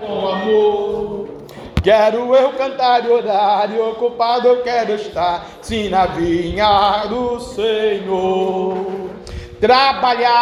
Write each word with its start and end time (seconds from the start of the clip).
com 0.00 0.28
amor. 0.28 1.28
Quero 1.82 2.34
eu 2.34 2.52
cantar 2.52 3.04
e 3.04 3.08
orar, 3.08 3.70
e 3.72 3.78
ocupado 3.80 4.48
eu 4.48 4.62
quero 4.62 4.94
estar, 4.94 5.46
sim, 5.62 5.88
na 5.88 6.06
vinha 6.06 7.04
do 7.06 7.40
Senhor. 7.40 9.08
Trabalhar 9.60 10.36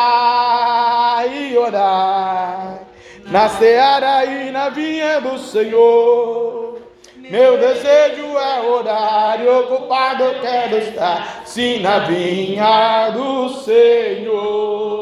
e 1.30 1.56
orar, 1.56 2.80
na 3.26 3.48
seara 3.48 4.24
e 4.24 4.50
na 4.50 4.70
vinha 4.70 5.20
do 5.20 5.38
Senhor. 5.38 6.78
Meu 7.16 7.58
desejo 7.58 8.38
é 8.38 8.60
orar, 8.62 9.40
e 9.40 9.48
ocupado 9.48 10.24
eu 10.24 10.40
quero 10.40 10.78
estar, 10.78 11.42
sim, 11.44 11.80
na 11.80 11.98
vinha 12.00 13.10
do 13.10 13.50
Senhor. 13.50 14.96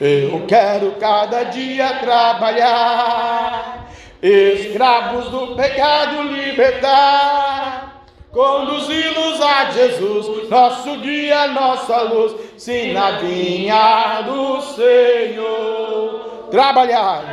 Eu 0.00 0.44
quero 0.46 0.92
cada 0.92 1.42
dia 1.44 1.94
trabalhar 1.94 3.88
escravos 4.22 5.28
do 5.28 5.56
pecado 5.56 6.22
libertar, 6.22 8.04
conduzi-los 8.32 9.40
a 9.40 9.70
Jesus, 9.72 10.48
nosso 10.48 10.96
guia, 10.98 11.48
nossa 11.48 12.02
luz, 12.02 12.32
sim 12.56 12.92
na 12.92 13.12
vinha 13.12 14.22
do 14.22 14.62
Senhor. 14.62 16.48
Trabalhar. 16.48 17.24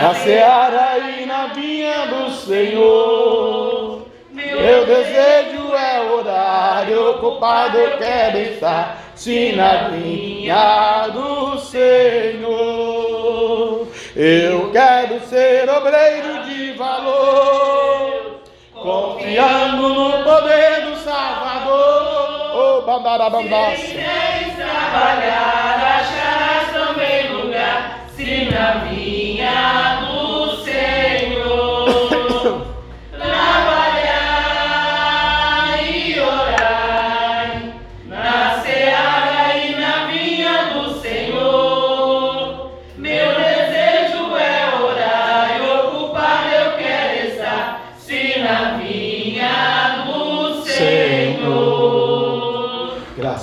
Na 0.00 0.14
seara 0.14 0.98
e 0.98 1.26
na 1.26 1.46
vinha 1.48 2.06
do 2.06 2.30
Senhor. 2.32 4.06
Meu 4.32 4.86
desejo 4.86 5.59
é 5.80 6.00
orar, 6.12 6.86
ocupado 6.90 7.78
eu 7.78 7.98
quero 7.98 8.38
estar 8.38 9.12
se 9.14 9.52
na 9.52 9.88
vinha 9.88 11.08
do 11.12 11.58
Senhor. 11.58 12.60
Eu 14.16 14.72
quero 14.72 15.20
ser 15.26 15.68
obreiro 15.68 16.42
de 16.44 16.72
valor, 16.72 18.40
confiando 18.72 19.88
no 19.94 20.24
poder 20.24 20.86
do 20.86 20.96
Salvador. 20.96 22.50
Oh, 22.54 22.82
bandarabandaça. 22.82 23.86
trabalhar, 24.56 26.00
acharás 26.00 26.72
também 26.72 27.30
lugar, 27.32 28.06
se 28.16 28.48
na 28.50 28.72
vinha 28.84 29.99
do 29.99 29.99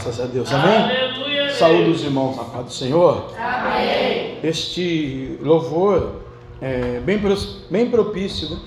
Graças 0.07 0.23
a 0.23 0.27
Deus, 0.29 0.53
amém? 0.53 0.73
Aleluia. 0.73 1.51
Saúde 1.51 1.89
os 1.89 2.01
irmãos 2.01 2.37
na 2.37 2.45
paz 2.45 2.65
do 2.67 2.71
Senhor. 2.71 3.29
Amém. 3.37 4.37
Este 4.41 5.37
louvor 5.41 6.21
é 6.61 7.01
bem, 7.01 7.19
bem 7.69 7.91
propício 7.91 8.51
né? 8.51 8.57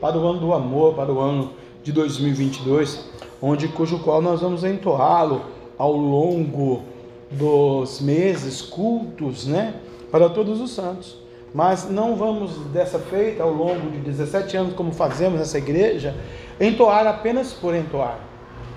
para 0.00 0.16
o 0.16 0.24
ano 0.24 0.38
do 0.38 0.54
amor, 0.54 0.94
para 0.94 1.12
o 1.12 1.18
ano 1.18 1.50
de 1.82 1.90
2022, 1.90 3.06
onde 3.42 3.66
cujo 3.66 3.98
qual 4.04 4.22
nós 4.22 4.40
vamos 4.40 4.62
entoá-lo 4.62 5.46
ao 5.76 5.96
longo 5.96 6.84
dos 7.28 8.00
meses 8.00 8.62
cultos, 8.62 9.48
né, 9.48 9.74
para 10.12 10.28
todos 10.28 10.60
os 10.60 10.70
santos. 10.70 11.16
Mas 11.52 11.90
não 11.90 12.14
vamos 12.14 12.52
dessa 12.72 13.00
feita 13.00 13.42
ao 13.42 13.52
longo 13.52 13.90
de 13.90 13.98
17 13.98 14.56
anos 14.56 14.74
como 14.74 14.92
fazemos 14.92 15.40
nessa 15.40 15.58
igreja, 15.58 16.14
entoar 16.60 17.04
apenas 17.04 17.52
por 17.52 17.74
entoar 17.74 18.23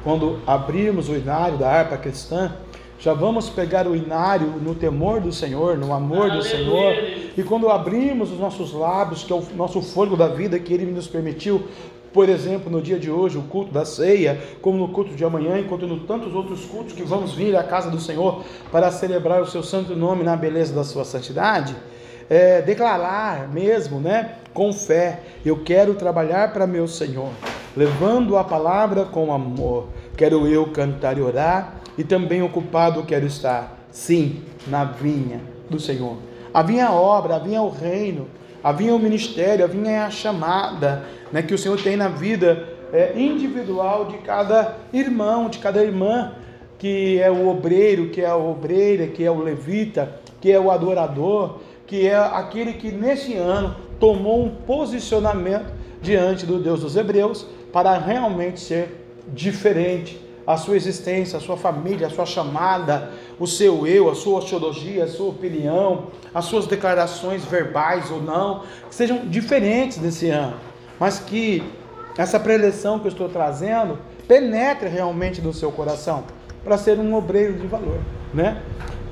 quando 0.07 0.39
abrirmos 0.47 1.09
o 1.09 1.17
inário 1.17 1.57
da 1.57 1.69
harpa 1.69 1.97
cristã, 1.97 2.53
já 2.97 3.13
vamos 3.13 3.49
pegar 3.49 3.85
o 3.85 3.93
inário 3.93 4.47
no 4.47 4.73
temor 4.73 5.19
do 5.19 5.33
Senhor, 5.33 5.77
no 5.77 5.91
amor 5.91 6.31
Aleluia. 6.31 6.37
do 6.37 6.43
Senhor. 6.45 6.93
E 7.37 7.43
quando 7.43 7.69
abrimos 7.69 8.31
os 8.31 8.39
nossos 8.39 8.71
lábios, 8.71 9.25
que 9.25 9.33
é 9.33 9.35
o 9.35 9.43
nosso 9.53 9.81
fogo 9.81 10.15
da 10.15 10.29
vida 10.29 10.57
que 10.59 10.73
Ele 10.73 10.85
nos 10.85 11.07
permitiu, 11.07 11.67
por 12.13 12.29
exemplo, 12.29 12.71
no 12.71 12.81
dia 12.81 12.97
de 12.97 13.11
hoje, 13.11 13.37
o 13.37 13.41
culto 13.41 13.73
da 13.73 13.83
ceia, 13.83 14.41
como 14.61 14.77
no 14.77 14.87
culto 14.93 15.13
de 15.13 15.25
amanhã, 15.25 15.59
enquanto 15.59 15.85
no 15.85 15.99
tantos 15.99 16.33
outros 16.33 16.63
cultos 16.63 16.93
que 16.93 17.03
vamos 17.03 17.33
vir 17.33 17.53
à 17.57 17.63
casa 17.63 17.91
do 17.91 17.99
Senhor 17.99 18.45
para 18.71 18.89
celebrar 18.91 19.41
o 19.41 19.45
seu 19.45 19.61
santo 19.61 19.93
nome 19.93 20.23
na 20.23 20.37
beleza 20.37 20.73
da 20.73 20.85
sua 20.85 21.03
santidade, 21.03 21.75
é, 22.29 22.61
declarar 22.61 23.49
mesmo, 23.49 23.99
né, 23.99 24.35
com 24.53 24.71
fé, 24.71 25.19
eu 25.45 25.63
quero 25.63 25.95
trabalhar 25.95 26.53
para 26.53 26.65
meu 26.65 26.87
Senhor, 26.87 27.29
levando 27.75 28.37
a 28.37 28.43
palavra 28.45 29.03
com 29.03 29.33
amor. 29.33 29.96
Quero 30.17 30.47
eu 30.47 30.65
cantar 30.71 31.15
e 31.17 31.21
orar, 31.21 31.75
e 31.95 32.03
também 32.03 32.41
ocupado 32.41 33.03
quero 33.03 33.27
estar, 33.27 33.77
sim, 33.91 34.41
na 34.67 34.83
vinha 34.83 35.39
do 35.69 35.79
Senhor. 35.79 36.17
A 36.51 36.63
vinha 36.63 36.83
é 36.83 36.87
a 36.87 36.91
obra, 36.91 37.35
a 37.35 37.39
vinha 37.39 37.59
é 37.59 37.61
o 37.61 37.69
reino, 37.69 38.27
a 38.63 38.71
vinha 38.71 38.89
é 38.89 38.93
o 38.93 38.99
ministério, 38.99 39.63
a 39.63 39.67
vinha 39.67 39.91
é 39.91 39.99
a 39.99 40.09
chamada 40.09 41.03
né, 41.31 41.43
que 41.43 41.53
o 41.53 41.57
Senhor 41.57 41.79
tem 41.79 41.95
na 41.95 42.07
vida 42.07 42.67
é, 42.91 43.13
individual 43.15 44.05
de 44.05 44.17
cada 44.17 44.75
irmão, 44.91 45.49
de 45.49 45.59
cada 45.59 45.83
irmã, 45.83 46.33
que 46.79 47.19
é 47.19 47.29
o 47.29 47.47
obreiro, 47.47 48.09
que 48.09 48.21
é 48.21 48.27
a 48.27 48.35
obreira, 48.35 49.07
que 49.07 49.23
é 49.23 49.29
o 49.29 49.39
levita, 49.39 50.19
que 50.41 50.51
é 50.51 50.59
o 50.59 50.71
adorador, 50.71 51.59
que 51.85 52.07
é 52.07 52.15
aquele 52.15 52.73
que 52.73 52.91
nesse 52.91 53.35
ano 53.35 53.75
tomou 53.99 54.43
um 54.43 54.49
posicionamento 54.49 55.71
diante 56.01 56.45
do 56.45 56.59
Deus 56.59 56.81
dos 56.81 56.95
Hebreus 56.95 57.45
para 57.71 57.97
realmente 57.97 58.59
ser 58.59 59.06
diferente. 59.27 60.25
A 60.45 60.55
sua 60.55 60.77
existência, 60.77 61.37
a 61.37 61.41
sua 61.41 61.57
família, 61.57 62.07
a 62.07 62.09
sua 62.09 62.25
chamada, 62.25 63.11
o 63.37 63.45
seu 63.45 63.85
eu, 63.85 64.09
a 64.09 64.15
sua 64.15 64.41
teologia, 64.41 65.03
a 65.03 65.07
sua 65.07 65.29
opinião, 65.29 66.07
as 66.33 66.45
suas 66.45 66.65
declarações 66.65 67.43
verbais 67.43 68.09
ou 68.09 68.21
não, 68.21 68.63
que 68.87 68.95
sejam 68.95 69.25
diferentes 69.25 69.97
desse 69.97 70.29
ano, 70.29 70.55
mas 70.97 71.19
que 71.19 71.61
essa 72.17 72.39
preleção 72.39 72.97
que 72.97 73.07
eu 73.07 73.11
estou 73.11 73.27
trazendo 73.27 73.99
penetre 74.25 74.87
realmente 74.87 75.41
no 75.41 75.51
seu 75.53 75.69
coração 75.69 76.23
para 76.63 76.77
ser 76.77 76.97
um 76.97 77.13
obreiro 77.13 77.55
de 77.55 77.67
valor, 77.67 77.99
né? 78.33 78.61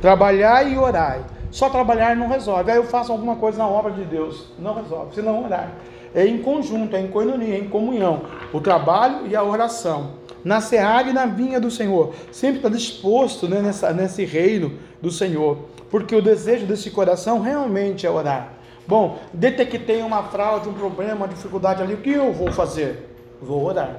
Trabalhar 0.02 0.72
e 0.72 0.78
orar 0.78 1.36
só 1.56 1.70
trabalhar 1.70 2.18
não 2.18 2.28
resolve. 2.28 2.70
Aí 2.70 2.76
eu 2.76 2.84
faço 2.84 3.14
alguma 3.14 3.38
coisa 3.38 3.60
na 3.60 3.66
obra 3.66 3.94
de 3.94 4.04
Deus. 4.04 4.48
Não 4.60 4.76
resolve, 4.76 5.16
se 5.16 5.22
não 5.22 5.46
orar. 5.46 5.72
É 6.16 6.26
em 6.26 6.38
conjunto, 6.38 6.96
é 6.96 7.02
em 7.02 7.08
coinonia, 7.08 7.56
é 7.56 7.60
em 7.60 7.68
comunhão. 7.68 8.22
O 8.54 8.62
trabalho 8.62 9.28
e 9.28 9.36
a 9.36 9.44
oração. 9.44 10.12
Na 10.46 10.62
seara 10.62 11.10
e 11.10 11.14
na 11.14 11.26
vinha 11.26 11.60
do 11.60 11.70
Senhor. 11.70 12.14
Sempre 12.32 12.58
está 12.58 12.70
disposto 12.70 13.50
né, 13.50 13.62
nessa, 13.62 13.92
nesse 13.92 14.24
reino 14.24 14.72
do 15.02 15.12
Senhor. 15.12 15.58
Porque 15.92 16.16
o 16.16 16.22
desejo 16.22 16.66
desse 16.66 16.90
coração 16.90 17.42
realmente 17.42 18.08
é 18.08 18.10
orar. 18.10 18.54
Bom, 18.88 19.20
detectei 19.34 20.02
uma 20.02 20.24
fraude, 20.24 20.70
um 20.70 20.74
problema, 20.74 21.16
uma 21.16 21.28
dificuldade 21.28 21.82
ali. 21.82 21.96
O 21.96 21.98
que 21.98 22.12
eu 22.12 22.32
vou 22.32 22.50
fazer? 22.52 23.10
Vou 23.42 23.66
orar. 23.66 23.98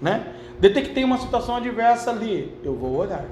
Né? 0.00 0.34
Detectei 0.60 1.02
uma 1.02 1.18
situação 1.18 1.56
adversa 1.56 2.10
ali. 2.10 2.54
Eu 2.62 2.76
vou 2.76 2.96
orar. 2.96 3.24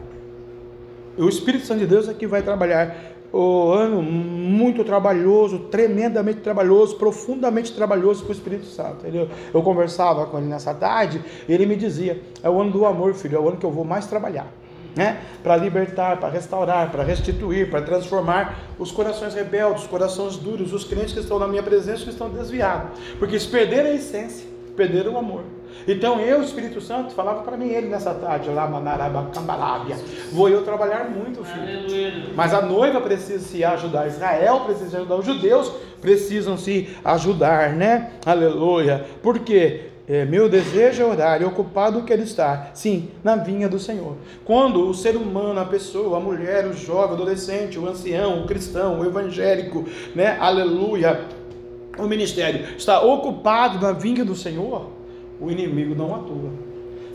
O 1.17 1.29
Espírito 1.29 1.67
Santo 1.67 1.81
de 1.81 1.87
Deus 1.87 2.09
é 2.09 2.15
que 2.15 2.27
vai 2.27 2.43
trabalhar 2.43 3.16
o 3.37 3.73
ano 3.73 4.03
muito 4.03 4.83
trabalhoso, 4.83 5.59
tremendamente 5.71 6.41
trabalhoso, 6.41 6.97
profundamente 6.97 7.75
trabalhoso 7.75 8.23
para 8.23 8.31
o 8.31 8.33
Espírito 8.33 8.67
Santo. 8.67 9.05
Eu 9.53 9.63
conversava 9.63 10.27
com 10.27 10.39
ele 10.39 10.47
nessa 10.47 10.73
tarde 10.73 11.23
e 11.47 11.53
ele 11.53 11.67
me 11.67 11.77
dizia: 11.77 12.23
é 12.43 12.49
o 12.49 12.61
ano 12.61 12.71
do 12.71 12.87
amor, 12.87 13.15
filho, 13.15 13.37
é 13.37 13.41
o 13.41 13.49
ano 13.49 13.59
que 13.59 13.67
eu 13.67 13.71
vou 13.71 13.85
mais 13.85 14.07
trabalhar. 14.07 14.47
Né? 14.95 15.21
Para 15.43 15.59
libertar, 15.59 16.19
para 16.19 16.31
restaurar, 16.31 16.91
para 16.91 17.03
restituir, 17.03 17.69
para 17.69 17.83
transformar 17.83 18.59
os 18.79 18.91
corações 18.91 19.35
rebeldes, 19.35 19.83
os 19.83 19.89
corações 19.89 20.39
duros, 20.39 20.73
os 20.73 20.85
crentes 20.85 21.13
que 21.13 21.21
estão 21.21 21.39
na 21.39 21.47
minha 21.47 21.63
presença 21.63 22.05
que 22.05 22.09
estão 22.09 22.31
desviados. 22.31 22.99
Porque 23.19 23.39
se 23.39 23.47
perderam 23.47 23.91
a 23.91 23.93
essência, 23.93 24.49
perderam 24.75 25.13
o 25.13 25.19
amor. 25.19 25.43
Então 25.87 26.21
eu, 26.21 26.43
Espírito 26.43 26.81
Santo, 26.81 27.15
falava 27.15 27.43
para 27.43 27.57
mim 27.57 27.69
ele 27.69 27.89
nessa 27.89 28.15
tarde, 28.15 28.51
lá 28.51 28.67
Manarabacambalábia. 28.67 29.97
Vou 30.33 30.49
eu 30.49 30.63
trabalhar 30.65 31.09
muito, 31.11 31.45
filho. 31.45 32.35
Mas 32.35 32.53
a 32.53 32.63
noiva 32.63 33.01
precisa 33.01 33.41
se 33.41 33.65
ajudar, 33.65 34.07
Israel 34.07 34.61
precisa 34.61 34.91
se 34.91 34.97
ajudar, 34.97 35.17
os 35.17 35.27
judeus 35.27 35.73
precisam 36.01 36.57
se 36.57 36.97
ajudar, 37.05 37.71
né? 37.71 38.13
Aleluia. 38.25 39.05
Por 39.23 39.39
quê? 39.41 39.91
É, 40.09 40.25
meu 40.25 40.49
desejo 40.49 41.03
é 41.03 41.05
orar 41.05 41.43
e 41.43 41.45
ocupado 41.45 42.05
quero 42.05 42.23
estar, 42.23 42.71
sim, 42.75 43.11
na 43.25 43.35
vinha 43.35 43.69
do 43.69 43.77
Senhor. 43.77 44.17
Quando 44.45 44.89
o 44.89 44.95
ser 44.95 45.17
humano, 45.17 45.59
a 45.59 45.65
pessoa, 45.65 46.19
a 46.19 46.21
mulher, 46.21 46.65
o 46.65 46.73
jovem, 46.73 47.11
o 47.11 47.15
adolescente, 47.15 47.77
o 47.77 47.89
ancião, 47.89 48.43
o 48.43 48.47
cristão, 48.47 49.01
o 49.01 49.05
evangélico, 49.05 49.85
né, 50.15 50.37
aleluia, 50.39 51.23
o 51.99 52.07
ministério 52.07 52.77
está 52.77 53.01
ocupado 53.01 53.81
na 53.81 53.91
vinha 53.91 54.25
do 54.25 54.37
Senhor, 54.37 54.91
o 55.41 55.51
inimigo 55.51 55.95
não 55.95 56.15
atua. 56.15 56.51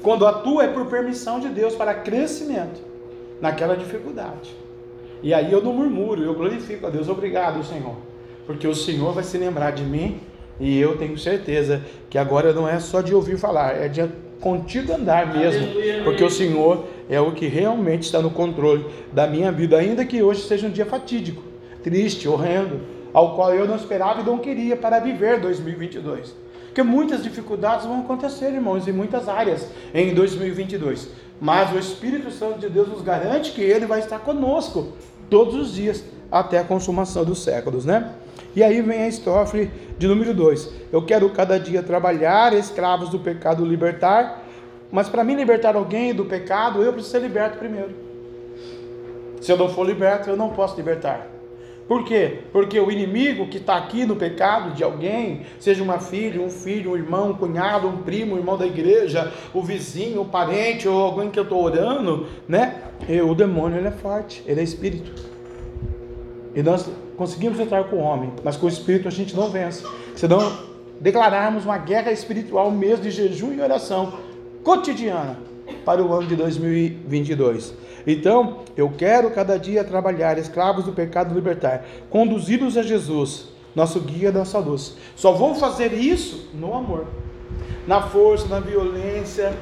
Quando 0.02 0.26
atua 0.26 0.64
é 0.64 0.68
por 0.68 0.86
permissão 0.88 1.40
de 1.40 1.50
Deus 1.50 1.76
para 1.76 1.94
crescimento 1.94 2.82
naquela 3.40 3.76
dificuldade. 3.76 4.56
E 5.24 5.34
aí 5.34 5.52
eu 5.52 5.62
não 5.62 5.74
murmuro, 5.74 6.24
eu 6.24 6.34
glorifico 6.34 6.88
a 6.88 6.90
Deus. 6.90 7.08
Obrigado, 7.08 7.64
Senhor. 7.64 7.96
Porque 8.46 8.68
o 8.68 8.74
Senhor 8.74 9.14
vai 9.14 9.24
se 9.24 9.38
lembrar 9.38 9.72
de 9.72 9.84
mim 9.84 10.20
e 10.60 10.80
eu 10.80 10.98
tenho 10.98 11.18
certeza 11.18 11.84
que 12.10 12.18
agora 12.18 12.54
não 12.54 12.68
é 12.68 12.80
só 12.80 13.02
de 13.02 13.14
ouvir 13.14 13.38
falar, 13.38 13.76
é 13.76 13.88
de 13.88 14.08
contigo 14.40 14.94
andar 14.94 15.34
mesmo. 15.34 15.68
Porque 16.04 16.24
o 16.24 16.30
Senhor 16.30 16.86
é 17.10 17.22
o 17.22 17.32
que 17.32 17.48
realmente 17.48 18.04
está 18.04 18.22
no 18.22 18.32
controle 18.32 18.86
da 19.14 19.28
minha 19.28 19.52
vida, 19.52 19.78
ainda 19.78 20.04
que 20.04 20.22
hoje 20.22 20.42
seja 20.42 20.68
um 20.68 20.72
dia 20.72 20.86
fatídico, 20.86 21.44
triste, 21.84 22.28
horrendo, 22.28 22.82
ao 23.14 23.36
qual 23.36 23.54
eu 23.54 23.68
não 23.68 23.76
esperava 23.76 24.22
e 24.22 24.24
não 24.24 24.40
queria 24.40 24.76
para 24.76 25.00
viver 25.00 25.40
2022. 25.40 26.36
Porque 26.72 26.84
muitas 26.84 27.22
dificuldades 27.22 27.86
vão 27.86 28.00
acontecer, 28.00 28.54
irmãos, 28.54 28.88
em 28.88 28.94
muitas 28.94 29.28
áreas 29.28 29.68
em 29.94 30.14
2022. 30.14 31.10
Mas 31.40 31.70
o 31.74 31.78
Espírito 31.78 32.32
Santo 32.32 32.60
de 32.60 32.70
Deus 32.70 32.88
nos 32.88 33.02
garante 33.02 33.52
que 33.52 33.62
ele 33.62 33.86
vai 33.86 34.00
estar 34.00 34.20
conosco 34.20 34.94
todos 35.30 35.54
os 35.54 35.74
dias 35.74 36.02
até 36.32 36.60
a 36.60 36.64
consumação 36.64 37.26
dos 37.26 37.44
séculos, 37.44 37.84
né? 37.84 38.14
E 38.56 38.64
aí 38.64 38.82
vem 38.82 39.02
a 39.02 39.08
estrofe 39.10 39.70
de 39.98 40.08
número 40.08 40.34
2. 40.34 40.70
Eu 40.94 41.06
quero 41.06 41.30
cada 41.32 41.60
dia 41.60 41.84
trabalhar, 41.84 42.54
escravos 42.54 43.10
do 43.10 43.20
pecado 43.20 43.66
libertar, 43.66 44.42
mas 44.90 45.10
para 45.10 45.26
mim 45.26 45.36
libertar 45.36 45.76
alguém 45.76 46.14
do 46.14 46.24
pecado, 46.24 46.82
eu 46.82 46.94
preciso 46.94 47.12
ser 47.12 47.22
liberto 47.22 47.58
primeiro. 47.58 47.92
Se 49.42 49.52
eu 49.52 49.58
não 49.58 49.68
for 49.68 49.86
liberto, 49.86 50.30
eu 50.30 50.38
não 50.38 50.52
posso 50.52 50.78
libertar. 50.78 51.28
Por 51.92 52.06
quê? 52.06 52.40
Porque 52.54 52.80
o 52.80 52.90
inimigo 52.90 53.48
que 53.48 53.58
está 53.58 53.76
aqui 53.76 54.06
no 54.06 54.16
pecado 54.16 54.74
de 54.74 54.82
alguém, 54.82 55.42
seja 55.60 55.84
uma 55.84 56.00
filha, 56.00 56.40
um 56.40 56.50
filho, 56.50 56.92
um 56.92 56.96
irmão, 56.96 57.32
um 57.32 57.34
cunhado, 57.34 57.86
um 57.86 57.98
primo, 57.98 58.36
um 58.36 58.38
irmão 58.38 58.58
da 58.58 58.66
igreja, 58.66 59.30
o 59.54 59.62
vizinho, 59.62 60.22
o 60.22 60.26
parente 60.26 60.88
ou 60.88 60.98
alguém 61.02 61.30
que 61.30 61.38
eu 61.38 61.44
estou 61.44 61.62
orando, 61.62 62.28
né? 62.48 62.84
E 63.10 63.20
o 63.20 63.36
demônio 63.36 63.78
ele 63.78 63.90
é 63.90 63.92
forte, 63.92 64.42
ele 64.48 64.62
é 64.62 64.64
espírito. 64.64 65.12
E 66.56 66.64
nós 66.64 66.90
conseguimos 67.18 67.60
entrar 67.60 67.84
com 67.84 67.98
o 67.98 68.00
homem, 68.00 68.32
mas 68.42 68.56
com 68.56 68.68
o 68.68 68.70
espírito 68.70 69.10
a 69.10 69.12
gente 69.12 69.36
não 69.36 69.50
vence. 69.50 69.86
Se 70.16 70.30
não 70.30 70.50
declararmos 70.98 71.66
uma 71.66 71.78
guerra 71.78 72.10
espiritual 72.14 72.72
mesmo 72.72 73.04
de 73.04 73.12
jejum 73.12 73.52
e 73.52 73.60
oração 73.60 74.14
cotidiana 74.64 75.38
para 75.84 76.02
o 76.02 76.14
ano 76.14 76.26
de 76.26 76.38
2022. 76.38 77.74
Então, 78.06 78.60
eu 78.76 78.90
quero 78.90 79.32
cada 79.32 79.58
dia 79.58 79.84
trabalhar, 79.84 80.38
escravos 80.38 80.86
do 80.86 80.92
pecado 80.92 81.34
libertar, 81.34 81.86
conduzidos 82.10 82.78
a 82.78 82.84
Jesus, 82.84 83.50
nosso 83.76 84.00
guia, 84.00 84.32
nossa 84.32 84.60
luz. 84.60 84.96
Só 85.16 85.32
vou 85.32 85.56
fazer 85.56 85.94
isso 85.94 86.50
no 86.54 86.74
amor, 86.74 87.06
na 87.88 88.02
força, 88.02 88.48
na 88.48 88.60
violência, 88.60 89.54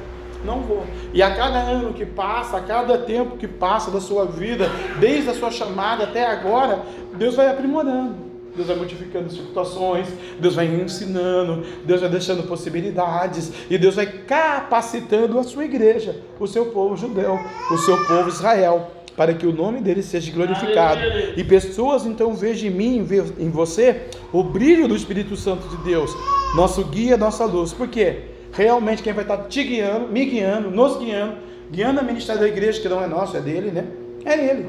não 0.44 0.60
vou. 0.60 0.84
E 1.12 1.22
a 1.22 1.34
cada 1.34 1.58
ano 1.58 1.92
que 1.92 2.06
passa, 2.06 2.56
a 2.56 2.62
cada 2.62 2.98
tempo 2.98 3.36
que 3.36 3.46
passa 3.46 3.90
da 3.90 4.00
sua 4.00 4.24
vida, 4.24 4.68
desde 4.98 5.30
a 5.30 5.34
sua 5.34 5.50
chamada 5.50 6.04
até 6.04 6.26
agora, 6.26 6.82
Deus 7.14 7.34
vai 7.34 7.48
aprimorando. 7.48 8.29
Deus 8.60 8.68
vai 8.68 8.76
modificando 8.76 9.30
situações, 9.30 10.06
Deus 10.38 10.54
vai 10.54 10.66
ensinando, 10.66 11.64
Deus 11.84 12.02
vai 12.02 12.10
deixando 12.10 12.42
possibilidades 12.46 13.50
e 13.70 13.78
Deus 13.78 13.94
vai 13.94 14.06
capacitando 14.06 15.38
a 15.38 15.42
sua 15.42 15.64
igreja, 15.64 16.20
o 16.38 16.46
seu 16.46 16.66
povo 16.66 16.94
judeu, 16.94 17.38
o 17.70 17.78
seu 17.78 17.96
povo 18.04 18.28
Israel, 18.28 18.90
para 19.16 19.32
que 19.32 19.46
o 19.46 19.52
nome 19.52 19.80
dele 19.80 20.02
seja 20.02 20.30
glorificado. 20.30 21.00
E 21.36 21.42
pessoas 21.42 22.04
então 22.04 22.34
vejam 22.34 22.68
em 22.68 22.72
mim, 22.72 23.08
em 23.38 23.48
você, 23.48 24.08
o 24.30 24.42
brilho 24.42 24.86
do 24.86 24.94
Espírito 24.94 25.36
Santo 25.36 25.66
de 25.68 25.76
Deus, 25.78 26.14
nosso 26.54 26.84
guia, 26.84 27.16
nossa 27.16 27.46
luz. 27.46 27.72
Por 27.72 27.88
quê? 27.88 28.24
Realmente 28.52 29.02
quem 29.02 29.14
vai 29.14 29.24
estar 29.24 29.38
te 29.44 29.64
guiando, 29.64 30.08
me 30.08 30.24
guiando, 30.26 30.70
nos 30.70 30.98
guiando, 30.98 31.36
guiando 31.70 32.00
a 32.00 32.02
ministério 32.02 32.42
da 32.42 32.48
igreja, 32.48 32.80
que 32.80 32.88
não 32.88 33.02
é 33.02 33.06
nosso, 33.06 33.36
é 33.38 33.40
dele, 33.40 33.70
né? 33.70 33.86
É 34.22 34.50
ele, 34.50 34.66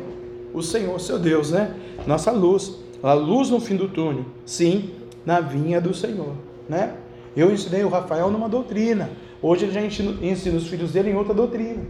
o 0.53 0.61
Senhor, 0.61 0.97
seu 1.01 1.19
Deus, 1.19 1.51
né? 1.51 1.73
Nossa 2.07 2.31
luz 2.31 2.80
a 3.03 3.13
luz 3.13 3.49
no 3.49 3.59
fim 3.59 3.75
do 3.75 3.87
túnel, 3.87 4.25
sim, 4.45 4.91
na 5.25 5.39
vinha 5.39 5.79
do 5.79 5.93
Senhor, 5.93 6.33
né? 6.67 6.93
Eu 7.35 7.51
ensinei 7.51 7.83
o 7.83 7.89
Rafael 7.89 8.29
numa 8.29 8.49
doutrina, 8.49 9.09
hoje 9.41 9.71
já 9.71 9.81
ensina, 9.81 10.13
ensina 10.21 10.57
os 10.57 10.67
filhos 10.67 10.91
dele 10.91 11.11
em 11.11 11.15
outra 11.15 11.33
doutrina. 11.33 11.83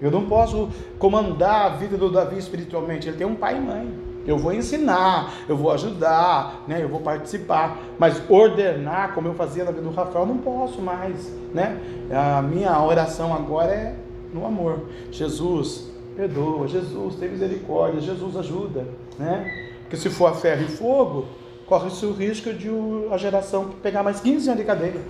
Eu 0.00 0.10
não 0.10 0.26
posso 0.26 0.68
comandar 0.98 1.66
a 1.66 1.68
vida 1.76 1.96
do 1.96 2.10
Davi 2.10 2.38
espiritualmente, 2.38 3.08
ele 3.08 3.16
tem 3.16 3.26
um 3.26 3.34
pai 3.34 3.56
e 3.56 3.60
mãe. 3.60 4.10
Eu 4.26 4.38
vou 4.38 4.52
ensinar, 4.52 5.32
eu 5.48 5.56
vou 5.56 5.70
ajudar, 5.72 6.64
né? 6.68 6.82
Eu 6.82 6.88
vou 6.88 7.00
participar, 7.00 7.78
mas 7.98 8.22
ordenar 8.28 9.14
como 9.14 9.28
eu 9.28 9.34
fazia 9.34 9.64
na 9.64 9.70
vida 9.70 9.82
do 9.82 9.94
Rafael 9.94 10.26
não 10.26 10.38
posso 10.38 10.80
mais, 10.80 11.34
né? 11.54 11.80
A 12.10 12.42
minha 12.42 12.80
oração 12.82 13.34
agora 13.34 13.72
é 13.72 13.96
no 14.32 14.46
amor. 14.46 14.80
Jesus, 15.10 15.90
perdoa, 16.16 16.68
Jesus, 16.68 17.14
tem 17.16 17.30
misericórdia, 17.30 18.00
Jesus 18.00 18.36
ajuda, 18.36 18.86
né? 19.18 19.69
Porque 19.90 19.96
se 19.96 20.08
for 20.08 20.26
a 20.26 20.32
ferro 20.32 20.62
e 20.62 20.68
fogo, 20.68 21.26
corre-se 21.66 22.06
o 22.06 22.12
risco 22.12 22.52
de 22.52 22.68
a 23.10 23.16
geração 23.16 23.70
pegar 23.82 24.04
mais 24.04 24.20
15 24.20 24.48
anos 24.48 24.60
de 24.60 24.64
cadeia. 24.64 25.00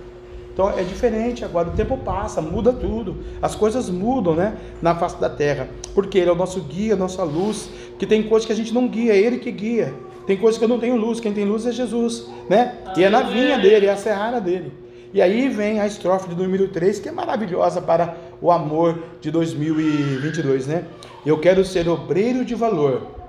Então 0.51 0.67
é 0.71 0.81
diferente 0.81 1.45
agora, 1.45 1.69
o 1.69 1.73
tempo 1.73 1.95
passa, 1.97 2.41
muda 2.41 2.73
tudo, 2.73 3.17
as 3.39 3.53
coisas 3.53 3.91
mudam, 3.91 4.33
né, 4.33 4.57
na 4.81 4.95
face 4.95 5.21
da 5.21 5.29
terra, 5.29 5.69
porque 5.93 6.17
Ele 6.17 6.31
é 6.31 6.33
o 6.33 6.35
nosso 6.35 6.59
guia, 6.61 6.95
nossa 6.95 7.23
luz, 7.23 7.69
que 7.99 8.07
tem 8.07 8.23
coisas 8.23 8.47
que 8.47 8.51
a 8.51 8.55
gente 8.55 8.73
não 8.73 8.87
guia, 8.87 9.13
é 9.13 9.17
Ele 9.17 9.37
que 9.37 9.51
guia, 9.51 9.93
tem 10.25 10.35
coisas 10.35 10.57
que 10.57 10.65
eu 10.65 10.67
não 10.67 10.79
tenho 10.79 10.95
luz, 10.95 11.19
quem 11.19 11.31
tem 11.31 11.45
luz 11.45 11.67
é 11.67 11.71
Jesus, 11.71 12.27
né, 12.49 12.75
e 12.97 13.03
é 13.03 13.09
na 13.09 13.21
vinha 13.21 13.59
dele, 13.59 13.85
é 13.85 13.91
a 13.91 13.95
serrara 13.95 14.41
dele. 14.41 14.73
E 15.13 15.21
aí 15.21 15.47
vem 15.47 15.79
a 15.79 15.85
estrofe 15.85 16.27
de 16.27 16.35
número 16.35 16.67
3, 16.69 16.99
que 16.99 17.07
é 17.07 17.11
maravilhosa 17.11 17.81
para 17.81 18.17
o 18.41 18.51
amor 18.51 19.01
de 19.21 19.29
2022, 19.29 20.67
né, 20.67 20.85
eu 21.23 21.37
quero 21.37 21.63
ser 21.63 21.87
obreiro 21.87 22.43
de 22.43 22.55
valor, 22.55 23.20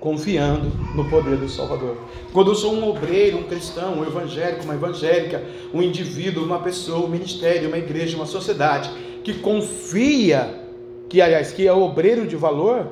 confiando 0.00 0.70
no 0.94 1.08
poder 1.08 1.36
do 1.36 1.48
Salvador. 1.48 1.96
Quando 2.32 2.50
eu 2.50 2.54
sou 2.54 2.74
um 2.74 2.88
obreiro, 2.88 3.38
um 3.38 3.44
cristão, 3.44 3.94
um 3.94 4.02
evangélico, 4.02 4.64
uma 4.64 4.74
evangélica, 4.74 5.42
um 5.72 5.82
indivíduo, 5.82 6.44
uma 6.44 6.58
pessoa, 6.58 7.06
um 7.06 7.08
ministério, 7.08 7.68
uma 7.68 7.78
igreja, 7.78 8.16
uma 8.16 8.26
sociedade 8.26 8.90
que 9.24 9.34
confia, 9.34 10.62
que 11.08 11.20
aliás, 11.20 11.52
que 11.52 11.66
é 11.66 11.72
obreiro 11.72 12.26
de 12.26 12.36
valor, 12.36 12.86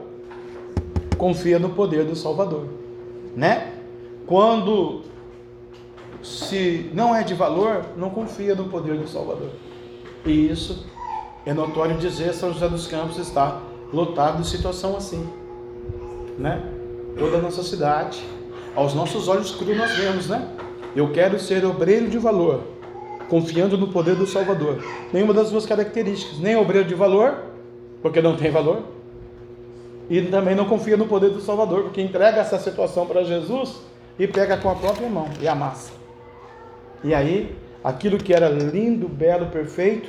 confia 1.17 1.59
no 1.59 1.71
poder 1.71 2.05
do 2.05 2.17
Salvador, 2.17 2.67
né? 3.37 3.73
Quando 4.27 5.03
se 6.23 6.91
não 6.95 7.15
é 7.15 7.23
de 7.23 7.35
valor, 7.35 7.85
não 7.97 8.09
confia 8.09 8.55
no 8.55 8.65
poder 8.65 8.97
do 8.97 9.07
Salvador. 9.07 9.51
E 10.25 10.51
isso 10.51 10.87
é 11.45 11.53
notório 11.53 11.99
dizer, 11.99 12.33
São 12.33 12.53
José 12.53 12.69
dos 12.69 12.87
Campos 12.87 13.19
está 13.19 13.61
lotado 13.93 14.41
de 14.41 14.49
situação 14.49 14.97
assim, 14.97 15.29
né? 16.39 16.74
Toda 17.19 17.39
a 17.39 17.41
nossa 17.41 17.63
cidade. 17.63 18.25
Aos 18.75 18.95
nossos 18.95 19.29
olhos 19.29 19.55
crus 19.55 19.77
nós 19.77 19.97
vemos, 19.97 20.29
né? 20.29 20.49
Eu 20.95 21.13
quero 21.13 21.39
ser 21.39 21.65
obreiro 21.65 22.09
de 22.09 22.19
valor, 22.19 22.63
confiando 23.29 23.77
no 23.77 23.89
poder 23.89 24.15
do 24.15 24.27
Salvador. 24.27 24.83
Nenhuma 25.13 25.33
das 25.33 25.51
duas 25.51 25.67
características, 25.67 26.39
nem 26.39 26.57
obreiro 26.57 26.87
de 26.87 26.95
valor, 26.95 27.37
porque 28.03 28.21
não 28.21 28.37
tem 28.37 28.51
valor, 28.51 28.83
e 30.09 30.21
também 30.23 30.55
não 30.55 30.67
confia 30.67 30.97
no 30.97 31.07
poder 31.07 31.31
do 31.31 31.41
Salvador, 31.41 31.85
porque 31.85 32.01
entrega 32.01 32.41
essa 32.41 32.59
situação 32.59 33.07
para 33.07 33.25
Jesus 33.25 33.81
e 34.19 34.27
pega 34.27 34.57
com 34.57 34.71
a 34.71 34.75
própria 34.75 35.09
mão 35.09 35.29
e 35.41 35.49
amassa. 35.49 35.93
E 37.03 37.15
aí, 37.15 37.57
aquilo 37.83 38.19
que 38.19 38.33
era 38.33 38.49
lindo, 38.49 39.09
belo, 39.09 39.47
perfeito, 39.47 40.09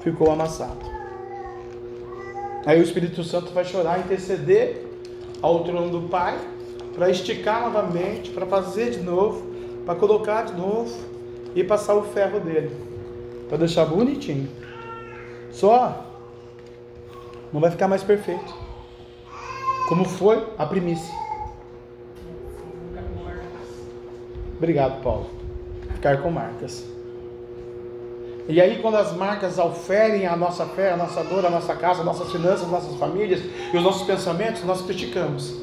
ficou 0.00 0.30
amassado. 0.30 0.84
Aí 2.64 2.80
o 2.80 2.82
Espírito 2.82 3.22
Santo 3.24 3.52
vai 3.52 3.64
chorar, 3.64 4.00
interceder 4.00 4.85
ao 5.46 5.62
trono 5.62 5.90
do 5.90 6.08
Pai, 6.08 6.38
para 6.94 7.08
esticar 7.08 7.60
novamente, 7.60 8.30
para 8.30 8.46
fazer 8.46 8.90
de 8.90 9.00
novo, 9.00 9.46
para 9.84 9.94
colocar 9.94 10.42
de 10.46 10.54
novo 10.54 10.92
e 11.54 11.62
passar 11.62 11.94
o 11.94 12.02
ferro 12.02 12.40
dele, 12.40 12.74
para 13.48 13.58
deixar 13.58 13.84
bonitinho. 13.84 14.48
Só 15.52 16.04
não 17.52 17.60
vai 17.60 17.70
ficar 17.70 17.86
mais 17.86 18.02
perfeito, 18.02 18.54
como 19.88 20.04
foi 20.04 20.44
a 20.58 20.66
primícia. 20.66 21.14
Obrigado, 24.56 25.02
Paulo. 25.02 25.26
Ficar 25.94 26.22
com 26.22 26.30
marcas. 26.30 26.95
E 28.48 28.60
aí, 28.60 28.78
quando 28.80 28.96
as 28.96 29.12
marcas 29.16 29.58
auferem 29.58 30.26
a 30.26 30.36
nossa 30.36 30.64
fé, 30.66 30.92
a 30.92 30.96
nossa 30.96 31.24
dor, 31.24 31.44
a 31.44 31.50
nossa 31.50 31.74
casa, 31.74 32.00
as 32.00 32.06
nossas 32.06 32.30
finanças, 32.30 32.62
as 32.62 32.70
nossas 32.70 32.94
famílias 32.96 33.40
e 33.72 33.76
os 33.76 33.82
nossos 33.82 34.06
pensamentos, 34.06 34.62
nós 34.64 34.82
criticamos. 34.82 35.60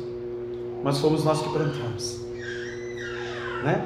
Mas 0.83 0.99
fomos 0.99 1.23
nós 1.23 1.41
que 1.41 1.49
plantamos. 1.49 2.21
Né? 3.63 3.85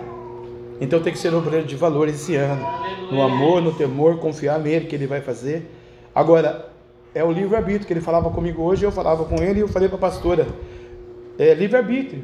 Então 0.82 1.00
tem 1.00 1.14
que 1.14 1.20
ser 1.20 1.32
obreiro 1.34 1.68
de 1.68 1.76
valor 1.76 2.08
esse 2.08 2.36
ano. 2.36 2.66
No 3.12 3.22
amor, 3.22 3.62
no 3.62 3.72
temor, 3.72 4.18
confiar 4.18 4.58
nele 4.58 4.88
que 4.88 4.96
ele 4.96 5.06
vai 5.06 5.22
fazer. 5.22 5.70
Agora, 6.14 6.72
é 7.14 7.24
o 7.24 7.32
livre-arbítrio 7.32 7.86
que 7.86 7.94
ele 7.94 8.02
falava 8.02 8.32
comigo 8.32 8.64
hoje, 8.64 8.84
eu 8.84 8.92
falava 8.92 9.26
com 9.26 9.36
ele 9.44 9.60
e 9.60 9.62
eu 9.62 9.68
falei 9.68 9.88
para 9.88 9.98
a 9.98 10.02
pastora. 10.02 10.48
É 11.38 11.54
livre-arbítrio. 11.54 12.24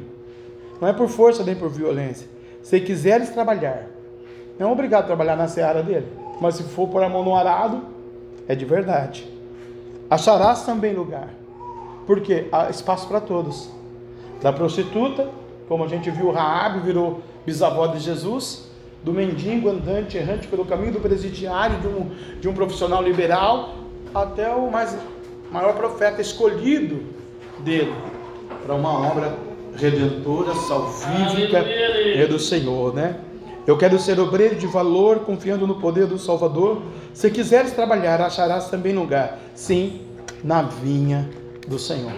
Não 0.80 0.88
é 0.88 0.92
por 0.92 1.08
força 1.08 1.44
nem 1.44 1.54
por 1.54 1.68
violência. 1.68 2.28
Se 2.62 2.80
quiseres 2.80 3.30
trabalhar, 3.30 3.86
não 4.58 4.70
é 4.70 4.72
obrigado 4.72 5.04
a 5.04 5.06
trabalhar 5.06 5.36
na 5.36 5.46
seara 5.46 5.80
dele. 5.80 6.23
Mas 6.40 6.56
se 6.56 6.62
for 6.64 6.88
pôr 6.88 7.02
a 7.02 7.08
mão 7.08 7.24
no 7.24 7.34
arado, 7.34 7.82
é 8.48 8.54
de 8.54 8.64
verdade. 8.64 9.28
Acharás 10.10 10.64
também 10.64 10.94
lugar. 10.94 11.30
Porque 12.06 12.46
há 12.52 12.68
espaço 12.68 13.08
para 13.08 13.20
todos. 13.20 13.70
Da 14.42 14.52
prostituta, 14.52 15.28
como 15.68 15.84
a 15.84 15.88
gente 15.88 16.10
viu, 16.10 16.30
Raabe 16.30 16.80
virou 16.80 17.22
bisavó 17.46 17.86
de 17.86 17.98
Jesus, 17.98 18.68
do 19.02 19.12
mendigo 19.12 19.68
andante 19.68 20.16
errante 20.16 20.46
pelo 20.48 20.64
caminho 20.64 20.92
do 20.92 21.00
presidiário, 21.00 21.78
de 21.80 21.86
um, 21.86 22.10
de 22.40 22.48
um 22.48 22.54
profissional 22.54 23.02
liberal, 23.02 23.74
até 24.14 24.48
o 24.54 24.70
mais 24.70 24.96
maior 25.50 25.74
profeta 25.74 26.20
escolhido 26.20 27.02
dele 27.60 27.94
para 28.64 28.74
uma 28.74 29.08
obra 29.10 29.34
redentora, 29.76 30.54
salvífica 30.54 31.58
é 31.58 32.26
do 32.26 32.38
Senhor, 32.38 32.94
né? 32.94 33.16
Eu 33.66 33.78
quero 33.78 33.98
ser 33.98 34.20
obreiro 34.20 34.56
de 34.56 34.66
valor, 34.66 35.20
confiando 35.20 35.66
no 35.66 35.76
poder 35.76 36.06
do 36.06 36.18
Salvador. 36.18 36.82
Se 37.14 37.30
quiseres 37.30 37.72
trabalhar, 37.72 38.20
acharás 38.20 38.68
também 38.68 38.92
lugar, 38.92 39.38
sim, 39.54 40.02
na 40.42 40.62
vinha 40.62 41.28
do 41.66 41.78
Senhor, 41.78 42.12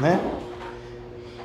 né? 0.00 0.20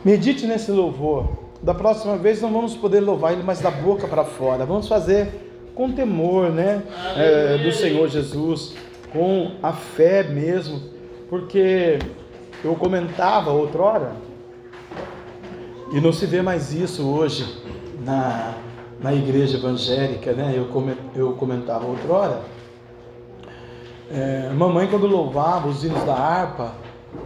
Medite 0.05 0.45
nesse 0.45 0.71
louvor. 0.71 1.47
Da 1.63 1.73
próxima 1.73 2.15
vez 2.15 2.39
não 2.41 2.53
vamos 2.53 2.75
poder 2.75 2.99
louvar 2.99 3.33
Ele 3.33 3.41
mais 3.41 3.59
da 3.59 3.71
boca 3.71 4.07
para 4.07 4.23
fora. 4.23 4.63
Vamos 4.65 4.87
fazer 4.87 5.27
com 5.73 5.91
temor, 5.91 6.51
né? 6.51 6.83
É, 7.15 7.57
do 7.57 7.71
Senhor 7.71 8.07
Jesus, 8.07 8.75
com 9.11 9.53
a 9.63 9.73
fé 9.73 10.21
mesmo, 10.23 10.79
porque 11.27 11.97
eu 12.63 12.75
comentava 12.75 13.51
outrora 13.51 14.11
e 15.91 15.99
não 15.99 16.13
se 16.13 16.25
vê 16.25 16.41
mais 16.41 16.73
isso 16.73 17.07
hoje 17.07 17.45
na, 18.03 18.55
na 18.99 19.13
igreja 19.13 19.57
evangélica, 19.57 20.33
né? 20.33 20.53
Eu, 21.15 21.33
comentava 21.33 21.85
outrora. 21.85 22.41
É, 24.09 24.49
mamãe, 24.49 24.87
quando 24.87 25.05
louvava 25.05 25.67
os 25.67 25.83
hinos 25.83 26.03
da 26.03 26.15
harpa 26.15 26.73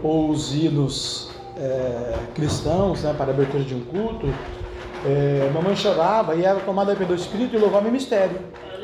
ou 0.02 0.30
os 0.30 0.54
hinos 0.54 1.30
é, 1.56 2.18
cristãos, 2.34 3.02
né, 3.02 3.14
para 3.16 3.30
a 3.30 3.34
abertura 3.34 3.62
de 3.62 3.74
um 3.74 3.84
culto, 3.84 4.26
é, 5.04 5.50
mamãe 5.54 5.76
chorava 5.76 6.34
e 6.34 6.44
era 6.44 6.60
tomada 6.60 6.94
pelo 6.94 7.14
Espírito 7.14 7.56
e 7.56 7.58
louvava 7.58 7.88
em 7.88 7.92
mistério. 7.92 8.38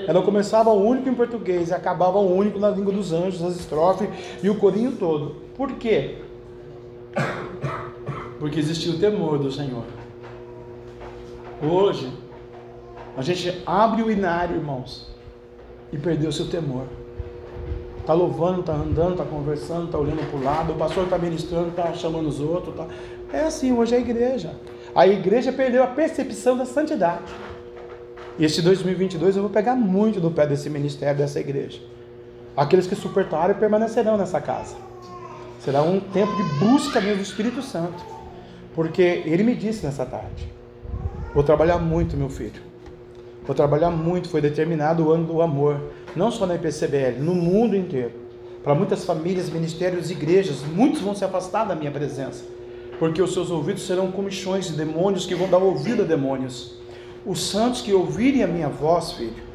Ela 0.07 0.23
começava 0.23 0.71
o 0.71 0.81
único 0.81 1.09
em 1.09 1.15
português 1.15 1.71
e 1.71 1.75
acabava 1.75 2.19
o 2.19 2.35
único 2.35 2.59
na 2.59 2.71
língua 2.71 2.93
dos 2.93 3.13
anjos, 3.13 3.43
as 3.43 3.57
estrofes 3.57 4.09
e 4.43 4.49
o 4.49 4.55
corinho 4.55 4.93
todo. 4.93 5.37
Por 5.57 5.73
quê? 5.73 6.19
Porque 8.39 8.61
existia 8.61 8.93
o 8.93 8.99
temor 8.99 9.39
do 9.39 9.51
Senhor. 9.51 9.83
Hoje, 11.61 12.13
a 13.19 13.23
gente 13.23 13.63
abre 13.67 14.01
o 14.01 14.09
inário, 14.09 14.55
irmãos, 14.55 15.09
e 15.93 15.99
perdeu 15.99 16.31
seu 16.31 16.47
temor. 16.47 16.85
Está 17.99 18.13
louvando, 18.15 18.61
está 18.61 18.73
andando, 18.73 19.11
está 19.11 19.25
conversando, 19.25 19.87
está 19.87 19.99
olhando 19.99 20.25
para 20.31 20.39
o 20.39 20.45
lado, 20.45 20.73
o 20.73 20.77
pastor 20.77 21.03
está 21.03 21.19
ministrando, 21.19 21.71
está 21.71 21.93
chamando 21.95 22.29
os 22.29 22.39
outros. 22.39 22.77
Tá... 22.77 22.87
É 23.33 23.41
assim, 23.41 23.73
hoje 23.73 23.93
é 23.93 23.99
a 23.99 24.01
igreja. 24.01 24.55
A 24.95 25.05
igreja 25.05 25.53
perdeu 25.53 25.83
a 25.83 25.89
percepção 25.89 26.57
da 26.57 26.65
santidade. 26.65 27.25
E 28.39 28.45
este 28.45 28.63
2022 28.63 29.35
eu 29.35 29.43
vou 29.43 29.51
pegar 29.51 29.75
muito 29.75 30.21
do 30.21 30.31
pé 30.31 30.47
desse 30.47 30.71
ministério, 30.71 31.19
dessa 31.19 31.41
igreja. 31.41 31.81
Aqueles 32.57 32.87
que 32.87 32.95
suportaram 32.95 33.53
permanecerão 33.57 34.17
nessa 34.17 34.41
casa. 34.41 34.77
Será 35.59 35.83
um 35.83 35.99
tempo 35.99 36.37
de 36.37 36.45
busca 36.61 37.01
mesmo 37.01 37.17
do 37.17 37.23
Espírito 37.23 37.63
Santo. 37.63 38.01
Porque 38.77 39.03
ele 39.27 39.43
me 39.43 39.57
disse 39.57 39.85
nessa 39.85 40.07
tarde: 40.07 40.49
Vou 41.35 41.43
trabalhar 41.43 41.79
muito, 41.79 42.17
meu 42.17 42.29
filho. 42.29 42.68
Vou 43.49 43.55
trabalhar 43.55 43.91
muito. 43.91 44.29
Foi 44.29 44.43
determinado 44.43 45.07
o 45.07 45.11
ano 45.11 45.25
do 45.25 45.41
amor. 45.41 45.81
Não 46.15 46.31
só 46.31 46.47
na 46.47 46.57
IPCBL, 46.57 47.19
no 47.19 47.35
mundo 47.35 47.75
inteiro. 47.75 48.13
Para 48.63 48.75
muitas 48.75 49.07
famílias, 49.07 49.49
ministérios, 49.49 50.11
igrejas, 50.11 50.63
muitos 50.63 51.01
vão 51.01 51.15
se 51.15 51.25
afastar 51.25 51.65
da 51.65 51.75
minha 51.75 51.91
presença. 51.91 52.45
Porque 52.99 53.23
os 53.23 53.33
seus 53.33 53.51
ouvidos 53.51 53.87
serão 53.87 54.13
comichões 54.13 54.67
de 54.67 54.75
demônios 54.75 55.25
que 55.25 55.35
vão 55.35 55.49
dar 55.49 55.57
ouvido 55.57 56.03
a 56.03 56.05
demônios. 56.05 56.75
Os 57.25 57.49
santos 57.49 57.81
que 57.81 57.95
ouvirem 57.95 58.43
a 58.43 58.47
minha 58.47 58.69
voz, 58.69 59.13
filho, 59.13 59.49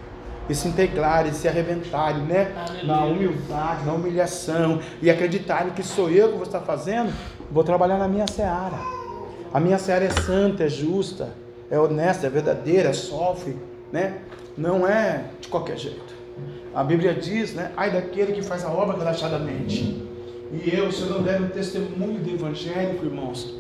e 0.50 0.56
se 0.56 0.68
integrarem, 0.68 1.32
se 1.32 1.48
arrebentarem, 1.48 2.24
né? 2.24 2.52
Na 2.84 3.06
humildade, 3.06 3.86
na 3.86 3.94
humilhação, 3.94 4.80
e 5.04 5.10
acreditarem 5.12 5.72
que 5.72 5.84
sou 5.84 6.10
eu 6.10 6.30
que 6.30 6.36
vou 6.36 6.44
estar 6.44 6.62
fazendo, 6.62 7.14
vou 7.52 7.64
trabalhar 7.64 8.00
na 8.00 8.08
minha 8.08 8.26
seara. 8.26 8.80
A 9.54 9.60
minha 9.60 9.78
seara 9.78 10.06
é 10.06 10.10
santa, 10.10 10.64
é 10.64 10.68
justa, 10.68 11.30
é 11.70 11.78
honesta, 11.80 12.26
é 12.26 12.30
verdadeira, 12.30 12.92
sofre, 12.94 13.56
né? 13.94 14.18
Não 14.58 14.88
é 14.88 15.26
de 15.40 15.48
qualquer 15.48 15.78
jeito. 15.78 16.14
A 16.74 16.84
Bíblia 16.84 17.14
diz, 17.14 17.54
né? 17.54 17.72
Ai 17.78 17.92
daquele 17.92 18.34
que 18.34 18.42
faz 18.42 18.66
a 18.66 18.72
obra 18.72 18.98
relaxadamente. 18.98 20.04
E 20.52 20.76
eu, 20.76 20.92
se 20.92 21.04
eu 21.04 21.10
não 21.10 21.22
der 21.22 21.40
um 21.40 21.48
testemunho 21.50 22.20
do 22.20 22.32
evangélico, 22.32 23.06
irmãos, 23.06 23.54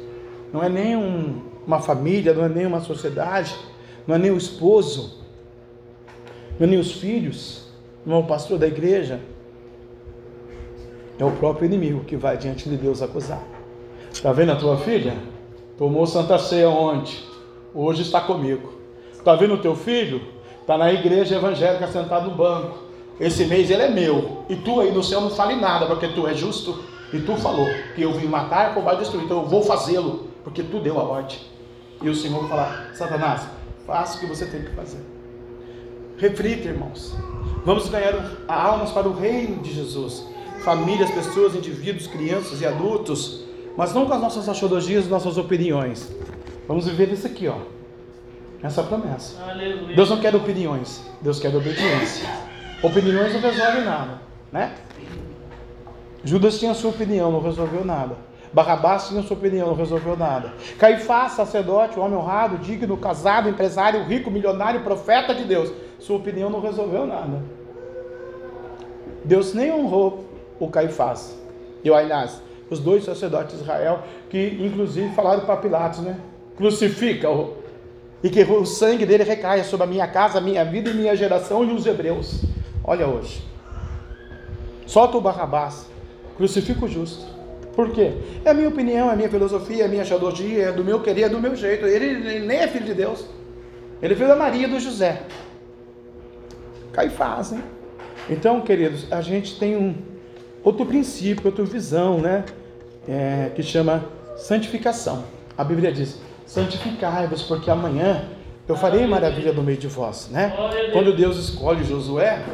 não 0.51 0.63
é 0.63 0.69
nem 0.69 0.97
um, 0.97 1.43
uma 1.65 1.79
família, 1.79 2.33
não 2.33 2.43
é 2.43 2.49
nem 2.49 2.65
uma 2.65 2.81
sociedade, 2.81 3.55
não 4.07 4.15
é 4.15 4.17
nem 4.17 4.31
o 4.31 4.37
esposo, 4.37 5.21
não 6.59 6.65
é 6.65 6.69
nem 6.69 6.79
os 6.79 6.93
filhos, 6.93 7.67
não 8.03 8.15
é 8.15 8.19
o 8.19 8.23
pastor 8.23 8.57
da 8.57 8.67
igreja, 8.67 9.19
é 11.19 11.23
o 11.23 11.31
próprio 11.31 11.65
inimigo 11.65 12.03
que 12.03 12.17
vai 12.17 12.37
diante 12.37 12.67
de 12.67 12.75
Deus 12.75 13.03
acusar. 13.03 13.43
Está 14.11 14.31
vendo 14.33 14.51
a 14.51 14.55
tua 14.55 14.77
filha? 14.77 15.15
Tomou 15.77 16.05
Santa 16.07 16.39
Ceia 16.39 16.69
ontem, 16.69 17.17
hoje 17.73 18.01
está 18.01 18.21
comigo. 18.21 18.82
Está 19.23 19.35
vendo 19.35 19.53
o 19.53 19.57
teu 19.57 19.73
filho? 19.73 20.21
Está 20.59 20.77
na 20.77 20.91
igreja 20.91 21.37
evangélica 21.37 21.87
sentado 21.87 22.29
no 22.29 22.35
banco. 22.35 22.77
Esse 23.17 23.45
mês 23.45 23.71
ele 23.71 23.81
é 23.81 23.89
meu. 23.89 24.43
E 24.49 24.55
tu 24.57 24.81
aí 24.81 24.91
no 24.91 25.01
céu 25.01 25.21
não 25.21 25.29
fale 25.29 25.55
nada, 25.55 25.85
porque 25.85 26.09
tu 26.09 26.27
é 26.27 26.33
justo. 26.33 26.83
E 27.13 27.19
tu 27.19 27.37
falou 27.37 27.65
que 27.95 28.01
eu 28.01 28.11
vim 28.11 28.27
matar, 28.27 28.73
roubar 28.73 28.95
e 28.95 28.97
destruir. 28.97 29.23
Então 29.23 29.43
eu 29.43 29.45
vou 29.45 29.63
fazê-lo, 29.63 30.27
porque 30.43 30.61
tu 30.61 30.77
deu 30.81 30.99
a 30.99 31.03
ordem. 31.03 31.37
E 32.01 32.09
o 32.09 32.13
Senhor 32.13 32.37
vai 32.41 32.49
falar: 32.49 32.91
Satanás, 32.93 33.47
faça 33.87 34.17
o 34.17 34.19
que 34.19 34.25
você 34.25 34.45
tem 34.45 34.61
que 34.61 34.71
fazer. 34.71 34.99
Reflita, 36.17 36.67
irmãos. 36.67 37.15
Vamos 37.63 37.87
ganhar 37.87 38.29
almas 38.45 38.91
para 38.91 39.07
o 39.07 39.13
reino 39.13 39.61
de 39.63 39.73
Jesus. 39.73 40.27
Famílias, 40.65 41.09
pessoas, 41.11 41.55
indivíduos, 41.55 42.07
crianças 42.07 42.59
e 42.59 42.65
adultos. 42.65 43.45
Mas 43.77 43.93
não 43.93 44.05
com 44.05 44.13
as 44.15 44.21
nossas 44.21 44.49
axiologias, 44.49 45.07
nossas 45.07 45.37
opiniões. 45.37 46.13
Vamos 46.67 46.85
viver 46.87 47.09
isso 47.13 47.25
aqui, 47.25 47.47
ó. 47.47 47.55
Essa 48.63 48.81
promessa. 48.81 49.43
Aleluia. 49.43 49.93
Deus 49.93 50.09
não 50.09 50.21
quer 50.21 50.33
opiniões, 50.33 51.05
Deus 51.21 51.37
quer 51.37 51.53
obediência. 51.53 52.29
Opiniões 52.81 53.33
não 53.33 53.41
resolvem 53.41 53.83
nada, 53.83 54.21
né? 54.51 54.73
Judas 56.23 56.57
tinha 56.57 56.73
sua 56.73 56.91
opinião, 56.91 57.29
não 57.29 57.41
resolveu 57.41 57.83
nada. 57.83 58.15
Barrabás 58.53 59.09
tinha 59.09 59.21
sua 59.21 59.35
opinião, 59.35 59.67
não 59.67 59.75
resolveu 59.75 60.15
nada. 60.15 60.53
Caifás, 60.79 61.33
sacerdote, 61.33 61.99
homem 61.99 62.17
honrado, 62.17 62.57
digno, 62.57 62.95
casado, 62.95 63.49
empresário, 63.49 64.03
rico, 64.03 64.31
milionário, 64.31 64.81
profeta 64.81 65.35
de 65.35 65.43
Deus, 65.43 65.69
sua 65.99 66.15
opinião 66.15 66.49
não 66.49 66.61
resolveu 66.61 67.05
nada. 67.05 67.43
Deus 69.25 69.53
nem 69.53 69.73
honrou 69.73 70.23
o 70.57 70.69
Caifás 70.69 71.37
e 71.83 71.89
o 71.89 71.95
Ainás, 71.95 72.41
os 72.69 72.79
dois 72.79 73.03
sacerdotes 73.03 73.57
de 73.57 73.63
Israel, 73.63 74.03
que 74.29 74.57
inclusive 74.61 75.13
falaram 75.13 75.45
para 75.45 75.57
Pilatos, 75.57 75.99
né? 75.99 76.17
Crucifica-o 76.55 77.62
e 78.23 78.29
que 78.29 78.41
o 78.41 78.65
sangue 78.65 79.05
dele 79.05 79.23
recaia 79.23 79.63
sobre 79.63 79.83
a 79.83 79.87
minha 79.87 80.07
casa, 80.07 80.37
a 80.37 80.41
minha 80.41 80.63
vida 80.63 80.89
e 80.89 80.93
minha 80.93 81.15
geração 81.15 81.63
e 81.65 81.73
os 81.73 81.85
hebreus. 81.85 82.41
Olha 82.83 83.05
hoje. 83.05 83.43
Solta 84.87 85.17
o 85.17 85.21
Barrabás, 85.21 85.87
crucifica 86.37 86.85
o 86.85 86.87
justo. 86.87 87.25
Por 87.75 87.91
quê? 87.91 88.13
É 88.45 88.51
a 88.51 88.53
minha 88.53 88.69
opinião, 88.69 89.09
é 89.09 89.13
a 89.13 89.15
minha 89.15 89.29
filosofia, 89.29 89.83
é 89.83 89.85
a 89.85 89.89
minha 89.89 90.05
xadologia, 90.05 90.65
é 90.65 90.71
do 90.71 90.83
meu 90.83 91.01
querer, 91.01 91.23
é 91.23 91.29
do 91.29 91.39
meu 91.39 91.55
jeito. 91.55 91.85
Ele, 91.85 92.05
ele, 92.05 92.45
nem 92.45 92.59
é 92.59 92.67
filho 92.67 92.85
de 92.85 92.93
Deus. 92.93 93.25
Ele 94.01 94.13
é 94.13 94.15
filho 94.15 94.29
da 94.29 94.35
Maria 94.35 94.67
e 94.67 94.69
do 94.69 94.79
José. 94.79 95.23
Caifás, 96.91 97.51
hein? 97.51 97.63
Então, 98.29 98.61
queridos, 98.61 99.11
a 99.11 99.21
gente 99.21 99.57
tem 99.59 99.75
um 99.75 99.95
outro 100.63 100.85
princípio, 100.85 101.47
outra 101.47 101.65
visão, 101.65 102.19
né? 102.21 102.45
É, 103.07 103.51
que 103.53 103.63
chama 103.63 104.05
santificação. 104.37 105.25
A 105.57 105.63
Bíblia 105.63 105.91
diz: 105.91 106.21
santificai-vos, 106.53 107.41
porque 107.41 107.71
amanhã 107.71 108.25
eu 108.67 108.75
farei 108.75 109.07
maravilha 109.07 109.51
no 109.51 109.63
meio 109.63 109.77
de 109.79 109.87
vós, 109.87 110.29
né? 110.31 110.53
Quando 110.91 111.11
Deus 111.15 111.35
escolhe 111.37 111.83
Josué 111.83 112.45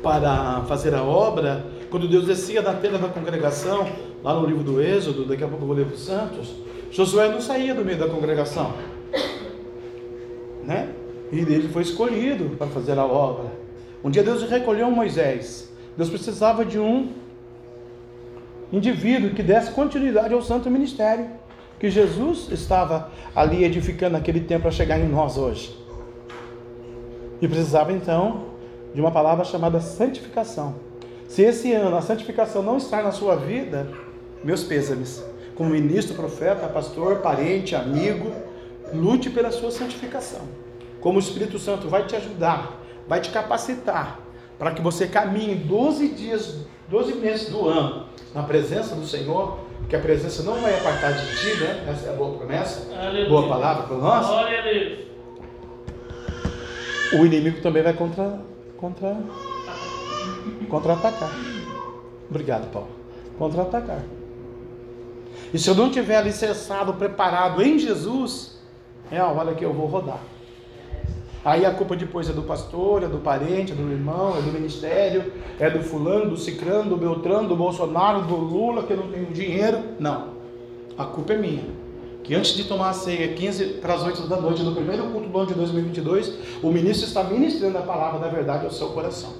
para 0.00 0.62
fazer 0.68 0.94
a 0.94 1.02
obra, 1.02 1.66
quando 1.90 2.06
Deus 2.06 2.26
descia 2.26 2.62
da 2.62 2.72
tenda 2.72 2.96
da 2.96 3.08
congregação, 3.08 3.88
lá 4.22 4.34
no 4.34 4.46
livro 4.46 4.62
do 4.62 4.80
Êxodo, 4.80 5.24
daqui 5.24 5.42
a 5.42 5.48
pouco 5.48 5.64
eu 5.64 5.66
vou 5.66 5.76
ler 5.76 5.86
para 5.86 5.96
os 5.96 6.04
Santos, 6.04 6.54
Josué 6.92 7.28
não 7.28 7.40
saía 7.40 7.74
do 7.74 7.84
meio 7.84 7.98
da 7.98 8.06
congregação, 8.06 8.72
né? 10.62 10.90
E 11.32 11.40
ele 11.40 11.68
foi 11.68 11.82
escolhido 11.82 12.50
para 12.56 12.68
fazer 12.68 12.96
a 13.00 13.04
obra. 13.04 13.50
Um 14.04 14.10
dia 14.10 14.22
Deus 14.22 14.48
recolheu 14.48 14.88
Moisés. 14.92 15.72
Deus 15.96 16.08
precisava 16.08 16.64
de 16.64 16.78
um 16.78 17.08
indivíduo 18.72 19.30
que 19.30 19.42
desse 19.42 19.72
continuidade 19.72 20.32
ao 20.32 20.40
santo 20.40 20.70
ministério 20.70 21.26
que 21.78 21.90
Jesus 21.90 22.48
estava 22.50 23.10
ali 23.34 23.64
edificando 23.64 24.12
naquele 24.12 24.40
tempo 24.40 24.62
para 24.62 24.70
chegar 24.70 24.98
em 24.98 25.08
nós 25.08 25.36
hoje. 25.36 25.76
E 27.40 27.46
precisava 27.46 27.92
então 27.92 28.46
de 28.94 29.00
uma 29.00 29.10
palavra 29.10 29.44
chamada 29.44 29.80
santificação. 29.80 30.76
Se 31.28 31.42
esse 31.42 31.72
ano 31.72 31.96
a 31.96 32.02
santificação 32.02 32.62
não 32.62 32.78
estar 32.78 33.02
na 33.02 33.12
sua 33.12 33.36
vida, 33.36 33.88
meus 34.42 34.64
pêsames. 34.64 35.22
Como 35.54 35.70
ministro, 35.70 36.14
profeta, 36.14 36.66
pastor, 36.68 37.16
parente, 37.16 37.74
amigo, 37.74 38.30
lute 38.94 39.28
pela 39.30 39.50
sua 39.50 39.70
santificação. 39.70 40.42
Como 41.00 41.16
o 41.16 41.20
Espírito 41.20 41.58
Santo 41.58 41.88
vai 41.88 42.06
te 42.06 42.16
ajudar, 42.16 42.80
vai 43.08 43.20
te 43.20 43.30
capacitar 43.30 44.20
para 44.58 44.70
que 44.70 44.80
você 44.80 45.06
caminhe 45.06 45.54
12 45.54 46.08
dias, 46.08 46.58
12 46.88 47.14
meses 47.16 47.50
do 47.50 47.68
ano 47.68 48.06
na 48.34 48.42
presença 48.42 48.94
do 48.94 49.06
Senhor, 49.06 49.58
que 49.88 49.94
a 49.96 50.00
presença 50.00 50.42
não 50.42 50.54
vai 50.60 50.74
apartar 50.74 51.12
de 51.12 51.36
ti, 51.36 51.60
né? 51.60 51.84
Essa 51.88 52.06
é 52.06 52.10
a 52.10 52.16
boa 52.16 52.36
promessa, 52.38 52.92
Aleluia. 52.92 53.28
boa 53.28 53.48
palavra 53.48 53.82
para 53.84 53.96
nós. 53.96 54.26
Glória 54.26 54.58
a 54.58 54.62
Deus. 54.62 54.98
O 57.12 57.24
inimigo 57.24 57.60
também 57.60 57.82
vai 57.82 57.92
contra, 57.92 58.40
contra, 58.76 59.16
contra-atacar. 60.68 61.30
Obrigado, 62.28 62.70
Paulo. 62.72 62.88
Contra-atacar. 63.38 64.02
E 65.54 65.58
se 65.58 65.70
eu 65.70 65.74
não 65.76 65.90
tiver 65.90 66.16
alicerçado, 66.16 66.94
preparado 66.94 67.62
em 67.62 67.78
Jesus, 67.78 68.58
é 69.10 69.18
a 69.18 69.28
hora 69.28 69.54
que 69.54 69.64
eu 69.64 69.72
vou 69.72 69.86
rodar. 69.86 70.18
Aí 71.46 71.64
a 71.64 71.70
culpa 71.70 71.94
depois 71.94 72.28
é 72.28 72.32
do 72.32 72.42
pastor, 72.42 73.04
é 73.04 73.06
do 73.06 73.18
parente, 73.18 73.70
é 73.70 73.74
do 73.76 73.88
irmão, 73.88 74.36
é 74.36 74.42
do 74.42 74.50
ministério, 74.50 75.32
é 75.60 75.70
do 75.70 75.80
fulano, 75.80 76.30
do 76.30 76.36
cicrano, 76.36 76.90
do 76.90 76.96
beltrano, 76.96 77.46
do 77.46 77.54
Bolsonaro, 77.54 78.22
do 78.22 78.34
Lula, 78.34 78.82
que 78.82 78.92
eu 78.92 78.96
não 78.96 79.12
tenho 79.12 79.26
dinheiro. 79.26 79.78
Não. 80.00 80.30
A 80.98 81.04
culpa 81.04 81.34
é 81.34 81.38
minha. 81.38 81.62
Que 82.24 82.34
antes 82.34 82.56
de 82.56 82.64
tomar 82.64 82.90
a 82.90 82.92
ceia, 82.92 83.32
15 83.32 83.64
para 83.74 83.94
as 83.94 84.02
8 84.02 84.26
da 84.26 84.40
noite, 84.40 84.60
no 84.64 84.74
primeiro 84.74 85.04
culto 85.10 85.28
do 85.28 85.38
ano 85.38 85.46
de 85.46 85.54
2022, 85.54 86.34
o 86.64 86.72
ministro 86.72 87.06
está 87.06 87.22
ministrando 87.22 87.78
a 87.78 87.82
palavra 87.82 88.18
da 88.18 88.26
verdade 88.26 88.64
ao 88.64 88.72
seu 88.72 88.88
coração. 88.88 89.34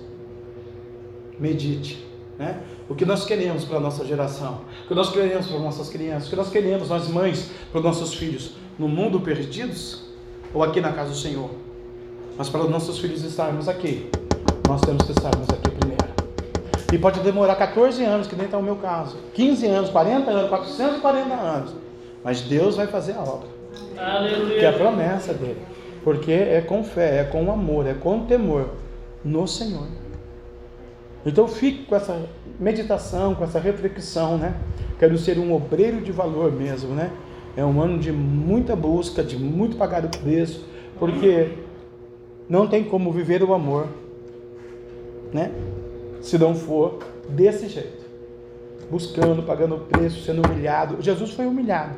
Medite. 1.41 2.07
Né? 2.39 2.61
O 2.89 2.95
que 2.95 3.05
nós 3.05 3.25
queremos 3.25 3.65
para 3.65 3.79
a 3.79 3.81
nossa 3.81 4.05
geração, 4.05 4.61
o 4.85 4.87
que 4.87 4.95
nós 4.95 5.11
queremos 5.11 5.49
para 5.49 5.59
nossas 5.59 5.89
crianças, 5.89 6.29
o 6.29 6.31
que 6.31 6.37
nós 6.37 6.51
queremos, 6.51 6.89
nós 6.89 7.09
mães, 7.09 7.51
para 7.73 7.79
os 7.81 7.85
nossos 7.85 8.15
filhos, 8.15 8.53
no 8.79 8.87
mundo 8.87 9.19
perdidos 9.19 10.05
ou 10.55 10.63
aqui 10.63 10.81
na 10.81 10.93
casa 10.93 11.11
do 11.11 11.17
Senhor. 11.17 11.66
Mas 12.37 12.49
para 12.49 12.61
os 12.63 12.71
nossos 12.71 12.99
filhos 12.99 13.23
estarmos 13.25 13.69
aqui, 13.69 14.11
nós 14.69 14.81
temos 14.83 15.05
que 15.05 15.13
estarmos 15.13 15.49
aqui 15.49 15.71
primeiro. 15.71 16.05
E 16.93 16.99
pode 16.99 17.21
demorar 17.21 17.57
14 17.57 18.05
anos, 18.05 18.27
que 18.27 18.37
nem 18.37 18.45
está 18.45 18.59
o 18.59 18.63
meu 18.63 18.77
caso, 18.77 19.17
15 19.35 19.67
anos, 19.67 19.91
40 19.91 20.31
anos, 20.31 20.49
440 20.51 21.35
anos. 21.35 21.75
Mas 22.23 22.43
Deus 22.43 22.77
vai 22.77 22.87
fazer 22.87 23.13
a 23.13 23.23
obra. 23.23 23.49
Aleluia. 23.97 24.59
Que 24.59 24.65
é 24.65 24.69
a 24.69 24.73
promessa 24.73 25.33
dele. 25.33 25.63
Porque 26.05 26.33
é 26.33 26.61
com 26.61 26.85
fé, 26.85 27.21
é 27.21 27.25
com 27.25 27.51
amor, 27.51 27.87
é 27.87 27.95
com 27.95 28.27
temor 28.27 28.69
no 29.25 29.47
Senhor. 29.47 29.87
Então 31.25 31.49
fique 31.49 31.85
com 31.87 31.97
essa 31.97 32.23
meditação, 32.61 33.35
com 33.35 33.43
essa 33.43 33.59
reflexão, 33.59 34.39
né? 34.39 34.55
Quero 34.99 35.19
ser 35.19 35.39
um 35.39 35.53
obreiro 35.53 36.01
de 36.01 36.13
valor 36.13 36.53
mesmo, 36.53 36.95
né? 36.95 37.11
É 37.57 37.65
um 37.65 37.81
ano 37.81 37.99
de 37.99 38.13
muita 38.13 38.77
busca, 38.77 39.25
de 39.25 39.37
muito 39.37 39.77
pagar 39.77 40.05
o 40.05 40.09
preço, 40.09 40.65
porque 40.99 41.66
não 42.49 42.67
tem 42.67 42.85
como 42.85 43.13
viver 43.13 43.43
o 43.43 43.53
amor, 43.53 43.89
né? 45.33 45.53
Se 46.21 46.39
não 46.39 46.55
for 46.55 46.99
desse 47.29 47.69
jeito. 47.69 48.07
Buscando, 48.91 49.43
pagando 49.43 49.77
o 49.77 49.81
preço, 49.81 50.23
sendo 50.23 50.47
humilhado. 50.47 51.03
Jesus 51.03 51.33
foi 51.33 51.47
humilhado. 51.47 51.97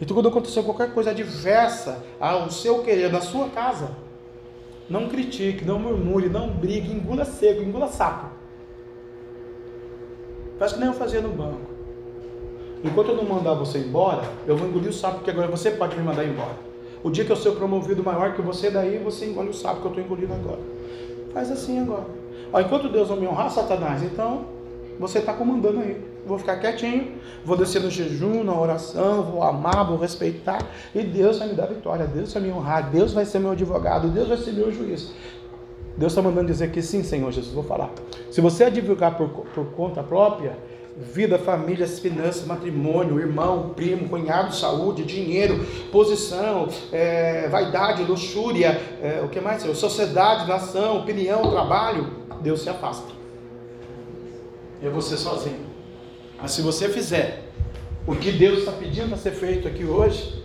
Então, 0.00 0.14
quando 0.14 0.28
aconteceu 0.28 0.62
qualquer 0.62 0.92
coisa 0.92 1.10
adversa 1.10 2.04
ao 2.20 2.50
seu 2.50 2.82
querer, 2.82 3.10
na 3.10 3.20
sua 3.20 3.48
casa, 3.48 3.90
não 4.88 5.08
critique, 5.08 5.64
não 5.64 5.78
murmure, 5.78 6.28
não 6.28 6.50
brigue, 6.50 6.92
engula 6.92 7.24
seco, 7.24 7.62
engula 7.62 7.88
sapo. 7.88 8.26
Faz 10.58 10.72
que 10.72 10.80
nem 10.80 10.88
eu 10.88 10.94
fazia 10.94 11.20
no 11.20 11.28
banco. 11.28 11.78
Enquanto 12.84 13.08
eu 13.08 13.16
não 13.16 13.24
mandar 13.24 13.54
você 13.54 13.78
embora, 13.78 14.22
eu 14.46 14.56
vou 14.56 14.68
engolir 14.68 14.90
o 14.90 14.92
sapo, 14.92 15.16
porque 15.16 15.30
agora 15.30 15.48
você 15.48 15.70
pode 15.70 15.96
me 15.96 16.02
mandar 16.02 16.24
embora. 16.24 16.56
O 17.02 17.10
dia 17.10 17.24
que 17.24 17.30
eu 17.30 17.36
ser 17.36 17.52
promovido 17.52 18.02
maior 18.02 18.34
que 18.34 18.42
você, 18.42 18.70
daí 18.70 18.98
você 18.98 19.26
engole 19.26 19.50
o 19.50 19.54
sapo 19.54 19.80
que 19.80 19.86
eu 19.86 19.90
estou 19.90 20.04
engolindo 20.04 20.32
agora. 20.32 20.60
Faz 21.32 21.50
assim 21.50 21.80
agora. 21.80 22.06
Ó, 22.52 22.60
enquanto 22.60 22.88
Deus 22.88 23.08
não 23.08 23.16
me 23.16 23.26
honrar, 23.26 23.50
Satanás, 23.50 24.02
então 24.02 24.46
você 24.98 25.18
está 25.18 25.32
comandando 25.32 25.80
aí. 25.80 26.02
Vou 26.26 26.38
ficar 26.38 26.56
quietinho, 26.56 27.12
vou 27.44 27.56
descer 27.56 27.80
no 27.80 27.90
jejum, 27.90 28.42
na 28.44 28.58
oração, 28.58 29.22
vou 29.22 29.42
amar, 29.42 29.86
vou 29.86 29.96
respeitar, 29.96 30.58
e 30.94 31.02
Deus 31.02 31.38
vai 31.38 31.48
me 31.48 31.54
dar 31.54 31.66
vitória, 31.66 32.06
Deus 32.06 32.32
vai 32.34 32.42
me 32.42 32.52
honrar, 32.52 32.90
Deus 32.90 33.14
vai 33.14 33.24
ser 33.24 33.38
meu 33.38 33.52
advogado, 33.52 34.08
Deus 34.08 34.28
vai 34.28 34.36
ser 34.36 34.52
meu 34.52 34.70
juiz. 34.70 35.10
Deus 35.96 36.12
está 36.12 36.20
mandando 36.20 36.46
dizer 36.46 36.70
que 36.70 36.82
sim, 36.82 37.02
Senhor 37.02 37.32
Jesus, 37.32 37.54
vou 37.54 37.64
falar. 37.64 37.90
Se 38.30 38.40
você 38.40 38.64
advogar 38.64 39.16
por, 39.16 39.28
por 39.28 39.66
conta 39.72 40.02
própria, 40.02 40.56
vida, 40.98 41.38
família, 41.38 41.86
finanças, 41.86 42.44
matrimônio, 42.44 43.20
irmão, 43.20 43.70
primo, 43.74 44.08
cunhado, 44.08 44.54
saúde, 44.54 45.04
dinheiro, 45.04 45.64
posição, 45.92 46.68
é, 46.92 47.48
vaidade, 47.48 48.02
luxúria, 48.02 48.80
é, 49.00 49.20
o 49.22 49.28
que 49.28 49.40
mais? 49.40 49.62
Sociedade, 49.78 50.48
nação, 50.48 50.98
opinião, 50.98 51.50
trabalho, 51.50 52.08
Deus 52.42 52.62
se 52.62 52.68
afasta. 52.68 53.12
É 54.82 54.88
você 54.88 55.16
sozinho. 55.16 55.66
Mas 56.40 56.52
se 56.52 56.62
você 56.62 56.88
fizer 56.88 57.44
o 58.06 58.14
que 58.14 58.32
Deus 58.32 58.60
está 58.60 58.72
pedindo 58.72 59.08
para 59.08 59.18
ser 59.18 59.32
feito 59.32 59.68
aqui 59.68 59.84
hoje, 59.84 60.44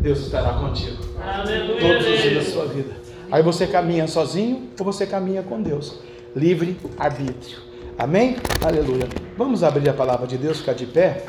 Deus 0.00 0.20
estará 0.20 0.54
contigo. 0.54 0.98
Aleluia. 1.20 1.80
Todos 1.80 2.06
os 2.06 2.22
dias 2.22 2.46
da 2.46 2.52
sua 2.52 2.66
vida. 2.66 2.94
Aí 3.30 3.42
você 3.42 3.66
caminha 3.66 4.06
sozinho 4.06 4.70
ou 4.78 4.84
você 4.84 5.06
caminha 5.06 5.42
com 5.42 5.62
Deus. 5.62 6.00
Livre 6.34 6.76
arbítrio. 6.98 7.69
Amém? 8.00 8.34
Aleluia. 8.66 9.06
Vamos 9.36 9.62
abrir 9.62 9.86
a 9.90 9.92
palavra 9.92 10.26
de 10.26 10.38
Deus, 10.38 10.60
ficar 10.60 10.72
de 10.72 10.86
pé. 10.86 11.22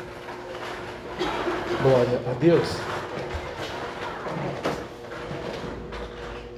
Glória 1.82 2.18
a 2.30 2.32
Deus. 2.40 2.66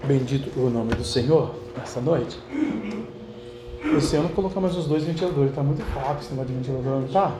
Bendito 0.04 0.56
o 0.56 0.70
nome 0.70 0.94
do 0.94 1.02
Senhor 1.02 1.56
nessa 1.76 2.00
noite. 2.00 2.38
Esse 3.98 4.14
ano 4.14 4.28
colocamos 4.28 4.76
os 4.76 4.86
dois 4.86 5.02
ventiladores. 5.02 5.50
Está 5.50 5.64
muito 5.64 5.82
fraco 5.86 6.20
esse 6.20 6.30
negócio 6.30 6.52
de 6.52 6.60
ventilador, 6.60 7.00
não 7.00 7.08
tá? 7.08 7.34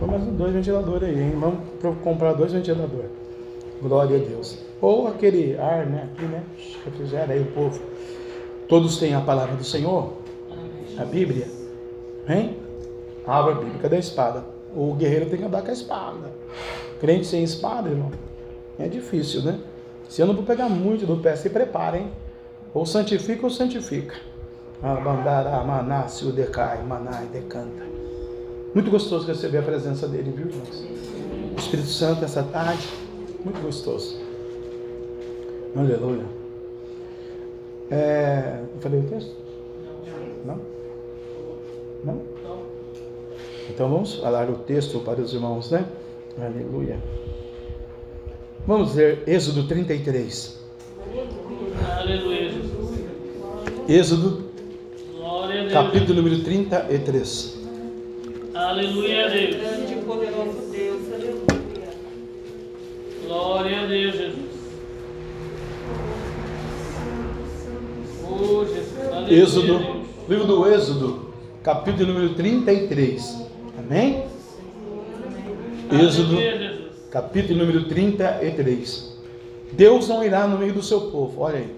Põe 0.00 0.08
mais 0.08 0.24
dois 0.24 0.52
ventiladores 0.54 1.08
aí, 1.08 1.22
hein? 1.22 1.38
Vamos 1.38 1.98
comprar 2.02 2.32
dois 2.32 2.50
ventiladores. 2.50 3.12
Glória 3.80 4.16
a 4.16 4.20
Deus. 4.28 4.58
Ou 4.80 5.06
aquele 5.06 5.56
ar, 5.56 5.86
né? 5.86 6.08
Aqui, 6.12 6.24
né? 6.24 6.42
Refrigera 6.84 7.32
aí 7.32 7.42
o 7.42 7.46
povo. 7.52 7.80
Todos 8.68 8.98
têm 8.98 9.14
a 9.14 9.20
palavra 9.20 9.54
do 9.54 9.62
Senhor? 9.62 10.23
A 10.98 11.04
Bíblia? 11.04 11.48
Hein? 12.28 12.56
A 13.26 13.42
Bíblia. 13.42 13.78
Cadê 13.80 13.96
a 13.96 13.98
espada? 13.98 14.44
O 14.74 14.94
guerreiro 14.94 15.26
tem 15.26 15.38
que 15.38 15.44
andar 15.44 15.62
com 15.62 15.70
a 15.70 15.72
espada. 15.72 16.32
Crente 17.00 17.26
sem 17.26 17.42
espada, 17.42 17.88
irmão, 17.88 18.10
é 18.78 18.88
difícil, 18.88 19.42
né? 19.42 19.58
Se 20.08 20.20
eu 20.20 20.26
não 20.26 20.34
vou 20.34 20.44
pegar 20.44 20.68
muito 20.68 21.06
do 21.06 21.16
pé, 21.16 21.36
se 21.36 21.50
prepara, 21.50 21.98
hein? 21.98 22.10
Ou 22.72 22.84
santifica 22.86 23.44
ou 23.44 23.50
santifica. 23.50 24.14
Abandara, 24.82 25.62
manácio, 25.64 26.32
decai, 26.32 26.82
manai, 26.82 27.26
decanta. 27.26 27.82
Muito 28.74 28.90
gostoso 28.90 29.26
receber 29.26 29.58
a 29.58 29.62
presença 29.62 30.08
dele, 30.08 30.32
viu, 30.36 30.48
irmãos? 30.48 30.84
O 31.56 31.58
Espírito 31.58 31.88
Santo 31.88 32.24
essa 32.24 32.42
tarde, 32.42 32.88
muito 33.44 33.60
gostoso. 33.60 34.18
Aleluia. 35.76 36.24
É, 37.90 38.60
eu 38.74 38.80
falei 38.80 39.00
o 39.00 39.04
texto? 39.04 39.34
Não? 40.44 40.58
Não? 42.04 42.20
Então 43.70 43.88
vamos 43.88 44.16
falar 44.16 44.50
o 44.50 44.58
texto 44.58 45.00
para 45.00 45.20
os 45.20 45.32
irmãos, 45.32 45.70
né? 45.70 45.86
Aleluia. 46.38 47.02
Vamos 48.66 48.94
ler 48.94 49.22
Êxodo 49.26 49.66
33. 49.66 50.62
Aleluia. 51.98 52.52
Êxodo, 53.88 54.44
capítulo 55.72 56.22
número 56.22 56.42
33. 56.42 57.58
Aleluia 58.54 59.26
a 59.26 59.28
Deus. 59.28 59.56
Grande 59.56 59.92
e 59.92 60.02
poderoso 60.02 60.70
Deus, 60.70 61.12
aleluia. 61.12 61.90
Glória 63.26 63.80
a 63.80 63.86
Deus, 63.86 64.14
Jesus. 64.14 64.54
Êxodo, 69.28 70.04
livro 70.28 70.46
do 70.46 70.66
Êxodo, 70.66 71.23
capítulo 71.64 72.12
número 72.12 72.34
33. 72.34 73.42
Amém? 73.78 74.26
Êxodo, 75.90 76.36
capítulo 77.10 77.58
número 77.60 77.88
33. 77.88 79.18
Deus 79.72 80.06
não 80.06 80.22
irá 80.22 80.46
no 80.46 80.58
meio 80.58 80.74
do 80.74 80.82
seu 80.82 81.10
povo. 81.10 81.40
Olha 81.40 81.60
aí. 81.60 81.74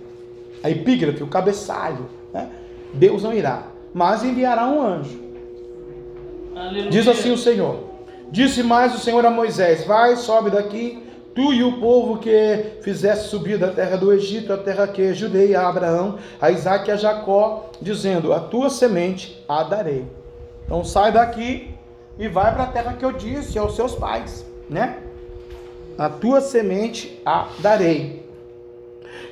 A 0.65 0.71
epígrafe, 0.71 1.23
o 1.23 1.29
cabeçalho. 1.29 2.11
Né? 2.35 2.51
Deus 2.93 3.23
não 3.23 3.33
irá, 3.33 3.69
mas 3.95 4.25
enviará 4.25 4.67
um 4.67 4.83
anjo. 4.83 5.21
Aleluia. 6.57 6.91
Diz 6.91 7.07
assim 7.07 7.31
o 7.31 7.39
Senhor. 7.39 7.85
Disse 8.31 8.65
mais 8.65 8.93
o 8.93 8.99
Senhor 8.99 9.25
a 9.25 9.31
Moisés: 9.31 9.85
Vai, 9.85 10.17
sobe 10.17 10.51
daqui 10.51 11.06
tu 11.37 11.53
e 11.53 11.63
o 11.63 11.79
povo 11.79 12.17
que 12.17 12.79
fizeste 12.81 13.29
subir 13.29 13.59
da 13.59 13.69
terra 13.69 13.97
do 13.97 14.11
Egito, 14.11 14.55
a 14.55 14.57
terra 14.57 14.89
que 14.89 15.13
jurei 15.13 15.55
a 15.55 15.69
Abraão, 15.69 16.19
a 16.41 16.51
Isaac 16.51 16.89
e 16.89 16.93
a 16.93 16.97
Jacó, 16.97 17.71
dizendo: 17.81 18.33
A 18.33 18.41
tua 18.41 18.71
semente 18.71 19.45
a 19.47 19.63
darei. 19.63 20.07
Então 20.65 20.83
sai 20.83 21.13
daqui, 21.13 21.75
e 22.19 22.27
vai 22.27 22.55
para 22.55 22.65
a 22.65 22.69
terra 22.69 22.95
que 22.95 23.05
eu 23.05 23.13
disse 23.13 23.59
aos 23.59 23.77
seus 23.77 23.95
pais, 23.95 24.47
né? 24.69 24.99
A 25.99 26.09
tua 26.09 26.41
semente 26.41 27.21
a 27.25 27.49
darei. 27.59 28.25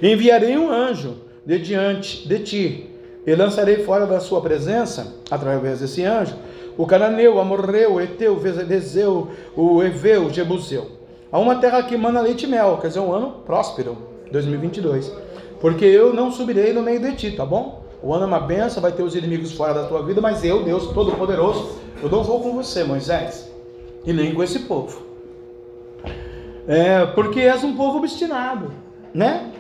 Enviarei 0.03 0.59
um 0.59 0.71
anjo 0.71 1.17
de 1.45 1.59
diante 1.59 2.29
de 2.29 2.39
ti, 2.41 2.91
e 3.27 3.35
lançarei 3.35 3.83
fora 3.83 4.07
da 4.07 4.21
sua 4.21 4.43
presença, 4.43 5.15
através 5.31 5.81
desse 5.81 6.05
anjo, 6.05 6.37
o 6.77 6.87
cananeu, 6.87 7.37
o 7.37 7.41
amorreu, 7.41 7.95
o 7.95 8.01
eteu, 8.01 8.35
o 8.35 9.63
o 9.63 9.83
eveu, 9.83 10.27
o 10.27 10.31
jebuseu. 10.31 10.94
A 11.35 11.39
uma 11.41 11.57
terra 11.57 11.83
que 11.83 11.97
mana 11.97 12.21
leite 12.21 12.45
e 12.45 12.47
mel, 12.47 12.79
quer 12.81 12.87
dizer, 12.87 13.01
um 13.01 13.13
ano 13.13 13.43
próspero, 13.45 13.99
2022. 14.31 15.13
Porque 15.61 15.85
eu 15.85 16.15
não 16.15 16.31
subirei 16.31 16.73
no 16.73 16.81
meio 16.81 17.01
de 17.01 17.17
ti, 17.17 17.33
tá 17.33 17.45
bom? 17.45 17.83
O 18.01 18.15
ano 18.15 18.23
é 18.23 18.27
uma 18.29 18.39
benção, 18.39 18.81
vai 18.81 18.93
ter 18.93 19.03
os 19.03 19.17
inimigos 19.17 19.51
fora 19.51 19.75
da 19.75 19.83
tua 19.89 20.01
vida, 20.05 20.21
mas 20.21 20.45
eu, 20.45 20.63
Deus 20.63 20.93
Todo-Poderoso, 20.93 21.77
eu 22.01 22.09
não 22.09 22.23
vou 22.23 22.39
com 22.39 22.53
você, 22.53 22.85
Moisés, 22.85 23.51
e 24.07 24.13
nem 24.13 24.33
com 24.33 24.45
esse 24.45 24.61
povo. 24.61 25.03
É, 26.69 27.05
porque 27.05 27.41
és 27.41 27.65
um 27.65 27.75
povo 27.75 27.99
obstinado, 27.99 28.71
né? 29.13 29.51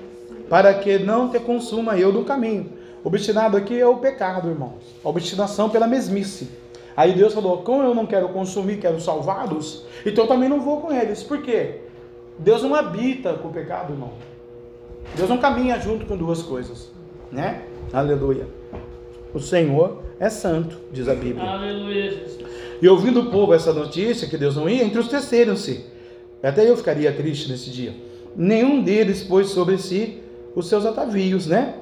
Para 0.48 0.74
que 0.74 1.00
não 1.00 1.28
te 1.28 1.40
consuma 1.40 1.98
eu 1.98 2.12
do 2.12 2.22
caminho. 2.22 2.70
Obstinado 3.02 3.56
aqui 3.56 3.80
é 3.80 3.86
o 3.86 3.96
pecado, 3.96 4.48
irmãos. 4.48 4.94
A 5.04 5.08
obstinação 5.08 5.68
pela 5.68 5.88
mesmice. 5.88 6.48
Aí 6.96 7.12
Deus 7.14 7.34
falou: 7.34 7.58
como 7.58 7.82
eu 7.82 7.94
não 7.94 8.06
quero 8.06 8.28
consumir, 8.28 8.76
quero 8.76 9.00
salvá-los, 9.00 9.84
então 10.04 10.24
eu 10.24 10.28
também 10.28 10.48
não 10.48 10.60
vou 10.60 10.80
com 10.80 10.92
eles. 10.92 11.22
Por 11.22 11.42
quê? 11.42 11.80
Deus 12.38 12.62
não 12.62 12.74
habita 12.74 13.34
com 13.34 13.48
o 13.48 13.52
pecado, 13.52 13.92
irmão. 13.92 14.12
Deus 15.16 15.28
não 15.28 15.38
caminha 15.38 15.78
junto 15.78 16.06
com 16.06 16.16
duas 16.16 16.42
coisas, 16.42 16.90
né? 17.30 17.62
Aleluia. 17.92 18.46
O 19.32 19.40
Senhor 19.40 20.02
é 20.18 20.28
santo, 20.28 20.76
diz 20.92 21.08
a 21.08 21.14
Bíblia. 21.14 21.44
Aleluia, 21.44 22.10
Jesus. 22.10 22.38
E 22.80 22.88
ouvindo 22.88 23.20
o 23.20 23.30
povo 23.30 23.54
essa 23.54 23.72
notícia 23.72 24.28
que 24.28 24.36
Deus 24.36 24.56
não 24.56 24.68
ia, 24.68 24.84
entristeceram-se. 24.84 25.86
Até 26.42 26.68
eu 26.68 26.76
ficaria 26.76 27.12
triste 27.12 27.50
nesse 27.50 27.70
dia. 27.70 27.94
Nenhum 28.36 28.82
deles 28.82 29.22
pôs 29.22 29.48
sobre 29.48 29.78
si 29.78 30.20
os 30.54 30.68
seus 30.68 30.84
atavios, 30.84 31.46
né? 31.46 31.76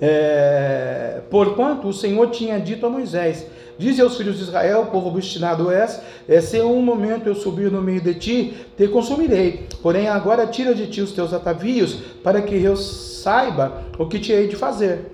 É, 0.00 1.20
porquanto 1.30 1.88
o 1.88 1.92
Senhor 1.92 2.28
tinha 2.30 2.58
dito 2.58 2.84
a 2.84 2.90
Moisés: 2.90 3.46
Dize 3.78 4.00
aos 4.00 4.16
filhos 4.16 4.36
de 4.36 4.44
Israel, 4.44 4.86
povo 4.86 5.08
obstinado 5.08 5.70
és, 5.70 6.00
é, 6.28 6.40
se 6.40 6.60
um 6.60 6.80
momento 6.80 7.26
eu 7.26 7.34
subir 7.34 7.70
no 7.70 7.82
meio 7.82 8.00
de 8.00 8.14
ti, 8.14 8.54
te 8.76 8.86
consumirei. 8.88 9.66
Porém, 9.82 10.08
agora 10.08 10.46
tira 10.46 10.74
de 10.74 10.86
ti 10.86 11.00
os 11.00 11.12
teus 11.12 11.32
atavios, 11.32 11.94
para 12.22 12.40
que 12.40 12.54
eu 12.54 12.76
saiba 12.76 13.84
o 13.98 14.06
que 14.06 14.18
te 14.18 14.32
hei 14.32 14.46
de 14.46 14.56
fazer. 14.56 15.10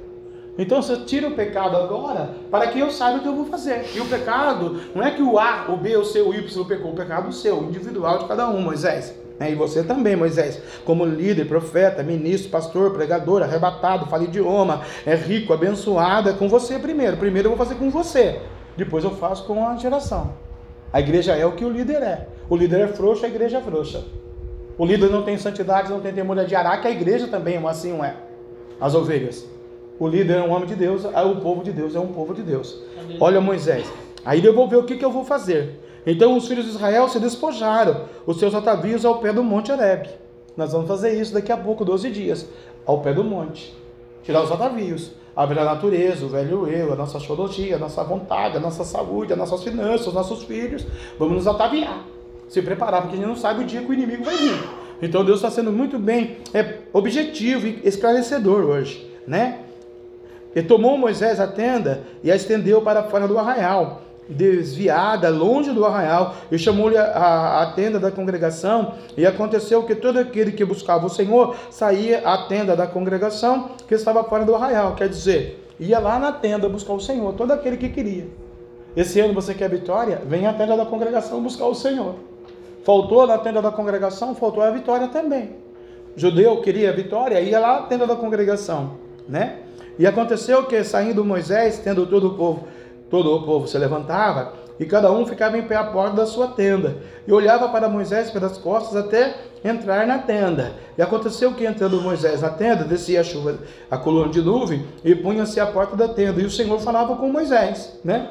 Então 0.58 0.82
você 0.82 0.96
tira 0.96 1.28
o 1.28 1.34
pecado 1.34 1.76
agora, 1.76 2.34
para 2.50 2.66
que 2.66 2.78
eu 2.78 2.90
saiba 2.90 3.18
o 3.18 3.22
que 3.22 3.28
eu 3.28 3.34
vou 3.34 3.46
fazer. 3.46 3.86
E 3.94 4.00
o 4.00 4.06
pecado, 4.06 4.78
não 4.94 5.02
é 5.02 5.10
que 5.10 5.22
o 5.22 5.38
A, 5.38 5.66
o 5.70 5.76
B, 5.76 5.96
o 5.96 6.04
C, 6.04 6.20
o 6.20 6.34
Y 6.34 6.64
pecou, 6.66 6.92
o 6.92 6.94
pecado 6.94 7.28
é 7.28 7.32
seu, 7.32 7.62
individual 7.62 8.18
de 8.18 8.26
cada 8.26 8.48
um, 8.50 8.60
Moisés. 8.60 9.14
Né? 9.40 9.52
E 9.52 9.54
você 9.54 9.82
também, 9.82 10.14
Moisés, 10.14 10.60
como 10.84 11.06
líder, 11.06 11.46
profeta, 11.46 12.02
ministro, 12.02 12.50
pastor, 12.50 12.92
pregador, 12.92 13.42
arrebatado, 13.42 14.04
fala 14.04 14.24
idioma, 14.24 14.82
é 15.06 15.14
rico, 15.14 15.54
abençoado, 15.54 16.28
é 16.28 16.34
com 16.34 16.46
você 16.46 16.78
primeiro. 16.78 17.16
Primeiro 17.16 17.46
eu 17.46 17.56
vou 17.56 17.66
fazer 17.66 17.78
com 17.78 17.90
você, 17.90 18.38
depois 18.76 19.02
eu 19.02 19.12
faço 19.12 19.44
com 19.46 19.66
a 19.66 19.74
geração. 19.76 20.34
A 20.92 21.00
igreja 21.00 21.34
é 21.34 21.46
o 21.46 21.52
que 21.52 21.64
o 21.64 21.70
líder 21.70 22.02
é. 22.02 22.28
O 22.50 22.56
líder 22.56 22.80
é 22.80 22.88
frouxo, 22.88 23.24
a 23.24 23.28
igreja 23.28 23.58
é 23.58 23.60
frouxa. 23.62 24.04
O 24.76 24.84
líder 24.84 25.08
não 25.08 25.22
tem 25.22 25.38
santidade, 25.38 25.90
não 25.90 26.00
tem 26.00 26.12
temor 26.12 26.44
de 26.44 26.54
Araque, 26.54 26.86
a 26.86 26.90
igreja 26.90 27.26
também 27.26 27.56
assim 27.66 27.98
é. 28.02 28.14
As 28.80 28.94
ovelhas. 28.94 29.46
O 29.98 30.08
líder 30.08 30.38
é 30.38 30.42
um 30.42 30.50
homem 30.50 30.66
de 30.66 30.74
Deus, 30.74 31.04
o 31.04 31.36
povo 31.36 31.62
de 31.62 31.72
Deus 31.72 31.94
é 31.94 32.00
um 32.00 32.08
povo 32.08 32.34
de 32.34 32.42
Deus. 32.42 32.82
Olha 33.20 33.40
Moisés. 33.40 33.90
Aí 34.24 34.44
eu 34.44 34.54
vou 34.54 34.68
ver 34.68 34.76
o 34.76 34.84
que, 34.84 34.96
que 34.96 35.04
eu 35.04 35.10
vou 35.10 35.24
fazer. 35.24 35.78
Então 36.06 36.36
os 36.36 36.48
filhos 36.48 36.64
de 36.64 36.70
Israel 36.70 37.08
se 37.08 37.18
despojaram 37.18 38.04
os 38.26 38.38
seus 38.38 38.54
atavios 38.54 39.04
ao 39.04 39.18
pé 39.18 39.32
do 39.32 39.42
monte 39.42 39.70
Horeb. 39.70 40.08
Nós 40.56 40.72
vamos 40.72 40.88
fazer 40.88 41.20
isso 41.20 41.32
daqui 41.32 41.52
a 41.52 41.56
pouco, 41.56 41.84
12 41.84 42.10
dias, 42.10 42.48
ao 42.84 43.00
pé 43.00 43.12
do 43.12 43.22
monte. 43.22 43.74
Tirar 44.22 44.42
os 44.42 44.50
atavios, 44.50 45.12
a 45.34 45.46
natureza, 45.46 46.26
o 46.26 46.28
velho 46.28 46.66
eu, 46.68 46.92
a 46.92 46.96
nossa 46.96 47.18
astrologia, 47.18 47.76
a 47.76 47.78
nossa 47.78 48.02
vontade, 48.02 48.56
a 48.56 48.60
nossa 48.60 48.84
saúde, 48.84 49.32
as 49.32 49.38
nossas 49.38 49.62
finanças, 49.62 50.06
os 50.08 50.14
nossos 50.14 50.42
filhos. 50.42 50.86
Vamos 51.18 51.34
nos 51.36 51.46
ataviar, 51.46 52.04
se 52.48 52.60
preparar, 52.60 53.02
porque 53.02 53.16
a 53.16 53.18
gente 53.18 53.28
não 53.28 53.36
sabe 53.36 53.62
o 53.62 53.66
dia 53.66 53.80
que 53.80 53.90
o 53.90 53.94
inimigo 53.94 54.24
vai 54.24 54.36
vir. 54.36 54.68
Então 55.00 55.24
Deus 55.24 55.38
está 55.38 55.50
sendo 55.50 55.72
muito 55.72 55.98
bem 55.98 56.38
é, 56.52 56.80
objetivo 56.92 57.66
e 57.66 57.80
esclarecedor 57.84 58.64
hoje, 58.64 59.10
né? 59.26 59.60
E 60.54 60.62
tomou 60.62 60.98
Moisés 60.98 61.38
a 61.38 61.46
tenda 61.46 62.02
e 62.24 62.30
a 62.30 62.36
estendeu 62.36 62.82
para 62.82 63.04
fora 63.04 63.26
do 63.26 63.38
arraial 63.38 64.02
desviada, 64.28 65.28
longe 65.28 65.72
do 65.72 65.84
arraial, 65.84 66.34
e 66.50 66.58
chamou-lhe 66.58 66.96
a, 66.96 67.62
a, 67.62 67.72
tenda 67.72 67.98
da 67.98 68.10
congregação, 68.10 68.94
e 69.16 69.26
aconteceu 69.26 69.82
que 69.82 69.94
todo 69.94 70.18
aquele 70.18 70.52
que 70.52 70.64
buscava 70.64 71.06
o 71.06 71.10
Senhor 71.10 71.56
saía 71.70 72.20
à 72.20 72.46
tenda 72.46 72.76
da 72.76 72.86
congregação 72.86 73.70
que 73.88 73.94
estava 73.94 74.22
fora 74.24 74.44
do 74.44 74.54
arraial, 74.54 74.94
quer 74.94 75.08
dizer, 75.08 75.66
ia 75.78 75.98
lá 75.98 76.18
na 76.18 76.32
tenda 76.32 76.68
buscar 76.68 76.92
o 76.92 77.00
Senhor, 77.00 77.32
todo 77.34 77.50
aquele 77.50 77.76
que 77.76 77.88
queria. 77.88 78.28
Esse 78.96 79.20
ano 79.20 79.34
você 79.34 79.54
quer 79.54 79.68
vitória? 79.68 80.20
Vem 80.26 80.46
à 80.46 80.52
tenda 80.52 80.76
da 80.76 80.84
congregação 80.84 81.42
buscar 81.42 81.66
o 81.66 81.74
Senhor. 81.74 82.16
Faltou 82.84 83.26
na 83.26 83.38
tenda 83.38 83.62
da 83.62 83.70
congregação, 83.70 84.34
faltou 84.34 84.62
a 84.62 84.70
vitória 84.70 85.08
também. 85.08 85.50
judeu 86.16 86.60
queria 86.60 86.92
vitória, 86.92 87.40
ia 87.40 87.58
lá 87.60 87.78
à 87.78 87.82
tenda 87.82 88.06
da 88.06 88.16
congregação, 88.16 88.92
né? 89.28 89.58
E 89.98 90.06
aconteceu 90.06 90.64
que 90.64 90.82
saindo 90.82 91.24
Moisés, 91.24 91.78
tendo 91.78 92.06
todo 92.06 92.28
o 92.28 92.34
povo 92.34 92.66
Todo 93.10 93.34
o 93.34 93.42
povo 93.42 93.66
se 93.66 93.76
levantava 93.76 94.52
e 94.78 94.86
cada 94.86 95.10
um 95.10 95.26
ficava 95.26 95.58
em 95.58 95.62
pé 95.62 95.76
à 95.76 95.84
porta 95.84 96.16
da 96.16 96.26
sua 96.26 96.48
tenda 96.48 96.96
e 97.26 97.32
olhava 97.32 97.68
para 97.68 97.88
Moisés 97.88 98.30
pelas 98.30 98.56
costas 98.56 98.96
até 98.96 99.34
entrar 99.64 100.06
na 100.06 100.18
tenda. 100.18 100.72
E 100.96 101.02
aconteceu 101.02 101.52
que 101.52 101.66
entrando 101.66 102.00
Moisés 102.00 102.40
na 102.40 102.50
tenda, 102.50 102.84
descia 102.84 103.20
a 103.20 103.24
chuva, 103.24 103.58
a 103.90 103.98
coluna 103.98 104.30
de 104.30 104.40
nuvem 104.40 104.86
e 105.04 105.14
punha-se 105.14 105.60
à 105.60 105.66
porta 105.66 105.96
da 105.96 106.08
tenda. 106.08 106.40
E 106.40 106.46
o 106.46 106.50
Senhor 106.50 106.78
falava 106.78 107.16
com 107.16 107.28
Moisés, 107.28 107.98
né? 108.04 108.30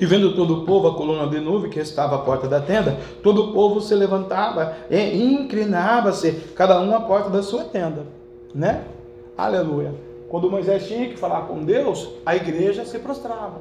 E 0.00 0.06
vendo 0.06 0.36
todo 0.36 0.62
o 0.62 0.64
povo 0.64 0.88
a 0.88 0.94
coluna 0.94 1.26
de 1.26 1.40
nuvem 1.40 1.70
que 1.70 1.80
estava 1.80 2.16
à 2.16 2.18
porta 2.18 2.46
da 2.46 2.60
tenda, 2.60 2.96
todo 3.22 3.50
o 3.50 3.52
povo 3.52 3.80
se 3.80 3.94
levantava 3.94 4.76
e 4.90 5.22
inclinava-se, 5.22 6.32
cada 6.54 6.80
um 6.80 6.94
à 6.94 7.00
porta 7.00 7.30
da 7.30 7.42
sua 7.42 7.64
tenda, 7.64 8.06
né? 8.54 8.84
Aleluia. 9.36 10.03
Quando 10.34 10.50
Moisés 10.50 10.88
tinha 10.88 11.08
que 11.08 11.16
falar 11.16 11.42
com 11.42 11.62
Deus, 11.62 12.10
a 12.26 12.34
igreja 12.34 12.84
se 12.84 12.98
prostrava. 12.98 13.60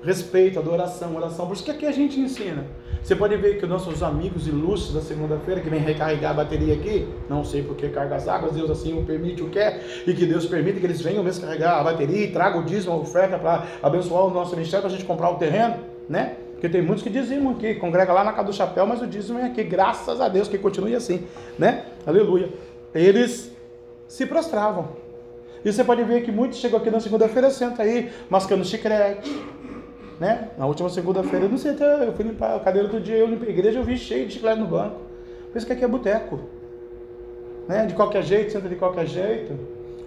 Respeito, 0.00 0.60
adoração, 0.60 1.16
oração. 1.16 1.48
Por 1.48 1.54
isso 1.54 1.64
que 1.64 1.72
aqui 1.72 1.84
a 1.84 1.90
gente 1.90 2.20
ensina. 2.20 2.64
Você 3.02 3.16
pode 3.16 3.34
ver 3.34 3.58
que 3.58 3.66
nossos 3.66 4.04
amigos 4.04 4.46
ilustres 4.46 4.94
da 4.94 5.00
segunda-feira, 5.00 5.60
que 5.60 5.68
vem 5.68 5.80
recarregar 5.80 6.30
a 6.30 6.34
bateria 6.34 6.74
aqui, 6.74 7.08
não 7.28 7.44
sei 7.44 7.60
por 7.60 7.74
que 7.74 7.88
carga 7.88 8.14
as 8.14 8.28
águas, 8.28 8.52
Deus 8.52 8.70
assim 8.70 8.96
o 8.96 9.04
permite, 9.04 9.42
o 9.42 9.50
quer, 9.50 9.82
e 10.06 10.14
que 10.14 10.26
Deus 10.26 10.46
permite 10.46 10.78
que 10.78 10.86
eles 10.86 11.00
venham 11.00 11.24
mesmo 11.24 11.44
carregar 11.44 11.80
a 11.80 11.82
bateria 11.82 12.24
e 12.24 12.30
tragam 12.30 12.60
o 12.60 12.64
dízimo, 12.64 12.92
a 12.92 12.96
oferta 12.98 13.36
para 13.36 13.66
abençoar 13.82 14.24
o 14.26 14.30
nosso 14.30 14.54
ministério, 14.54 14.82
para 14.82 14.94
a 14.94 14.96
gente 14.96 15.04
comprar 15.04 15.28
o 15.28 15.38
terreno, 15.38 15.74
né? 16.08 16.36
Porque 16.52 16.68
tem 16.68 16.82
muitos 16.82 17.02
que 17.02 17.10
dizimam 17.10 17.54
aqui, 17.54 17.74
congrega 17.74 18.12
lá 18.12 18.22
na 18.22 18.32
casa 18.32 18.46
do 18.46 18.52
chapéu, 18.52 18.86
mas 18.86 19.02
o 19.02 19.08
dízimo 19.08 19.40
é 19.40 19.46
aqui, 19.46 19.64
graças 19.64 20.20
a 20.20 20.28
Deus, 20.28 20.46
que 20.46 20.56
continue 20.56 20.94
assim, 20.94 21.26
né? 21.58 21.86
Aleluia. 22.06 22.48
Eles 22.94 23.50
se 24.06 24.24
prostravam. 24.24 25.01
E 25.64 25.72
você 25.72 25.84
pode 25.84 26.02
ver 26.02 26.22
que 26.22 26.32
muitos 26.32 26.58
chegam 26.58 26.78
aqui 26.78 26.90
na 26.90 27.00
segunda-feira, 27.00 27.50
senta 27.50 27.82
aí, 27.82 28.10
mascando 28.28 28.64
chiclete. 28.64 29.30
Né? 30.18 30.48
Na 30.58 30.66
última 30.66 30.88
segunda-feira, 30.88 31.46
eu 31.46 31.48
não 31.48 31.58
sei 31.58 31.72
até, 31.72 32.06
eu 32.06 32.12
fui 32.12 32.24
limpar 32.24 32.56
a 32.56 32.60
cadeira 32.60 32.88
do 32.88 33.00
dia, 33.00 33.16
eu 33.16 33.26
limpei 33.26 33.48
a 33.48 33.52
igreja, 33.52 33.78
eu 33.78 33.84
vi 33.84 33.96
cheio 33.96 34.26
de 34.26 34.34
chiclete 34.34 34.60
no 34.60 34.66
banco. 34.66 35.00
Por 35.50 35.58
isso 35.58 35.66
que 35.66 35.72
aqui 35.72 35.84
é 35.84 35.88
boteco. 35.88 36.40
Né? 37.68 37.86
De 37.86 37.94
qualquer 37.94 38.22
jeito, 38.22 38.52
senta 38.52 38.68
de 38.68 38.76
qualquer 38.76 39.06
jeito. 39.06 39.56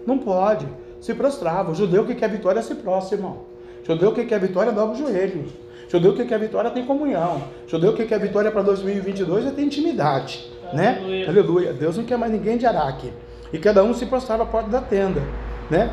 Não 0.05 0.17
pode. 0.17 0.67
Se 0.99 1.13
prostrava. 1.13 1.71
O 1.71 1.75
judeu 1.75 2.05
que 2.05 2.15
quer 2.15 2.29
vitória 2.29 2.61
se 2.61 2.75
prostra, 2.75 3.17
irmão. 3.17 3.39
O 3.83 3.85
judeu 3.85 4.11
que 4.11 4.25
quer 4.25 4.39
vitória 4.39 4.71
dobra 4.71 4.95
o 4.95 4.97
joelho. 4.97 5.45
O 5.87 5.91
judeu 5.91 6.13
que 6.13 6.25
quer 6.25 6.39
vitória 6.39 6.71
tem 6.71 6.85
comunhão. 6.85 7.43
O 7.65 7.69
judeu 7.69 7.93
que 7.93 8.05
quer 8.05 8.19
vitória 8.19 8.51
para 8.51 8.61
2022 8.63 9.45
é 9.45 9.51
ter 9.51 9.61
intimidade. 9.61 10.51
Né? 10.73 10.97
Aleluia. 10.97 11.29
Aleluia. 11.29 11.73
Deus 11.73 11.97
não 11.97 12.03
quer 12.03 12.17
mais 12.17 12.31
ninguém 12.31 12.57
de 12.57 12.65
Araque. 12.65 13.13
E 13.53 13.60
cada 13.60 13.84
um 13.84 13.93
se 13.93 14.05
prostrava 14.05 14.43
à 14.43 14.45
porta 14.45 14.69
da 14.69 14.81
tenda 14.81 15.21
né? 15.69 15.89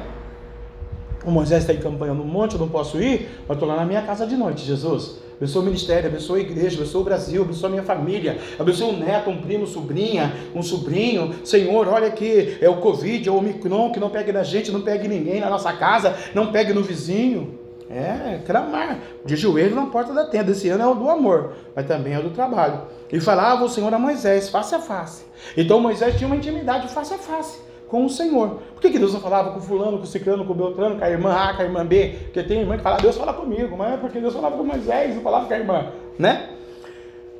O 1.24 1.30
Moisés 1.30 1.62
está 1.62 1.72
em 1.72 1.78
campanha 1.78 2.14
no 2.14 2.24
monte, 2.24 2.54
eu 2.54 2.58
não 2.58 2.68
posso 2.68 3.00
ir, 3.00 3.28
mas 3.46 3.56
estou 3.56 3.68
lá 3.68 3.76
na 3.76 3.84
minha 3.84 4.02
casa 4.02 4.26
de 4.26 4.36
noite, 4.36 4.64
Jesus. 4.64 5.22
Abençoa 5.36 5.62
o 5.62 5.64
ministério, 5.64 6.08
abençoa 6.08 6.36
a 6.36 6.40
igreja, 6.40 6.76
abençoa 6.76 7.00
o 7.00 7.04
Brasil, 7.04 7.42
abençoa 7.42 7.68
a 7.68 7.70
minha 7.70 7.82
família, 7.82 8.38
abençoa 8.58 8.88
um 8.88 8.98
neto, 8.98 9.30
um 9.30 9.40
primo, 9.40 9.66
sobrinha, 9.66 10.32
um 10.54 10.62
sobrinho. 10.62 11.34
Senhor, 11.44 11.88
olha 11.88 12.08
aqui, 12.08 12.58
é 12.60 12.68
o 12.68 12.76
Covid, 12.76 13.28
é 13.28 13.32
o 13.32 13.36
Omicron, 13.36 13.92
que 13.92 14.00
não 14.00 14.10
pegue 14.10 14.32
na 14.32 14.42
gente, 14.42 14.70
não 14.70 14.82
pegue 14.82 15.08
ninguém 15.08 15.40
na 15.40 15.50
nossa 15.50 15.72
casa, 15.72 16.16
não 16.34 16.52
pegue 16.52 16.72
no 16.72 16.82
vizinho. 16.82 17.58
É, 17.92 18.40
clamar, 18.46 18.98
de 19.22 19.36
joelho 19.36 19.74
na 19.74 19.86
porta 19.86 20.14
da 20.14 20.24
tenda. 20.24 20.50
Esse 20.52 20.70
ano 20.70 20.82
é 20.82 20.86
o 20.86 20.94
do 20.94 21.10
amor, 21.10 21.52
mas 21.76 21.86
também 21.86 22.14
é 22.14 22.18
o 22.18 22.22
do 22.22 22.30
trabalho. 22.30 22.82
E 23.12 23.20
falava 23.20 23.62
o 23.64 23.68
Senhor 23.68 23.92
a 23.92 23.98
Moisés, 23.98 24.48
face 24.48 24.74
a 24.74 24.78
face. 24.78 25.26
Então 25.56 25.78
Moisés 25.78 26.16
tinha 26.16 26.26
uma 26.26 26.36
intimidade 26.36 26.88
face 26.88 27.12
a 27.12 27.18
face 27.18 27.60
com 27.92 28.06
o 28.06 28.08
Senhor. 28.08 28.62
Por 28.72 28.80
que, 28.80 28.90
que 28.90 28.98
Deus 28.98 29.12
não 29.12 29.20
falava 29.20 29.50
com 29.50 29.60
fulano, 29.60 29.98
com 29.98 30.06
ciclano, 30.06 30.46
com 30.46 30.54
beltrano, 30.54 30.98
com 30.98 31.04
a 31.04 31.10
irmã 31.10 31.34
A, 31.34 31.54
com 31.54 31.60
a 31.60 31.64
irmã 31.66 31.84
B? 31.84 32.20
Porque 32.24 32.42
tem 32.42 32.60
irmã 32.60 32.78
que 32.78 32.82
fala, 32.82 32.96
Deus 32.96 33.18
fala 33.18 33.34
comigo, 33.34 33.76
mas 33.76 33.92
é 33.92 33.96
porque 33.98 34.18
Deus 34.18 34.32
falava 34.32 34.56
com 34.56 34.64
Moisés, 34.64 35.14
não 35.14 35.22
falava 35.22 35.44
com 35.44 35.52
a 35.52 35.58
irmã, 35.58 35.92
né? 36.18 36.48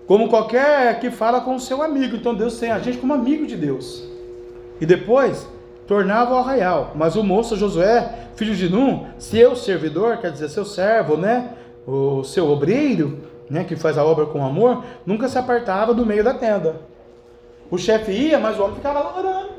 Como 0.06 0.28
qualquer 0.28 1.00
que 1.00 1.10
fala 1.10 1.40
com 1.40 1.54
o 1.54 1.60
seu 1.60 1.82
amigo. 1.82 2.16
Então 2.16 2.34
Deus 2.34 2.58
tem 2.58 2.70
a 2.70 2.78
gente 2.78 2.98
como 2.98 3.14
amigo 3.14 3.46
de 3.46 3.56
Deus. 3.56 4.06
E 4.78 4.84
depois 4.84 5.48
tornava 5.86 6.34
o 6.34 6.38
arraial. 6.38 6.92
Mas 6.94 7.16
o 7.16 7.22
moço 7.22 7.56
Josué, 7.56 8.28
filho 8.34 8.54
de 8.54 8.68
Num, 8.68 9.06
seu 9.18 9.54
servidor, 9.56 10.18
quer 10.18 10.30
dizer, 10.32 10.48
seu 10.48 10.64
servo, 10.64 11.16
né? 11.16 11.50
O 11.86 12.22
seu 12.24 12.48
obreiro, 12.48 13.18
né? 13.48 13.64
Que 13.64 13.76
faz 13.76 13.98
a 13.98 14.04
obra 14.04 14.26
com 14.26 14.44
amor, 14.44 14.84
nunca 15.04 15.28
se 15.28 15.38
apartava 15.38 15.92
do 15.92 16.06
meio 16.06 16.24
da 16.24 16.34
tenda. 16.34 16.76
O 17.70 17.78
chefe 17.78 18.12
ia, 18.12 18.38
mas 18.38 18.58
o 18.58 18.62
homem 18.64 18.76
ficava 18.76 19.00
lá 19.00 19.18
orando. 19.18 19.52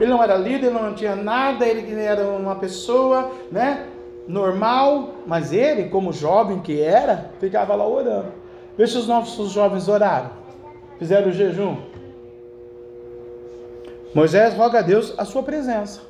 Ele 0.00 0.10
não 0.10 0.22
era 0.22 0.34
líder, 0.34 0.66
ele 0.66 0.78
não 0.78 0.94
tinha 0.94 1.14
nada, 1.14 1.66
ele 1.66 1.94
era 2.02 2.24
uma 2.24 2.56
pessoa, 2.56 3.30
né? 3.50 3.86
Normal, 4.26 5.10
mas 5.26 5.52
ele, 5.52 5.88
como 5.88 6.12
jovem 6.12 6.60
que 6.60 6.80
era, 6.80 7.30
ficava 7.38 7.74
lá 7.74 7.86
orando. 7.86 8.32
Veja 8.76 8.98
os 8.98 9.06
nossos 9.06 9.52
jovens 9.52 9.88
oraram, 9.88 10.30
fizeram 10.98 11.28
o 11.28 11.32
jejum, 11.32 11.76
Moisés 14.14 14.54
roga 14.54 14.80
a 14.80 14.82
Deus 14.82 15.14
a 15.16 15.24
sua 15.24 15.42
presença. 15.42 16.00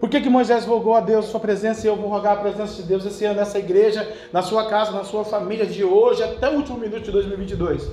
Por 0.00 0.08
que, 0.08 0.20
que 0.20 0.28
Moisés 0.28 0.64
rogou 0.64 0.94
a 0.94 1.00
Deus 1.00 1.26
a 1.26 1.28
sua 1.28 1.40
presença 1.40 1.84
e 1.84 1.90
eu 1.90 1.96
vou 1.96 2.08
rogar 2.08 2.34
a 2.34 2.40
presença 2.40 2.74
de 2.74 2.82
Deus 2.82 3.04
esse 3.04 3.24
ano 3.24 3.40
nessa 3.40 3.58
igreja, 3.58 4.08
na 4.32 4.42
sua 4.42 4.68
casa, 4.68 4.92
na 4.92 5.02
sua 5.02 5.24
família, 5.24 5.66
de 5.66 5.82
hoje 5.82 6.22
até 6.22 6.48
o 6.48 6.56
último 6.56 6.78
minuto 6.78 7.02
de 7.02 7.10
2022? 7.10 7.90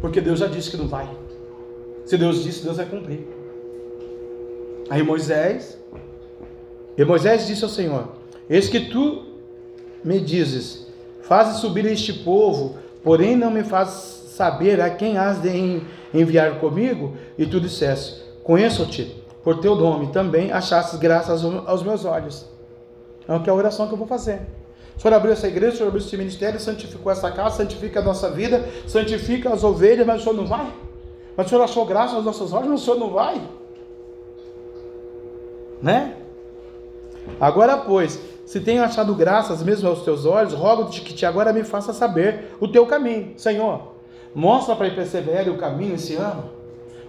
Porque 0.00 0.20
Deus 0.20 0.38
já 0.38 0.46
disse 0.46 0.70
que 0.70 0.76
não 0.76 0.88
vai. 0.88 1.08
Se 2.06 2.16
Deus 2.16 2.42
disse, 2.42 2.64
Deus 2.64 2.78
vai 2.78 2.86
cumprir. 2.86 3.26
Aí 4.88 5.02
Moisés, 5.02 5.78
e 6.96 7.04
Moisés 7.04 7.46
disse 7.46 7.64
ao 7.64 7.70
Senhor: 7.70 8.08
Eis 8.48 8.68
que 8.68 8.80
tu 8.80 9.24
me 10.02 10.20
dizes, 10.20 10.86
fazes 11.22 11.60
subir 11.60 11.84
este 11.86 12.12
povo, 12.12 12.76
porém 13.02 13.36
não 13.36 13.50
me 13.50 13.62
faz 13.62 13.88
saber 14.36 14.80
a 14.80 14.90
quem 14.90 15.18
has 15.18 15.40
de 15.40 15.82
enviar 16.12 16.58
comigo, 16.58 17.14
e 17.38 17.46
tu 17.46 17.60
disseste: 17.60 18.22
Conheço-te 18.42 19.22
por 19.42 19.60
teu 19.60 19.74
nome, 19.74 20.08
também 20.08 20.52
achastes 20.52 20.98
graças 20.98 21.44
aos 21.44 21.82
meus 21.82 22.04
olhos. 22.04 22.46
É 23.26 23.34
o 23.34 23.42
que 23.42 23.48
é 23.48 23.52
a 23.52 23.56
oração 23.56 23.86
que 23.86 23.94
eu 23.94 23.98
vou 23.98 24.06
fazer. 24.06 24.40
O 24.96 25.00
Senhor 25.00 25.14
abriu 25.14 25.32
essa 25.32 25.48
igreja, 25.48 25.74
o 25.74 25.76
Senhor 25.76 25.88
abriu 25.88 26.04
esse 26.04 26.16
ministério, 26.16 26.60
santificou 26.60 27.10
essa 27.10 27.30
casa, 27.30 27.56
santifica 27.56 28.00
a 28.00 28.02
nossa 28.02 28.30
vida, 28.30 28.68
santifica 28.86 29.52
as 29.52 29.64
ovelhas, 29.64 30.06
mas 30.06 30.20
o 30.20 30.24
Senhor 30.24 30.36
não 30.36 30.46
vai? 30.46 30.72
Mas 31.36 31.46
o 31.46 31.48
Senhor 31.48 31.62
achou 31.62 31.84
graça 31.86 32.14
aos 32.14 32.24
nossos 32.24 32.52
olhos, 32.52 32.68
mas 32.68 32.80
o 32.80 32.84
Senhor 32.84 32.98
não 32.98 33.10
vai? 33.10 33.40
Né? 35.80 36.16
Agora, 37.40 37.78
pois, 37.78 38.20
se 38.44 38.60
tenho 38.60 38.82
achado 38.82 39.14
graças 39.14 39.62
mesmo 39.62 39.88
aos 39.88 40.02
teus 40.02 40.26
olhos, 40.26 40.52
rogo-te 40.52 41.00
que 41.00 41.14
te 41.14 41.24
agora 41.24 41.52
me 41.52 41.64
faça 41.64 41.92
saber 41.92 42.56
o 42.60 42.68
teu 42.68 42.86
caminho. 42.86 43.32
Senhor, 43.36 43.94
mostra 44.34 44.76
para 44.76 44.90
persevere 44.90 45.48
o 45.48 45.56
caminho 45.56 45.94
esse 45.94 46.16
ano 46.16 46.61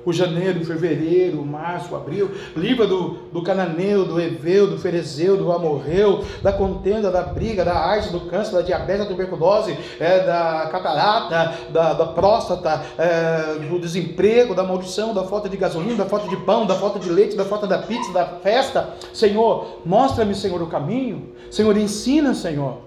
o 0.06 0.12
janeiro, 0.12 0.64
fevereiro, 0.66 1.44
março, 1.46 1.96
abril, 1.96 2.32
livra 2.56 2.86
do, 2.86 3.18
do 3.32 3.42
cananeu, 3.42 4.06
do 4.06 4.20
eveu, 4.20 4.68
do 4.68 4.78
ferezeu, 4.78 5.38
do 5.38 5.52
amorreu, 5.52 6.24
da 6.42 6.52
contenda, 6.52 7.12
da 7.12 7.22
briga, 7.22 7.64
da 7.64 7.90
AIDS, 7.90 8.12
do 8.12 8.22
câncer, 8.22 8.54
da 8.54 8.62
diabetes, 8.62 9.04
da 9.04 9.06
tuberculose, 9.06 9.78
é, 10.00 10.26
da 10.26 10.70
catarata, 10.72 11.54
da, 11.72 11.94
da 11.94 12.06
próstata, 12.08 12.84
é, 12.98 13.60
do 13.70 13.80
desemprego, 13.80 14.54
da 14.54 14.64
maldição, 14.64 15.14
da 15.14 15.24
falta 15.24 15.48
de 15.48 15.58
gasolina, 15.58 16.04
da 16.04 16.06
falta 16.06 16.28
de 16.28 16.38
pão, 16.38 16.66
da 16.66 16.76
falta 16.76 17.00
de 17.00 17.10
leite, 17.10 17.36
da 17.36 17.46
falta 17.46 17.68
da 17.68 17.80
pizza, 17.80 18.12
da 18.12 18.26
festa. 18.26 18.90
Senhor, 19.14 19.80
mostra-me, 19.86 20.36
Senhor, 20.36 20.62
o 20.62 20.68
caminho. 20.68 21.30
Senhor, 21.50 21.76
ensina, 21.78 22.34
Senhor. 22.34 22.78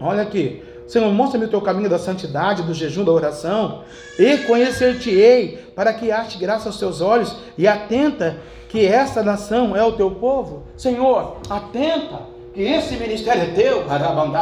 Olha 0.00 0.22
aqui. 0.22 0.62
Senhor, 0.92 1.10
mostra-me 1.10 1.46
o 1.46 1.48
teu 1.48 1.62
caminho 1.62 1.88
da 1.88 1.98
santidade, 1.98 2.64
do 2.64 2.74
jejum, 2.74 3.02
da 3.02 3.12
oração, 3.12 3.82
e 4.18 4.36
conhecer-te-ei, 4.46 5.72
para 5.74 5.90
que 5.90 6.12
ache 6.12 6.36
graça 6.36 6.68
aos 6.68 6.78
teus 6.78 7.00
olhos, 7.00 7.34
e 7.56 7.66
atenta 7.66 8.36
que 8.68 8.84
esta 8.84 9.22
nação 9.22 9.74
é 9.74 9.82
o 9.82 9.92
teu 9.92 10.10
povo. 10.10 10.64
Senhor, 10.76 11.38
atenta 11.48 12.20
que 12.54 12.62
esse 12.62 12.96
ministério 12.96 13.42
é 13.42 13.46
teu, 13.46 13.84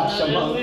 chamando. 0.09 0.57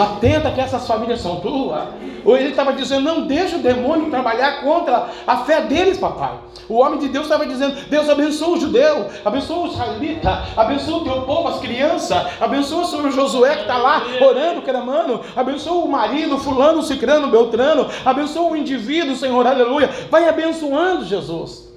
Atenta 0.00 0.50
que 0.50 0.60
essas 0.60 0.86
famílias 0.86 1.20
são 1.20 1.40
tuas. 1.40 1.88
Ou 2.24 2.36
ele 2.36 2.50
estava 2.50 2.72
dizendo: 2.72 3.02
não 3.02 3.26
deixa 3.26 3.56
o 3.56 3.60
demônio 3.60 4.10
trabalhar 4.10 4.62
contra 4.62 5.08
a 5.26 5.38
fé 5.44 5.60
deles, 5.60 5.96
papai. 5.96 6.38
O 6.68 6.74
homem 6.74 6.98
de 6.98 7.08
Deus 7.08 7.26
estava 7.26 7.46
dizendo: 7.46 7.76
Deus 7.88 8.08
abençoa 8.08 8.56
o 8.56 8.60
judeu, 8.60 9.06
abençoa 9.24 9.58
o 9.58 9.66
israelita, 9.68 10.42
abençoa 10.56 10.98
o 10.98 11.04
teu 11.04 11.22
povo, 11.22 11.48
as 11.48 11.60
crianças, 11.60 12.18
abençoa 12.40 12.82
o 12.82 12.86
senhor 12.86 13.10
Josué 13.12 13.54
que 13.54 13.62
está 13.62 13.78
lá 13.78 14.02
orando, 14.20 14.62
clamando, 14.62 15.20
abençoa 15.36 15.84
o 15.84 15.88
marido, 15.88 16.36
fulano, 16.38 16.82
cicrano, 16.82 17.28
beltrano, 17.28 17.86
abençoa 18.04 18.50
o 18.50 18.56
indivíduo, 18.56 19.14
Senhor, 19.14 19.46
aleluia. 19.46 19.88
Vai 20.10 20.28
abençoando 20.28 21.04
Jesus. 21.04 21.72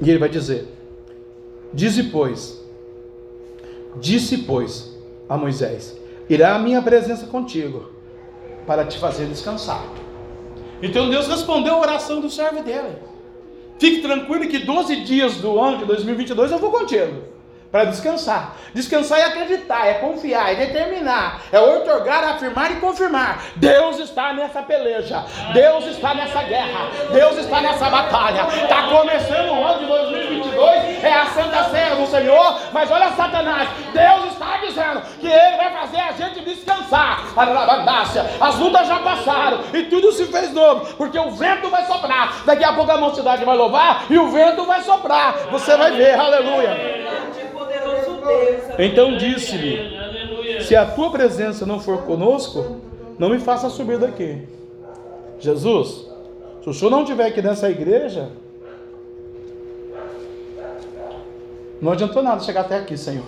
E 0.00 0.08
ele 0.08 0.18
vai 0.18 0.30
dizer: 0.30 0.66
Dize, 1.72 2.04
pois, 2.04 2.61
Disse, 3.96 4.38
pois, 4.38 4.96
a 5.28 5.36
Moisés: 5.36 5.96
Irá 6.28 6.54
a 6.54 6.58
minha 6.58 6.80
presença 6.80 7.26
contigo, 7.26 7.90
para 8.66 8.84
te 8.84 8.98
fazer 8.98 9.26
descansar. 9.26 9.84
Então 10.82 11.10
Deus 11.10 11.28
respondeu 11.28 11.74
a 11.74 11.80
oração 11.80 12.20
do 12.20 12.30
servo 12.30 12.62
dele. 12.62 12.96
Fique 13.78 14.02
tranquilo 14.02 14.48
que 14.48 14.60
12 14.60 15.04
dias 15.04 15.36
do 15.36 15.58
ano 15.60 15.78
de 15.78 15.84
2022 15.84 16.52
eu 16.52 16.58
vou 16.58 16.70
contigo 16.70 17.32
para 17.72 17.86
descansar. 17.86 18.54
Descansar 18.74 19.18
é 19.18 19.24
acreditar, 19.24 19.86
é 19.86 19.94
confiar, 19.94 20.52
é 20.52 20.54
determinar, 20.54 21.40
é 21.50 21.58
otorgar, 21.58 22.22
afirmar 22.22 22.70
e 22.70 22.76
confirmar. 22.76 23.42
Deus 23.56 23.98
está 23.98 24.34
nessa 24.34 24.60
peleja, 24.62 25.24
Deus 25.54 25.86
está 25.86 26.12
nessa 26.12 26.42
guerra, 26.42 26.90
Deus 27.10 27.38
está 27.38 27.62
nessa 27.62 27.88
batalha. 27.88 28.46
Está 28.62 28.82
começando 28.88 29.48
o 29.52 29.64
ano 29.64 29.78
de 29.80 29.86
2022, 29.86 31.02
é 31.02 31.14
a 31.14 31.26
Santa 31.26 31.64
Ceia 31.70 31.96
do 31.96 32.06
Senhor, 32.06 32.60
mas 32.74 32.90
olha 32.90 33.10
Satanás, 33.12 33.68
Deus 33.94 34.32
está 34.32 34.58
dizendo 34.58 35.00
que 35.18 35.26
Ele 35.26 35.56
vai 35.56 35.72
fazer 35.72 36.00
a 36.00 36.12
gente 36.12 36.40
descansar. 36.40 37.22
As 38.38 38.58
lutas 38.58 38.86
já 38.86 38.98
passaram 38.98 39.60
e 39.72 39.84
tudo 39.84 40.12
se 40.12 40.26
fez 40.26 40.52
novo, 40.52 40.94
porque 40.96 41.18
o 41.18 41.30
vento 41.30 41.70
vai 41.70 41.86
soprar. 41.86 42.42
Daqui 42.44 42.64
a 42.64 42.74
pouco 42.74 42.92
a 42.92 42.98
mocidade 42.98 43.46
vai 43.46 43.56
louvar 43.56 44.04
e 44.10 44.18
o 44.18 44.28
vento 44.28 44.66
vai 44.66 44.82
soprar. 44.82 45.48
Você 45.50 45.74
vai 45.74 45.92
ver, 45.92 46.18
aleluia. 46.18 47.02
Então 48.78 49.16
disse-lhe: 49.16 50.62
Se 50.62 50.74
a 50.76 50.86
tua 50.86 51.10
presença 51.10 51.66
não 51.66 51.80
for 51.80 52.02
conosco, 52.02 52.80
não 53.18 53.28
me 53.28 53.38
faça 53.38 53.68
subir 53.68 53.98
daqui. 53.98 54.46
Jesus, 55.38 56.06
se 56.62 56.70
o 56.70 56.74
senhor 56.74 56.90
não 56.90 57.02
estiver 57.02 57.26
aqui 57.26 57.42
nessa 57.42 57.68
igreja, 57.68 58.30
não 61.80 61.92
adiantou 61.92 62.22
nada 62.22 62.40
chegar 62.40 62.60
até 62.60 62.76
aqui, 62.76 62.96
Senhor. 62.96 63.24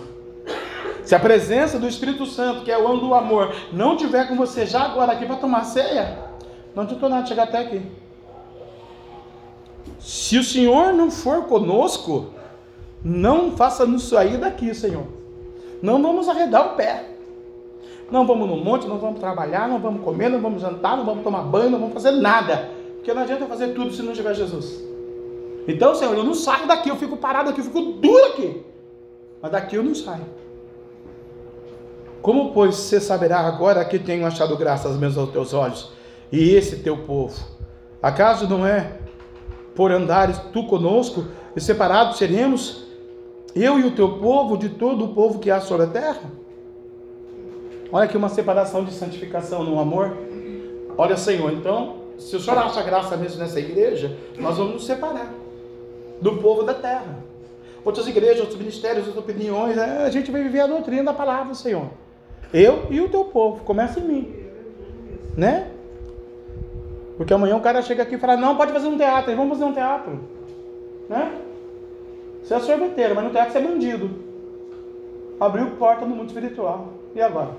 Se 1.04 1.14
a 1.14 1.18
presença 1.18 1.78
do 1.78 1.88
Espírito 1.88 2.24
Santo, 2.24 2.64
que 2.64 2.70
é 2.70 2.78
o 2.78 2.86
ano 2.86 3.00
do 3.00 3.14
amor, 3.14 3.52
não 3.72 3.96
tiver 3.96 4.28
com 4.28 4.36
você 4.36 4.64
já 4.64 4.82
agora 4.82 5.12
aqui 5.12 5.26
para 5.26 5.36
tomar 5.36 5.64
ceia, 5.64 6.18
não 6.74 6.84
adiantou 6.84 7.08
nada 7.08 7.26
chegar 7.26 7.42
até 7.42 7.58
aqui. 7.58 7.82
Se 9.98 10.38
o 10.38 10.44
Senhor 10.44 10.92
não 10.92 11.10
for 11.10 11.44
conosco, 11.44 12.30
não 13.04 13.54
faça-nos 13.54 14.08
sair 14.08 14.38
daqui, 14.38 14.74
Senhor. 14.74 15.04
Não 15.82 16.02
vamos 16.02 16.28
arredar 16.28 16.72
o 16.72 16.76
pé. 16.76 17.10
Não 18.10 18.26
vamos 18.26 18.48
no 18.48 18.56
monte, 18.56 18.86
não 18.86 18.98
vamos 18.98 19.20
trabalhar, 19.20 19.68
não 19.68 19.78
vamos 19.78 20.02
comer, 20.02 20.30
não 20.30 20.40
vamos 20.40 20.62
jantar, 20.62 20.96
não 20.96 21.04
vamos 21.04 21.22
tomar 21.22 21.42
banho, 21.42 21.70
não 21.70 21.78
vamos 21.78 21.94
fazer 21.94 22.12
nada. 22.12 22.70
Porque 22.94 23.12
não 23.12 23.22
adianta 23.22 23.44
fazer 23.46 23.68
tudo 23.74 23.92
se 23.92 24.02
não 24.02 24.12
tiver 24.12 24.34
Jesus. 24.34 24.82
Então, 25.68 25.94
Senhor, 25.94 26.16
eu 26.16 26.24
não 26.24 26.34
saio 26.34 26.66
daqui, 26.66 26.88
eu 26.88 26.96
fico 26.96 27.16
parado 27.16 27.50
aqui, 27.50 27.60
eu 27.60 27.64
fico 27.64 27.80
duro 27.80 28.24
aqui. 28.26 28.62
Mas 29.42 29.52
daqui 29.52 29.76
eu 29.76 29.82
não 29.82 29.94
saio. 29.94 30.24
Como, 32.22 32.52
pois, 32.52 32.76
você 32.76 33.00
saberá 33.00 33.40
agora 33.40 33.84
que 33.84 33.98
tenho 33.98 34.26
achado 34.26 34.56
graças 34.56 34.96
mesmo 34.96 35.20
aos 35.20 35.30
teus 35.30 35.52
olhos, 35.52 35.92
e 36.32 36.54
esse 36.54 36.76
teu 36.76 36.96
povo? 36.96 37.34
Acaso 38.02 38.48
não 38.48 38.66
é 38.66 38.92
por 39.74 39.92
andares 39.92 40.38
tu 40.52 40.66
conosco, 40.66 41.26
e 41.54 41.60
separados 41.60 42.16
seremos 42.16 42.84
eu 43.54 43.78
e 43.78 43.84
o 43.84 43.92
teu 43.92 44.18
povo 44.18 44.56
de 44.56 44.68
todo 44.68 45.04
o 45.04 45.14
povo 45.14 45.38
que 45.38 45.50
há 45.50 45.60
sobre 45.60 45.86
a 45.86 45.88
terra? 45.88 46.30
Olha 47.92 48.04
aqui 48.04 48.16
uma 48.16 48.28
separação 48.28 48.84
de 48.84 48.92
santificação 48.92 49.62
no 49.62 49.78
amor. 49.78 50.16
Olha, 50.98 51.16
Senhor, 51.16 51.52
então, 51.52 51.96
se 52.18 52.34
o 52.34 52.40
Senhor 52.40 52.58
acha 52.58 52.82
graça 52.82 53.16
mesmo 53.16 53.38
nessa 53.38 53.60
igreja, 53.60 54.16
nós 54.38 54.56
vamos 54.56 54.74
nos 54.74 54.86
separar 54.86 55.32
do 56.20 56.36
povo 56.38 56.62
da 56.62 56.74
terra. 56.74 57.22
Outras 57.84 58.06
igrejas, 58.08 58.40
outros 58.40 58.58
ministérios, 58.58 59.06
outras 59.06 59.22
opiniões, 59.22 59.76
é, 59.76 60.04
a 60.04 60.10
gente 60.10 60.30
vai 60.30 60.42
viver 60.42 60.60
a 60.60 60.66
doutrina 60.66 61.04
da 61.04 61.12
palavra, 61.12 61.54
Senhor. 61.54 61.90
Eu 62.52 62.86
e 62.90 63.00
o 63.00 63.08
teu 63.08 63.24
povo, 63.24 63.62
começa 63.64 64.00
em 64.00 64.04
mim. 64.04 64.34
Né? 65.36 65.68
Porque 67.16 67.34
amanhã 67.34 67.56
o 67.56 67.60
cara 67.60 67.82
chega 67.82 68.02
aqui 68.02 68.14
e 68.14 68.18
fala: 68.18 68.36
Não, 68.36 68.56
pode 68.56 68.72
fazer 68.72 68.86
um 68.86 68.96
teatro, 68.96 69.36
vamos 69.36 69.58
fazer 69.58 69.70
um 69.70 69.72
teatro. 69.72 70.20
Né? 71.08 71.32
Você 72.44 72.54
é 72.54 72.60
sorveteiro, 72.60 73.14
mas 73.14 73.24
no 73.24 73.30
teatro 73.30 73.52
você 73.52 73.58
é 73.58 73.62
bandido. 73.62 74.10
Abriu 75.40 75.70
porta 75.76 76.04
no 76.04 76.14
mundo 76.14 76.28
espiritual. 76.28 76.88
E 77.14 77.22
agora? 77.22 77.56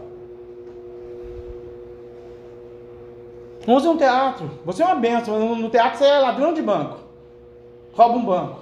Use 3.67 3.87
um 3.87 3.97
teatro. 3.97 4.47
Você 4.63 4.83
é 4.83 4.85
uma 4.85 4.95
benção. 4.95 5.55
No 5.55 5.69
teatro 5.71 5.97
você 5.97 6.05
é 6.05 6.19
ladrão 6.19 6.53
de 6.53 6.61
banco. 6.61 6.99
Rouba 7.93 8.15
um 8.15 8.25
banco. 8.25 8.59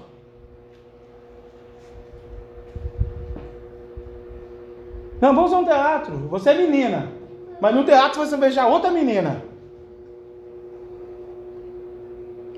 Não, 5.20 5.36
vamos 5.36 5.52
a 5.52 5.58
um 5.58 5.66
teatro. 5.66 6.16
Você 6.30 6.52
é 6.52 6.54
menina. 6.58 7.12
Mas 7.60 7.76
no 7.76 7.84
teatro 7.84 8.22
você 8.22 8.32
vai 8.32 8.48
beijar 8.48 8.68
outra 8.68 8.92
menina. 8.92 9.44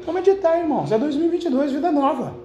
Vamos 0.05 0.21
meditar, 0.21 0.59
irmãos. 0.59 0.91
É 0.91 0.99
2022, 0.99 1.71
vida 1.71 1.91
nova. 1.91 2.44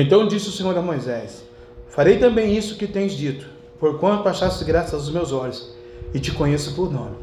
Então 0.00 0.28
disse 0.28 0.48
o 0.48 0.52
Senhor 0.52 0.78
a 0.78 0.80
Moisés: 0.80 1.42
Farei 1.88 2.18
também 2.18 2.56
isso 2.56 2.76
que 2.76 2.86
tens 2.86 3.14
dito, 3.14 3.48
porquanto 3.80 4.28
achaste 4.28 4.64
graça 4.64 4.94
aos 4.94 5.10
meus 5.10 5.32
olhos, 5.32 5.74
e 6.14 6.20
te 6.20 6.30
conheço 6.30 6.76
por 6.76 6.88
nome. 6.88 7.16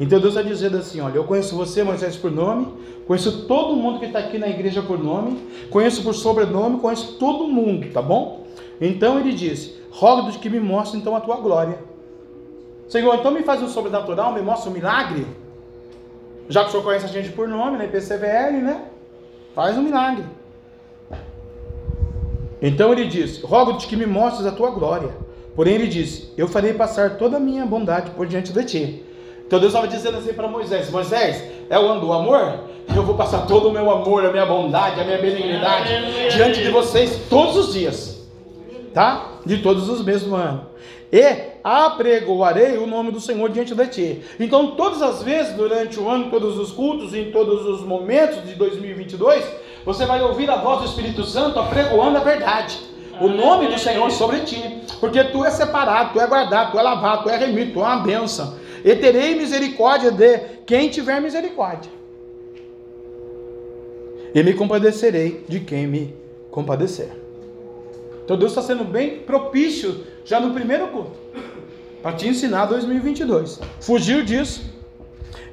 Então 0.00 0.18
Deus 0.18 0.34
está 0.34 0.42
dizendo 0.42 0.76
assim: 0.76 1.00
olha, 1.00 1.14
eu 1.14 1.22
conheço 1.22 1.54
você, 1.54 1.84
Moisés, 1.84 2.16
por 2.16 2.32
nome, 2.32 2.66
conheço 3.06 3.46
todo 3.46 3.76
mundo 3.76 4.00
que 4.00 4.06
está 4.06 4.18
aqui 4.18 4.38
na 4.38 4.48
igreja 4.48 4.82
por 4.82 4.98
nome, 4.98 5.38
conheço 5.70 6.02
por 6.02 6.14
sobrenome, 6.14 6.80
conheço 6.80 7.12
todo 7.12 7.46
mundo, 7.46 7.92
tá 7.92 8.02
bom? 8.02 8.44
Então 8.80 9.20
ele 9.20 9.32
disse: 9.32 9.76
rogo-te 9.92 10.40
que 10.40 10.50
me 10.50 10.58
mostre 10.58 10.98
então 10.98 11.14
a 11.14 11.20
tua 11.20 11.36
glória. 11.36 11.78
Senhor, 12.88 13.14
então 13.14 13.30
me 13.30 13.44
faz 13.44 13.62
um 13.62 13.68
sobrenatural, 13.68 14.34
me 14.34 14.42
mostra 14.42 14.68
um 14.68 14.74
milagre. 14.74 15.24
Já 16.48 16.62
que 16.62 16.70
o 16.70 16.70
Senhor 16.72 16.82
conhece 16.82 17.04
a 17.04 17.08
gente 17.08 17.30
por 17.30 17.46
nome, 17.46 17.78
né? 17.78 17.86
PCVL, 17.86 18.62
né? 18.62 18.84
Faz 19.54 19.78
um 19.78 19.82
milagre. 19.82 20.24
Então 22.66 22.92
ele 22.92 23.06
disse: 23.06 23.44
Rogo-te 23.44 23.86
que 23.86 23.96
me 23.96 24.06
mostres 24.06 24.46
a 24.46 24.52
tua 24.52 24.70
glória. 24.70 25.10
Porém 25.54 25.74
ele 25.74 25.86
disse: 25.86 26.32
Eu 26.36 26.48
farei 26.48 26.74
passar 26.74 27.16
toda 27.16 27.36
a 27.36 27.40
minha 27.40 27.64
bondade 27.64 28.10
por 28.10 28.26
diante 28.26 28.52
de 28.52 28.64
ti 28.64 29.06
então 29.46 29.60
Deus 29.60 29.72
estava 29.72 29.86
dizendo 29.86 30.18
assim 30.18 30.32
para 30.32 30.48
Moisés: 30.48 30.90
Moisés, 30.90 31.42
é 31.70 31.78
o 31.78 31.86
ano 31.86 32.00
do 32.00 32.12
amor? 32.12 32.60
Eu 32.94 33.02
vou 33.04 33.14
passar 33.14 33.46
todo 33.46 33.68
o 33.68 33.72
meu 33.72 33.90
amor, 33.90 34.24
a 34.24 34.30
minha 34.30 34.46
bondade, 34.46 35.00
a 35.00 35.04
minha 35.04 35.18
benignidade 35.18 35.90
diante 36.34 36.62
de 36.62 36.70
vocês 36.70 37.22
todos 37.28 37.56
os 37.56 37.72
dias, 37.72 38.26
tá? 38.92 39.38
De 39.44 39.58
todos 39.58 39.88
os 39.88 40.04
meses 40.04 40.24
do 40.24 40.34
ano. 40.34 40.66
E 41.12 41.22
apregoarei 41.62 42.76
o 42.78 42.86
nome 42.86 43.12
do 43.12 43.20
Senhor 43.20 43.48
diante 43.50 43.74
de 43.74 43.86
ti. 43.86 44.22
Então, 44.40 44.72
todas 44.72 45.00
as 45.02 45.22
vezes 45.22 45.54
durante 45.54 45.98
o 46.00 46.08
ano, 46.08 46.30
todos 46.30 46.58
os 46.58 46.72
cultos, 46.72 47.14
em 47.14 47.30
todos 47.30 47.64
os 47.66 47.82
momentos 47.82 48.44
de 48.44 48.54
2022, 48.54 49.44
você 49.86 50.04
vai 50.04 50.20
ouvir 50.20 50.50
a 50.50 50.56
voz 50.56 50.80
do 50.80 50.86
Espírito 50.86 51.24
Santo 51.24 51.58
apregoando 51.58 52.18
a 52.18 52.20
verdade 52.20 52.78
o 53.20 53.28
nome 53.28 53.68
do 53.68 53.78
Senhor 53.78 54.10
sobre 54.10 54.40
ti, 54.40 54.82
porque 55.00 55.24
tu 55.24 55.42
é 55.42 55.50
separado, 55.50 56.12
tu 56.12 56.20
é 56.20 56.26
guardado, 56.26 56.72
tu 56.72 56.78
é 56.78 56.82
lavado, 56.82 57.22
tu 57.22 57.30
é 57.30 57.36
remido, 57.38 57.72
tu 57.72 57.80
é 57.80 57.82
uma 57.82 58.00
bênção 58.00 58.58
e 58.84 58.94
terei 58.94 59.34
misericórdia 59.34 60.10
de 60.10 60.38
quem 60.66 60.88
tiver 60.88 61.20
misericórdia. 61.20 61.90
E 64.34 64.42
me 64.42 64.52
compadecerei 64.52 65.44
de 65.48 65.60
quem 65.60 65.86
me 65.86 66.14
compadecer. 66.50 67.10
Então 68.22 68.36
Deus 68.36 68.52
está 68.52 68.60
sendo 68.60 68.84
bem 68.84 69.20
propício 69.20 70.04
já 70.24 70.38
no 70.38 70.52
primeiro 70.52 70.88
culto. 70.88 71.16
Para 72.02 72.14
te 72.14 72.28
ensinar 72.28 72.66
2022. 72.66 73.60
Fugiu 73.80 74.22
disso. 74.22 74.62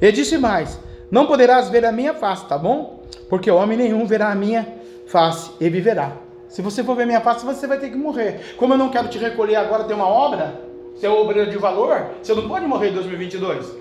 E 0.02 0.12
disse 0.12 0.38
mais: 0.38 0.78
Não 1.14 1.28
poderás 1.28 1.70
ver 1.70 1.86
a 1.86 1.92
minha 1.92 2.16
face, 2.16 2.44
tá 2.48 2.58
bom? 2.58 3.04
Porque 3.30 3.52
homem 3.52 3.78
nenhum 3.78 4.04
verá 4.04 4.32
a 4.32 4.36
minha 4.36 4.68
face 5.06 5.52
e 5.62 5.70
viverá. 5.70 6.14
Se 6.48 6.60
você 6.60 6.84
for 6.84 6.96
ver 6.96 7.06
minha 7.06 7.22
face, 7.22 7.46
você 7.46 7.68
vai 7.68 7.78
ter 7.78 7.92
que 7.92 7.96
morrer. 7.96 8.56
Como 8.58 8.74
eu 8.74 8.80
não 8.80 8.90
quero 8.90 9.08
te 9.10 9.20
recolher 9.20 9.58
agora, 9.58 9.84
tem 9.84 9.96
uma 9.96 10.08
obra, 10.08 10.60
você 10.96 11.06
é 11.06 11.10
obreiro 11.12 11.52
de 11.52 11.58
valor, 11.60 12.04
você 12.20 12.34
não 12.34 12.48
pode 12.48 12.66
morrer 12.66 12.90
em 12.90 12.94
2022. 12.94 13.76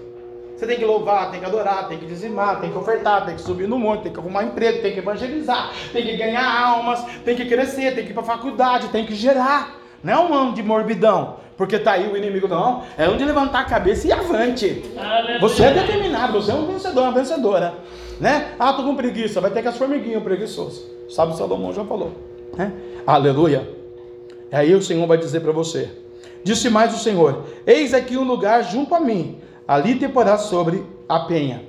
Você 0.54 0.66
tem 0.66 0.76
que 0.76 0.84
louvar, 0.84 1.30
tem 1.30 1.40
que 1.40 1.46
adorar, 1.46 1.88
tem 1.88 1.96
que 1.96 2.04
dizimar, 2.04 2.60
tem 2.60 2.70
que 2.70 2.76
ofertar, 2.76 3.24
tem 3.24 3.34
que 3.34 3.40
subir 3.40 3.66
no 3.66 3.78
monte, 3.78 4.02
tem 4.02 4.12
que 4.12 4.20
arrumar 4.20 4.44
emprego, 4.44 4.82
tem 4.82 4.92
que 4.92 4.98
evangelizar, 4.98 5.72
tem 5.90 6.04
que 6.04 6.14
ganhar 6.18 6.44
almas, 6.44 7.02
tem 7.24 7.34
que 7.34 7.46
crescer, 7.46 7.94
tem 7.94 8.04
que 8.04 8.10
ir 8.10 8.14
para 8.14 8.24
faculdade, 8.24 8.88
tem 8.88 9.06
que 9.06 9.14
gerar. 9.14 9.80
Não 10.02 10.12
é 10.12 10.18
um 10.18 10.34
ano 10.34 10.52
de 10.52 10.62
morbidão, 10.62 11.36
porque 11.56 11.78
tá 11.78 11.92
aí 11.92 12.10
o 12.10 12.16
inimigo, 12.16 12.48
não. 12.48 12.82
É 12.98 13.08
um 13.08 13.16
de 13.16 13.24
levantar 13.24 13.60
a 13.60 13.64
cabeça 13.64 14.06
e 14.08 14.12
avante. 14.12 14.84
Você 15.40 15.62
é 15.62 15.72
determinado, 15.72 16.32
você 16.32 16.50
é 16.50 16.54
um 16.54 16.66
vencedor, 16.66 17.02
uma 17.04 17.12
vencedora. 17.12 17.74
Né? 18.20 18.54
Ah, 18.58 18.72
tô 18.72 18.82
com 18.82 18.96
preguiça, 18.96 19.40
vai 19.40 19.50
ter 19.50 19.62
que 19.62 19.68
as 19.68 19.76
formiguinhas 19.76 20.22
preguiçoso. 20.22 20.90
Sabe 21.08 21.32
o 21.32 21.36
Salomão 21.36 21.72
já 21.72 21.84
falou. 21.84 22.12
Né? 22.56 22.72
Aleluia. 23.06 23.68
Aí 24.50 24.74
o 24.74 24.82
Senhor 24.82 25.06
vai 25.06 25.18
dizer 25.18 25.40
para 25.40 25.52
você: 25.52 25.90
Disse 26.42 26.68
mais 26.68 26.94
o 26.94 26.98
Senhor: 26.98 27.44
Eis 27.66 27.94
aqui 27.94 28.16
um 28.16 28.24
lugar 28.24 28.62
junto 28.64 28.94
a 28.94 29.00
mim, 29.00 29.38
ali 29.66 29.98
te 29.98 30.08
porás 30.08 30.42
sobre 30.42 30.84
a 31.08 31.20
penha. 31.20 31.64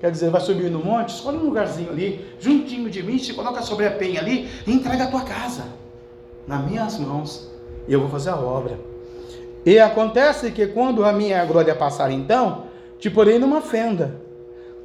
Quer 0.00 0.10
dizer, 0.10 0.30
vai 0.30 0.40
subir 0.40 0.68
no 0.68 0.80
monte, 0.80 1.10
escolhe 1.10 1.36
um 1.36 1.44
lugarzinho 1.44 1.90
ali, 1.90 2.26
juntinho 2.40 2.90
de 2.90 3.02
mim, 3.04 3.18
se 3.20 3.32
coloca 3.34 3.62
sobre 3.62 3.86
a 3.86 3.90
penha 3.92 4.20
ali 4.20 4.48
e 4.66 4.72
entrega 4.72 5.04
a 5.04 5.06
tua 5.06 5.20
casa 5.20 5.62
nas 6.46 6.64
minhas 6.64 6.98
mãos, 6.98 7.51
eu 7.88 8.00
vou 8.00 8.08
fazer 8.08 8.30
a 8.30 8.36
obra. 8.36 8.78
E 9.64 9.78
acontece 9.78 10.50
que 10.50 10.66
quando 10.66 11.04
a 11.04 11.12
minha 11.12 11.44
glória 11.44 11.74
passar, 11.74 12.10
então, 12.10 12.64
te 12.98 13.08
porei 13.08 13.38
numa 13.38 13.60
fenda. 13.60 14.20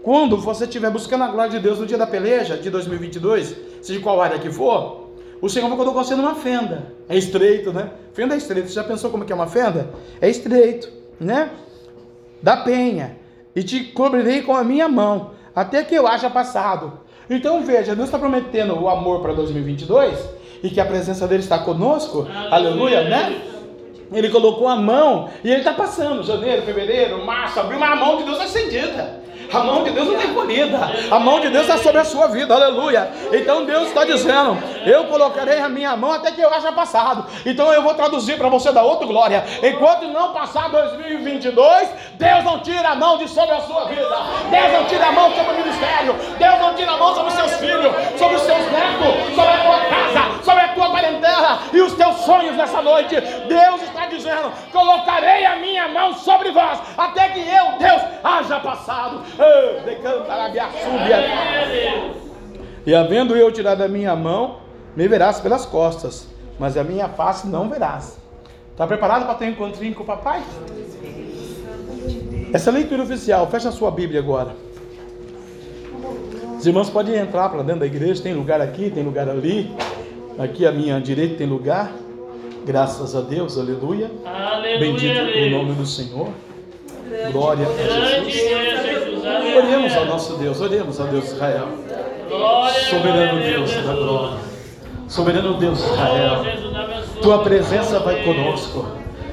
Quando 0.03 0.37
você 0.37 0.65
estiver 0.65 0.89
buscando 0.89 1.23
a 1.23 1.27
glória 1.27 1.51
de 1.51 1.59
Deus 1.59 1.79
no 1.79 1.85
dia 1.85 1.97
da 1.97 2.07
peleja 2.07 2.55
de 2.55 2.69
2022, 2.69 3.55
seja 3.81 3.99
qual 3.99 4.21
área 4.21 4.39
que 4.39 4.49
for, 4.51 5.07
o 5.41 5.49
Senhor 5.49 5.69
colocou 5.69 6.03
você 6.03 6.15
numa 6.15 6.35
fenda. 6.35 6.93
É 7.09 7.17
estreito, 7.17 7.73
né? 7.73 7.91
Fenda 8.13 8.33
é 8.33 8.37
estreito. 8.37 8.69
Você 8.69 8.75
já 8.75 8.83
pensou 8.83 9.11
como 9.11 9.25
que 9.25 9.31
é 9.31 9.35
uma 9.35 9.47
fenda? 9.47 9.89
É 10.21 10.29
estreito, 10.29 10.89
né? 11.19 11.51
Da 12.41 12.57
penha. 12.57 13.17
E 13.55 13.63
te 13.63 13.83
cobrirei 13.85 14.43
com 14.43 14.55
a 14.55 14.63
minha 14.63 14.87
mão, 14.87 15.31
até 15.55 15.83
que 15.83 15.95
eu 15.95 16.07
haja 16.07 16.29
passado. 16.29 16.99
Então 17.29 17.63
veja, 17.63 17.95
Deus 17.95 18.07
está 18.07 18.17
prometendo 18.17 18.79
o 18.79 18.87
amor 18.87 19.21
para 19.21 19.33
2022 19.33 20.36
e 20.63 20.69
que 20.69 20.79
a 20.79 20.85
presença 20.85 21.27
dele 21.27 21.43
está 21.43 21.59
conosco. 21.59 22.27
Aleluia, 22.51 22.99
Aleluia 22.99 23.03
né? 23.03 23.41
Ele 24.11 24.29
colocou 24.29 24.67
a 24.67 24.75
mão 24.75 25.29
e 25.43 25.49
ele 25.49 25.59
está 25.59 25.73
passando. 25.73 26.23
Janeiro, 26.23 26.61
fevereiro, 26.61 27.25
março, 27.25 27.59
abril, 27.59 27.79
mas 27.79 27.91
a 27.91 27.95
mão 27.95 28.17
de 28.17 28.23
Deus 28.23 28.39
é 28.39 28.43
acendida. 28.43 29.27
A 29.51 29.59
mão 29.59 29.83
de 29.83 29.91
Deus 29.91 30.07
não 30.07 30.17
tem 30.17 30.33
colhida. 30.33 30.79
A 31.09 31.19
mão 31.19 31.39
de 31.39 31.49
Deus 31.49 31.63
está 31.63 31.77
sobre 31.77 31.99
a 31.99 32.05
sua 32.05 32.27
vida. 32.27 32.53
Aleluia. 32.53 33.09
Então 33.31 33.65
Deus 33.65 33.87
está 33.87 34.03
dizendo: 34.03 34.57
Eu 34.87 35.03
colocarei 35.05 35.59
a 35.59 35.67
minha 35.67 35.97
mão 35.97 36.13
até 36.13 36.31
que 36.31 36.39
eu 36.39 36.53
haja 36.53 36.71
passado. 36.71 37.25
Então 37.45 37.73
eu 37.73 37.81
vou 37.81 37.93
traduzir 37.93 38.37
para 38.37 38.47
você 38.47 38.71
da 38.71 38.83
outra 38.83 39.05
glória. 39.05 39.43
Enquanto 39.61 40.07
não 40.07 40.31
passar 40.31 40.69
2022, 40.69 41.89
Deus 42.13 42.43
não 42.45 42.59
tira 42.61 42.89
a 42.91 42.95
mão 42.95 43.17
de 43.17 43.27
sobre 43.27 43.53
a 43.53 43.61
sua 43.61 43.85
vida. 43.89 44.17
Deus 44.49 44.71
não 44.71 44.85
tira 44.85 45.07
a 45.07 45.11
mão 45.11 45.29
sobre 45.35 45.51
o 45.51 45.57
ministério. 45.57 46.15
Deus 46.39 46.59
não 46.59 46.73
tira 46.73 46.91
a 46.93 46.97
mão 46.97 47.13
sobre 47.13 47.27
os 47.27 47.33
seus 47.33 47.53
filhos, 47.55 47.93
sobre 48.17 48.37
os 48.37 48.41
seus 48.43 48.71
netos, 48.71 49.35
sobre 49.35 49.51
a 49.51 49.63
tua 49.65 49.79
casa, 49.89 50.43
sobre 50.43 50.63
a 50.63 50.67
tua 50.69 50.89
parentela 50.89 51.59
e 51.73 51.81
os 51.81 51.93
teus 51.93 52.15
sonhos 52.21 52.55
nessa 52.55 52.81
noite. 52.81 53.19
Deus 53.19 53.81
está 53.81 54.05
dizendo: 54.05 54.53
Colocarei 54.71 55.45
a 55.45 55.57
minha 55.57 55.89
mão 55.89 56.13
sobre 56.13 56.51
vós 56.51 56.79
até 56.97 57.27
que 57.29 57.41
eu, 57.41 57.77
Deus, 57.77 58.01
haja 58.23 58.57
passado. 58.61 59.21
E 62.85 62.95
havendo 62.95 63.35
eu 63.35 63.51
tirado 63.51 63.81
a 63.81 63.87
minha 63.89 64.15
mão, 64.15 64.66
me 64.97 65.07
verás 65.07 65.39
pelas 65.39 65.63
costas, 65.63 66.27
mas 66.57 66.75
a 66.75 66.83
minha 66.83 67.07
face 67.07 67.45
não 67.45 67.69
verás. 67.69 68.17
Está 68.71 68.87
preparado 68.87 69.27
para 69.27 69.35
ter 69.35 69.45
um 69.45 69.49
encontrinho 69.49 69.93
com 69.93 70.01
o 70.01 70.05
papai? 70.07 70.41
Essa 72.51 72.71
é 72.71 72.73
leitura 72.73 73.03
oficial, 73.03 73.45
fecha 73.45 73.69
a 73.69 73.71
sua 73.71 73.91
Bíblia 73.91 74.19
agora. 74.19 74.55
Os 76.57 76.65
irmãos 76.65 76.89
podem 76.89 77.13
entrar 77.13 77.47
para 77.49 77.61
dentro 77.61 77.81
da 77.81 77.85
igreja, 77.85 78.23
tem 78.23 78.33
lugar 78.33 78.59
aqui, 78.59 78.89
tem 78.89 79.03
lugar 79.03 79.29
ali. 79.29 79.71
Aqui 80.39 80.65
à 80.65 80.71
minha 80.71 80.99
direita 80.99 81.35
tem 81.35 81.45
lugar. 81.45 81.91
Graças 82.65 83.15
a 83.15 83.21
Deus, 83.21 83.55
aleluia. 83.55 84.09
aleluia 84.25 84.79
Bendito 84.79 85.21
o 85.21 85.49
nome 85.51 85.75
do 85.75 85.85
Senhor. 85.85 86.29
Glória 87.31 87.67
a 87.67 88.23
Jesus. 88.23 89.23
Oremos 89.55 89.95
ao 89.95 90.05
nosso 90.05 90.37
Deus, 90.37 90.59
oremos 90.59 90.99
ao 90.99 91.07
Deus 91.07 91.25
de 91.25 91.31
Israel. 91.33 91.67
Soberano 92.89 93.39
Deus 93.39 93.71
da 93.75 93.93
glória. 93.93 94.46
Soberano 95.07 95.53
Deus 95.55 95.79
de 95.79 95.85
Israel. 95.85 96.43
Tua 97.21 97.39
presença 97.43 97.99
vai 97.99 98.23
conosco. 98.23 98.85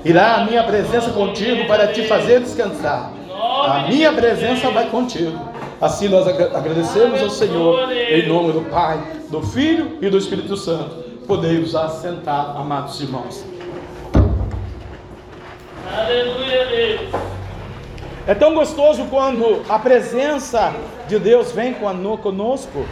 Irá 0.04 0.36
a 0.36 0.44
minha 0.44 0.62
presença 0.62 1.10
contigo 1.10 1.66
para 1.66 1.88
te 1.88 2.06
fazer 2.06 2.40
descansar. 2.40 3.12
A 3.32 3.86
minha 3.88 4.12
presença 4.12 4.70
vai 4.70 4.88
contigo. 4.88 5.38
Assim 5.80 6.08
nós 6.08 6.26
agradecemos 6.28 7.20
ao 7.20 7.30
Senhor, 7.30 7.90
em 7.92 8.28
nome 8.28 8.52
do 8.52 8.62
Pai, 8.70 9.02
do 9.28 9.42
Filho 9.42 9.98
e 10.00 10.08
do 10.08 10.16
Espírito 10.16 10.56
Santo. 10.56 11.04
Podemos 11.26 11.74
assentar, 11.74 12.54
amados 12.56 13.00
irmãos. 13.00 13.44
Aleluia, 15.96 16.66
Deus. 16.66 17.00
É 18.26 18.34
tão 18.34 18.54
gostoso 18.54 19.04
quando 19.10 19.62
a 19.68 19.78
presença 19.78 20.72
de 21.08 21.18
Deus 21.18 21.52
vem 21.52 21.74
conosco. 21.74 22.86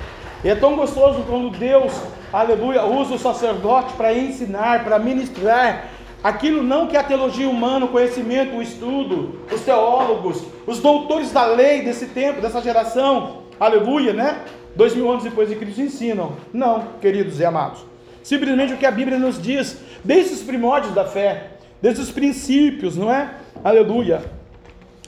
E 0.45 0.49
é 0.49 0.55
tão 0.55 0.76
gostoso 0.76 1.22
quando 1.28 1.51
Deus, 1.51 1.93
aleluia, 2.33 2.85
usa 2.85 3.14
o 3.14 3.18
sacerdote 3.18 3.93
para 3.95 4.16
ensinar, 4.16 4.85
para 4.85 4.99
ministrar 4.99 5.89
aquilo 6.22 6.62
não 6.62 6.87
que 6.87 6.97
a 6.97 7.03
teologia 7.03 7.49
humana, 7.49 7.87
o 7.87 7.89
conhecimento, 7.89 8.57
o 8.57 8.62
estudo, 8.62 9.41
os 9.53 9.61
teólogos, 9.61 10.45
os 10.66 10.78
doutores 10.78 11.33
da 11.33 11.45
lei 11.47 11.83
desse 11.83 12.07
tempo, 12.07 12.41
dessa 12.41 12.61
geração, 12.61 13.43
aleluia, 13.59 14.12
né? 14.12 14.39
Dois 14.74 14.95
mil 14.95 15.11
anos 15.11 15.24
depois 15.24 15.49
de 15.49 15.57
Cristo 15.57 15.83
ensinam. 15.83 16.33
Não, 16.53 16.85
queridos 17.01 17.39
e 17.39 17.45
amados. 17.45 17.85
Simplesmente 18.22 18.72
o 18.72 18.76
que 18.76 18.87
a 18.87 18.91
Bíblia 18.91 19.18
nos 19.18 19.41
diz, 19.41 19.78
desde 20.05 20.35
os 20.35 20.43
primórdios 20.43 20.95
da 20.95 21.05
fé, 21.05 21.49
desde 21.80 22.01
os 22.01 22.11
princípios, 22.11 22.97
não 22.97 23.12
é? 23.12 23.30
Aleluia. 23.62 24.22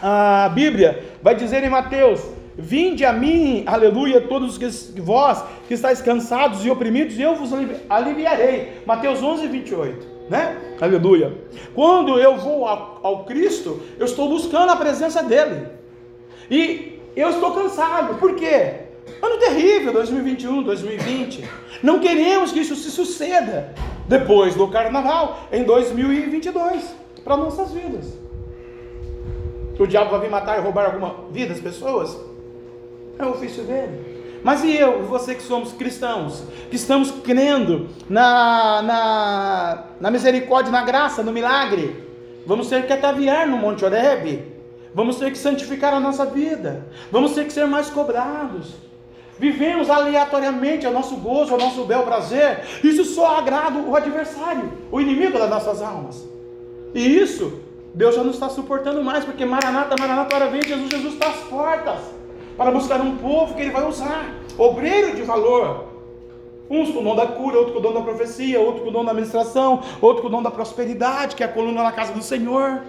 A 0.00 0.50
Bíblia 0.52 1.04
vai 1.22 1.34
dizer 1.34 1.62
em 1.62 1.70
Mateus: 1.70 2.20
Vinde 2.56 3.04
a 3.04 3.12
mim, 3.12 3.64
aleluia, 3.66 4.20
todos 4.20 4.58
vós 4.96 5.42
que 5.66 5.74
estáis 5.74 6.00
cansados 6.00 6.64
e 6.64 6.70
oprimidos, 6.70 7.18
e 7.18 7.22
eu 7.22 7.34
vos 7.34 7.50
aliviarei. 7.88 8.82
Mateus 8.86 9.22
11, 9.22 9.48
28 9.48 10.14
né? 10.28 10.76
Aleluia. 10.80 11.36
Quando 11.74 12.18
eu 12.18 12.36
vou 12.36 12.66
ao, 12.66 13.00
ao, 13.02 13.24
Cristo, 13.24 13.80
eu 13.98 14.06
estou 14.06 14.28
buscando 14.28 14.70
a 14.70 14.76
presença 14.76 15.22
dEle. 15.22 15.66
E 16.50 17.00
eu 17.14 17.30
estou 17.30 17.52
cansado. 17.52 18.14
Por 18.18 18.34
quê? 18.34 18.84
Ano 19.22 19.38
terrível, 19.38 19.92
2021, 19.92 20.62
2020. 20.62 21.44
Não 21.82 22.00
queremos 22.00 22.52
que 22.52 22.60
isso 22.60 22.74
se 22.74 22.90
suceda 22.90 23.74
depois 24.08 24.54
do 24.54 24.68
carnaval, 24.68 25.46
em 25.52 25.64
2022, 25.64 26.94
para 27.22 27.36
nossas 27.36 27.72
vidas. 27.72 28.12
O 29.78 29.86
diabo 29.86 30.10
vai 30.10 30.20
vir 30.20 30.30
matar 30.30 30.58
e 30.58 30.62
roubar 30.62 30.86
alguma 30.86 31.16
vida 31.30 31.52
das 31.52 31.60
pessoas? 31.60 32.16
É 33.18 33.24
o 33.24 33.30
ofício 33.30 33.62
dele. 33.64 34.14
Mas 34.44 34.62
e 34.62 34.76
eu, 34.76 35.00
e 35.00 35.02
você 35.04 35.34
que 35.34 35.42
somos 35.42 35.72
cristãos, 35.72 36.42
que 36.68 36.76
estamos 36.76 37.10
crendo 37.10 37.88
na, 38.10 38.82
na, 38.82 39.84
na 39.98 40.10
misericórdia, 40.10 40.70
na 40.70 40.82
graça, 40.82 41.22
no 41.22 41.32
milagre, 41.32 41.96
vamos 42.46 42.68
ter 42.68 42.86
que 42.86 42.92
ataviar 42.92 43.46
no 43.46 43.56
Monte 43.56 43.86
Oreb, 43.86 44.44
vamos 44.94 45.16
ter 45.16 45.30
que 45.30 45.38
santificar 45.38 45.94
a 45.94 46.00
nossa 46.00 46.26
vida, 46.26 46.86
vamos 47.10 47.32
ter 47.32 47.46
que 47.46 47.54
ser 47.54 47.66
mais 47.66 47.88
cobrados. 47.88 48.74
Vivemos 49.38 49.88
aleatoriamente 49.88 50.86
ao 50.86 50.92
nosso 50.92 51.16
gozo, 51.16 51.54
ao 51.54 51.58
nosso 51.58 51.82
bel 51.84 52.02
prazer, 52.02 52.64
isso 52.84 53.04
só 53.04 53.38
agrada 53.38 53.78
o 53.78 53.96
adversário, 53.96 54.70
o 54.92 55.00
inimigo 55.00 55.38
das 55.38 55.48
nossas 55.48 55.80
almas. 55.80 56.22
E 56.94 57.00
isso 57.00 57.60
Deus 57.94 58.14
já 58.14 58.22
não 58.22 58.30
está 58.30 58.50
suportando 58.50 59.02
mais, 59.02 59.24
porque 59.24 59.46
Maranata, 59.46 59.96
Maranata, 59.98 60.36
ora 60.36 60.48
vem, 60.48 60.60
Jesus, 60.62 60.90
Jesus 60.90 61.14
está 61.14 61.28
às 61.28 61.36
portas 61.44 62.14
para 62.56 62.70
buscar 62.70 63.00
um 63.00 63.16
povo 63.16 63.54
que 63.54 63.62
ele 63.62 63.70
vai 63.70 63.86
usar, 63.86 64.34
obreiro 64.56 65.16
de 65.16 65.22
valor. 65.22 65.92
Uns 66.70 66.90
com 66.90 67.00
o 67.00 67.04
dom 67.04 67.14
da 67.14 67.26
cura, 67.26 67.58
outro 67.58 67.74
com 67.74 67.78
o 67.78 67.82
dom 67.82 67.92
da 67.92 68.00
profecia, 68.00 68.60
outro 68.60 68.82
com 68.82 68.88
o 68.88 68.92
dom 68.92 69.04
da 69.04 69.10
administração, 69.10 69.82
outro 70.00 70.22
com 70.22 70.28
o 70.28 70.30
dom 70.30 70.42
da 70.42 70.50
prosperidade, 70.50 71.36
que 71.36 71.42
é 71.42 71.46
a 71.46 71.48
coluna 71.48 71.82
na 71.82 71.92
casa 71.92 72.12
do 72.12 72.22
Senhor, 72.22 72.82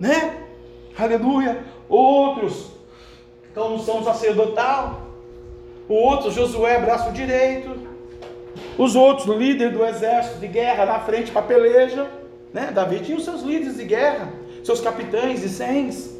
né? 0.00 0.46
Aleluia. 0.98 1.64
Outros 1.88 2.80
então, 3.50 3.74
unção 3.74 4.04
sacerdotal, 4.04 5.00
o 5.88 5.94
outro 5.94 6.30
Josué, 6.30 6.78
braço 6.78 7.10
direito, 7.10 7.70
os 8.78 8.94
outros 8.94 9.26
líder 9.26 9.72
do 9.72 9.84
exército 9.84 10.38
de 10.38 10.46
guerra 10.46 10.86
na 10.86 11.00
frente 11.00 11.32
para 11.32 11.42
peleja, 11.42 12.08
né? 12.52 12.70
Davi 12.72 13.00
tinha 13.00 13.18
os 13.18 13.24
seus 13.24 13.42
líderes 13.42 13.76
de 13.76 13.84
guerra, 13.84 14.32
seus 14.62 14.80
capitães 14.80 15.42
e 15.42 15.48
cens. 15.48 16.16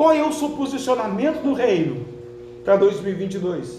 Qual 0.00 0.14
é 0.14 0.22
o 0.22 0.32
seu 0.32 0.48
posicionamento 0.48 1.42
no 1.44 1.52
reino 1.52 2.06
para 2.64 2.74
2022? 2.76 3.78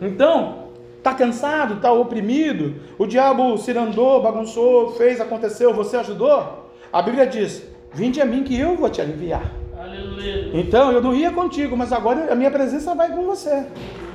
Então, 0.00 0.68
está 0.96 1.12
cansado, 1.12 1.74
está 1.74 1.92
oprimido, 1.92 2.76
o 2.96 3.06
diabo 3.06 3.58
se 3.58 3.70
andou, 3.72 4.22
bagunçou, 4.22 4.92
fez, 4.92 5.20
aconteceu, 5.20 5.74
você 5.74 5.98
ajudou? 5.98 6.70
A 6.90 7.02
Bíblia 7.02 7.26
diz: 7.26 7.62
Vinde 7.92 8.22
a 8.22 8.24
mim 8.24 8.42
que 8.42 8.58
eu 8.58 8.74
vou 8.74 8.88
te 8.88 9.02
aliviar. 9.02 9.52
Aleluia. 9.78 10.48
Então, 10.54 10.90
eu 10.90 11.02
não 11.02 11.14
ia 11.14 11.30
contigo, 11.30 11.76
mas 11.76 11.92
agora 11.92 12.32
a 12.32 12.34
minha 12.34 12.50
presença 12.50 12.94
vai 12.94 13.14
com 13.14 13.26
você. 13.26 13.66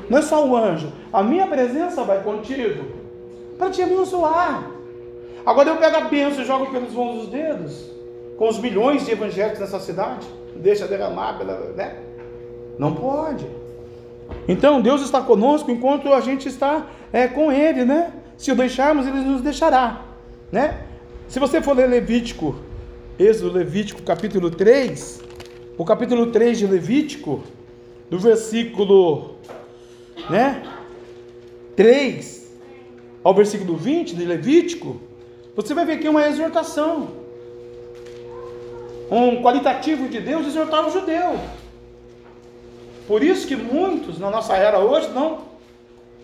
Não 0.10 0.18
é 0.18 0.24
só 0.24 0.44
o 0.44 0.58
anjo, 0.58 0.92
a 1.14 1.22
minha 1.22 1.46
presença 1.46 2.04
vai 2.06 2.24
contigo 2.24 2.86
para 3.56 3.70
te 3.70 3.84
abençoar. 3.84 4.64
Agora 5.46 5.70
eu 5.70 5.78
pego 5.78 5.96
a 5.96 6.02
bênção 6.06 6.42
e 6.42 6.48
jogo 6.48 6.72
pelos 6.72 6.92
vãos 6.92 7.20
dos 7.20 7.28
dedos, 7.28 7.86
com 8.36 8.50
os 8.50 8.58
milhões 8.58 9.06
de 9.06 9.12
evangélicos 9.12 9.60
nessa 9.60 9.80
cidade 9.80 10.39
deixa 10.60 10.88
derramar, 10.88 11.44
né? 11.76 11.96
Não 12.78 12.94
pode. 12.94 13.46
Então 14.48 14.82
Deus 14.82 15.02
está 15.02 15.22
conosco 15.22 15.72
enquanto 15.72 16.14
a 16.14 16.22
gente 16.22 16.48
está 16.48 16.88
é, 17.12 17.28
com 17.28 17.52
Ele, 17.52 17.86
né? 17.86 18.14
Se 18.38 18.52
o 18.52 18.56
deixarmos, 18.56 19.08
Ele 19.08 19.20
nos 19.22 19.42
deixará, 19.42 20.02
né? 20.52 20.82
Se 21.28 21.40
você 21.40 21.62
for 21.62 21.76
ler 21.76 21.88
Levítico, 21.88 22.56
Êxodo 23.18 23.52
Levítico 23.52 24.02
capítulo 24.02 24.50
3, 24.50 25.22
o 25.78 25.86
capítulo 25.86 26.28
3 26.28 26.60
de 26.60 26.68
Levítico, 26.68 27.44
do 28.10 28.20
versículo, 28.20 29.36
né? 30.30 30.64
3 31.76 32.50
ao 33.24 33.34
versículo 33.34 33.76
20 33.76 34.16
de 34.16 34.26
Levítico, 34.26 35.02
você 35.56 35.74
vai 35.74 35.86
ver 35.86 35.94
aqui 35.94 36.08
uma 36.08 36.28
exortação 36.28 37.19
um 39.12 39.42
qualitativo 39.42 40.08
de 40.08 40.20
Deus 40.20 40.48
exortar 40.48 40.88
o 40.88 40.92
judeu. 40.92 41.40
Por 43.08 43.24
isso 43.24 43.48
que 43.48 43.56
muitos 43.56 44.20
na 44.20 44.30
nossa 44.30 44.56
era 44.56 44.80
hoje 44.80 45.10
não 45.10 45.50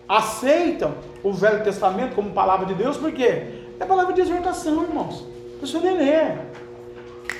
aceitam 0.08 0.94
o 1.22 1.32
Velho 1.32 1.64
Testamento 1.64 2.14
como 2.14 2.30
palavra 2.30 2.66
de 2.66 2.74
Deus, 2.74 2.96
porque 2.96 3.24
é 3.24 3.84
palavra 3.86 4.12
de 4.12 4.20
exortação, 4.20 4.84
irmãos. 4.84 5.26
A 5.56 5.60
pessoa 5.60 5.82
nem 5.82 5.96
lê. 5.96 6.36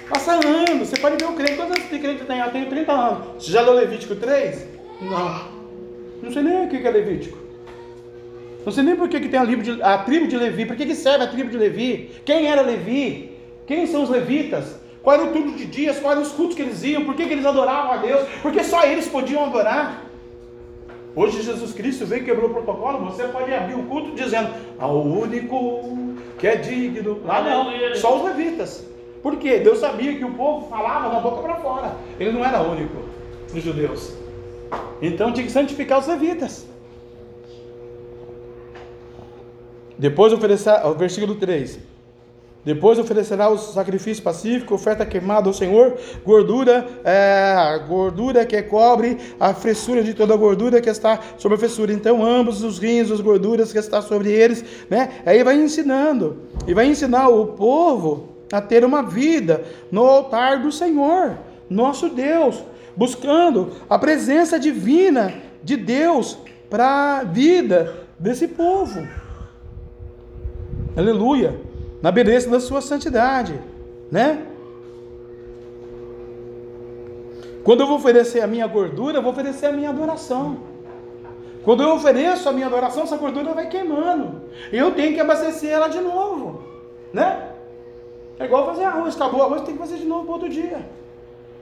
Passa 0.09 0.32
anos, 0.32 0.88
você 0.88 0.97
pode 0.99 1.16
ver 1.16 1.30
o 1.30 1.34
crente, 1.34 1.57
quantos 1.57 1.76
anos 1.76 1.90
de 1.90 1.99
crente 1.99 2.24
tem? 2.24 2.38
Eu 2.38 2.51
tenho 2.51 2.68
30 2.68 2.92
anos. 2.92 3.44
Você 3.44 3.53
já 3.53 3.61
leu 3.61 3.74
Levítico 3.74 4.16
3? 4.16 4.66
Não. 5.01 5.57
Não 6.22 6.32
sei 6.32 6.42
nem 6.42 6.66
o 6.66 6.68
que 6.68 6.76
é 6.76 6.90
Levítico. 6.90 7.47
Não 8.64 8.72
sei 8.72 8.82
nem 8.82 8.97
por 8.97 9.09
que, 9.09 9.20
que 9.20 9.28
tem 9.28 9.38
a, 9.38 9.44
de, 9.44 9.80
a 9.80 9.99
tribo 9.99 10.26
de 10.26 10.36
Levi, 10.36 10.66
que, 10.66 10.86
que 10.86 10.94
serve 10.97 11.24
a 11.24 11.28
tribo 11.28 11.51
de 11.51 11.57
Levi? 11.57 12.11
Quem 12.24 12.49
era 12.49 12.62
Levi? 12.62 13.38
Quem 13.64 13.86
são 13.86 14.03
os 14.03 14.11
levitas? 14.11 14.80
Qual 15.07 15.14
era 15.14 15.24
o 15.24 15.32
turno 15.32 15.52
de 15.52 15.66
dias? 15.66 16.00
Quais 16.00 16.18
eram 16.18 16.22
os 16.26 16.32
cultos 16.32 16.57
que 16.57 16.62
eles 16.62 16.82
iam? 16.82 17.04
Por 17.04 17.14
que, 17.14 17.26
que 17.26 17.32
eles 17.32 17.46
adoravam 17.46 17.92
a 17.92 17.96
Deus? 17.98 18.28
Porque 18.42 18.64
só 18.64 18.82
eles 18.82 19.07
podiam 19.07 19.44
adorar. 19.44 20.02
Hoje 21.14 21.42
Jesus 21.42 21.72
Cristo 21.72 22.04
veio 22.04 22.22
e 22.22 22.24
quebrou 22.24 22.50
o 22.50 22.52
protocolo. 22.52 23.04
Você 23.04 23.22
pode 23.28 23.54
abrir 23.54 23.76
o 23.76 23.84
culto 23.84 24.16
dizendo 24.16 24.52
ao 24.80 25.00
único 25.00 26.16
que 26.40 26.48
é 26.48 26.57
digno. 26.57 27.20
Lá 27.24 27.40
não, 27.40 27.94
só 27.94 28.16
os 28.18 28.24
levitas. 28.24 28.84
Por 29.22 29.36
quê? 29.36 29.61
Deus 29.61 29.78
sabia 29.78 30.12
que 30.16 30.24
o 30.24 30.34
povo 30.34 30.68
falava 30.68 31.09
da 31.09 31.20
boca 31.20 31.40
para 31.40 31.54
fora. 31.61 31.94
Ele 32.18 32.32
não 32.32 32.44
era 32.44 32.61
único 32.62 33.04
dos 33.54 33.62
judeus. 33.62 34.12
Então 35.00 35.32
tinha 35.32 35.46
que 35.46 35.52
santificar 35.52 36.00
os 36.00 36.09
levitas. 36.09 36.66
Depois 39.96 40.32
oferecer, 40.32 40.84
o 40.84 40.94
versículo 40.94 41.36
3. 41.36 41.94
Depois 42.67 42.99
oferecerá 42.99 43.49
o 43.49 43.57
sacrifício 43.57 44.25
pacífico, 44.25 44.75
oferta 44.75 45.07
queimada 45.07 45.49
ao 45.49 45.55
Senhor, 45.55 45.97
gordura, 46.25 46.85
é, 47.05 47.81
gordura 47.87 48.45
que 48.45 48.61
cobre 48.62 49.19
a 49.39 49.55
fressura 49.55 50.03
de 50.03 50.12
toda 50.12 50.35
a 50.35 50.37
gordura 50.37 50.81
que 50.81 50.91
está 50.91 51.21
sobre 51.39 51.55
a 51.55 51.61
fessura. 51.61 51.93
Então, 51.93 52.27
ambos 52.27 52.64
os 52.64 52.81
rins, 52.81 53.12
as 53.12 53.21
gorduras 53.21 53.73
que 53.73 53.79
está 53.79 54.03
sobre 54.03 54.33
eles, 54.33 54.64
né? 54.91 55.11
Aí 55.25 55.45
vai 55.45 55.55
ensinando, 55.55 56.39
e 56.67 56.75
vai 56.75 56.89
ensinar 56.89 57.29
o 57.29 57.47
povo 57.53 58.31
a 58.53 58.61
ter 58.61 58.85
uma 58.85 59.01
vida 59.01 59.64
no 59.89 60.03
altar 60.03 60.61
do 60.61 60.73
Senhor, 60.73 61.39
nosso 61.71 62.09
Deus, 62.09 62.64
buscando 62.97 63.75
a 63.89 63.97
presença 63.97 64.59
divina 64.59 65.35
de 65.62 65.77
Deus 65.77 66.37
para 66.69 67.19
a 67.19 67.23
vida 67.23 67.95
desse 68.19 68.49
povo. 68.49 69.07
Aleluia 70.97 71.66
na 72.07 72.12
beleza 72.12 72.48
da 72.48 72.61
sua 72.61 72.80
santidade, 72.80 73.61
né? 74.12 74.46
Quando 77.64 77.80
eu 77.80 77.86
vou 77.88 77.96
oferecer 77.96 78.42
a 78.42 78.46
minha 78.46 78.64
gordura, 78.68 79.18
eu 79.18 79.22
vou 79.22 79.32
oferecer 79.32 79.66
a 79.66 79.72
minha 79.72 79.90
adoração. 79.90 80.59
Quando 81.64 81.82
eu 81.82 81.92
ofereço 81.96 82.48
a 82.48 82.52
minha 82.52 82.68
adoração, 82.68 83.02
essa 83.02 83.16
gordura 83.16 83.52
vai 83.54 83.68
queimando. 83.68 84.42
E 84.72 84.76
eu 84.76 84.92
tenho 84.92 85.14
que 85.14 85.20
abastecer 85.20 85.70
ela 85.70 85.88
de 85.88 86.00
novo, 86.00 86.62
né? 87.12 87.48
É 88.38 88.44
igual 88.44 88.66
fazer 88.66 88.84
arroz, 88.84 89.16
acabou 89.16 89.40
o 89.40 89.42
arroz, 89.42 89.62
tem 89.62 89.74
que 89.74 89.80
fazer 89.80 89.96
de 89.96 90.04
novo 90.04 90.26
para 90.26 90.34
outro 90.34 90.48
dia. 90.48 90.88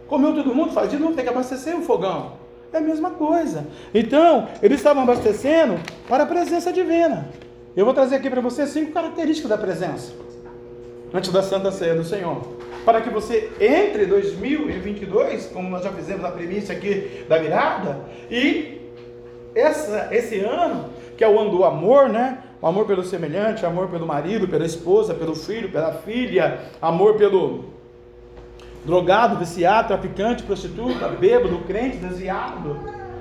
Comeu 0.07 0.35
todo 0.35 0.55
mundo, 0.55 0.75
faz 0.75 0.91
de 0.91 0.99
novo, 0.99 1.15
tem 1.15 1.25
que 1.25 1.31
abastecer 1.31 1.75
o 1.75 1.81
fogão. 1.81 2.33
É 2.71 2.77
a 2.77 2.83
mesma 2.83 3.13
coisa. 3.13 3.67
Então, 3.95 4.47
eles 4.63 4.77
estavam 4.77 5.05
abastecendo 5.05 5.81
para 6.07 6.25
a 6.25 6.27
presença 6.27 6.71
divina. 6.71 7.31
Eu 7.75 7.87
vou 7.87 7.95
trazer 7.95 8.17
aqui 8.17 8.29
para 8.29 8.43
você 8.43 8.67
cinco 8.67 8.93
características 8.93 9.49
da 9.49 9.57
presença 9.57 10.25
antes 11.15 11.31
da 11.31 11.43
Santa 11.43 11.71
Ceia 11.71 11.95
do 11.95 12.05
Senhor. 12.05 12.43
para 12.85 13.01
que 13.01 13.09
você 13.09 13.51
entre 13.59 14.05
2022, 14.05 15.47
como 15.47 15.71
nós 15.71 15.83
já 15.83 15.91
fizemos 15.91 16.23
a 16.23 16.31
premissa 16.31 16.73
aqui 16.75 17.25
da 17.27 17.39
virada, 17.39 18.01
e 18.31 18.91
essa, 19.55 20.09
esse 20.11 20.41
ano, 20.41 20.91
que 21.17 21.25
é 21.25 21.29
o 21.29 21.39
ano 21.39 21.51
do 21.51 21.65
amor, 21.65 22.11
né? 22.11 22.43
O 22.61 22.67
amor 22.67 22.87
pelo 22.87 23.03
semelhante, 23.03 23.65
amor 23.65 23.89
pelo 23.89 24.07
marido, 24.07 24.49
pela 24.49 24.67
esposa, 24.67 25.15
pelo 25.15 25.35
filho, 25.35 25.71
pela 25.71 25.93
filha, 25.93 26.61
amor 26.83 27.15
pelo 27.15 27.65
drogado, 28.85 29.39
viciado, 29.39 29.89
traficante, 29.89 30.43
prostituta, 30.43 31.09
bêbado, 31.09 31.59
crente, 31.67 31.97
desviado, 31.97 32.79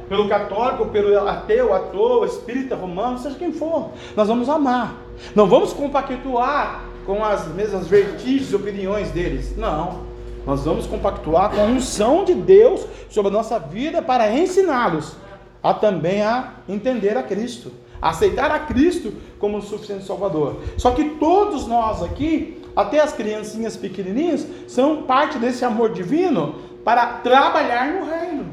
pelo 0.09 0.27
católico, 0.27 0.87
pelo 0.87 1.25
ateu, 1.25 1.73
ator, 1.73 2.25
espírita, 2.25 2.75
romano, 2.75 3.17
seja 3.17 3.37
quem 3.37 3.53
for, 3.53 3.91
nós 4.15 4.27
vamos 4.27 4.49
amar. 4.49 4.97
Não 5.33 5.47
vamos 5.47 5.71
compactuar 5.71 6.92
com 7.05 7.23
as 7.23 7.47
mesmas 7.47 7.87
vertigens 7.87 8.51
e 8.51 8.55
opiniões 8.55 9.11
deles. 9.11 9.55
Não. 9.57 10.03
Nós 10.45 10.65
vamos 10.65 10.85
compactuar 10.85 11.51
com 11.51 11.61
a 11.61 11.65
unção 11.65 12.25
de 12.25 12.33
Deus 12.33 12.85
sobre 13.09 13.29
a 13.29 13.33
nossa 13.33 13.57
vida 13.59 14.01
para 14.01 14.31
ensiná-los 14.31 15.15
a 15.63 15.73
também 15.73 16.21
a 16.21 16.55
entender 16.67 17.17
a 17.17 17.23
Cristo, 17.23 17.71
a 18.01 18.09
aceitar 18.09 18.51
a 18.51 18.59
Cristo 18.59 19.13
como 19.39 19.57
o 19.57 19.61
suficiente 19.61 20.03
Salvador. 20.03 20.57
Só 20.77 20.91
que 20.91 21.11
todos 21.11 21.65
nós 21.65 22.03
aqui, 22.03 22.61
até 22.75 22.99
as 22.99 23.13
criancinhas 23.13 23.77
pequenininhas, 23.77 24.45
são 24.67 25.03
parte 25.03 25.37
desse 25.37 25.63
amor 25.63 25.93
divino 25.93 26.55
para 26.83 27.05
trabalhar 27.05 27.93
no 27.93 28.05
reino. 28.05 28.45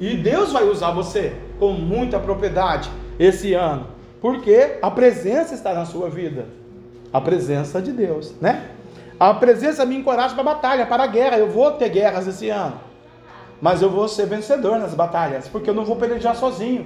E 0.00 0.16
Deus 0.16 0.50
vai 0.52 0.64
usar 0.64 0.90
você 0.90 1.36
com 1.60 1.70
muita 1.70 2.18
propriedade 2.18 2.90
esse 3.16 3.54
ano, 3.54 3.86
porque 4.20 4.78
a 4.82 4.90
presença 4.90 5.54
está 5.54 5.72
na 5.72 5.84
sua 5.84 6.10
vida. 6.10 6.46
A 7.12 7.20
presença 7.20 7.80
de 7.80 7.92
Deus, 7.92 8.34
né? 8.40 8.70
A 9.20 9.34
presença 9.34 9.84
me 9.84 9.96
encoraja 9.96 10.34
para 10.34 10.42
a 10.42 10.54
batalha, 10.54 10.86
para 10.86 11.04
a 11.04 11.06
guerra. 11.06 11.38
Eu 11.38 11.50
vou 11.50 11.70
ter 11.72 11.88
guerras 11.88 12.26
esse 12.26 12.48
ano 12.48 12.92
mas 13.62 13.80
eu 13.80 13.88
vou 13.88 14.08
ser 14.08 14.26
vencedor 14.26 14.76
nas 14.76 14.92
batalhas, 14.92 15.46
porque 15.46 15.70
eu 15.70 15.74
não 15.74 15.84
vou 15.84 15.94
pelejar 15.94 16.34
sozinho. 16.34 16.84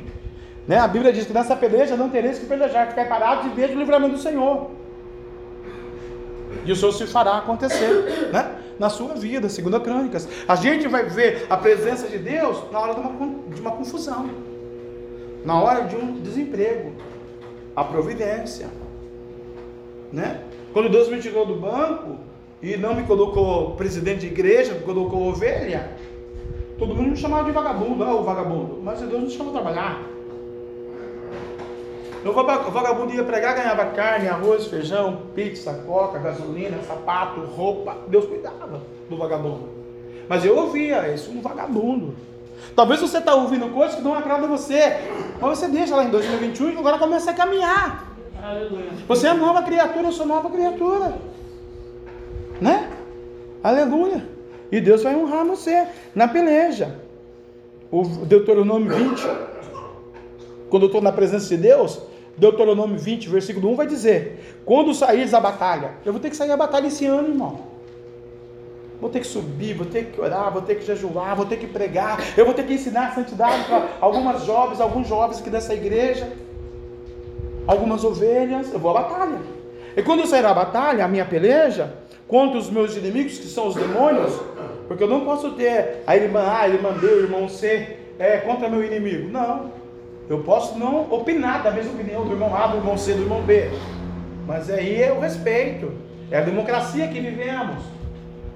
Né? 0.68 0.78
A 0.78 0.86
Bíblia 0.86 1.10
diz 1.10 1.24
que 1.24 1.32
nessa 1.32 1.56
peleja 1.56 1.96
não 1.96 2.10
tereis 2.10 2.38
que 2.38 2.44
pelejar, 2.44 2.88
ficar 2.88 3.08
parado 3.08 3.48
e 3.48 3.50
veja 3.50 3.72
o 3.72 3.78
livramento 3.78 4.16
do 4.16 4.20
Senhor. 4.20 4.70
E 6.66 6.70
o 6.70 6.76
Senhor 6.76 6.92
se 6.92 7.06
fará 7.06 7.38
acontecer, 7.38 8.28
né? 8.30 8.56
Na 8.78 8.90
sua 8.90 9.14
vida, 9.14 9.48
segundo 9.48 9.76
a 9.76 9.80
Crônicas. 9.80 10.28
A 10.46 10.54
gente 10.54 10.86
vai 10.86 11.04
ver 11.04 11.46
a 11.48 11.56
presença 11.56 12.08
de 12.08 12.18
Deus 12.18 12.70
na 12.70 12.78
hora 12.78 12.92
de 12.92 13.00
uma, 13.00 13.34
de 13.54 13.60
uma 13.62 13.70
confusão, 13.70 14.28
na 15.46 15.58
hora 15.58 15.84
de 15.84 15.96
um 15.96 16.20
desemprego, 16.20 16.92
a 17.74 17.84
providência, 17.84 18.68
né? 20.12 20.42
Quando 20.72 20.88
Deus 20.88 21.08
me 21.08 21.20
tirou 21.20 21.46
do 21.46 21.56
banco 21.56 22.18
e 22.62 22.76
não 22.76 22.94
me 22.94 23.04
colocou 23.04 23.72
presidente 23.72 24.20
de 24.20 24.26
igreja, 24.26 24.74
me 24.74 24.80
colocou 24.80 25.28
ovelha, 25.28 25.90
Todo 26.78 26.94
mundo 26.94 27.10
me 27.10 27.16
chamava 27.16 27.44
de 27.44 27.52
vagabundo, 27.52 28.04
ah, 28.04 28.14
o 28.14 28.22
vagabundo. 28.22 28.80
Mas 28.82 29.00
Deus 29.00 29.22
nos 29.22 29.32
chamou 29.32 29.50
a 29.50 29.60
trabalhar. 29.60 30.02
O 32.22 32.70
vagabundo 32.70 33.14
ia 33.14 33.24
pregar, 33.24 33.54
ganhava 33.54 33.86
carne, 33.86 34.28
arroz, 34.28 34.66
feijão, 34.66 35.22
pizza, 35.34 35.72
coca, 35.86 36.18
gasolina, 36.18 36.76
sapato, 36.82 37.40
roupa. 37.40 37.96
Deus 38.08 38.26
cuidava 38.26 38.82
do 39.08 39.16
vagabundo. 39.16 39.68
Mas 40.28 40.44
eu 40.44 40.56
ouvia, 40.56 41.08
isso 41.14 41.30
um 41.30 41.40
vagabundo. 41.40 42.14
Talvez 42.74 43.00
você 43.00 43.18
está 43.18 43.34
ouvindo 43.34 43.72
coisas 43.72 43.96
que 43.96 44.02
não 44.02 44.14
agradam 44.14 44.46
a 44.46 44.56
você. 44.56 44.98
Mas 45.40 45.58
você 45.58 45.68
deixa 45.68 45.96
lá 45.96 46.04
em 46.04 46.10
2021 46.10 46.70
e 46.70 46.78
agora 46.78 46.98
começa 46.98 47.30
a 47.30 47.34
caminhar. 47.34 48.15
Você 49.08 49.28
é 49.28 49.34
nova 49.34 49.62
criatura, 49.62 50.08
eu 50.08 50.12
sou 50.12 50.26
nova 50.26 50.50
criatura. 50.50 51.18
Né? 52.60 52.90
Aleluia. 53.62 54.26
E 54.70 54.80
Deus 54.80 55.02
vai 55.02 55.14
honrar 55.14 55.44
você 55.44 55.86
na 56.14 56.28
peleja. 56.28 57.00
O 57.90 58.02
Deuteronômio 58.02 58.94
20, 58.94 59.22
quando 60.68 60.84
eu 60.84 60.86
estou 60.86 61.00
na 61.00 61.12
presença 61.12 61.48
de 61.48 61.56
Deus, 61.56 62.00
Deuteronômio 62.36 62.98
20, 62.98 63.28
versículo 63.28 63.70
1 63.70 63.76
vai 63.76 63.86
dizer: 63.86 64.58
Quando 64.64 64.92
saíres 64.92 65.30
da 65.30 65.40
batalha, 65.40 65.92
eu 66.04 66.12
vou 66.12 66.20
ter 66.20 66.30
que 66.30 66.36
sair 66.36 66.48
da 66.48 66.56
batalha 66.56 66.88
esse 66.88 67.06
ano, 67.06 67.28
irmão. 67.28 67.76
Vou 69.00 69.10
ter 69.10 69.20
que 69.20 69.26
subir, 69.26 69.74
vou 69.74 69.86
ter 69.86 70.06
que 70.06 70.20
orar, 70.20 70.52
vou 70.52 70.62
ter 70.62 70.76
que 70.76 70.84
jejuar, 70.84 71.36
vou 71.36 71.44
ter 71.46 71.58
que 71.58 71.66
pregar, 71.66 72.18
eu 72.36 72.44
vou 72.44 72.54
ter 72.54 72.64
que 72.64 72.74
ensinar 72.74 73.08
a 73.08 73.14
santidade 73.14 73.64
para 73.64 73.88
algumas 74.00 74.44
jovens, 74.44 74.80
alguns 74.80 75.06
jovens 75.06 75.38
aqui 75.38 75.50
dessa 75.50 75.74
igreja, 75.74 76.32
algumas 77.66 78.04
ovelhas, 78.04 78.72
eu 78.72 78.78
vou 78.78 78.96
à 78.96 79.02
batalha. 79.02 79.38
E 79.96 80.02
quando 80.02 80.20
eu 80.20 80.26
sair 80.26 80.42
da 80.42 80.52
batalha, 80.52 81.04
a 81.04 81.08
minha 81.08 81.24
peleja, 81.24 81.94
contra 82.28 82.58
os 82.58 82.70
meus 82.70 82.96
inimigos, 82.96 83.38
que 83.38 83.46
são 83.46 83.68
os 83.68 83.74
demônios, 83.74 84.32
porque 84.88 85.02
eu 85.02 85.08
não 85.08 85.24
posso 85.24 85.52
ter 85.52 86.02
a 86.06 86.16
irmã 86.16 86.40
A, 86.40 86.60
a 86.60 86.68
irmã 86.68 86.92
B, 86.92 87.06
o 87.06 87.20
irmão 87.20 87.48
C 87.48 87.96
é, 88.18 88.38
contra 88.38 88.68
meu 88.68 88.84
inimigo. 88.84 89.30
Não. 89.30 89.72
Eu 90.28 90.40
posso 90.40 90.78
não 90.78 91.06
opinar 91.10 91.62
da 91.62 91.70
mesma 91.70 91.92
opinião 91.92 92.24
do 92.24 92.32
irmão 92.32 92.54
A, 92.54 92.66
do 92.66 92.78
irmão 92.78 92.98
C, 92.98 93.14
do 93.14 93.22
irmão 93.22 93.42
B. 93.42 93.70
Mas 94.46 94.70
aí 94.70 95.02
é 95.02 95.12
o 95.12 95.20
respeito. 95.20 95.92
É 96.30 96.38
a 96.38 96.42
democracia 96.42 97.06
que 97.08 97.20
vivemos. 97.20 97.82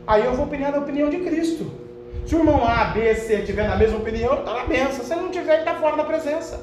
Aí 0.07 0.25
eu 0.25 0.35
vou 0.35 0.47
opinar 0.47 0.73
da 0.73 0.81
opinião 0.81 1.09
de 1.09 1.19
Cristo. 1.19 1.71
Se 2.27 2.35
o 2.35 2.39
irmão 2.39 2.65
A, 2.65 2.87
B, 2.87 3.15
C 3.15 3.43
tiver 3.43 3.69
na 3.69 3.77
mesma 3.77 3.99
opinião, 3.99 4.35
está 4.35 4.55
na 4.55 4.65
benção. 4.65 5.05
Se 5.05 5.13
ele 5.13 5.23
não 5.23 5.31
tiver, 5.31 5.53
ele 5.53 5.63
está 5.63 5.75
fora 5.77 5.97
da 5.97 6.05
presença. 6.05 6.61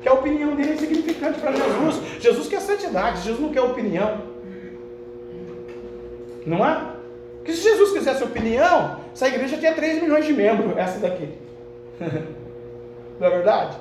Que 0.00 0.08
a 0.08 0.14
opinião 0.14 0.54
dele 0.54 0.72
é 0.72 0.76
significante 0.76 1.40
para 1.40 1.52
Jesus. 1.52 2.00
Jesus 2.20 2.48
quer 2.48 2.60
santidade, 2.60 3.22
Jesus 3.22 3.40
não 3.40 3.50
quer 3.50 3.60
opinião. 3.60 4.22
Não 6.46 6.66
é? 6.66 6.90
Porque 7.36 7.52
se 7.52 7.62
Jesus 7.62 7.92
quisesse 7.92 8.22
opinião, 8.22 9.00
essa 9.12 9.28
igreja 9.28 9.56
tinha 9.56 9.74
3 9.74 10.02
milhões 10.02 10.26
de 10.26 10.32
membros, 10.32 10.76
essa 10.76 10.98
daqui. 10.98 11.28
não 13.20 13.26
é 13.26 13.30
verdade? 13.30 13.76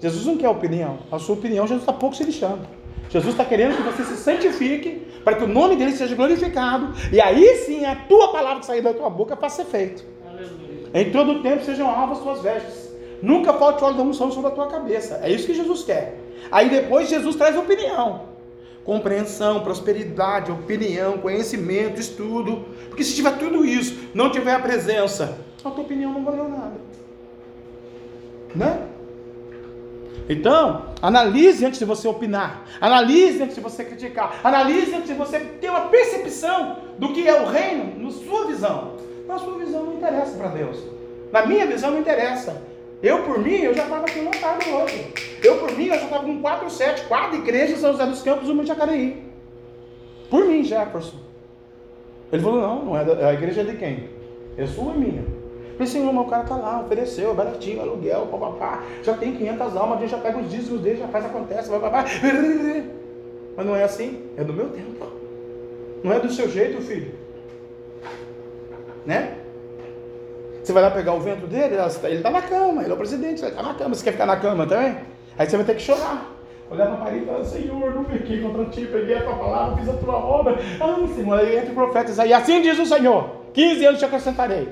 Jesus 0.00 0.26
não 0.26 0.36
quer 0.36 0.48
opinião. 0.48 0.98
A 1.10 1.18
sua 1.18 1.34
opinião, 1.34 1.66
Jesus 1.66 1.82
está 1.82 1.92
pouco 1.92 2.14
se 2.16 2.24
lixando. 2.24 2.66
Jesus 3.08 3.32
está 3.32 3.44
querendo 3.44 3.76
que 3.76 3.82
você 3.82 4.04
se 4.04 4.16
santifique, 4.16 5.06
para 5.22 5.36
que 5.36 5.44
o 5.44 5.48
nome 5.48 5.76
dele 5.76 5.92
seja 5.92 6.14
glorificado, 6.14 6.92
e 7.12 7.20
aí 7.20 7.56
sim 7.64 7.84
a 7.84 7.96
tua 7.96 8.32
palavra 8.32 8.60
que 8.60 8.66
sair 8.66 8.82
da 8.82 8.92
tua 8.92 9.08
boca 9.08 9.36
faça 9.36 9.62
efeito. 9.62 10.04
Em 10.92 11.10
todo 11.10 11.32
o 11.32 11.42
tempo 11.42 11.64
sejam 11.64 11.88
alvas 11.88 12.18
tuas 12.18 12.42
vestes. 12.42 12.83
Nunca 13.24 13.52
falte 13.54 13.82
óleo 13.82 13.96
da 13.96 14.02
unção 14.02 14.30
sobre 14.30 14.50
a 14.50 14.54
tua 14.54 14.66
cabeça. 14.66 15.20
É 15.22 15.30
isso 15.30 15.46
que 15.46 15.54
Jesus 15.54 15.82
quer. 15.82 16.20
Aí 16.50 16.68
depois 16.68 17.08
Jesus 17.08 17.34
traz 17.36 17.56
opinião 17.56 18.34
compreensão, 18.84 19.60
prosperidade, 19.60 20.52
opinião, 20.52 21.18
conhecimento, 21.18 22.00
estudo. 22.00 22.66
Porque 22.88 23.02
se 23.02 23.14
tiver 23.14 23.38
tudo 23.38 23.64
isso, 23.64 24.10
não 24.14 24.30
tiver 24.30 24.52
a 24.52 24.60
presença, 24.60 25.38
a 25.64 25.70
tua 25.70 25.82
opinião 25.82 26.12
não 26.12 26.22
valeu 26.22 26.48
nada. 26.48 26.74
Né? 28.54 28.86
Então, 30.28 30.86
analise 31.02 31.64
antes 31.64 31.78
de 31.78 31.84
você 31.84 32.06
opinar, 32.06 32.64
analise 32.80 33.42
antes 33.42 33.54
de 33.54 33.60
você 33.60 33.84
criticar, 33.84 34.40
analise 34.44 34.94
antes 34.94 35.08
de 35.08 35.14
você 35.14 35.40
ter 35.40 35.70
uma 35.70 35.88
percepção 35.88 36.76
do 36.98 37.12
que 37.12 37.26
é 37.26 37.42
o 37.42 37.46
reino 37.46 38.02
na 38.02 38.10
sua 38.10 38.46
visão. 38.46 38.94
Na 39.26 39.38
sua 39.38 39.58
visão 39.58 39.84
não 39.84 39.94
interessa 39.94 40.36
para 40.36 40.48
Deus. 40.48 40.78
Na 41.32 41.46
minha 41.46 41.66
visão 41.66 41.90
não 41.90 41.98
interessa. 41.98 42.62
Eu, 43.04 43.22
por 43.22 43.38
mim, 43.38 43.56
eu 43.56 43.74
já 43.74 43.82
estava 43.82 44.06
aqui 44.06 44.18
lotado 44.18 44.66
hoje. 44.66 45.12
Eu, 45.42 45.58
por 45.58 45.76
mim, 45.76 45.88
eu 45.88 45.94
já 45.96 46.04
estava 46.04 46.24
com 46.24 46.40
4, 46.40 46.70
7, 46.70 47.04
4 47.04 47.36
igrejas 47.36 47.80
São 47.80 47.92
José 47.92 48.06
dos 48.06 48.22
Campos, 48.22 48.48
uma 48.48 48.62
em 48.62 48.66
Jacareí. 48.66 49.22
Por 50.30 50.46
mim, 50.46 50.64
Jefferson. 50.64 51.18
Ele 52.32 52.42
falou, 52.42 52.62
não, 52.62 52.84
não 52.86 52.96
é 52.96 53.24
a 53.26 53.34
igreja 53.34 53.60
é 53.60 53.64
de 53.64 53.76
quem? 53.76 54.08
É 54.56 54.66
sua 54.66 54.94
e 54.94 54.98
minha. 54.98 55.22
Falei, 55.74 55.86
senhor, 55.86 56.14
mas 56.14 56.26
o 56.26 56.30
cara 56.30 56.44
está 56.44 56.56
lá, 56.56 56.80
ofereceu, 56.80 57.32
é 57.32 57.34
baratinho, 57.34 57.82
aluguel, 57.82 58.26
papapá. 58.28 58.82
Já 59.02 59.12
tem 59.12 59.36
500 59.36 59.76
almas, 59.76 59.98
a 59.98 60.00
gente 60.00 60.10
já 60.10 60.18
pega 60.18 60.38
os 60.38 60.50
dízimos 60.50 60.80
dele, 60.80 60.96
já 60.96 61.08
faz, 61.08 61.26
acontece, 61.26 61.68
papapá. 61.68 62.06
Mas 63.56 63.66
não 63.66 63.76
é 63.76 63.84
assim, 63.84 64.30
é 64.38 64.42
do 64.42 64.52
meu 64.54 64.70
tempo. 64.70 65.06
Não 66.02 66.10
é 66.10 66.20
do 66.20 66.32
seu 66.32 66.48
jeito, 66.48 66.80
filho. 66.80 67.12
Né? 69.04 69.43
Você 70.64 70.72
vai 70.72 70.82
lá 70.82 70.90
pegar 70.90 71.12
o 71.12 71.20
vento 71.20 71.46
dele, 71.46 71.74
ele 72.04 72.16
está 72.16 72.30
na 72.30 72.40
cama, 72.40 72.82
ele 72.82 72.90
é 72.90 72.94
o 72.94 72.96
presidente, 72.96 73.42
ele 73.42 73.50
está 73.50 73.62
na 73.62 73.74
cama. 73.74 73.94
Você 73.94 74.02
quer 74.02 74.12
ficar 74.12 74.24
na 74.24 74.38
cama 74.38 74.66
também? 74.66 74.96
Aí 75.38 75.46
você 75.46 75.58
vai 75.58 75.66
ter 75.66 75.74
que 75.76 75.82
chorar. 75.82 76.32
Olhar 76.70 76.86
para 76.86 76.94
a 76.94 76.98
parede 77.04 77.24
e 77.24 77.26
falar, 77.26 77.44
Senhor, 77.44 77.94
não 77.94 78.04
pequei 78.04 78.40
contra 78.40 78.64
ti, 78.66 78.88
peguei 78.90 79.18
a 79.18 79.22
tua 79.24 79.36
palavra, 79.36 79.76
fiz 79.76 79.88
a 79.90 79.92
tua 79.92 80.16
obra. 80.16 80.56
Ah, 80.80 81.06
Senhor, 81.14 81.38
aí 81.38 81.58
entra 81.58 81.70
o 81.70 81.74
profeta 81.74 82.24
e 82.24 82.32
assim 82.32 82.62
diz 82.62 82.78
o 82.78 82.86
Senhor, 82.86 83.28
15 83.52 83.84
anos 83.84 83.98
te 83.98 84.06
acrescentarei. 84.06 84.66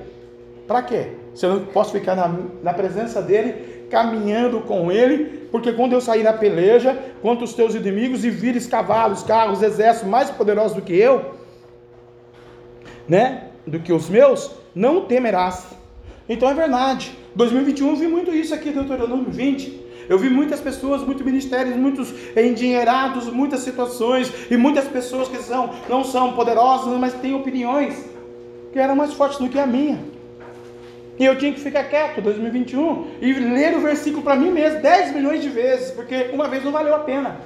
Para 0.67 0.81
quê? 0.81 1.11
Se 1.35 1.45
eu 1.45 1.53
não 1.53 1.65
posso 1.65 1.91
ficar 1.91 2.15
na, 2.15 2.33
na 2.63 2.73
presença 2.73 3.21
dele, 3.21 3.85
caminhando 3.91 4.61
com 4.61 4.91
ele, 4.91 5.47
porque 5.51 5.73
quando 5.73 5.93
eu 5.93 6.01
sair 6.01 6.23
na 6.23 6.33
peleja 6.33 6.97
contra 7.21 7.45
os 7.45 7.53
teus 7.53 7.75
inimigos 7.75 8.25
e 8.25 8.31
vires 8.31 8.65
cavalos, 8.65 9.21
carros, 9.21 9.61
exércitos 9.61 10.09
mais 10.09 10.31
poderosos 10.31 10.73
do 10.73 10.81
que 10.81 10.95
eu, 10.95 11.35
né, 13.07 13.49
do 13.67 13.79
que 13.79 13.93
os 13.93 14.09
meus, 14.09 14.49
não 14.73 15.05
temerás. 15.05 15.82
Então 16.27 16.49
é 16.49 16.53
verdade. 16.53 17.17
2021 17.35 17.89
eu 17.89 17.95
vi 17.95 18.07
muito 18.07 18.33
isso 18.33 18.53
aqui, 18.53 18.71
Deuteronômio 18.71 19.29
20. 19.29 19.83
Eu 20.09 20.17
vi 20.19 20.29
muitas 20.29 20.59
pessoas, 20.59 21.01
muitos 21.01 21.25
ministérios, 21.25 21.75
muitos 21.75 22.13
endinheirados, 22.35 23.27
muitas 23.27 23.61
situações 23.61 24.31
e 24.51 24.57
muitas 24.57 24.85
pessoas 24.85 25.27
que 25.27 25.37
são, 25.37 25.73
não 25.87 26.03
são 26.03 26.33
poderosas, 26.33 26.97
mas 26.99 27.13
têm 27.13 27.33
opiniões 27.33 27.95
que 28.71 28.79
eram 28.79 28.95
mais 28.95 29.13
fortes 29.13 29.39
do 29.39 29.47
que 29.47 29.59
a 29.59 29.65
minha. 29.65 29.99
E 31.17 31.25
eu 31.25 31.37
tinha 31.37 31.53
que 31.53 31.59
ficar 31.59 31.83
quieto 31.85 32.21
2021 32.21 33.07
e 33.21 33.33
ler 33.33 33.77
o 33.77 33.81
versículo 33.81 34.23
para 34.23 34.35
mim 34.35 34.51
mesmo 34.51 34.81
10 34.81 35.13
milhões 35.13 35.41
de 35.41 35.49
vezes, 35.49 35.91
porque 35.91 36.31
uma 36.33 36.47
vez 36.47 36.63
não 36.63 36.71
valeu 36.71 36.95
a 36.95 36.99
pena, 36.99 37.37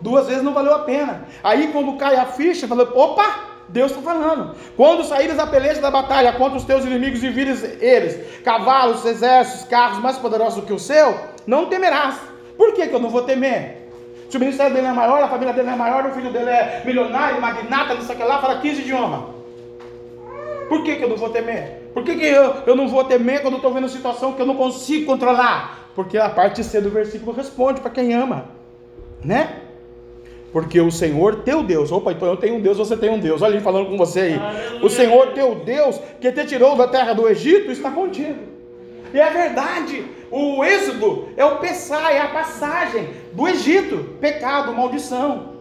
duas 0.00 0.28
vezes 0.28 0.42
não 0.42 0.54
valeu 0.54 0.72
a 0.72 0.80
pena. 0.80 1.24
Aí 1.42 1.68
quando 1.72 1.98
cai 1.98 2.16
a 2.16 2.26
ficha, 2.26 2.68
falou: 2.68 2.88
opa, 2.94 3.49
Deus 3.72 3.92
está 3.92 4.02
falando. 4.02 4.54
Quando 4.76 5.04
saíres 5.04 5.36
da 5.36 5.46
peleja 5.46 5.80
da 5.80 5.90
batalha 5.90 6.32
contra 6.32 6.58
os 6.58 6.64
teus 6.64 6.84
inimigos 6.84 7.22
e 7.22 7.30
vires 7.30 7.62
eles, 7.80 8.42
cavalos, 8.42 9.04
exércitos, 9.04 9.66
carros 9.68 9.98
mais 9.98 10.18
poderosos 10.18 10.60
do 10.60 10.66
que 10.66 10.72
o 10.72 10.78
seu, 10.78 11.18
não 11.46 11.66
temerás. 11.66 12.16
Por 12.56 12.74
que, 12.74 12.86
que 12.88 12.94
eu 12.94 13.00
não 13.00 13.08
vou 13.08 13.22
temer? 13.22 13.88
Se 14.28 14.36
o 14.36 14.40
ministério 14.40 14.74
dele 14.74 14.86
é 14.86 14.92
maior, 14.92 15.22
a 15.22 15.28
família 15.28 15.52
dele 15.52 15.70
é 15.70 15.76
maior, 15.76 16.06
o 16.06 16.12
filho 16.12 16.32
dele 16.32 16.50
é 16.50 16.82
milionário, 16.84 17.40
magnata, 17.40 17.94
não 17.94 18.02
sei 18.02 18.14
o 18.14 18.18
que 18.18 18.24
lá, 18.24 18.40
fala 18.40 18.60
15 18.60 18.82
idiomas. 18.82 19.22
Por 20.68 20.84
que, 20.84 20.96
que 20.96 21.02
eu 21.02 21.08
não 21.08 21.16
vou 21.16 21.30
temer? 21.30 21.90
Por 21.92 22.04
que, 22.04 22.14
que 22.14 22.26
eu, 22.26 22.62
eu 22.66 22.76
não 22.76 22.88
vou 22.88 23.02
temer 23.04 23.42
quando 23.42 23.56
estou 23.56 23.72
vendo 23.72 23.88
situação 23.88 24.32
que 24.32 24.42
eu 24.42 24.46
não 24.46 24.56
consigo 24.56 25.06
controlar? 25.06 25.90
Porque 25.94 26.16
a 26.16 26.28
parte 26.28 26.62
C 26.62 26.80
do 26.80 26.90
versículo 26.90 27.32
responde 27.32 27.80
para 27.80 27.90
quem 27.90 28.14
ama, 28.14 28.44
né? 29.24 29.62
Porque 30.52 30.80
o 30.80 30.90
Senhor 30.90 31.42
teu 31.42 31.62
Deus, 31.62 31.92
opa, 31.92 32.12
então 32.12 32.26
eu 32.28 32.36
tenho 32.36 32.56
um 32.56 32.60
Deus, 32.60 32.76
você 32.76 32.96
tem 32.96 33.10
um 33.10 33.18
Deus, 33.18 33.40
olha 33.40 33.52
ele 33.52 33.60
falando 33.60 33.88
com 33.88 33.96
você 33.96 34.20
aí. 34.20 34.34
Aleluia. 34.34 34.84
O 34.84 34.90
Senhor 34.90 35.26
teu 35.28 35.54
Deus, 35.54 36.00
que 36.20 36.32
te 36.32 36.44
tirou 36.44 36.74
da 36.76 36.88
terra 36.88 37.12
do 37.12 37.28
Egito, 37.28 37.70
está 37.70 37.90
contigo. 37.90 38.38
E 39.12 39.18
é 39.18 39.30
verdade, 39.30 40.04
o 40.30 40.64
êxodo 40.64 41.28
é 41.36 41.44
o 41.44 41.56
pensar, 41.56 42.12
é 42.12 42.20
a 42.20 42.28
passagem 42.28 43.08
do 43.32 43.46
Egito, 43.46 44.16
pecado, 44.20 44.72
maldição, 44.72 45.54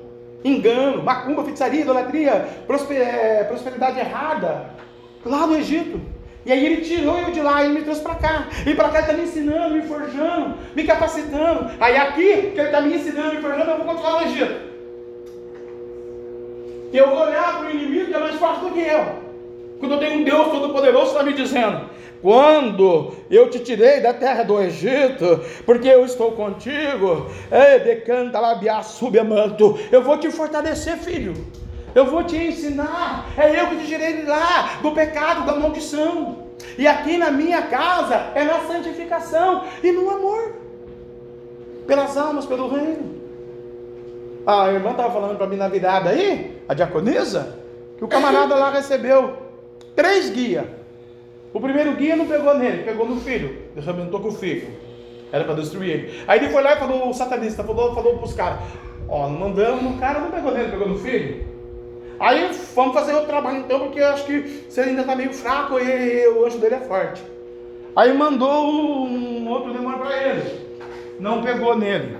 engano, 0.43 1.03
macumba, 1.03 1.43
feitiçaria, 1.43 1.81
idolatria, 1.81 2.47
é, 2.91 3.43
prosperidade 3.43 3.99
errada, 3.99 4.71
lá 5.25 5.45
no 5.45 5.55
Egito. 5.55 5.99
E 6.45 6.51
aí 6.51 6.65
ele 6.65 6.81
tirou 6.81 7.17
eu 7.19 7.31
de 7.31 7.41
lá 7.41 7.63
e 7.63 7.69
me 7.69 7.81
trouxe 7.81 8.01
para 8.01 8.15
cá. 8.15 8.47
E 8.65 8.73
para 8.73 8.89
cá 8.89 8.99
ele 8.99 9.07
está 9.07 9.13
me 9.13 9.23
ensinando, 9.23 9.75
me 9.75 9.81
forjando, 9.81 10.55
me 10.75 10.83
capacitando. 10.83 11.69
Aí 11.79 11.95
aqui, 11.97 12.51
que 12.53 12.59
ele 12.59 12.61
está 12.61 12.81
me 12.81 12.95
ensinando, 12.95 13.35
me 13.35 13.41
forjando, 13.41 13.69
eu 13.69 13.77
vou 13.77 13.85
continuar 13.85 14.21
no 14.21 14.27
Egito. 14.27 14.68
E 16.91 16.97
eu 16.97 17.09
vou 17.09 17.19
olhar 17.19 17.59
para 17.59 17.67
o 17.67 17.71
inimigo 17.71 18.07
que 18.07 18.13
é 18.13 18.19
mais 18.19 18.35
forte 18.35 18.61
do 18.61 18.71
que 18.71 18.79
eu. 18.79 19.29
Quando 19.79 19.93
eu 19.93 19.99
tenho 19.99 20.19
um 20.19 20.23
Deus 20.23 20.47
Todo-Poderoso, 20.47 21.11
está 21.11 21.23
me 21.23 21.33
dizendo: 21.33 21.89
quando 22.21 23.13
eu 23.29 23.49
te 23.49 23.59
tirei 23.59 24.01
da 24.01 24.13
terra 24.13 24.43
do 24.43 24.59
Egito, 24.61 25.39
porque 25.65 25.87
eu 25.87 26.03
estou 26.03 26.33
contigo, 26.33 27.27
decanta 27.83 28.39
labiar, 28.39 28.83
subiamanto, 28.83 29.79
eu 29.91 30.01
vou 30.01 30.17
te 30.17 30.29
fortalecer, 30.29 30.97
filho. 30.97 31.33
Eu 31.95 32.05
vou 32.05 32.23
te 32.23 32.37
ensinar. 32.37 33.29
É 33.37 33.61
eu 33.61 33.67
que 33.67 33.77
te 33.77 33.87
tirei 33.87 34.23
lá, 34.23 34.79
do 34.81 34.91
pecado, 34.91 35.45
da 35.45 35.55
maldição. 35.55 36.49
E 36.77 36.85
aqui 36.85 37.17
na 37.17 37.31
minha 37.31 37.63
casa 37.63 38.31
é 38.35 38.43
na 38.43 38.59
santificação 38.59 39.63
e 39.83 39.91
no 39.91 40.09
amor. 40.09 40.53
Pelas 41.87 42.15
almas, 42.17 42.45
pelo 42.45 42.67
reino. 42.67 43.18
A 44.49 44.73
irmã 44.73 44.91
estava 44.91 45.13
falando 45.13 45.37
para 45.37 45.45
mim 45.45 45.57
na 45.57 45.67
virada 45.67 46.09
aí, 46.09 46.59
a 46.67 46.73
diaconisa, 46.73 47.55
que 47.95 48.03
o 48.03 48.07
camarada 48.07 48.55
lá 48.55 48.71
recebeu 48.71 49.37
três 49.95 50.31
guias. 50.31 50.65
O 51.53 51.59
primeiro 51.59 51.93
guia 51.93 52.15
não 52.15 52.25
pegou 52.25 52.57
nele, 52.57 52.81
pegou 52.81 53.07
no 53.07 53.21
filho. 53.21 53.55
Deus 53.75 53.87
aumentou 53.87 54.19
com 54.19 54.29
o 54.29 54.31
filho. 54.31 54.67
Era 55.31 55.43
para 55.43 55.53
destruir 55.53 55.91
ele. 55.91 56.23
Aí 56.27 56.39
ele 56.39 56.49
foi 56.49 56.63
lá 56.63 56.73
e 56.73 56.79
falou, 56.79 57.09
o 57.09 57.13
satanista 57.13 57.63
falou, 57.63 57.93
falou 57.93 58.17
para 58.17 58.25
os 58.25 58.33
caras: 58.33 58.59
Ó, 59.07 59.29
mandamos 59.29 59.83
no 59.83 59.99
cara, 59.99 60.19
não 60.19 60.31
pegou 60.31 60.51
nele, 60.51 60.71
pegou 60.71 60.89
no 60.89 60.97
filho. 60.97 61.45
Aí 62.19 62.49
vamos 62.73 62.93
fazer 62.95 63.13
outro 63.13 63.27
trabalho 63.27 63.59
então, 63.59 63.79
porque 63.81 63.99
eu 63.99 64.07
acho 64.07 64.25
que 64.25 64.63
você 64.67 64.81
ainda 64.81 65.01
está 65.01 65.15
meio 65.15 65.31
fraco 65.31 65.77
e, 65.79 66.27
o 66.27 66.43
anjo 66.43 66.57
dele 66.57 66.75
é 66.75 66.79
forte. 66.79 67.21
Aí 67.95 68.17
mandou 68.17 68.65
um 68.65 69.47
outro 69.47 69.73
demônio 69.73 69.99
para 69.99 70.27
ele. 70.27 70.69
Não 71.19 71.43
pegou 71.43 71.77
nele. 71.77 72.17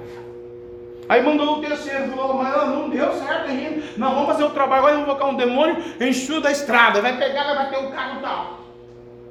Aí 1.10 1.24
mandou 1.24 1.58
o 1.58 1.62
terceiro, 1.62 2.08
falou, 2.10 2.36
mas 2.36 2.56
não 2.68 2.88
deu 2.88 3.12
certo 3.14 3.50
ainda. 3.50 3.82
Não, 3.98 4.14
vamos 4.14 4.28
fazer 4.28 4.44
o 4.44 4.52
trabalho, 4.52 4.84
vamos 4.84 5.06
colocar 5.06 5.26
um 5.26 5.36
demônio, 5.36 5.84
enxuga 6.00 6.42
da 6.42 6.52
estrada, 6.52 7.02
vai 7.02 7.18
pegar, 7.18 7.46
vai 7.46 7.56
bater 7.56 7.84
o 7.84 7.90
carro 7.90 8.20
e 8.20 8.22
tal. 8.22 8.60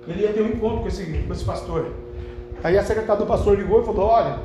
Ele 0.09 0.23
ia 0.23 0.33
ter 0.33 0.43
um 0.43 0.49
encontro 0.49 0.81
com 0.81 0.89
esse, 0.89 1.07
com 1.07 1.33
esse 1.33 1.45
pastor. 1.45 1.93
Aí 2.65 2.77
a 2.77 2.83
secretária 2.83 3.23
do 3.23 3.29
pastor 3.29 3.57
ligou 3.57 3.81
e 3.81 3.85
falou, 3.85 4.07
olha, 4.07 4.41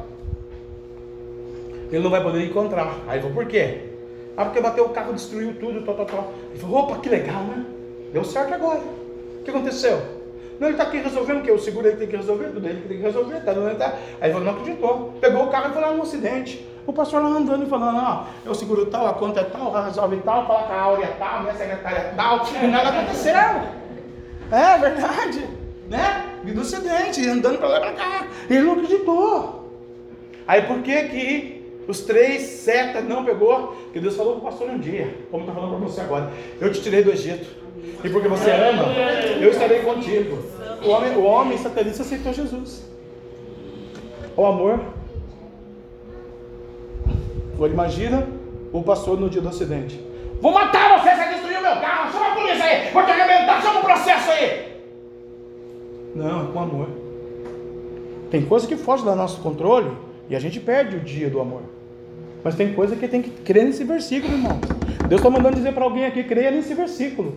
ele 1.91 2.03
não 2.03 2.11
vai 2.11 2.21
poder 2.21 2.45
encontrar. 2.45 2.93
Aí 3.07 3.19
falou, 3.19 3.33
por 3.33 3.47
quê? 3.47 3.89
Ah, 4.37 4.45
porque 4.45 4.61
bateu 4.61 4.85
o 4.85 4.89
carro, 4.89 5.13
destruiu 5.13 5.55
tudo, 5.59 5.81
tal, 5.83 5.95
tal, 5.95 6.05
tal. 6.05 6.33
Ele 6.51 6.59
falou, 6.59 6.81
opa, 6.81 6.99
que 6.99 7.09
legal, 7.09 7.41
né? 7.45 7.65
Deu 8.11 8.23
certo 8.23 8.53
agora. 8.53 8.81
O 9.39 9.43
que 9.43 9.49
aconteceu? 9.49 9.99
Não, 10.59 10.67
ele 10.67 10.75
está 10.75 10.83
aqui 10.83 10.97
resolvendo 10.97 11.39
o 11.39 11.41
quê? 11.41 11.51
O 11.51 11.57
seguro 11.57 11.87
ele 11.87 11.97
tem 11.97 12.07
que 12.07 12.15
resolver, 12.15 12.49
tudo 12.49 12.67
ele 12.67 12.81
tem 12.87 12.97
que 12.97 13.03
resolver, 13.03 13.39
tá, 13.39 13.53
não, 13.53 13.73
tá. 13.73 13.95
Aí 14.21 14.29
ele 14.29 14.33
falou, 14.33 14.45
não 14.45 14.59
acreditou. 14.59 15.13
Pegou 15.19 15.45
o 15.45 15.47
carro 15.47 15.71
e 15.71 15.73
foi 15.73 15.81
lá 15.81 15.91
no 15.91 16.03
acidente. 16.03 16.72
O 16.85 16.91
pastor 16.91 17.21
lá 17.21 17.29
andando 17.29 17.63
e 17.63 17.69
falando, 17.69 17.97
ó, 17.97 18.25
eu 18.45 18.53
seguro 18.53 18.85
tal, 18.87 19.07
a 19.07 19.13
conta 19.13 19.39
é 19.39 19.43
tal, 19.45 19.71
resolve 19.71 20.17
tal, 20.17 20.45
fala 20.45 20.63
com 20.63 20.73
a 20.73 20.81
Áurea 20.81 21.05
é 21.05 21.15
tal, 21.17 21.41
minha 21.41 21.53
secretária 21.53 21.97
é 21.97 22.13
tal, 22.15 22.45
e 22.61 22.67
nada 22.67 22.89
aconteceu. 22.89 23.33
É 24.51 24.77
verdade, 24.77 25.47
né? 25.89 26.25
E 26.45 26.51
do 26.51 26.61
acidente, 26.61 27.27
andando 27.27 27.57
para 27.57 27.67
lá 27.69 27.77
e 27.77 27.79
para 27.79 27.91
cá. 27.93 28.27
Ele 28.49 28.61
não 28.61 28.73
acreditou. 28.73 29.71
Aí 30.45 30.61
por 30.63 30.81
que 30.81 31.03
que 31.03 31.83
os 31.87 32.01
três 32.01 32.41
setas 32.41 33.03
não 33.05 33.23
pegou? 33.23 33.67
Porque 33.83 33.99
Deus 33.99 34.15
falou 34.15 34.33
para 34.33 34.41
o 34.41 34.51
pastor 34.51 34.69
um 34.69 34.77
dia, 34.77 35.17
como 35.31 35.43
está 35.43 35.53
falando 35.53 35.77
para 35.77 35.87
você 35.87 36.01
agora. 36.01 36.31
Eu 36.59 36.71
te 36.71 36.81
tirei 36.81 37.01
do 37.01 37.11
Egito. 37.11 37.63
E 38.03 38.09
porque 38.09 38.27
você 38.27 38.51
ama, 38.51 38.85
eu 39.41 39.49
estarei 39.49 39.79
contigo. 39.79 40.37
O 40.85 40.89
homem, 40.89 41.15
o 41.15 41.23
homem 41.23 41.57
satanista 41.57 42.03
aceitou 42.03 42.33
Jesus. 42.33 42.83
O 44.35 44.45
amor 44.45 44.79
Agora 47.53 47.71
imagina 47.71 48.27
o 48.71 48.81
pastor 48.81 49.19
no 49.19 49.29
dia 49.29 49.41
do 49.41 49.49
acidente. 49.49 49.99
Vou 50.41 50.51
matar 50.51 50.99
você, 50.99 51.15
você 51.15 51.29
destruiu 51.29 51.61
meu 51.61 51.75
carro, 51.75 52.11
chama 52.11 52.31
a 52.31 52.35
polícia 52.35 52.65
aí, 52.65 52.91
vou 52.91 53.03
te 53.03 53.11
arrebentar, 53.11 53.61
chama 53.61 53.79
o 53.79 53.83
processo 53.83 54.31
aí. 54.31 54.73
Não, 56.15 56.49
é 56.49 56.51
com 56.51 56.59
amor. 56.59 56.89
Tem 58.29 58.43
coisa 58.43 58.67
que 58.67 58.75
foge 58.75 59.03
do 59.03 59.15
nosso 59.15 59.41
controle 59.41 59.91
e 60.29 60.35
a 60.35 60.39
gente 60.39 60.59
perde 60.59 60.97
o 60.97 60.99
dia 60.99 61.29
do 61.29 61.39
amor. 61.39 61.61
Mas 62.43 62.55
tem 62.55 62.73
coisa 62.73 62.95
que 62.95 63.07
tem 63.07 63.21
que 63.21 63.29
crer 63.29 63.63
nesse 63.63 63.83
versículo, 63.83 64.33
irmão. 64.33 64.59
Deus 65.07 65.21
está 65.21 65.29
mandando 65.29 65.55
dizer 65.55 65.73
para 65.73 65.83
alguém 65.83 66.05
aqui, 66.05 66.23
creia 66.23 66.51
nesse 66.51 66.73
versículo. 66.73 67.35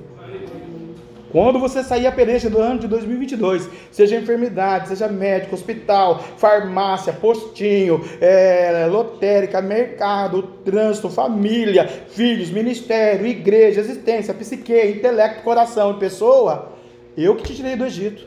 Quando 1.36 1.58
você 1.58 1.84
sair 1.84 2.06
a 2.06 2.12
peleja 2.12 2.48
do 2.48 2.58
ano 2.58 2.80
de 2.80 2.88
2022, 2.88 3.68
seja 3.90 4.16
enfermidade, 4.16 4.88
seja 4.88 5.06
médico, 5.06 5.54
hospital, 5.54 6.18
farmácia, 6.38 7.12
postinho, 7.12 8.02
é, 8.22 8.86
lotérica, 8.90 9.60
mercado, 9.60 10.42
trânsito, 10.64 11.10
família, 11.10 11.86
filhos, 11.86 12.48
ministério, 12.48 13.26
igreja, 13.26 13.80
existência, 13.80 14.32
psique, 14.32 14.72
intelecto, 14.72 15.42
coração 15.42 15.90
e 15.90 15.98
pessoa, 15.98 16.72
eu 17.14 17.36
que 17.36 17.42
te 17.42 17.54
tirei 17.54 17.76
do 17.76 17.84
Egito. 17.84 18.26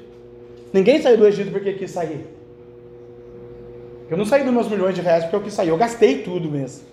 Ninguém 0.71 1.01
saiu 1.01 1.17
do 1.17 1.25
Egito 1.25 1.49
porque 1.49 1.73
quis 1.73 1.89
sair. 1.89 2.27
Eu 4.07 4.17
não 4.17 4.25
saí 4.25 4.43
dos 4.43 4.53
meus 4.53 4.69
milhões 4.69 4.93
de 4.93 5.01
reais 5.01 5.23
porque 5.23 5.35
eu 5.35 5.41
quis 5.41 5.55
sair, 5.55 5.69
eu 5.69 5.77
gastei 5.77 6.19
tudo 6.19 6.47
mesmo. 6.47 6.83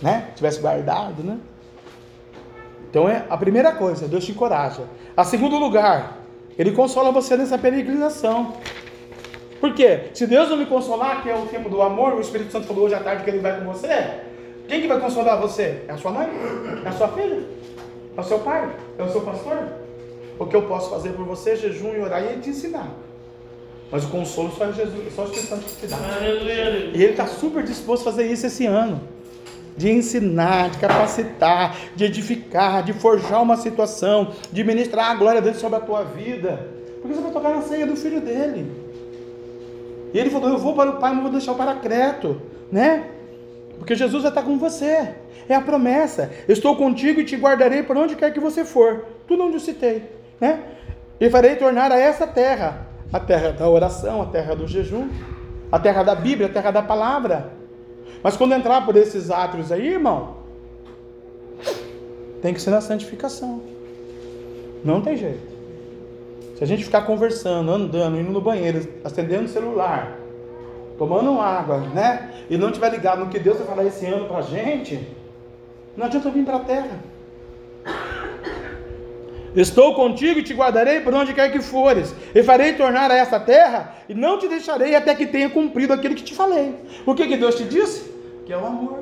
Né? 0.00 0.28
Tivesse 0.34 0.62
guardado, 0.62 1.22
né? 1.22 1.40
Então 2.94 3.08
é 3.08 3.24
a 3.28 3.36
primeira 3.36 3.72
coisa, 3.72 4.06
Deus 4.06 4.24
te 4.24 4.30
encoraja. 4.30 4.84
A 5.16 5.24
segundo 5.24 5.58
lugar, 5.58 6.20
Ele 6.56 6.70
consola 6.70 7.10
você 7.10 7.36
nessa 7.36 7.58
peregrinação. 7.58 8.52
Por 9.60 9.74
quê? 9.74 10.10
Se 10.14 10.28
Deus 10.28 10.48
não 10.48 10.56
me 10.56 10.64
consolar, 10.64 11.20
que 11.20 11.28
é 11.28 11.34
o 11.34 11.44
tempo 11.46 11.68
do 11.68 11.82
amor, 11.82 12.12
o 12.12 12.20
Espírito 12.20 12.52
Santo 12.52 12.68
falou 12.68 12.84
hoje 12.84 12.94
à 12.94 13.00
tarde 13.00 13.24
que 13.24 13.30
Ele 13.30 13.40
vai 13.40 13.58
com 13.58 13.64
você, 13.64 14.20
quem 14.68 14.80
que 14.80 14.86
vai 14.86 15.00
consolar 15.00 15.40
você? 15.40 15.82
É 15.88 15.92
a 15.92 15.96
sua 15.96 16.12
mãe? 16.12 16.28
É 16.84 16.88
a 16.88 16.92
sua 16.92 17.08
filha? 17.08 17.42
É 18.16 18.20
o 18.20 18.22
seu 18.22 18.38
pai? 18.38 18.70
É 18.96 19.02
o 19.02 19.10
seu 19.10 19.22
pastor? 19.22 19.58
O 20.38 20.46
que 20.46 20.54
eu 20.54 20.62
posso 20.62 20.88
fazer 20.90 21.14
por 21.14 21.26
você, 21.26 21.56
jejum 21.56 21.96
e 21.96 22.00
orar 22.00 22.22
e 22.22 22.38
te 22.38 22.50
ensinar. 22.50 22.90
Mas 23.90 24.04
o 24.04 24.08
consolo 24.08 24.52
só 24.52 24.66
é 24.66 24.72
Jesus, 24.72 25.12
só 25.12 25.22
o 25.22 25.24
Espírito 25.24 25.48
Santo 25.48 25.64
te 25.80 25.86
dá. 25.88 25.96
E 26.94 27.02
Ele 27.02 27.10
está 27.10 27.26
super 27.26 27.64
disposto 27.64 28.02
a 28.02 28.12
fazer 28.12 28.30
isso 28.30 28.46
esse 28.46 28.64
ano 28.66 29.00
de 29.76 29.90
ensinar, 29.90 30.70
de 30.70 30.78
capacitar, 30.78 31.76
de 31.96 32.04
edificar, 32.04 32.82
de 32.82 32.92
forjar 32.92 33.42
uma 33.42 33.56
situação, 33.56 34.32
de 34.52 34.62
ministrar 34.62 35.10
a 35.10 35.14
glória 35.14 35.40
dele 35.42 35.56
sobre 35.56 35.76
a 35.78 35.80
tua 35.80 36.04
vida. 36.04 36.68
Porque 37.00 37.14
você 37.14 37.22
vai 37.22 37.32
tocar 37.32 37.50
na 37.50 37.62
ceia 37.62 37.86
do 37.86 37.96
filho 37.96 38.20
dele. 38.20 38.70
E 40.12 40.18
ele 40.18 40.30
falou: 40.30 40.48
Eu 40.48 40.58
vou 40.58 40.74
para 40.74 40.90
o 40.90 40.96
Pai, 40.98 41.12
mas 41.12 41.22
vou 41.22 41.32
deixar 41.32 41.52
o 41.52 41.56
paracreto, 41.56 42.40
né? 42.70 43.04
Porque 43.78 43.94
Jesus 43.94 44.22
vai 44.22 44.30
estar 44.30 44.42
com 44.42 44.58
você. 44.58 45.14
É 45.48 45.54
a 45.54 45.60
promessa. 45.60 46.30
Estou 46.48 46.76
contigo 46.76 47.20
e 47.20 47.24
te 47.24 47.36
guardarei 47.36 47.82
por 47.82 47.96
onde 47.96 48.16
quer 48.16 48.32
que 48.32 48.40
você 48.40 48.64
for. 48.64 49.04
Tudo 49.26 49.42
onde 49.42 49.54
eu 49.54 49.60
citei, 49.60 50.04
né? 50.40 50.62
E 51.20 51.28
farei 51.28 51.56
tornar 51.56 51.92
a 51.92 51.98
essa 51.98 52.26
terra 52.26 52.94
a 53.14 53.20
terra 53.20 53.52
da 53.52 53.68
oração, 53.68 54.22
a 54.22 54.26
terra 54.26 54.56
do 54.56 54.66
jejum, 54.66 55.08
a 55.70 55.78
terra 55.78 56.02
da 56.02 56.16
Bíblia, 56.16 56.48
a 56.48 56.50
terra 56.50 56.72
da 56.72 56.82
palavra. 56.82 57.52
Mas 58.24 58.38
quando 58.38 58.54
entrar 58.54 58.86
por 58.86 58.96
esses 58.96 59.30
átrios 59.30 59.70
aí, 59.70 59.86
irmão, 59.86 60.36
tem 62.40 62.54
que 62.54 62.62
ser 62.62 62.70
na 62.70 62.80
santificação. 62.80 63.60
Não 64.82 65.02
tem 65.02 65.14
jeito. 65.14 65.46
Se 66.56 66.64
a 66.64 66.66
gente 66.66 66.86
ficar 66.86 67.02
conversando, 67.02 67.70
andando, 67.70 68.18
indo 68.18 68.30
no 68.30 68.40
banheiro, 68.40 68.88
acendendo 69.04 69.44
o 69.44 69.48
celular, 69.48 70.18
tomando 70.96 71.38
água, 71.38 71.80
né? 71.80 72.30
E 72.48 72.56
não 72.56 72.68
estiver 72.68 72.92
ligado 72.92 73.18
no 73.18 73.28
que 73.28 73.38
Deus 73.38 73.58
vai 73.58 73.66
falar 73.66 73.84
esse 73.84 74.06
ano 74.06 74.26
pra 74.26 74.40
gente, 74.40 75.06
não 75.94 76.06
adianta 76.06 76.30
vir 76.30 76.46
para 76.46 76.56
a 76.56 76.60
terra. 76.60 76.98
Estou 79.54 79.94
contigo 79.94 80.40
e 80.40 80.42
te 80.42 80.54
guardarei 80.54 81.00
por 81.00 81.12
onde 81.12 81.34
quer 81.34 81.52
que 81.52 81.60
fores, 81.60 82.14
e 82.34 82.42
farei 82.42 82.72
tornar 82.72 83.10
a 83.10 83.16
essa 83.16 83.38
terra, 83.38 83.96
e 84.08 84.14
não 84.14 84.38
te 84.38 84.48
deixarei 84.48 84.94
até 84.94 85.14
que 85.14 85.26
tenha 85.26 85.50
cumprido 85.50 85.92
aquilo 85.92 86.14
que 86.14 86.24
te 86.24 86.34
falei. 86.34 86.74
O 87.04 87.14
que, 87.14 87.26
que 87.26 87.36
Deus 87.36 87.56
te 87.56 87.64
disse? 87.64 88.13
Que 88.44 88.52
é 88.52 88.56
o 88.56 88.66
amor. 88.66 89.00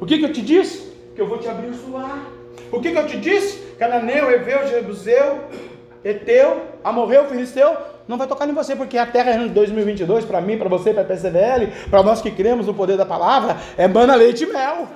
O 0.00 0.06
que, 0.06 0.18
que 0.18 0.24
eu 0.24 0.32
te 0.32 0.40
disse? 0.40 0.92
Que 1.14 1.20
eu 1.20 1.26
vou 1.26 1.38
te 1.38 1.48
abençoar. 1.48 2.26
O 2.72 2.80
que, 2.80 2.90
que 2.92 2.98
eu 2.98 3.06
te 3.06 3.18
disse? 3.18 3.58
Cananeu, 3.78 4.30
Eveu, 4.30 4.66
Jebuseu, 4.66 5.40
Eteu, 6.04 6.62
Amorreu, 6.84 7.26
Filisteu, 7.26 7.76
não 8.06 8.16
vai 8.16 8.26
tocar 8.26 8.48
em 8.48 8.52
você, 8.52 8.74
porque 8.74 8.96
a 8.98 9.06
terra 9.06 9.32
em 9.32 9.48
2022, 9.48 10.24
para 10.24 10.40
mim, 10.40 10.58
para 10.58 10.68
você, 10.68 10.92
para 10.92 11.02
a 11.02 11.04
PCVL, 11.04 11.68
para 11.88 12.02
nós 12.02 12.20
que 12.20 12.30
cremos 12.30 12.66
no 12.66 12.74
poder 12.74 12.96
da 12.96 13.06
palavra, 13.06 13.56
é 13.76 13.86
mana, 13.86 14.14
leite 14.14 14.44
e 14.44 14.46
mel. 14.46 14.88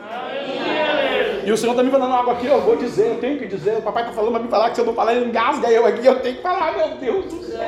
E 1.45 1.53
o 1.53 1.57
Senhor 1.57 1.73
está 1.73 1.83
me 1.83 1.91
falando 1.91 2.15
algo 2.15 2.31
aqui, 2.31 2.47
eu 2.47 2.61
vou 2.63 2.77
dizer, 2.77 3.07
eu 3.09 3.19
tenho 3.19 3.39
que 3.39 3.47
dizer. 3.47 3.77
O 3.77 3.83
papai 3.83 4.05
está 4.05 4.15
falando 4.15 4.33
para 4.33 4.43
me 4.43 4.49
falar 4.49 4.71
que 4.71 4.77
se 4.77 4.81
eu 4.81 4.87
não 4.87 4.95
falar, 4.95 5.15
ele 5.15 5.27
engasga 5.27 5.71
eu 5.71 5.85
aqui, 5.87 6.07
eu 6.07 6.21
tenho 6.21 6.37
que 6.37 6.43
falar, 6.43 6.77
meu 6.77 6.97
Deus 6.97 7.27
do 7.27 7.45
céu. 7.45 7.61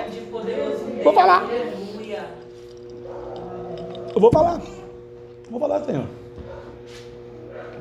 Vou 1.04 1.12
falar. 1.12 1.46
Eu 4.16 4.20
vou 4.22 4.32
falar. 4.32 4.62
Vou 5.50 5.60
falar, 5.60 5.84
Senhor. 5.84 6.06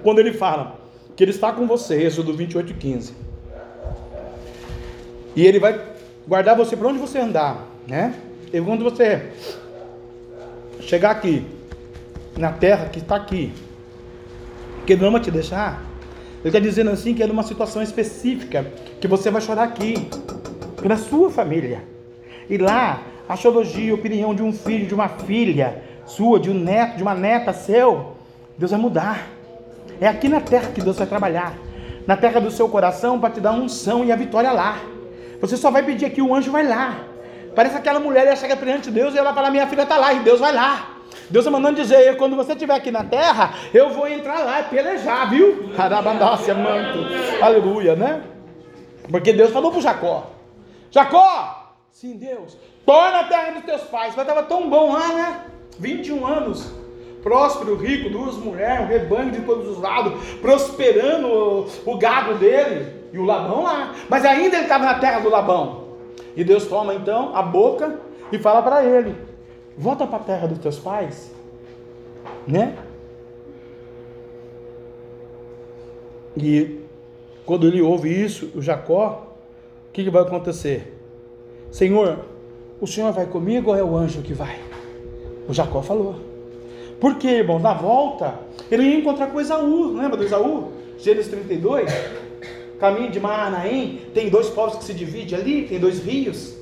Quando 0.03 0.19
ele 0.19 0.33
fala 0.33 0.77
que 1.15 1.23
ele 1.23 1.31
está 1.31 1.53
com 1.53 1.65
você, 1.65 1.95
Êxodo 2.03 2.33
28, 2.33 2.73
15. 2.73 3.13
E 5.33 5.47
ele 5.47 5.59
vai 5.59 5.81
guardar 6.27 6.57
você 6.57 6.75
para 6.75 6.89
onde 6.89 6.99
você 6.99 7.19
andar, 7.19 7.65
né? 7.87 8.13
E 8.51 8.59
quando 8.59 8.83
você 8.83 9.31
chegar 10.81 11.11
aqui, 11.11 11.47
na 12.37 12.51
terra 12.51 12.89
que 12.89 12.99
está 12.99 13.15
aqui, 13.15 13.53
que 14.85 14.91
ele 14.91 15.01
não 15.01 15.13
vai 15.13 15.21
te 15.21 15.31
deixar, 15.31 15.81
ele 16.41 16.49
está 16.49 16.59
dizendo 16.59 16.89
assim 16.89 17.13
que 17.13 17.23
é 17.23 17.27
numa 17.27 17.43
situação 17.43 17.81
específica, 17.81 18.69
que 18.99 19.07
você 19.07 19.31
vai 19.31 19.41
chorar 19.41 19.63
aqui, 19.63 20.09
pela 20.81 20.97
sua 20.97 21.31
família. 21.31 21.81
E 22.49 22.57
lá, 22.57 23.01
a 23.27 23.37
teologia, 23.37 23.93
a 23.93 23.95
opinião 23.95 24.35
de 24.35 24.43
um 24.43 24.51
filho, 24.51 24.85
de 24.85 24.93
uma 24.93 25.07
filha 25.07 25.84
sua, 26.05 26.39
de 26.39 26.49
um 26.49 26.53
neto, 26.53 26.97
de 26.97 27.03
uma 27.03 27.13
neta 27.13 27.53
seu, 27.53 28.15
Deus 28.57 28.71
vai 28.71 28.79
mudar. 28.79 29.27
É 29.99 30.07
aqui 30.07 30.27
na 30.27 30.41
terra 30.41 30.71
que 30.71 30.81
Deus 30.81 30.97
vai 30.97 31.07
trabalhar. 31.07 31.53
Na 32.05 32.15
terra 32.15 32.39
do 32.39 32.51
seu 32.51 32.69
coração 32.69 33.19
para 33.19 33.31
te 33.31 33.39
dar 33.39 33.51
unção 33.51 34.05
e 34.05 34.11
a 34.11 34.15
vitória 34.15 34.51
lá. 34.51 34.77
Você 35.41 35.57
só 35.57 35.71
vai 35.71 35.83
pedir 35.83 36.05
aqui, 36.05 36.21
o 36.21 36.33
anjo 36.33 36.51
vai 36.51 36.65
lá. 36.65 36.95
Parece 37.55 37.77
aquela 37.77 37.99
mulher, 37.99 38.27
ela 38.27 38.35
chega 38.35 38.55
perante 38.55 38.91
Deus 38.91 39.15
e 39.15 39.17
ela 39.17 39.33
fala: 39.33 39.49
Minha 39.49 39.67
filha 39.67 39.83
está 39.83 39.97
lá, 39.97 40.13
e 40.13 40.19
Deus 40.19 40.39
vai 40.39 40.53
lá. 40.53 40.95
Deus 41.29 41.45
está 41.45 41.51
mandando 41.51 41.81
dizer: 41.81 42.17
quando 42.17 42.35
você 42.35 42.51
estiver 42.51 42.75
aqui 42.75 42.91
na 42.91 43.03
terra, 43.03 43.53
eu 43.73 43.89
vou 43.89 44.07
entrar 44.07 44.43
lá 44.43 44.61
e 44.61 44.63
pelejar, 44.65 45.29
viu? 45.29 45.71
Carabandácia, 45.75 46.53
manto. 46.53 46.99
Aleluia, 47.41 47.95
né? 47.95 48.21
Porque 49.09 49.33
Deus 49.33 49.51
falou 49.51 49.71
para 49.71 49.81
Jacó: 49.81 50.31
Jacó, 50.91 51.73
sim, 51.91 52.17
Deus, 52.17 52.57
torna 52.85 53.21
a 53.21 53.23
terra 53.23 53.51
dos 53.51 53.63
teus 53.63 53.81
pais. 53.83 54.13
Mas 54.15 54.27
estava 54.27 54.43
tão 54.43 54.69
bom 54.69 54.91
lá, 54.91 55.07
né? 55.07 55.41
21 55.79 56.25
anos 56.25 56.71
próspero, 57.25 57.75
rico, 57.75 58.07
duas 58.07 58.35
mulheres, 58.35 58.85
um 58.85 58.87
rebanho 58.87 59.31
de 59.31 59.41
todos 59.41 59.67
os 59.67 59.81
lados, 59.81 60.13
prosperando 60.41 61.27
o, 61.27 61.67
o 61.83 61.97
gado 61.97 62.35
dele 62.35 62.93
e 63.11 63.17
o 63.17 63.25
Labão 63.25 63.63
lá. 63.63 63.95
Mas 64.07 64.23
ainda 64.23 64.57
ele 64.57 64.65
estava 64.65 64.85
na 64.85 64.99
terra 64.99 65.21
do 65.21 65.29
Labão. 65.29 65.85
E 66.35 66.43
Deus 66.43 66.67
toma 66.67 66.93
então 66.93 67.35
a 67.35 67.41
boca 67.41 67.99
e 68.31 68.37
fala 68.37 68.61
para 68.61 68.85
ele: 68.85 69.15
Volta 69.75 70.05
para 70.05 70.17
a 70.17 70.23
terra 70.23 70.47
dos 70.47 70.59
teus 70.59 70.77
pais, 70.77 71.33
né? 72.45 72.77
E 76.37 76.79
quando 77.43 77.65
ele 77.65 77.81
ouve 77.81 78.09
isso, 78.09 78.51
o 78.53 78.61
Jacó, 78.61 79.35
o 79.89 79.91
que, 79.91 80.03
que 80.03 80.11
vai 80.11 80.21
acontecer? 80.21 80.95
Senhor, 81.71 82.19
o 82.79 82.85
Senhor 82.85 83.11
vai 83.11 83.25
comigo 83.25 83.71
ou 83.71 83.75
é 83.75 83.83
o 83.83 83.97
anjo 83.97 84.21
que 84.21 84.33
vai? 84.33 84.74
O 85.47 85.53
Jacó 85.53 85.81
falou. 85.81 86.15
Por 86.99 87.15
quê, 87.15 87.27
irmão? 87.27 87.59
Na 87.59 87.73
volta, 87.73 88.39
ele 88.71 88.83
ia 88.83 88.97
encontrar 88.97 89.27
com 89.27 89.39
Esaú. 89.39 89.93
Lembra 89.93 90.17
do 90.17 90.23
Esaú? 90.23 90.71
Gênesis 90.97 91.31
32. 91.31 91.91
Caminho 92.79 93.11
de 93.11 93.19
Maranaim. 93.19 94.01
Tem 94.13 94.29
dois 94.29 94.49
povos 94.49 94.77
que 94.77 94.83
se 94.83 94.93
dividem 94.93 95.37
ali, 95.37 95.67
tem 95.67 95.79
dois 95.79 96.03
rios. 96.03 96.55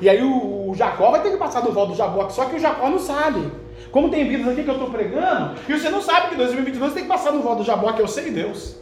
E 0.00 0.08
aí 0.08 0.22
o, 0.22 0.70
o 0.70 0.74
Jacó 0.74 1.10
vai 1.10 1.22
ter 1.22 1.30
que 1.30 1.36
passar 1.36 1.60
do 1.60 1.72
val 1.72 1.86
do 1.86 1.94
Jaboque. 1.94 2.32
Só 2.32 2.46
que 2.46 2.56
o 2.56 2.58
Jacó 2.58 2.88
não 2.88 2.98
sabe. 2.98 3.50
Como 3.90 4.08
tem 4.08 4.28
vidas 4.28 4.48
aqui 4.48 4.64
que 4.64 4.70
eu 4.70 4.74
estou 4.74 4.90
pregando, 4.90 5.54
e 5.68 5.78
você 5.78 5.90
não 5.90 6.00
sabe 6.00 6.30
que 6.30 6.36
2022 6.36 6.94
tem 6.94 7.02
que 7.02 7.08
passar 7.08 7.30
no 7.30 7.42
val 7.42 7.56
do 7.56 7.62
Jaboque, 7.62 8.00
eu 8.00 8.08
sei 8.08 8.30
Deus. 8.30 8.76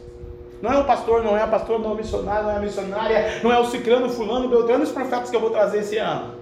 Não 0.61 0.71
é 0.71 0.77
o 0.77 0.85
pastor, 0.85 1.23
não 1.23 1.35
é 1.35 1.41
a 1.41 1.47
pastor, 1.47 1.79
não 1.79 1.89
é 1.89 1.93
o 1.93 1.97
missionário, 1.97 2.43
não 2.43 2.51
é 2.51 2.55
a 2.55 2.59
missionária, 2.59 3.39
não 3.43 3.51
é 3.51 3.59
o 3.59 3.65
ciclano, 3.65 4.09
fulano, 4.09 4.47
beltrano, 4.47 4.83
os 4.83 4.91
profetas 4.91 5.29
que 5.29 5.35
eu 5.35 5.41
vou 5.41 5.49
trazer 5.49 5.79
esse 5.79 5.97
ano. 5.97 6.40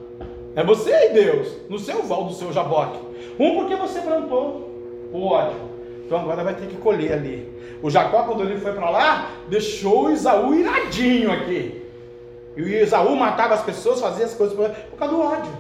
É 0.60 0.64
você 0.64 0.92
e 0.92 1.14
Deus, 1.14 1.56
no 1.70 1.80
seu 1.80 2.04
val 2.04 2.26
do 2.26 2.34
seu 2.34 2.52
Jaboque. 2.52 3.00
Um 3.40 3.56
porque 3.56 3.78
você 3.78 4.02
plantou 4.02 4.70
o 5.14 5.28
ódio. 5.28 5.56
Então 6.06 6.20
agora 6.20 6.44
vai 6.44 6.54
ter 6.54 6.68
que 6.68 6.76
colher 6.76 7.14
ali. 7.14 7.50
O 7.82 7.90
Jacó, 7.90 8.24
quando 8.24 8.44
ele 8.44 8.60
foi 8.60 8.74
para 8.74 8.90
lá, 8.90 9.30
deixou 9.48 10.12
Isaú 10.12 10.54
iradinho 10.54 11.32
aqui. 11.32 11.82
E 12.58 12.62
o 12.62 12.68
Isaú 12.68 13.16
matava 13.16 13.54
as 13.54 13.64
pessoas, 13.64 14.02
fazia 14.02 14.26
as 14.26 14.34
coisas 14.34 14.54
por 14.90 15.00
causa 15.00 15.16
do 15.16 15.22
ódio. 15.22 15.52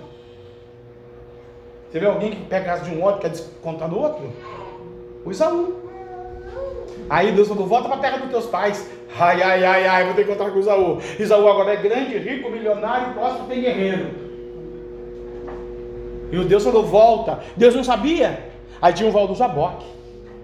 Você 1.90 1.98
vê 1.98 2.06
alguém 2.06 2.32
que 2.32 2.44
pega 2.48 2.76
de 2.80 2.94
um 2.94 3.02
ódio 3.02 3.20
e 3.20 3.22
quer 3.22 3.30
descontar 3.30 3.88
no 3.88 4.00
outro? 4.00 4.30
O 5.24 5.32
Isaú. 5.32 5.76
Aí 7.10 7.32
Deus 7.32 7.48
falou: 7.48 7.66
volta 7.66 7.88
para 7.88 7.98
a 8.00 8.02
terra 8.02 8.18
dos 8.18 8.32
teus 8.32 8.48
pais. 8.48 8.86
Ai, 9.18 9.42
ai, 9.42 9.64
ai, 9.64 9.88
ai, 9.88 10.04
vou 10.04 10.14
ter 10.14 10.26
que 10.26 10.32
encontrar 10.32 10.52
com 10.52 10.58
o 10.58 10.60
Isaú. 10.60 11.00
Isaú 11.18 11.48
agora 11.48 11.72
é 11.72 11.78
grande, 11.78 12.18
rico, 12.18 12.50
milionário, 12.50 13.14
próximo, 13.14 13.48
tem 13.48 13.62
guerreiro. 13.62 14.29
E 16.32 16.38
o 16.38 16.46
Deus 16.46 16.64
falou: 16.64 16.84
volta. 16.84 17.40
Deus 17.56 17.76
não 17.76 17.84
sabia. 17.84 18.50
Aí 18.82 18.94
tinha 18.94 19.10
o 19.10 19.12
Val 19.12 19.28
do 19.28 19.36
Jaboque. 19.36 19.86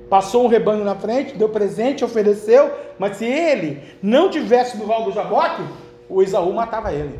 Passou 0.10 0.46
um 0.46 0.48
rebanho 0.48 0.84
na 0.84 0.96
frente, 0.96 1.36
deu 1.36 1.50
presente, 1.50 2.06
ofereceu. 2.06 2.72
Mas 3.00 3.18
se 3.18 3.26
ele 3.26 3.82
não 4.02 4.30
tivesse 4.30 4.78
no 4.78 4.86
Val 4.86 5.04
do 5.04 5.12
Jaboque, 5.12 5.64
o 6.08 6.22
Esaú 6.22 6.54
matava 6.54 6.94
ele. 6.94 7.20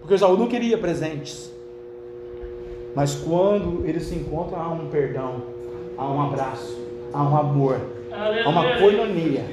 Porque 0.00 0.14
o 0.14 0.16
Esaú 0.16 0.36
não 0.36 0.46
queria 0.46 0.78
presentes. 0.78 1.50
Mas 2.94 3.14
quando 3.14 3.86
eles 3.86 4.04
se 4.04 4.14
encontram, 4.14 4.60
há 4.60 4.68
um 4.68 4.88
perdão, 4.88 5.42
há 5.96 6.08
um 6.08 6.20
abraço, 6.22 6.76
há 7.12 7.22
um 7.22 7.36
amor, 7.36 7.80
há 8.12 8.48
uma 8.48 8.78
coinonia. 8.78 9.44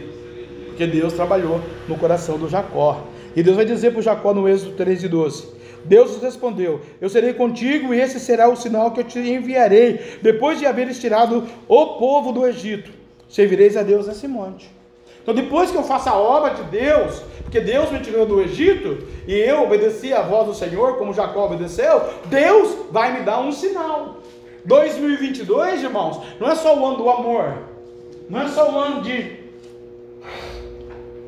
Porque 0.67 0.87
Deus 0.87 1.13
trabalhou 1.13 1.59
no 1.87 1.97
coração 1.97 2.37
do 2.37 2.47
Jacó. 2.47 3.01
E 3.35 3.43
Deus 3.43 3.55
vai 3.55 3.65
dizer 3.65 3.91
para 3.91 3.99
o 3.99 4.03
Jacó 4.03 4.33
no 4.33 4.47
Êxodo 4.47 4.73
13, 4.73 5.07
12: 5.07 5.47
Deus 5.85 6.21
respondeu: 6.21 6.81
Eu 6.99 7.09
serei 7.09 7.33
contigo, 7.33 7.93
e 7.93 7.99
esse 7.99 8.19
será 8.19 8.49
o 8.49 8.55
sinal 8.55 8.91
que 8.91 8.99
eu 8.99 9.03
te 9.03 9.19
enviarei, 9.19 10.17
depois 10.21 10.59
de 10.59 10.65
haveres 10.65 10.99
tirado 10.99 11.47
o 11.67 11.85
povo 11.97 12.31
do 12.31 12.45
Egito. 12.45 12.91
Servireis 13.29 13.75
a 13.75 13.83
Deus 13.83 14.07
nesse 14.07 14.27
monte. 14.27 14.69
Então, 15.21 15.35
depois 15.35 15.69
que 15.69 15.77
eu 15.77 15.83
faço 15.83 16.07
a 16.07 16.17
obra 16.17 16.53
de 16.53 16.63
Deus, 16.63 17.21
porque 17.43 17.59
Deus 17.59 17.91
me 17.91 17.99
tirou 17.99 18.25
do 18.25 18.41
Egito, 18.41 19.05
e 19.27 19.33
eu 19.33 19.63
obedeci 19.63 20.13
a 20.13 20.21
voz 20.21 20.47
do 20.47 20.53
Senhor, 20.53 20.97
como 20.97 21.13
Jacó 21.13 21.45
obedeceu, 21.45 22.01
Deus 22.27 22.73
vai 22.91 23.17
me 23.17 23.25
dar 23.25 23.41
um 23.41 23.51
sinal. 23.51 24.21
2022, 24.63 25.83
irmãos, 25.83 26.21
não 26.39 26.49
é 26.49 26.55
só 26.55 26.77
o 26.77 26.85
ano 26.85 26.97
do 26.97 27.09
amor, 27.09 27.57
não 28.29 28.41
é 28.41 28.47
só 28.47 28.71
o 28.71 28.79
ano 28.79 29.01
de 29.01 29.37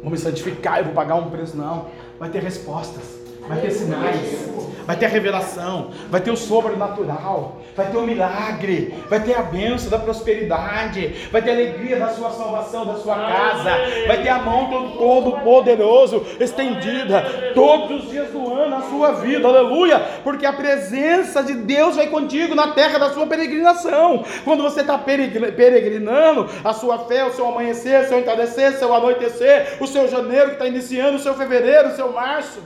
vou 0.01 0.11
me 0.11 0.17
santificar, 0.17 0.79
eu 0.79 0.85
vou 0.85 0.93
pagar 0.93 1.15
um 1.15 1.29
preço, 1.29 1.57
não. 1.57 1.87
Vai 2.17 2.29
ter 2.29 2.41
respostas 2.41 3.18
vai 3.49 3.59
ter 3.61 3.71
sinais, 3.71 4.47
vai 4.85 4.95
ter 4.95 5.07
a 5.07 5.09
revelação, 5.09 5.89
vai 6.07 6.21
ter 6.21 6.29
o 6.29 6.37
sobrenatural, 6.37 7.59
vai 7.75 7.89
ter 7.89 7.97
o 7.97 8.03
milagre, 8.03 8.93
vai 9.09 9.19
ter 9.23 9.33
a 9.33 9.41
bênção 9.41 9.89
da 9.89 9.97
prosperidade, 9.97 11.27
vai 11.31 11.41
ter 11.41 11.49
a 11.49 11.53
alegria 11.53 11.97
da 11.97 12.09
sua 12.09 12.29
salvação, 12.29 12.85
da 12.85 12.93
sua 12.95 13.15
casa, 13.15 13.71
vai 14.05 14.21
ter 14.21 14.29
a 14.29 14.37
mão 14.37 14.69
do 14.69 14.97
Todo-Poderoso 14.99 16.23
estendida 16.39 17.51
todos 17.55 18.03
os 18.03 18.11
dias 18.11 18.29
do 18.29 18.53
ano 18.53 18.69
na 18.69 18.81
sua 18.83 19.13
vida, 19.13 19.47
aleluia, 19.47 19.99
porque 20.23 20.45
a 20.45 20.53
presença 20.53 21.41
de 21.41 21.55
Deus 21.55 21.95
vai 21.95 22.05
contigo 22.05 22.53
na 22.53 22.73
terra 22.73 22.99
da 22.99 23.09
sua 23.09 23.25
peregrinação. 23.25 24.23
Quando 24.43 24.61
você 24.61 24.81
está 24.81 24.95
peregrinando, 24.95 26.47
a 26.63 26.71
sua 26.71 26.99
fé, 26.99 27.25
o 27.25 27.33
seu 27.33 27.47
amanhecer, 27.47 28.01
o 28.01 28.07
seu 28.07 28.19
entardecer, 28.19 28.73
o 28.73 28.77
seu 28.77 28.93
anoitecer, 28.93 29.77
o 29.79 29.87
seu 29.87 30.07
janeiro 30.07 30.49
que 30.49 30.53
está 30.53 30.67
iniciando, 30.67 31.17
o 31.17 31.19
seu 31.19 31.33
fevereiro, 31.33 31.89
o 31.89 31.95
seu 31.95 32.11
março 32.11 32.59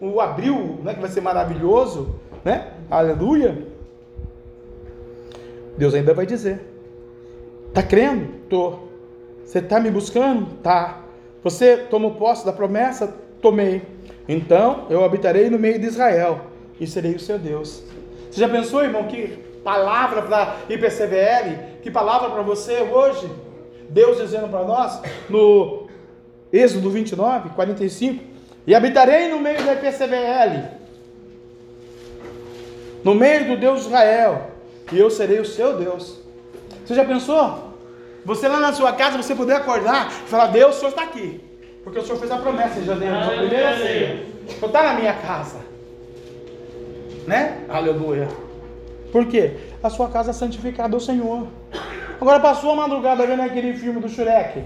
o 0.00 0.20
abril, 0.20 0.78
né, 0.82 0.94
que 0.94 1.00
vai 1.00 1.10
ser 1.10 1.20
maravilhoso, 1.20 2.14
né? 2.44 2.72
Aleluia. 2.90 3.66
Deus 5.76 5.94
ainda 5.94 6.14
vai 6.14 6.26
dizer: 6.26 6.60
Tá 7.72 7.82
crendo? 7.82 8.28
Tô. 8.48 8.78
Você 9.44 9.62
tá 9.62 9.80
me 9.80 9.90
buscando? 9.90 10.46
Tá. 10.62 11.00
Você 11.42 11.76
tomou 11.76 12.14
posse 12.14 12.44
da 12.44 12.52
promessa? 12.52 13.14
Tomei. 13.40 13.82
Então 14.28 14.86
eu 14.90 15.04
habitarei 15.04 15.48
no 15.48 15.58
meio 15.58 15.78
de 15.78 15.86
Israel 15.86 16.40
e 16.80 16.86
serei 16.86 17.14
o 17.14 17.20
seu 17.20 17.38
Deus. 17.38 17.82
Você 18.30 18.40
já 18.40 18.48
pensou, 18.48 18.84
irmão, 18.84 19.04
que 19.04 19.28
palavra 19.64 20.22
para 20.22 20.56
IPCBL? 20.68 21.80
Que 21.82 21.90
palavra 21.90 22.30
para 22.30 22.42
você 22.42 22.82
hoje? 22.82 23.30
Deus 23.88 24.18
dizendo 24.18 24.48
para 24.48 24.64
nós 24.64 25.00
no 25.30 25.86
Êxodo 26.52 26.90
29, 26.90 27.50
45: 27.50 28.24
E 28.68 28.74
habitarei 28.74 29.28
no 29.28 29.40
meio 29.40 29.64
da 29.64 29.72
IPCBL, 29.72 30.62
no 33.02 33.14
meio 33.14 33.46
do 33.46 33.56
Deus 33.56 33.80
de 33.80 33.86
Israel, 33.86 34.50
e 34.92 34.98
eu 34.98 35.08
serei 35.08 35.40
o 35.40 35.44
seu 35.46 35.78
Deus. 35.78 36.18
Você 36.84 36.94
já 36.94 37.02
pensou? 37.02 37.72
Você 38.26 38.46
lá 38.46 38.60
na 38.60 38.74
sua 38.74 38.92
casa, 38.92 39.16
você 39.16 39.34
poder 39.34 39.54
acordar 39.54 40.08
e 40.08 40.28
falar: 40.28 40.48
Deus, 40.48 40.76
o 40.76 40.78
Senhor 40.80 40.90
está 40.90 41.02
aqui. 41.04 41.40
Porque 41.82 41.98
o 41.98 42.02
Senhor 42.02 42.18
fez 42.18 42.30
a 42.30 42.36
promessa 42.36 42.78
em 42.78 42.84
janeiro, 42.84 43.14
na 43.14 43.28
primeira 43.28 43.74
ceia. 43.74 44.26
O 44.46 44.52
Senhor 44.52 44.66
está 44.66 44.82
na 44.82 44.92
minha 45.00 45.14
casa. 45.14 45.60
Né? 47.26 47.64
Aleluia. 47.70 48.28
Por 49.10 49.24
quê? 49.28 49.52
A 49.82 49.88
sua 49.88 50.10
casa 50.10 50.28
é 50.32 50.34
santificada 50.34 50.94
ao 50.94 51.00
Senhor. 51.00 51.46
Agora 52.20 52.38
passou 52.38 52.72
a 52.72 52.76
madrugada 52.76 53.26
vendo 53.26 53.40
aquele 53.40 53.72
filme 53.72 53.98
do 53.98 54.10
Shurek. 54.10 54.62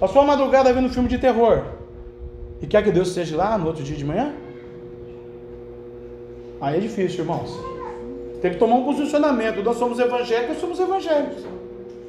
Passou 0.00 0.22
a 0.22 0.24
madrugada 0.24 0.72
vendo 0.72 0.90
filme 0.90 1.08
de 1.08 1.18
terror. 1.18 1.80
E 2.62 2.66
quer 2.66 2.84
que 2.84 2.92
Deus 2.92 3.08
esteja 3.08 3.36
lá 3.36 3.58
no 3.58 3.66
outro 3.66 3.82
dia 3.82 3.96
de 3.96 4.04
manhã? 4.04 4.32
Aí 6.60 6.76
é 6.76 6.80
difícil, 6.80 7.20
irmãos. 7.20 7.50
Tem 8.40 8.52
que 8.52 8.58
tomar 8.58 8.76
um 8.76 8.84
posicionamento. 8.84 9.62
Nós 9.64 9.76
somos 9.76 9.98
evangélicos, 9.98 10.58
somos 10.58 10.78
evangélicos. 10.78 11.42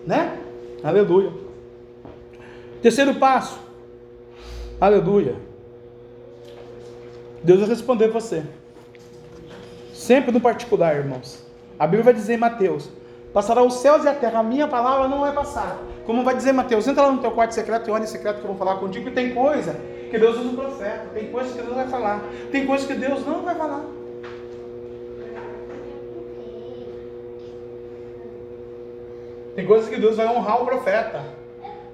Né? 0.05 0.37
Aleluia. 0.83 1.31
Terceiro 2.83 3.15
passo. 3.15 3.59
Aleluia. 4.79 5.35
Deus 7.43 7.59
vai 7.61 7.69
responder 7.69 8.09
você. 8.09 8.43
Sempre 9.91 10.31
no 10.31 10.39
particular, 10.39 10.95
irmãos. 10.95 11.43
A 11.79 11.87
Bíblia 11.87 12.03
vai 12.03 12.13
dizer 12.13 12.35
em 12.35 12.37
Mateus: 12.37 12.89
Passará 13.33 13.63
os 13.63 13.75
céus 13.75 14.03
e 14.03 14.07
a 14.07 14.13
terra, 14.13 14.39
a 14.39 14.43
minha 14.43 14.67
palavra 14.67 15.07
não 15.07 15.21
vai 15.21 15.33
passar. 15.33 15.79
Como 16.05 16.23
vai 16.23 16.35
dizer 16.35 16.51
Mateus, 16.51 16.87
entra 16.87 17.03
lá 17.03 17.11
no 17.11 17.21
teu 17.21 17.31
quarto 17.31 17.55
secreto 17.55 17.87
e 17.87 17.91
olha 17.91 18.03
em 18.03 18.07
secreto 18.07 18.37
que 18.37 18.43
eu 18.43 18.49
vou 18.49 18.57
falar 18.57 18.75
contigo. 18.75 19.09
E 19.09 19.11
tem 19.11 19.33
coisa 19.33 19.75
que 20.13 20.19
Deus 20.19 20.37
usa 20.37 20.49
o 20.49 20.53
profeta, 20.53 21.07
tem 21.11 21.31
coisa 21.31 21.51
que 21.51 21.59
Deus 21.59 21.73
vai 21.73 21.87
falar, 21.87 22.23
tem 22.51 22.67
coisa 22.67 22.85
que 22.85 22.93
Deus 22.93 23.25
não 23.25 23.41
vai 23.41 23.55
falar. 23.55 23.83
Tem 29.55 29.65
coisas 29.65 29.89
que 29.89 29.99
Deus 29.99 30.15
vai 30.15 30.27
honrar 30.27 30.61
o 30.61 30.65
profeta. 30.67 31.23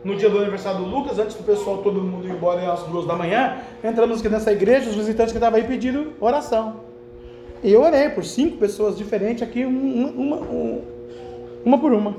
No 0.04 0.18
dia 0.18 0.30
do 0.30 0.38
aniversário 0.40 0.80
do 0.80 0.86
Lucas, 0.86 1.18
antes 1.18 1.38
do 1.38 1.44
pessoal 1.44 1.78
todo 1.78 2.02
mundo 2.02 2.28
ir 2.28 2.32
embora 2.32 2.70
às 2.74 2.84
duas 2.84 3.08
da 3.08 3.16
manhã, 3.16 3.62
entramos 3.82 4.20
aqui 4.20 4.28
nessa 4.28 4.52
igreja, 4.52 4.90
os 4.90 4.98
visitantes 4.98 5.32
que 5.32 5.38
estavam 5.38 5.58
aí 5.58 5.66
pediram 5.66 6.08
oração. 6.20 6.82
E 7.64 7.72
eu 7.72 7.82
orei 7.82 8.10
por 8.10 8.26
cinco 8.26 8.58
pessoas 8.58 8.98
diferentes 8.98 9.44
aqui, 9.44 9.64
uma, 9.64 10.10
uma, 10.10 10.82
uma 11.64 11.78
por 11.78 11.94
uma. 11.94 12.18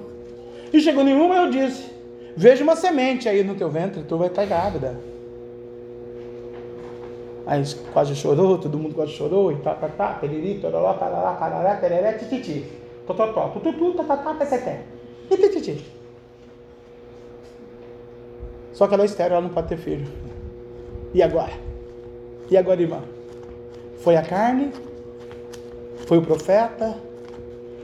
E 0.72 0.80
chegou 0.80 1.04
nenhuma, 1.04 1.36
eu 1.36 1.50
disse: 1.50 1.90
Veja 2.34 2.64
uma 2.64 2.74
semente 2.74 3.28
aí 3.28 3.44
no 3.44 3.54
teu 3.54 3.68
ventre, 3.68 4.02
tu 4.02 4.16
vai 4.16 4.28
estar 4.28 4.46
grávida. 4.46 5.09
Aí 7.50 7.64
quase 7.92 8.14
chorou, 8.14 8.58
todo 8.58 8.78
mundo 8.78 8.94
quase 8.94 9.10
chorou, 9.10 9.50
e 9.50 9.56
tá, 9.56 9.74
tá, 9.74 9.88
tá, 9.88 10.12
periri, 10.20 10.60
tororó, 10.60 10.94
parará, 10.94 11.32
parará, 11.32 11.74
tereré, 11.78 12.12
tititi. 12.12 12.64
Tototó, 13.08 13.48
tututu, 13.48 13.92
tatatá, 13.94 14.34
peteté. 14.34 14.84
E 15.28 15.36
tititi. 15.36 15.84
Só 18.72 18.86
que 18.86 18.94
ela 18.94 19.02
é 19.02 19.06
estéreo, 19.06 19.32
ela 19.32 19.42
não 19.42 19.48
pode 19.50 19.66
ter 19.66 19.78
filho. 19.78 20.06
E 21.12 21.20
agora? 21.20 21.50
E 22.48 22.56
agora, 22.56 22.80
irmã? 22.80 23.02
Foi 23.96 24.14
a 24.14 24.22
carne? 24.22 24.70
Foi 26.06 26.18
o 26.18 26.22
profeta? 26.22 26.96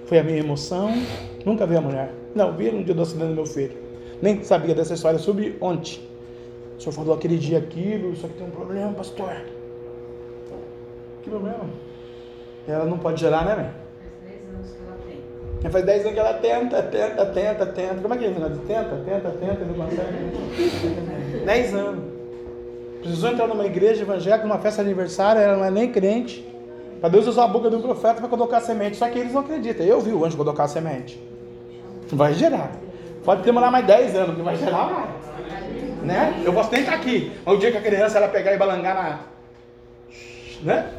Foi 0.04 0.20
a 0.20 0.22
minha 0.22 0.38
emoção? 0.38 0.90
Nunca 1.44 1.66
vi 1.66 1.74
a 1.74 1.80
mulher. 1.80 2.14
Não, 2.36 2.52
vi 2.52 2.70
no 2.70 2.84
dia 2.84 2.94
do 2.94 3.02
acidente 3.02 3.30
do 3.30 3.34
meu 3.34 3.46
filho. 3.46 3.76
Nem 4.22 4.44
sabia 4.44 4.76
dessa 4.76 4.94
história, 4.94 5.18
soube 5.18 5.56
ontem. 5.60 5.98
O 6.78 6.80
senhor 6.80 6.92
falou 6.92 7.16
aquele 7.16 7.36
dia 7.36 7.58
aquilo, 7.58 8.14
só 8.14 8.28
que 8.28 8.34
tem 8.34 8.46
um 8.46 8.50
problema, 8.50 8.92
pastor. 8.92 9.55
Que 11.26 11.30
problema? 11.30 11.64
Ela 12.68 12.84
não 12.84 12.98
pode 12.98 13.20
gerar, 13.20 13.44
né, 13.44 13.56
mãe? 13.56 13.86
Faz 15.68 15.84
10 15.84 16.02
anos 16.02 16.14
que 16.14 16.20
ela 16.20 16.34
tenta, 16.34 16.80
tenta, 16.84 17.26
tenta, 17.26 17.66
tenta. 17.66 17.94
Como 17.96 18.14
é 18.14 18.16
que 18.16 18.26
é, 18.26 18.28
Renato? 18.28 18.58
Tenta, 18.58 19.02
tenta, 19.04 19.30
tenta, 19.30 19.64
não 19.64 19.74
consegue. 19.74 21.44
10 21.44 21.74
anos. 21.74 22.04
Precisou 23.00 23.30
entrar 23.30 23.48
numa 23.48 23.66
igreja 23.66 24.02
evangélica, 24.02 24.46
numa 24.46 24.60
festa 24.60 24.84
de 24.84 24.88
aniversário, 24.88 25.42
ela 25.42 25.56
não 25.56 25.64
é 25.64 25.70
nem 25.72 25.90
crente. 25.90 26.46
Para 27.00 27.08
Deus 27.08 27.26
usar 27.26 27.42
a 27.42 27.48
boca 27.48 27.68
de 27.68 27.74
um 27.74 27.82
profeta 27.82 28.20
para 28.20 28.28
colocar 28.28 28.58
a 28.58 28.60
semente. 28.60 28.96
Só 28.96 29.08
que 29.08 29.18
eles 29.18 29.32
não 29.32 29.40
acreditam. 29.40 29.84
Eu 29.84 30.00
vi 30.00 30.12
o 30.12 30.24
anjo 30.24 30.36
colocar 30.36 30.62
a 30.62 30.68
semente. 30.68 31.20
Vai 32.12 32.34
gerar. 32.34 32.70
Pode 33.24 33.42
demorar 33.42 33.72
mais 33.72 33.84
10 33.84 34.14
anos, 34.14 34.36
que 34.36 34.42
vai 34.42 34.54
gerar 34.54 34.92
mais. 34.92 35.10
Né? 36.04 36.42
Eu 36.44 36.52
posso 36.52 36.70
nem 36.70 36.82
estar 36.82 36.94
aqui. 36.94 37.32
Mas 37.44 37.56
o 37.56 37.58
dia 37.58 37.72
que 37.72 37.78
a 37.78 37.82
criança 37.82 38.18
ela 38.18 38.28
pegar 38.28 38.52
e 38.52 38.56
balangar 38.56 38.94
na. 38.94 39.18
Né? 40.62 40.92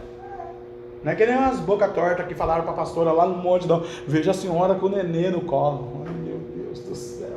Não 1.08 1.14
é 1.14 1.16
que 1.16 1.26
nem 1.26 1.38
umas 1.38 1.62
boca 1.62 1.88
torta 1.88 2.22
que 2.22 2.36
falaram 2.36 2.64
para 2.64 2.74
a 2.74 2.76
pastora 2.76 3.14
lá 3.14 3.26
no 3.26 3.38
monte, 3.38 3.66
não. 3.66 3.82
Veja 4.06 4.32
a 4.32 4.34
senhora 4.34 4.76
com 4.76 4.88
o 4.88 4.90
nenê 4.90 5.30
no 5.30 5.40
colo. 5.40 6.04
Ai, 6.06 6.14
meu 6.14 6.38
Deus 6.54 6.82
do 6.82 6.94
céu. 6.94 7.30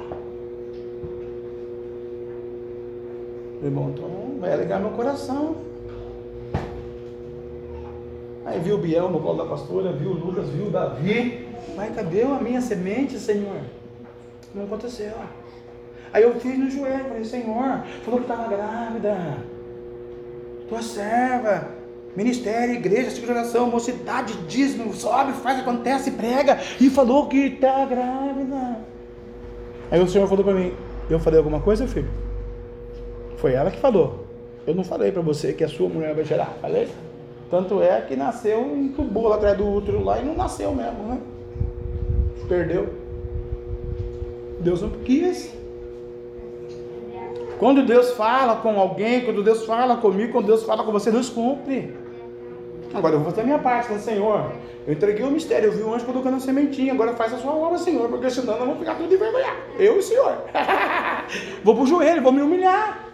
Irmão, 3.63 3.91
então 3.91 4.41
vai 4.41 4.55
alegar 4.55 4.81
meu 4.81 4.91
coração. 4.91 5.55
Aí 8.45 8.59
viu 8.59 8.75
o 8.75 8.79
Biel 8.79 9.09
no 9.09 9.21
colo 9.21 9.45
da 9.45 9.49
pastora, 9.49 9.93
viu 9.93 10.11
o 10.11 10.15
Lucas, 10.15 10.49
viu 10.49 10.67
o 10.67 10.71
Davi. 10.71 11.47
Mas 11.77 11.95
cadê 11.95 12.23
a 12.23 12.41
minha 12.41 12.61
semente, 12.61 13.21
Senhor? 13.21 13.61
Não 14.53 14.65
aconteceu. 14.65 15.13
Aí 16.13 16.25
eu 16.25 16.35
fiz 16.41 16.59
no 16.59 16.69
joelho, 16.69 17.05
falei, 17.05 17.25
Senhor, 17.25 17.85
falou 18.05 18.19
que 18.19 18.33
estava 18.33 18.49
grávida. 18.49 19.37
Tua 20.69 20.83
serva 20.83 21.79
Ministério, 22.17 22.75
igreja, 22.75 23.11
seguração, 23.11 23.71
mocidade, 23.71 24.35
dízimo, 24.49 24.93
sobe, 24.93 25.33
faz, 25.33 25.61
acontece, 25.61 26.11
prega, 26.11 26.59
e 26.81 26.91
falou 26.91 27.29
que 27.29 27.37
está 27.37 27.85
grávida. 27.85 28.79
Aí 29.91 30.01
o 30.01 30.09
Senhor 30.09 30.27
falou 30.27 30.45
para 30.45 30.55
mim: 30.55 30.73
Eu 31.09 31.21
falei 31.21 31.39
alguma 31.39 31.61
coisa, 31.61 31.87
filho? 31.87 32.11
Foi 33.37 33.55
ela 33.55 33.71
que 33.71 33.79
falou. 33.79 34.27
Eu 34.67 34.75
não 34.75 34.85
falei 34.85 35.11
para 35.13 35.23
você 35.23 35.53
que 35.53 35.65
a 35.65 35.69
sua 35.69 35.89
mulher 35.89 36.15
vai 36.15 36.25
gerar, 36.25 36.57
falei? 36.61 36.89
Tanto 37.51 37.81
é 37.83 38.01
que 38.03 38.15
nasceu, 38.15 38.61
entubou 38.77 39.29
lá 39.29 39.37
atrás 39.37 39.57
do 39.57 39.67
útero 39.67 40.05
lá 40.05 40.21
e 40.21 40.25
não 40.25 40.37
nasceu 40.37 40.75
mesmo, 40.75 41.03
né? 41.05 41.19
Perdeu. 42.49 42.89
Deus 44.61 44.83
não 44.83 44.91
quis. 44.91 45.53
Quando 47.59 47.85
Deus 47.85 48.13
fala 48.13 48.57
com 48.57 48.79
alguém, 48.79 49.25
quando 49.25 49.43
Deus 49.43 49.65
fala 49.67 49.97
comigo, 49.97 50.33
quando 50.33 50.47
Deus 50.47 50.63
fala 50.63 50.83
com 50.85 50.93
você, 50.93 51.11
Deus 51.11 51.29
cumpre. 51.29 51.95
Agora 52.93 53.15
eu 53.15 53.21
vou 53.21 53.31
fazer 53.31 53.43
a 53.43 53.45
minha 53.45 53.59
parte, 53.59 53.93
né, 53.93 53.99
Senhor? 53.99 54.53
Eu 54.87 54.93
entreguei 54.95 55.25
o 55.25 55.31
mistério, 55.31 55.69
eu 55.69 55.73
vi 55.73 55.83
o 55.83 55.95
anjo 55.95 56.05
colocando 56.05 56.37
a 56.37 56.41
sementinha, 56.41 56.93
agora 56.93 57.15
faz 57.15 57.33
a 57.33 57.39
sua 57.39 57.55
obra, 57.55 57.79
Senhor, 57.79 58.09
porque 58.09 58.29
senão 58.31 58.55
nós 58.55 58.59
vamos 58.59 58.79
ficar 58.79 58.95
tudo 58.95 59.15
envergonhado. 59.15 59.59
Eu 59.79 59.97
e 59.97 59.99
o 59.99 60.03
Senhor. 60.03 60.37
vou 61.63 61.77
pro 61.77 61.87
joelho, 61.87 62.23
vou 62.23 62.33
me 62.33 62.43
humilhar. 62.43 63.11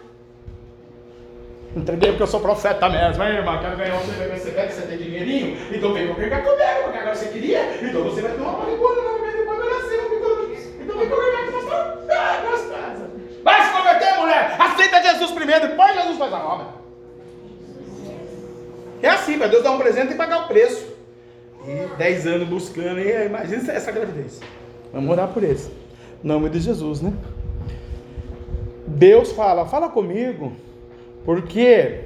Entreguei 1.75 2.09
porque 2.09 2.23
eu 2.23 2.27
sou 2.27 2.39
profeta 2.39 2.89
mesmo, 2.89 3.23
hein, 3.23 3.35
irmã? 3.35 3.59
Quero 3.59 3.77
ganhar 3.77 3.99
você, 3.99 4.11
vai 4.13 4.39
você 4.39 4.51
que 4.51 4.73
você 4.73 4.81
tem 4.87 4.97
dinheirinho? 4.97 5.57
Então 5.71 5.93
vem 5.93 6.07
congregar 6.07 6.43
comigo, 6.43 6.83
porque 6.83 6.97
agora 6.97 7.15
você 7.15 7.27
queria, 7.27 7.75
então 7.83 8.03
você 8.03 8.21
vai 8.21 8.31
ter 8.31 8.41
uma 8.41 8.53
marihuana 8.53 9.01
no 9.01 9.21
meio 9.21 9.45
do 9.45 9.69
nasceu, 9.69 10.01
então 10.81 10.97
vem 10.97 11.09
congregar 11.09 11.45
com 11.45 11.51
você. 11.51 12.11
Ah, 12.11 12.41
gostosa. 12.49 13.11
Vai 13.43 13.63
se 13.63 13.71
converter, 13.71 14.17
mulher! 14.17 14.55
Aceita 14.57 15.03
Jesus 15.03 15.31
primeiro, 15.31 15.67
depois 15.67 15.93
Jesus 15.93 16.17
faz 16.17 16.33
a 16.33 16.39
obra. 16.39 16.86
É 19.01 19.09
assim, 19.09 19.37
para 19.37 19.47
Deus 19.47 19.63
dar 19.63 19.71
um 19.71 19.77
presente 19.77 20.13
e 20.13 20.15
pagar 20.15 20.45
o 20.45 20.47
preço. 20.47 20.85
E 21.67 21.97
dez 21.97 22.25
anos 22.25 22.47
buscando, 22.47 22.99
e 22.99 23.25
imagina 23.25 23.71
essa 23.71 23.91
gravidez. 23.91 24.39
Vamos 24.93 25.11
orar 25.11 25.27
por 25.29 25.43
isso. 25.43 25.71
Em 26.23 26.27
nome 26.27 26.49
de 26.49 26.59
Jesus, 26.59 27.01
né? 27.01 27.13
Deus 28.87 29.31
fala, 29.31 29.65
fala 29.65 29.89
comigo, 29.89 30.53
porque 31.25 32.05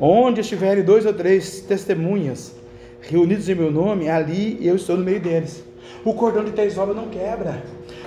onde 0.00 0.40
estiverem 0.40 0.82
dois 0.82 1.06
ou 1.06 1.14
três 1.14 1.60
testemunhas 1.60 2.54
reunidos 3.00 3.48
em 3.48 3.54
meu 3.54 3.70
nome, 3.70 4.08
ali 4.08 4.58
eu 4.66 4.76
estou 4.76 4.96
no 4.96 5.04
meio 5.04 5.20
deles. 5.20 5.64
O 6.04 6.12
cordão 6.12 6.44
de 6.44 6.52
três 6.52 6.76
obras 6.76 6.96
não 6.96 7.08
quebra. 7.08 7.62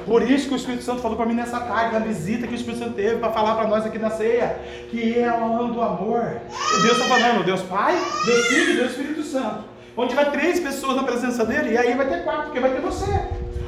Por 0.06 0.22
isso 0.30 0.48
que 0.48 0.54
o 0.54 0.58
Espírito 0.58 0.84
Santo 0.84 1.02
falou 1.02 1.16
para 1.16 1.26
mim 1.26 1.34
nessa 1.34 1.60
tarde, 1.60 1.94
na 1.94 2.00
visita 2.00 2.48
que 2.48 2.54
o 2.54 2.56
Espírito 2.56 2.84
Santo 2.84 2.96
teve 2.96 3.18
para 3.18 3.32
falar 3.32 3.56
para 3.56 3.68
nós 3.68 3.86
aqui 3.86 4.00
na 4.00 4.10
ceia, 4.10 4.60
que 4.90 5.20
é 5.20 5.32
o 5.32 5.60
ano 5.60 5.74
do 5.74 5.82
amor. 5.82 6.42
E 6.50 6.82
Deus 6.82 6.98
está 6.98 7.06
falando, 7.06 7.44
Deus 7.44 7.62
Pai, 7.62 7.98
Deus 8.26 8.48
Filho 8.48 8.72
e 8.72 8.76
Deus 8.78 8.92
Espírito 8.92 9.24
Santo. 9.24 9.72
Onde 9.96 10.16
vai 10.16 10.32
três 10.32 10.60
pessoas 10.60 10.96
na 10.96 11.04
presença 11.04 11.46
dele, 11.46 11.74
e 11.74 11.78
aí 11.78 11.94
vai 11.96 12.08
ter 12.08 12.24
quatro, 12.24 12.44
porque 12.46 12.60
vai 12.60 12.72
ter 12.72 12.82
você. 12.82 13.12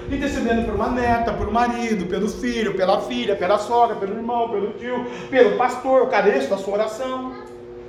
Intercedendo 0.10 0.64
por 0.66 0.76
uma 0.76 0.90
neta, 0.90 1.34
por 1.34 1.50
um 1.50 1.52
marido, 1.52 2.06
pelo 2.06 2.28
filho, 2.28 2.76
pela 2.76 3.02
filha, 3.02 3.36
pela 3.36 3.58
sogra, 3.58 3.96
pelo 3.96 4.16
irmão, 4.16 4.50
pelo 4.50 4.74
tio, 4.74 5.06
pelo 5.30 5.58
pastor, 5.58 6.00
eu 6.00 6.08
careço 6.08 6.50
da 6.50 6.58
sua 6.58 6.74
oração. 6.76 7.34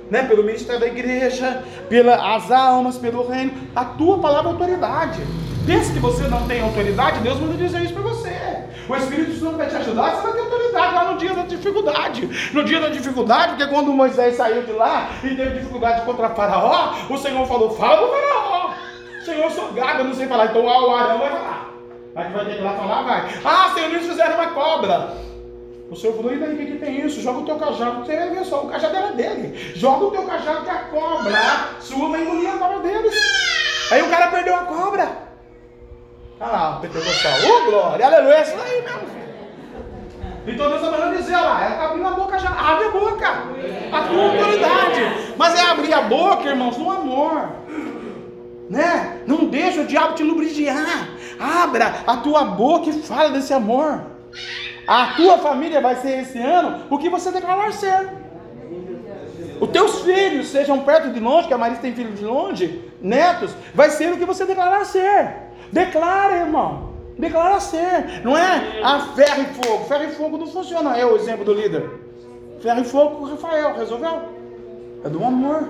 Né, 0.09 0.21
pelo 0.21 0.43
ministério 0.43 0.79
da 0.79 0.85
igreja, 0.85 1.63
pelas 1.89 2.51
almas, 2.51 2.95
pelo 2.95 3.27
reino, 3.27 3.51
a 3.75 3.83
tua 3.85 4.19
palavra 4.19 4.51
é 4.51 4.53
autoridade. 4.53 5.23
Pense 5.65 5.91
que 5.91 5.99
você 5.99 6.27
não 6.27 6.47
tem 6.47 6.61
autoridade, 6.61 7.21
Deus 7.21 7.39
manda 7.39 7.55
dizer 7.55 7.81
isso 7.81 7.93
para 7.93 8.03
você. 8.03 8.29
O 8.87 8.95
Espírito 8.95 9.33
Santo 9.39 9.57
vai 9.57 9.67
te 9.67 9.75
ajudar, 9.75 10.11
você 10.11 10.21
vai 10.21 10.33
ter 10.33 10.39
autoridade 10.41 10.93
lá 10.93 11.11
no 11.11 11.17
dia 11.17 11.33
da 11.33 11.41
dificuldade. 11.41 12.51
No 12.53 12.63
dia 12.63 12.79
da 12.79 12.89
dificuldade, 12.89 13.55
porque 13.55 13.73
quando 13.73 13.91
Moisés 13.91 14.35
saiu 14.35 14.61
de 14.61 14.71
lá 14.73 15.09
e 15.23 15.35
teve 15.35 15.57
dificuldade 15.57 16.05
contra 16.05 16.29
Faraó, 16.29 16.93
o 17.09 17.17
Senhor 17.17 17.47
falou: 17.47 17.71
fala 17.71 18.05
do 18.05 18.13
Faraó. 18.13 18.73
Senhor, 19.25 19.45
eu 19.45 19.49
sou 19.49 19.73
gago, 19.73 20.01
eu 20.01 20.05
não 20.05 20.13
sei 20.13 20.27
falar, 20.27 20.45
então 20.45 20.63
o 20.63 20.95
Arão 20.95 21.17
vai 21.17 21.29
falar. 21.31 21.73
Mas 22.13 22.31
vai 22.31 22.45
ter 22.45 22.57
que 22.57 22.61
lá 22.61 22.73
falar, 22.73 23.01
vai. 23.01 23.27
Ah, 23.43 23.71
Senhor, 23.73 23.89
eles 23.89 24.05
fizeram 24.05 24.35
uma 24.35 24.47
cobra. 24.51 25.13
O 25.89 25.95
Senhor 25.95 26.15
falou, 26.15 26.31
e 26.31 26.37
daí 26.37 26.53
o 26.53 26.57
que, 26.57 26.65
que 26.65 26.77
tem 26.77 27.05
isso? 27.05 27.21
Joga 27.21 27.39
o 27.39 27.45
teu 27.45 27.55
cajado, 27.55 28.05
você 28.05 28.15
vai 28.15 28.29
ver 28.29 28.45
só, 28.45 28.61
o 28.61 28.69
cajado 28.69 28.95
era 28.95 29.11
dele. 29.13 29.73
Joga 29.75 30.05
o 30.05 30.11
teu 30.11 30.23
cajado 30.23 30.63
que 30.63 30.69
a 30.69 30.79
cobra 30.85 31.39
sua 31.79 32.09
vai 32.09 32.21
engolir 32.21 32.53
a 32.53 32.57
cobra 32.57 32.79
deles. 32.79 33.15
Aí 33.91 34.03
o 34.03 34.09
cara 34.09 34.27
perdeu 34.27 34.55
a 34.55 34.65
cobra. 34.65 35.25
Olha 36.39 36.51
lá, 36.51 36.77
o 36.77 36.81
pentecostal. 36.81 37.31
Ô, 37.49 37.71
glória, 37.71 38.05
aleluia, 38.05 38.35
é 38.35 38.41
isso 38.41 38.55
aí 38.59 38.81
mesmo. 38.81 39.15
Então 40.47 40.69
Deus 40.69 40.81
está 40.81 40.91
mandando 40.91 41.17
dizer 41.17 41.37
lá, 41.37 41.63
ela 41.63 41.71
está 41.71 41.85
abrindo 41.85 42.07
a 42.07 42.11
boca 42.11 42.37
já, 42.37 42.49
abre 42.49 42.85
a 42.85 42.91
boca. 42.91 43.27
A 43.91 44.01
tua 44.03 44.23
autoridade. 44.23 45.33
Mas 45.37 45.55
é 45.55 45.61
abrir 45.61 45.93
a 45.93 46.01
boca, 46.01 46.47
irmãos, 46.47 46.77
no 46.77 46.91
amor. 46.91 47.49
Né? 48.69 49.21
Não 49.25 49.45
deixa 49.45 49.81
o 49.81 49.87
diabo 49.87 50.13
te 50.13 50.23
lubrificar. 50.23 51.09
Abra 51.39 51.95
a 52.05 52.17
tua 52.17 52.43
boca 52.43 52.89
e 52.89 53.01
fala 53.01 53.29
desse 53.29 53.53
amor. 53.53 54.01
A 54.87 55.13
tua 55.15 55.37
família 55.39 55.81
vai 55.81 55.95
ser 55.95 56.19
esse 56.19 56.37
ano 56.37 56.83
o 56.89 56.97
que 56.97 57.09
você 57.09 57.31
declarar 57.31 57.73
ser. 57.73 58.09
Os 59.59 59.69
teus 59.69 60.01
filhos, 60.01 60.49
sejam 60.49 60.79
perto 60.81 61.11
de 61.11 61.19
longe, 61.19 61.47
que 61.47 61.53
a 61.53 61.57
Marisa 61.57 61.81
tem 61.81 61.95
filhos 61.95 62.19
de 62.19 62.25
longe, 62.25 62.91
netos, 63.01 63.51
vai 63.73 63.89
ser 63.89 64.11
o 64.11 64.17
que 64.17 64.25
você 64.25 64.45
declarar 64.45 64.85
ser. 64.85 65.44
Declara, 65.75 66.37
irmão. 66.37 66.93
Declara 67.19 67.59
ser. 67.59 68.21
Não 68.23 68.37
é 68.37 68.79
a 68.81 69.07
ferro 69.13 69.41
e 69.41 69.45
fogo. 69.53 69.83
Ferro 69.83 70.05
e 70.05 70.11
fogo 70.11 70.37
não 70.37 70.47
funciona. 70.47 70.97
É 70.97 71.05
o 71.05 71.17
exemplo 71.17 71.43
do 71.43 71.53
líder. 71.53 71.89
Ferro 72.61 72.79
e 72.79 72.85
fogo 72.85 73.25
Rafael. 73.25 73.75
Resolveu? 73.75 74.21
É 75.03 75.09
do 75.09 75.21
amor. 75.21 75.67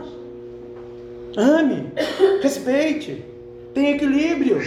Ame. 1.35 1.91
Respeite. 2.43 3.25
Tem 3.73 3.95
equilíbrio. 3.95 4.61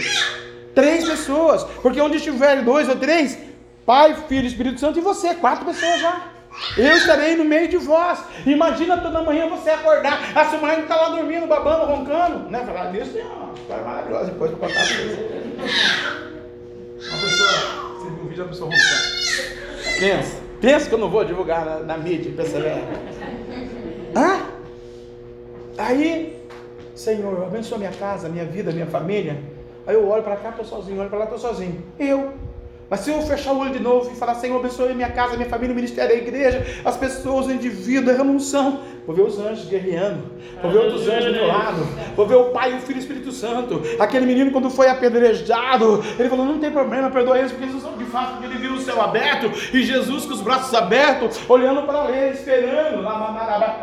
Três 0.75 1.07
pessoas. 1.07 1.63
Porque 1.81 2.01
onde 2.01 2.17
estiver 2.17 2.61
dois 2.61 2.89
ou 2.89 2.97
três, 2.97 3.39
Pai, 3.85 4.13
Filho, 4.27 4.45
Espírito 4.45 4.77
Santo 4.81 4.99
e 4.99 5.01
você, 5.01 5.35
quatro 5.35 5.65
pessoas 5.65 6.01
já. 6.01 6.28
Eu 6.77 6.95
estarei 6.95 7.35
no 7.35 7.45
meio 7.45 7.67
de 7.67 7.77
vós. 7.77 8.23
Imagina 8.45 8.97
toda 8.97 9.21
manhã 9.21 9.47
você 9.49 9.69
acordar. 9.69 10.31
A 10.35 10.45
sua 10.45 10.59
mãe 10.59 10.79
está 10.81 10.95
lá 10.95 11.09
dormindo, 11.09 11.47
babando, 11.47 11.85
roncando. 11.85 12.49
Né? 12.49 12.63
Falar 12.65 12.91
disso 12.91 13.13
tem 13.13 13.23
uma 13.23 13.53
história 13.53 13.83
maravilhosa 13.83 14.25
depois 14.25 14.51
para 14.51 14.67
contar 14.67 14.81
Uma 16.97 17.17
pessoa, 17.21 17.51
você 17.97 18.09
viu 18.09 18.23
um 18.23 18.27
vídeo 18.27 18.43
da 18.43 18.49
pessoa 18.49 18.69
roncando. 18.69 19.99
Pensa, 19.99 20.41
pensa 20.61 20.89
que 20.89 20.95
eu 20.95 20.99
não 20.99 21.09
vou 21.09 21.25
divulgar 21.25 21.65
na, 21.65 21.79
na 21.79 21.97
mídia, 21.97 22.31
percebe? 22.35 22.69
Hã? 24.15 24.45
Aí, 25.77 26.37
Senhor, 26.95 27.43
abençoa 27.43 27.77
minha 27.77 27.91
casa, 27.91 28.27
minha 28.27 28.45
vida, 28.45 28.71
minha 28.71 28.87
família. 28.87 29.41
Aí 29.87 29.95
eu 29.95 30.07
olho 30.07 30.23
para 30.23 30.35
cá, 30.35 30.49
estou 30.49 30.65
sozinho, 30.65 30.99
olho 30.99 31.09
para 31.09 31.19
lá, 31.19 31.25
estou 31.25 31.39
sozinho. 31.39 31.83
Eu 31.97 32.33
mas 32.89 33.01
se 33.01 33.11
eu 33.11 33.21
fechar 33.21 33.53
o 33.53 33.59
olho 33.59 33.71
de 33.71 33.79
novo 33.79 34.11
e 34.11 34.15
falar, 34.15 34.35
Senhor, 34.35 34.57
abençoe 34.57 34.93
minha 34.93 35.11
casa, 35.11 35.37
minha 35.37 35.47
família, 35.47 35.73
o 35.73 35.75
ministério, 35.75 36.15
a 36.15 36.17
igreja, 36.17 36.65
as 36.83 36.97
pessoas, 36.97 37.45
o 37.45 37.51
indivíduo, 37.51 38.11
a 38.11 38.17
remoção, 38.17 38.79
vou 39.05 39.15
ver 39.15 39.23
os 39.23 39.39
anjos 39.39 39.65
guerreando, 39.69 40.23
vou 40.61 40.71
ver 40.71 40.77
outros 40.79 41.07
anjos 41.07 41.25
do 41.25 41.31
meu 41.31 41.47
lado, 41.47 41.85
vou 42.15 42.25
ver 42.25 42.35
o 42.35 42.45
Pai, 42.45 42.73
o 42.75 42.79
Filho 42.79 42.97
e 42.97 42.99
o 42.99 43.03
Espírito 43.03 43.31
Santo. 43.31 43.81
Aquele 43.99 44.25
menino, 44.25 44.51
quando 44.51 44.69
foi 44.69 44.87
apedrejado, 44.87 46.03
ele 46.17 46.29
falou: 46.29 46.45
Não 46.45 46.59
tem 46.59 46.71
problema, 46.71 47.09
perdoa 47.11 47.37
eles, 47.37 47.51
porque 47.51 47.65
eles 47.65 47.83
não 47.83 47.97
de 47.97 47.98
fato, 48.09 48.33
porque 48.33 48.45
ele 48.45 48.57
viu 48.57 48.73
o 48.73 48.79
céu 48.79 49.01
aberto 49.01 49.51
e 49.73 49.83
Jesus 49.83 50.25
com 50.25 50.33
os 50.33 50.41
braços 50.41 50.73
abertos, 50.73 51.39
olhando 51.47 51.83
para 51.83 52.11
ele, 52.11 52.35
esperando. 52.35 53.03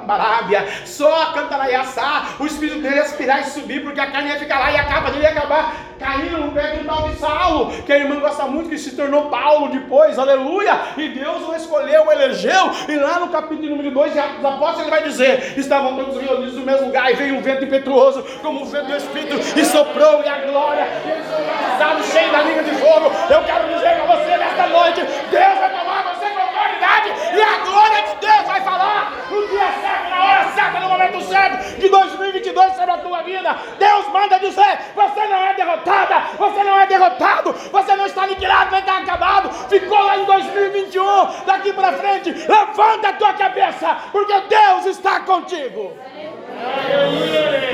Barábia, 0.06 0.66
só 0.84 1.26
cantar 1.32 1.60
assar, 1.74 2.36
o 2.38 2.46
espírito 2.46 2.80
dele 2.80 3.00
aspirar 3.00 3.40
e 3.40 3.44
subir, 3.44 3.82
porque 3.82 4.00
a 4.00 4.10
carne 4.10 4.30
ia 4.30 4.38
ficar 4.38 4.58
lá 4.58 4.70
e 4.70 4.76
a 4.76 4.84
capa 4.84 5.10
dele 5.10 5.24
ia 5.24 5.30
acabar. 5.30 5.74
Caindo 5.98 6.38
no 6.38 6.52
pé 6.52 6.76
de 6.76 6.84
tal 6.84 7.08
de 7.08 7.16
Saulo, 7.16 7.82
que 7.82 7.90
a 7.90 7.98
irmã 7.98 8.20
gosta 8.20 8.44
muito, 8.44 8.68
que 8.68 8.76
se 8.76 8.94
tornou 8.94 9.30
Paulo 9.30 9.70
depois, 9.70 10.18
aleluia, 10.18 10.78
e 10.94 11.08
Deus 11.08 11.48
o 11.48 11.54
escolheu, 11.54 12.04
o 12.04 12.12
elegeu, 12.12 12.70
e 12.86 12.96
lá 12.96 13.18
no 13.18 13.28
capítulo 13.28 13.70
número 13.70 13.90
2 13.90 14.12
de 14.12 14.18
Atos 14.18 14.44
Apóstolos, 14.44 14.80
ele 14.80 14.90
vai 14.90 15.02
dizer: 15.04 15.54
estavam 15.56 15.96
todos 15.96 16.20
reunidos 16.20 16.54
no 16.54 16.66
mesmo 16.66 16.88
lugar, 16.88 17.10
e 17.10 17.14
veio 17.14 17.36
um 17.36 17.40
vento 17.40 17.64
impetuoso, 17.64 18.22
como 18.42 18.60
o 18.60 18.66
vento 18.66 18.88
do 18.88 18.96
Espírito, 18.96 19.36
e 19.58 19.64
soprou, 19.64 20.22
e 20.22 20.28
a 20.28 20.38
glória, 20.40 20.86
e 21.02 21.10
eles 21.10 21.26
foram 21.26 22.02
cheios 22.02 22.32
da 22.32 22.42
língua 22.42 22.62
de 22.62 22.72
fogo. 22.72 23.12
Eu 23.30 23.42
quero 23.44 23.68
dizer 23.74 23.96
para 23.96 24.15
você 24.15 24.15
nesta 24.38 24.66
noite: 24.68 25.00
Deus 25.30 25.58
vai 25.58 25.70
tomar 25.70 26.02
você 26.14 26.26
com 26.30 26.40
autoridade, 26.40 27.10
e 27.36 27.42
a 27.42 27.58
glória 27.64 28.02
de 28.02 28.26
Deus 28.26 28.46
vai 28.46 28.60
falar 28.60 29.12
no 29.30 29.46
dia 29.48 29.72
certo, 29.80 30.10
na 30.10 30.24
hora 30.24 30.44
certa, 30.52 30.80
no 30.80 30.88
momento 30.88 31.20
certo, 31.22 31.78
de 31.78 31.88
2022 31.88 32.74
sobre 32.74 32.90
a 32.90 32.98
tua 32.98 33.22
vida. 33.22 33.56
Deus 33.78 34.08
manda 34.08 34.38
dizer: 34.38 34.78
você 34.94 35.26
não 35.26 35.42
é 35.42 35.54
derrotada, 35.54 36.20
você 36.38 36.64
não 36.64 36.78
é 36.78 36.86
derrotado, 36.86 37.52
você 37.52 37.96
não 37.96 38.06
está 38.06 38.22
aniquilado, 38.22 38.70
nem 38.70 38.80
está 38.80 38.98
acabado. 38.98 39.50
Ficou 39.68 39.98
lá 39.98 40.18
em 40.18 40.24
2021, 40.24 41.44
daqui 41.46 41.72
para 41.72 41.92
frente, 41.92 42.30
levanta 42.30 43.08
a 43.08 43.12
tua 43.12 43.32
cabeça, 43.34 43.96
porque 44.12 44.40
Deus 44.48 44.86
está 44.86 45.20
contigo. 45.20 45.92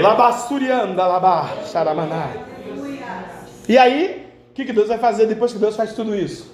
Labassurianda, 0.01 1.07
labá, 1.07 1.49
xaramaná. 1.67 2.29
E 3.69 3.79
aí, 3.79 4.22
o 4.53 4.55
que, 4.55 4.67
que 4.67 4.73
Deus 4.75 4.89
vai 4.89 4.99
fazer 4.99 5.25
depois 5.25 5.51
que 5.51 5.59
Deus 5.59 5.75
faz 5.75 5.95
tudo 5.95 6.15
isso? 6.15 6.47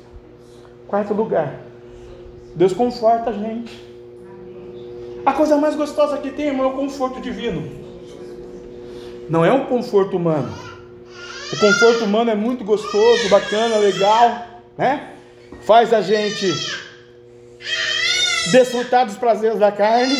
Quarto 0.87 1.13
lugar, 1.13 1.59
Deus 2.55 2.73
conforta 2.73 3.31
a 3.31 3.33
gente. 3.33 3.77
A 5.27 5.33
coisa 5.33 5.57
mais 5.57 5.75
gostosa 5.75 6.17
que 6.19 6.31
tem, 6.31 6.47
irmão, 6.47 6.67
é 6.67 6.69
o 6.69 6.77
conforto 6.77 7.21
divino. 7.21 7.69
Não 9.29 9.45
é 9.45 9.53
um 9.53 9.67
conforto 9.67 10.17
humano. 10.17 10.49
O 11.53 11.59
conforto 11.59 12.05
humano 12.05 12.31
é 12.31 12.37
muito 12.37 12.65
gostoso, 12.65 13.29
bacana, 13.29 13.79
legal, 13.79 14.47
né? 14.77 15.15
Faz 15.63 15.93
a 15.93 16.01
gente 16.01 16.55
desfrutar 18.53 19.07
dos 19.07 19.17
prazeres 19.17 19.59
da 19.59 19.73
carne. 19.73 20.17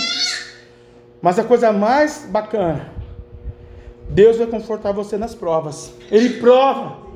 Mas 1.23 1.39
a 1.39 1.45
coisa 1.45 1.73
mais 1.73 2.27
bacana, 2.29 2.93
Deus 4.11 4.37
vai 4.37 4.49
confortar 4.49 4.91
você 4.91 5.17
nas 5.17 5.33
provas. 5.33 5.93
Ele 6.11 6.41
prova, 6.41 7.08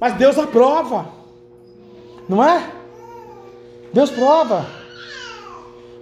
mas 0.00 0.14
Deus 0.14 0.38
aprova, 0.38 1.06
não 2.28 2.42
é? 2.42 2.64
Deus 3.92 4.10
prova. 4.10 4.66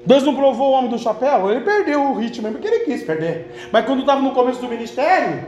Deus 0.07 0.23
não 0.23 0.35
provou 0.35 0.71
o 0.71 0.73
homem 0.73 0.91
do 0.91 0.99
chapéu, 0.99 1.51
ele 1.51 1.61
perdeu 1.61 2.03
o 2.03 2.15
ritmo 2.15 2.51
porque 2.51 2.67
ele 2.67 2.85
quis 2.85 3.03
perder. 3.03 3.69
Mas 3.73 3.85
quando 3.85 4.01
estava 4.01 4.23
no 4.23 4.31
começo 4.31 4.61
do 4.61 4.69
ministério, 4.69 5.45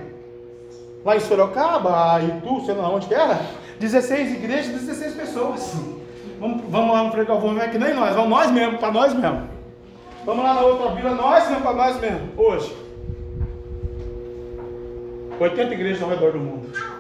lá 1.04 1.16
em 1.16 1.20
Sorocaba, 1.20 2.20
Itu, 2.22 2.66
sei 2.66 2.74
lá 2.74 2.90
onde 2.90 3.06
que 3.06 3.14
era, 3.14 3.40
16 3.78 4.34
igrejas, 4.34 4.72
16 4.72 5.14
pessoas. 5.14 5.74
Vamos, 6.38 6.62
vamos 6.68 6.92
lá 6.92 7.04
no 7.04 7.12
Frei 7.12 7.24
Galvão, 7.24 7.54
vem 7.54 7.62
aqui 7.62 7.78
nem 7.78 7.94
nós, 7.94 8.14
vamos 8.14 8.30
nós 8.30 8.50
mesmo, 8.50 8.78
para 8.78 8.90
nós 8.90 9.14
mesmo. 9.14 9.48
Vamos 10.26 10.44
lá 10.44 10.54
na 10.54 10.60
outra 10.60 10.90
vila, 10.94 11.14
nós 11.14 11.48
mesmo, 11.48 11.62
para 11.62 11.72
nós 11.72 12.00
mesmo, 12.00 12.28
hoje. 12.36 12.76
80 15.38 15.72
igrejas 15.72 16.02
ao 16.02 16.10
redor 16.10 16.32
do 16.32 16.38
mundo. 16.38 16.99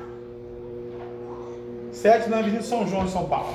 Sete 2.00 2.30
na 2.30 2.38
Avenida 2.38 2.62
São 2.62 2.86
João, 2.86 3.06
São 3.06 3.26
Paulo. 3.26 3.52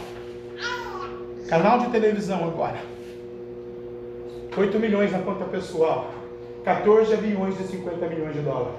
Canal 1.49 1.79
de 1.79 1.87
televisão 1.87 2.43
agora. 2.43 2.77
8 4.55 4.79
milhões 4.79 5.11
na 5.11 5.17
conta 5.17 5.45
pessoal. 5.45 6.11
14 6.63 7.11
aviões 7.11 7.57
de 7.57 7.63
50 7.63 8.05
milhões 8.05 8.35
de 8.35 8.41
dólares. 8.41 8.75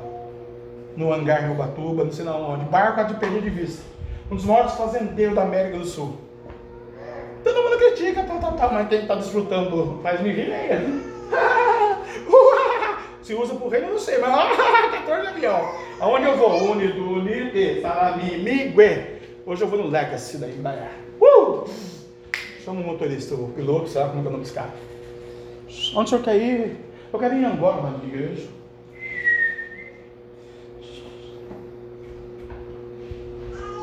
No 0.96 1.12
hangar 1.12 1.48
no 1.48 1.54
Ubatuba, 1.54 2.04
não 2.04 2.12
sei 2.12 2.24
não 2.24 2.48
onde. 2.48 2.64
Barco 2.66 3.02
de 3.06 3.14
perder 3.14 3.42
de 3.42 3.50
vista. 3.50 3.82
Um 4.30 4.36
dos 4.36 4.44
maiores 4.44 4.74
fazendeiros 4.74 5.34
da 5.34 5.42
América 5.42 5.78
do 5.78 5.84
Sul. 5.84 6.14
Todo 7.42 7.60
mundo 7.60 7.76
critica, 7.76 8.22
tal, 8.22 8.38
tal, 8.38 8.52
tal, 8.52 8.72
mas 8.72 8.88
quem 8.88 9.00
está 9.00 9.16
desfrutando 9.16 9.98
faz 10.00 10.20
me 10.20 10.30
rir 10.30 10.46
Se 13.20 13.34
usa 13.34 13.56
por 13.56 13.72
reino, 13.72 13.88
eu 13.88 13.94
não 13.94 13.98
sei, 13.98 14.18
mas 14.18 14.30
14 15.04 15.26
avião. 15.26 15.72
Aonde 15.98 16.26
eu 16.26 16.36
vou? 16.36 16.70
Unido, 16.70 17.14
Unite, 17.14 17.80
Salami, 17.82 18.38
Migue. 18.38 19.15
Hoje 19.48 19.62
eu 19.62 19.68
vou 19.68 19.78
no 19.78 19.88
Legacy 19.88 20.38
da 20.38 20.48
Embraer. 20.48 20.90
Uh! 21.20 21.64
Chama 22.64 22.80
o 22.80 22.84
motorista, 22.84 23.36
o 23.36 23.46
piloto, 23.52 23.88
sabe 23.88 24.08
como 24.08 24.18
é 24.18 24.22
que 24.22 24.28
o 24.28 24.30
nome 24.32 24.42
desse 24.42 24.54
cara? 24.54 24.74
Onde 25.94 26.06
o 26.06 26.08
senhor 26.08 26.24
quer 26.24 26.36
ir? 26.36 26.76
Eu 27.12 27.18
quero 27.20 27.32
ir 27.36 27.42
em 27.42 27.44
Angola, 27.44 27.96
de 28.00 28.08
igreja. 28.08 28.48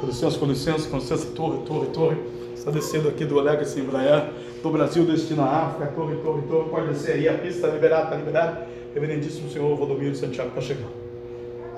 Com 0.01 0.05
licença, 0.05 0.38
com 0.38 0.45
licença, 0.47 0.89
com 0.89 0.97
licença, 0.97 1.32
torre, 1.32 1.66
torre, 1.66 1.88
torre. 1.91 2.18
Está 2.53 2.70
descendo 2.70 3.07
aqui 3.07 3.24
do 3.24 3.39
Legacy 3.39 3.80
Embraer, 3.80 4.34
do 4.61 4.70
Brasil, 4.70 5.05
destino 5.05 5.43
à 5.43 5.68
África, 5.68 5.93
torre, 5.93 6.18
torre, 6.18 6.41
torre. 6.41 6.70
Pode 6.70 6.88
descer 6.89 7.14
aí, 7.14 7.30
a 7.30 7.36
pista 7.36 7.59
está 7.59 7.68
liberada, 7.70 8.03
está 8.03 8.16
liberada. 8.18 8.68
Reverendíssimo 8.93 9.49
Senhor 9.49 9.78
Valdomiro 9.78 10.14
Santiago 10.14 10.49
está 10.49 10.59
chegando. 10.59 10.91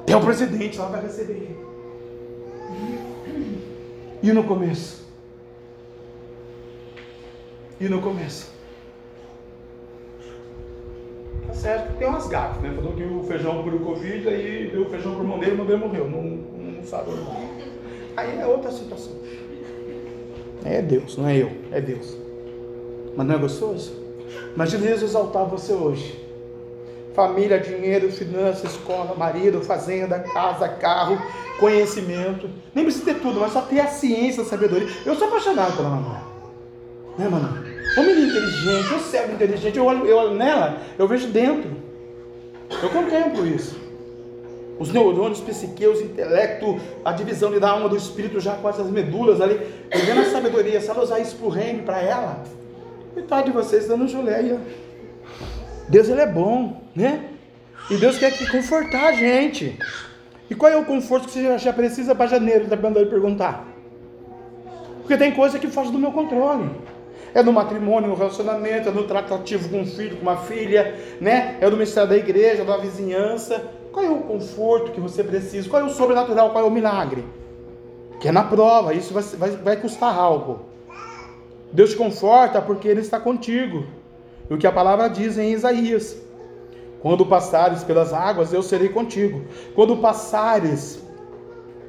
Tem 0.08 0.16
o 0.16 0.22
presidente 0.22 0.76
lá, 0.80 0.88
vai 0.88 1.04
receber. 1.04 1.56
E 4.26 4.34
no 4.34 4.44
começo? 4.44 5.06
E 7.80 7.88
no 7.88 8.02
começo? 8.02 8.50
Tá 11.46 11.54
certo 11.54 11.92
que 11.92 12.00
tem 12.00 12.08
umas 12.08 12.28
gafas, 12.28 12.60
né? 12.64 12.74
Falou 12.76 12.94
que 12.94 13.04
o 13.04 13.22
feijão 13.22 13.62
por 13.62 13.80
Covid, 13.80 14.28
aí 14.28 14.72
deu 14.72 14.82
o 14.82 14.90
feijão 14.90 15.14
por 15.14 15.24
mão 15.24 15.38
dele, 15.38 15.52
o 15.52 15.58
mão 15.58 15.68
dele 15.68 15.86
morreu. 15.86 16.10
Não, 16.10 16.24
não 16.24 16.84
sabe. 16.84 17.12
Aí 18.18 18.40
é 18.40 18.48
outra 18.48 18.72
situação. 18.72 19.14
É 20.64 20.82
Deus, 20.82 21.18
não 21.18 21.28
é 21.28 21.38
eu, 21.38 21.52
é 21.72 21.80
Deus. 21.80 22.18
Mas 23.16 23.28
não 23.28 23.36
é 23.36 23.38
gostoso? 23.38 23.94
Imagina 24.56 24.88
Deus 24.88 25.04
exaltar 25.04 25.46
você 25.46 25.72
hoje. 25.72 26.25
Família, 27.16 27.60
dinheiro, 27.60 28.12
finanças, 28.12 28.74
escola, 28.74 29.16
marido, 29.16 29.62
fazenda, 29.62 30.20
casa, 30.20 30.68
carro, 30.68 31.18
conhecimento. 31.60 32.50
Nem 32.74 32.84
precisa 32.84 33.06
ter 33.06 33.22
tudo, 33.22 33.40
mas 33.40 33.54
só 33.54 33.62
ter 33.62 33.80
a 33.80 33.88
ciência, 33.88 34.44
a 34.44 34.46
sabedoria. 34.46 34.90
Eu 35.06 35.16
sou 35.16 35.28
apaixonado 35.28 35.78
pela 35.78 35.90
mamãe. 35.90 36.22
Né, 37.18 37.30
mano? 37.30 37.64
Menina 37.98 38.28
inteligente, 38.28 38.92
eu 38.92 39.00
servo 39.00 39.34
inteligente, 39.34 39.78
eu 39.78 39.86
olho, 39.86 40.06
eu 40.06 40.18
olho 40.18 40.36
nela, 40.36 40.82
eu 40.98 41.08
vejo 41.08 41.28
dentro. 41.28 41.72
Eu 42.84 42.90
contemplo 42.90 43.48
isso. 43.48 43.80
Os 44.78 44.92
neurônios, 44.92 45.40
psiqueus, 45.40 46.02
intelecto, 46.02 46.78
a 47.06 47.14
divisão 47.14 47.58
da 47.58 47.70
alma 47.70 47.88
do 47.88 47.96
espírito 47.96 48.42
já 48.42 48.56
com 48.56 48.68
essas 48.68 48.88
medulas 48.88 49.40
ali, 49.40 49.62
vivendo 49.94 50.20
a 50.20 50.26
sabedoria, 50.26 50.82
sabe 50.82 51.00
usar 51.00 51.20
isso 51.20 51.38
para 51.38 51.46
o 51.46 51.50
reino, 51.50 51.84
para 51.84 52.02
ela. 52.02 52.44
Coitado 53.14 53.46
de 53.46 53.52
vocês 53.52 53.88
dando 53.88 54.06
joleia. 54.06 54.60
Deus 55.90 56.10
ele 56.10 56.22
é 56.22 56.28
bom, 56.28 56.82
né? 56.96 57.30
E 57.90 57.98
Deus 57.98 58.18
quer 58.18 58.32
que 58.32 58.50
confortar 58.50 59.08
a 59.08 59.12
gente. 59.14 59.78
E 60.50 60.56
qual 60.56 60.72
é 60.72 60.76
o 60.76 60.86
conforto 60.86 61.28
que 61.28 61.34
você 61.34 61.58
já 61.58 61.74
precisa 61.74 62.16
para 62.16 62.28
janeiro? 62.28 62.64
Está 62.64 62.76
mandando 62.76 63.10
perguntar. 63.10 63.66
Porque 65.00 65.18
tem 65.18 65.32
coisa 65.32 65.60
que 65.60 65.68
foge 65.68 65.92
do 65.92 66.00
meu 66.00 66.12
controle. 66.12 66.70
É 67.34 67.44
no 67.44 67.52
matrimônio, 67.52 68.10
no 68.10 68.16
relacionamento, 68.16 68.90
é 68.90 68.92
no 68.92 69.04
tratativo 69.04 69.70
com 69.70 69.82
um 69.82 69.86
filho, 69.86 70.18
com 70.18 70.24
uma 70.24 70.38
filha, 70.38 70.96
né? 71.22 71.58
É 71.62 71.70
no 71.70 71.74
ministério 71.74 72.10
da 72.10 72.18
igreja, 72.18 72.64
da 72.64 72.78
vizinhança. 72.78 73.62
Qual 73.92 74.04
é 74.04 74.10
o 74.10 74.18
conforto 74.18 74.92
que 74.92 75.00
você 75.00 75.24
precisa? 75.24 75.70
Qual 75.70 75.82
é 75.82 75.86
o 75.86 75.90
sobrenatural? 75.90 76.52
Qual 76.52 76.64
é 76.64 76.68
o 76.68 76.72
milagre? 76.72 77.24
Que 78.20 78.30
é 78.30 78.32
na 78.32 78.44
prova, 78.44 78.94
isso 78.94 79.14
vai, 79.14 79.24
vai, 79.24 79.50
vai 79.52 79.78
custar 79.78 80.18
algo. 80.18 80.62
Deus 81.72 81.92
te 81.92 81.98
conforta 81.98 82.62
porque 82.62 82.88
Ele 82.88 83.02
está 83.02 83.20
contigo. 83.20 83.86
O 84.50 84.58
que 84.58 84.68
a 84.68 84.72
palavra 84.72 85.10
diz 85.10 85.38
em 85.38 85.54
Isaías: 85.54 86.16
Quando 87.02 87.26
passares 87.26 87.84
pelas 87.84 88.14
águas, 88.14 88.54
eu 88.54 88.62
serei 88.62 88.90
contigo. 88.90 89.44
Quando 89.74 89.98
passares 89.98 91.02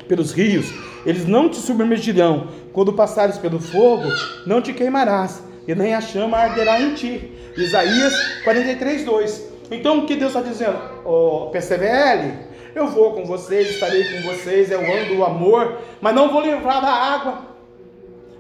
pelos 0.09 0.33
rios, 0.33 0.73
eles 1.05 1.27
não 1.27 1.49
te 1.49 1.57
submergirão. 1.57 2.49
Quando 2.73 2.93
passares 2.93 3.39
pelo 3.39 3.61
fogo, 3.61 4.09
não 4.47 4.61
te 4.63 4.73
queimarás, 4.73 5.43
e 5.67 5.75
nem 5.75 5.95
a 5.95 6.01
chama 6.01 6.39
arderá 6.39 6.81
em 6.81 6.95
ti. 6.95 7.33
Isaías 7.57 8.15
43, 8.45 9.05
2. 9.05 9.57
Então 9.71 9.99
o 9.99 10.07
que 10.07 10.17
Deus 10.17 10.35
está 10.35 10.43
dizendo? 10.43 10.79
Oh, 11.05 11.51
PCVL, 11.51 12.33
eu 12.75 12.87
vou 12.87 13.15
com 13.15 13.25
vocês, 13.25 13.71
estarei 13.71 14.05
com 14.05 14.29
vocês, 14.29 14.71
eu 14.71 14.81
ando 14.81 15.19
o 15.19 15.25
amor, 15.25 15.79
mas 16.01 16.15
não 16.15 16.31
vou 16.31 16.41
livrar 16.41 16.81
da 16.81 16.93
água. 16.93 17.57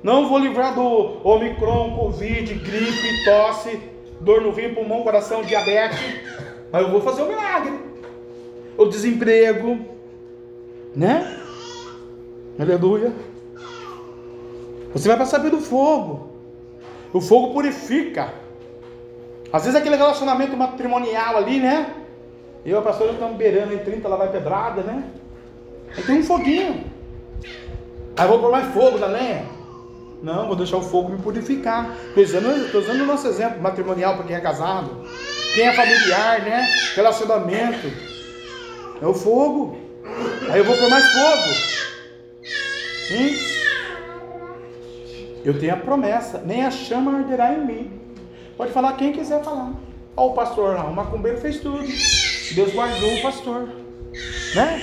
Não 0.03 0.29
vou 0.29 0.39
livrar 0.39 0.75
do 0.75 1.27
Omicron, 1.27 1.97
Covid, 1.97 2.55
gripe, 2.55 3.25
tosse, 3.25 3.81
dor 4.21 4.41
no 4.41 4.51
rim, 4.51 4.75
pulmão, 4.75 5.03
coração, 5.03 5.43
diabetes. 5.43 5.99
Mas 6.71 6.83
eu 6.83 6.91
vou 6.91 7.01
fazer 7.01 7.23
o 7.23 7.25
um 7.25 7.29
milagre. 7.29 7.73
O 8.77 8.87
desemprego, 8.87 9.79
né? 10.95 11.41
Aleluia. 12.59 13.13
Você 14.93 15.09
vai 15.09 15.17
passar 15.17 15.41
pelo 15.41 15.61
fogo. 15.61 16.31
O 17.13 17.21
fogo 17.21 17.53
purifica. 17.53 18.33
Às 19.53 19.65
vezes 19.65 19.79
aquele 19.79 19.97
relacionamento 19.97 20.57
matrimonial 20.57 21.37
ali, 21.37 21.61
né? 21.61 21.95
Eu 22.65 22.77
e 22.77 22.79
a 22.79 22.83
pastora 22.83 23.13
estamos 23.13 23.37
beirando 23.37 23.73
em 23.73 23.79
30, 23.79 24.07
ela 24.07 24.17
vai 24.17 24.31
pedrada, 24.31 24.83
né? 24.83 25.05
Aí 25.97 26.03
tem 26.03 26.19
um 26.19 26.25
foguinho. 26.25 26.85
Aí 28.17 28.27
vou 28.27 28.39
pôr 28.39 28.51
mais 28.51 28.73
fogo 28.75 28.99
da 28.99 29.07
lenha. 29.07 29.56
Não, 30.27 30.49
vou 30.49 30.57
deixar 30.57 30.79
o 30.79 30.83
fogo 30.83 31.11
me 31.11 31.19
purificar. 31.19 31.95
Estou 32.09 32.25
usando, 32.25 32.77
usando 32.77 33.01
o 33.03 33.07
nosso 33.07 33.29
exemplo 33.29 33.63
matrimonial 33.63 34.17
para 34.17 34.25
quem 34.25 34.35
é 34.35 34.41
casado. 34.41 35.05
Quem 35.55 35.69
é 35.69 35.73
familiar, 35.73 36.43
né? 36.43 36.69
Relacionamento. 36.97 37.87
É 39.01 39.07
o 39.07 39.15
fogo. 39.15 39.79
Aí 40.51 40.59
eu 40.59 40.65
vou 40.65 40.77
pôr 40.77 40.91
mais 40.91 41.05
fogo. 41.13 41.49
Hum? 43.13 43.37
Eu 45.45 45.61
tenho 45.61 45.75
a 45.75 45.77
promessa, 45.77 46.43
nem 46.45 46.65
a 46.65 46.73
chama 46.73 47.19
arderá 47.19 47.53
em 47.53 47.65
mim. 47.65 48.01
Pode 48.57 48.73
falar 48.73 48.95
quem 48.95 49.13
quiser 49.13 49.45
falar. 49.45 49.75
Ó, 50.17 50.31
o 50.31 50.35
pastor 50.35 50.75
lá, 50.75 50.87
o 50.87 50.93
macumbeiro 50.93 51.39
fez 51.39 51.61
tudo. 51.61 51.87
Deus 52.53 52.73
guardou 52.73 53.15
o 53.15 53.23
pastor. 53.23 53.69
Né? 54.57 54.83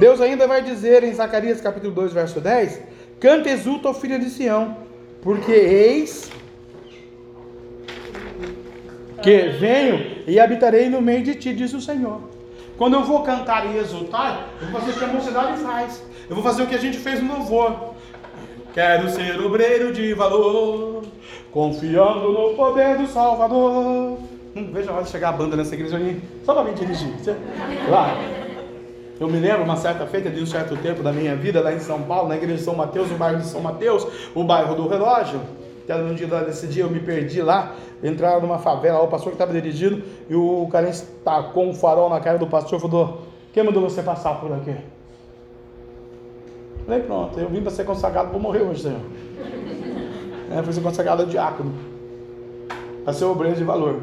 Deus 0.00 0.18
ainda 0.18 0.46
vai 0.48 0.62
dizer 0.62 1.04
em 1.04 1.12
Zacarias 1.12 1.60
capítulo 1.60 1.92
2, 1.92 2.14
verso 2.14 2.40
10: 2.40 2.95
Canta 3.18 3.48
exulta, 3.48 3.94
filha 3.94 4.18
de 4.18 4.28
Sião, 4.28 4.76
porque 5.22 5.52
eis 5.52 6.30
que 9.22 9.48
venho 9.48 10.22
e 10.26 10.38
habitarei 10.38 10.88
no 10.88 11.00
meio 11.00 11.22
de 11.22 11.34
ti, 11.34 11.54
diz 11.54 11.72
o 11.72 11.80
Senhor. 11.80 12.20
Quando 12.76 12.94
eu 12.94 13.04
vou 13.04 13.22
cantar 13.22 13.66
e 13.66 13.78
exultar, 13.78 14.48
eu 14.60 14.68
vou 14.68 14.80
fazer 14.80 14.92
o 14.92 14.98
que 14.98 15.04
a 15.04 15.08
mocidade 15.08 15.60
faz. 15.62 16.04
Eu 16.28 16.34
vou 16.34 16.44
fazer 16.44 16.62
o 16.62 16.66
que 16.66 16.74
a 16.74 16.78
gente 16.78 16.98
fez 16.98 17.22
no 17.22 17.32
louvor. 17.38 17.94
Quero 18.74 19.08
ser 19.08 19.40
obreiro 19.40 19.92
de 19.92 20.12
valor, 20.12 21.02
confiando 21.50 22.30
no 22.30 22.54
poder 22.54 22.98
do 22.98 23.06
Salvador. 23.06 24.18
Hum, 24.54 24.70
veja 24.72 24.92
a 24.92 25.04
chegar 25.04 25.30
a 25.30 25.32
banda 25.32 25.56
nessa 25.56 25.74
igreja 25.74 25.96
aí, 25.96 26.20
só 26.44 26.52
para 26.52 26.64
me 26.64 26.74
dirigir. 26.74 27.08
Lá. 27.88 28.45
Eu 29.18 29.28
me 29.28 29.38
lembro 29.38 29.62
uma 29.62 29.76
certa 29.76 30.06
feita 30.06 30.28
de 30.28 30.42
um 30.42 30.46
certo 30.46 30.76
tempo 30.76 31.02
da 31.02 31.10
minha 31.10 31.34
vida 31.34 31.60
lá 31.60 31.72
em 31.72 31.80
São 31.80 32.02
Paulo, 32.02 32.28
na 32.28 32.36
igreja 32.36 32.56
de 32.56 32.62
São 32.62 32.74
Mateus, 32.74 33.10
no 33.10 33.16
bairro 33.16 33.38
de 33.38 33.46
São 33.46 33.62
Mateus, 33.62 34.06
o 34.34 34.44
bairro 34.44 34.74
do 34.74 34.86
relógio. 34.86 35.40
Até 35.84 35.96
um 35.96 36.14
dia 36.14 36.26
desse 36.26 36.66
dia 36.66 36.82
eu 36.82 36.90
me 36.90 37.00
perdi 37.00 37.40
lá, 37.40 37.74
entraram 38.02 38.42
numa 38.42 38.58
favela, 38.58 39.00
o 39.00 39.08
pastor 39.08 39.30
que 39.30 39.36
estava 39.36 39.52
dirigindo, 39.52 40.02
e 40.28 40.34
o 40.34 40.68
cara 40.70 40.90
tacou 41.24 41.64
um 41.64 41.72
farol 41.72 42.10
na 42.10 42.20
cara 42.20 42.36
do 42.36 42.46
pastor 42.46 42.78
e 42.78 42.82
falou: 42.82 43.22
Quem 43.52 43.62
mandou 43.62 43.82
você 43.82 44.02
passar 44.02 44.34
por 44.40 44.52
aqui? 44.52 44.74
Falei, 46.84 47.02
pronto, 47.02 47.40
eu 47.40 47.48
vim 47.48 47.62
para 47.62 47.70
ser 47.70 47.84
consagrado, 47.84 48.30
vou 48.30 48.40
morrer 48.40 48.62
hoje, 48.62 48.82
Senhor. 48.82 49.00
É, 50.48 50.62
fui 50.62 50.72
ser 50.72 50.80
consagrado 50.80 51.22
a 51.22 51.24
diácono. 51.24 51.74
Para 53.02 53.12
ser 53.12 53.24
obreiro 53.24 53.56
de 53.56 53.64
valor. 53.64 54.00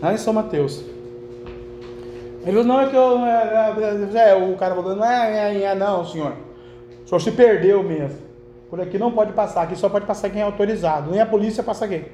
Lá 0.00 0.14
em 0.14 0.16
São 0.16 0.32
Mateus. 0.32 0.84
Ele 2.46 2.62
falou, 2.62 2.64
não, 2.64 2.80
é 2.80 2.88
que 2.88 2.96
eu. 2.96 3.18
É, 3.18 4.14
é, 4.14 4.30
é, 4.30 4.34
o 4.36 4.56
cara 4.56 4.72
falou, 4.76 4.94
não 4.94 5.04
é, 5.04 5.52
é, 5.52 5.62
é, 5.62 5.74
não, 5.74 6.04
senhor. 6.04 6.32
O 7.04 7.08
senhor 7.08 7.20
se 7.20 7.32
perdeu 7.32 7.82
mesmo. 7.82 8.18
Por 8.70 8.80
aqui 8.80 8.98
não 8.98 9.10
pode 9.10 9.32
passar, 9.32 9.62
aqui 9.62 9.76
só 9.76 9.88
pode 9.88 10.06
passar 10.06 10.30
quem 10.30 10.40
é 10.40 10.44
autorizado. 10.44 11.10
Nem 11.10 11.20
a 11.20 11.26
polícia 11.26 11.62
passa 11.62 11.84
aqui. 11.84 12.04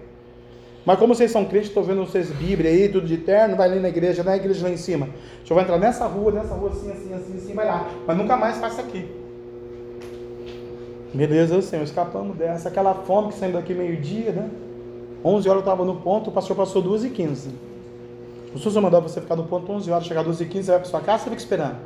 Mas 0.86 0.98
como 0.98 1.14
vocês 1.14 1.30
são 1.30 1.44
crentes, 1.44 1.68
estou 1.68 1.82
vendo 1.82 2.04
vocês 2.04 2.30
Bíblia 2.30 2.70
aí, 2.70 2.88
tudo 2.88 3.06
de 3.06 3.18
terno, 3.18 3.56
vai 3.56 3.68
ali 3.68 3.78
na 3.78 3.90
igreja, 3.90 4.24
na 4.24 4.34
igreja 4.34 4.64
lá 4.64 4.72
em 4.72 4.76
cima. 4.76 5.06
O 5.06 5.46
senhor 5.46 5.54
vai 5.54 5.64
entrar 5.64 5.78
nessa 5.78 6.06
rua, 6.06 6.32
nessa 6.32 6.54
rua, 6.54 6.70
assim, 6.70 6.90
assim, 6.90 7.12
assim, 7.12 7.36
assim, 7.36 7.54
vai 7.54 7.66
lá. 7.66 7.86
Mas 8.06 8.16
nunca 8.16 8.36
mais 8.36 8.56
passa 8.56 8.80
aqui. 8.80 9.06
Beleza, 11.12 11.60
Senhor, 11.60 11.82
escapamos 11.82 12.38
dessa. 12.38 12.70
Aquela 12.70 12.94
fome 12.94 13.28
que 13.28 13.34
saiu 13.34 13.52
daqui 13.52 13.74
meio-dia, 13.74 14.32
né? 14.32 14.50
11 15.22 15.48
horas 15.48 15.60
eu 15.60 15.64
estava 15.64 15.84
no 15.84 15.96
ponto, 15.96 16.30
o 16.30 16.32
pastor 16.32 16.56
passou 16.56 16.80
2 16.80 17.04
e 17.04 17.10
15 17.10 17.71
O 18.54 18.58
senhor 18.58 18.80
mandou 18.80 19.00
você 19.00 19.20
ficar 19.20 19.36
no 19.36 19.44
ponto 19.44 19.70
11 19.72 19.90
horas, 19.90 20.06
chegar 20.06 20.22
12 20.22 20.42
e 20.42 20.46
15 20.46 20.64
você 20.64 20.70
vai 20.72 20.80
para 20.80 20.90
sua 20.90 21.00
casa, 21.00 21.24
você 21.24 21.30
fica 21.30 21.42
esperando. 21.42 21.76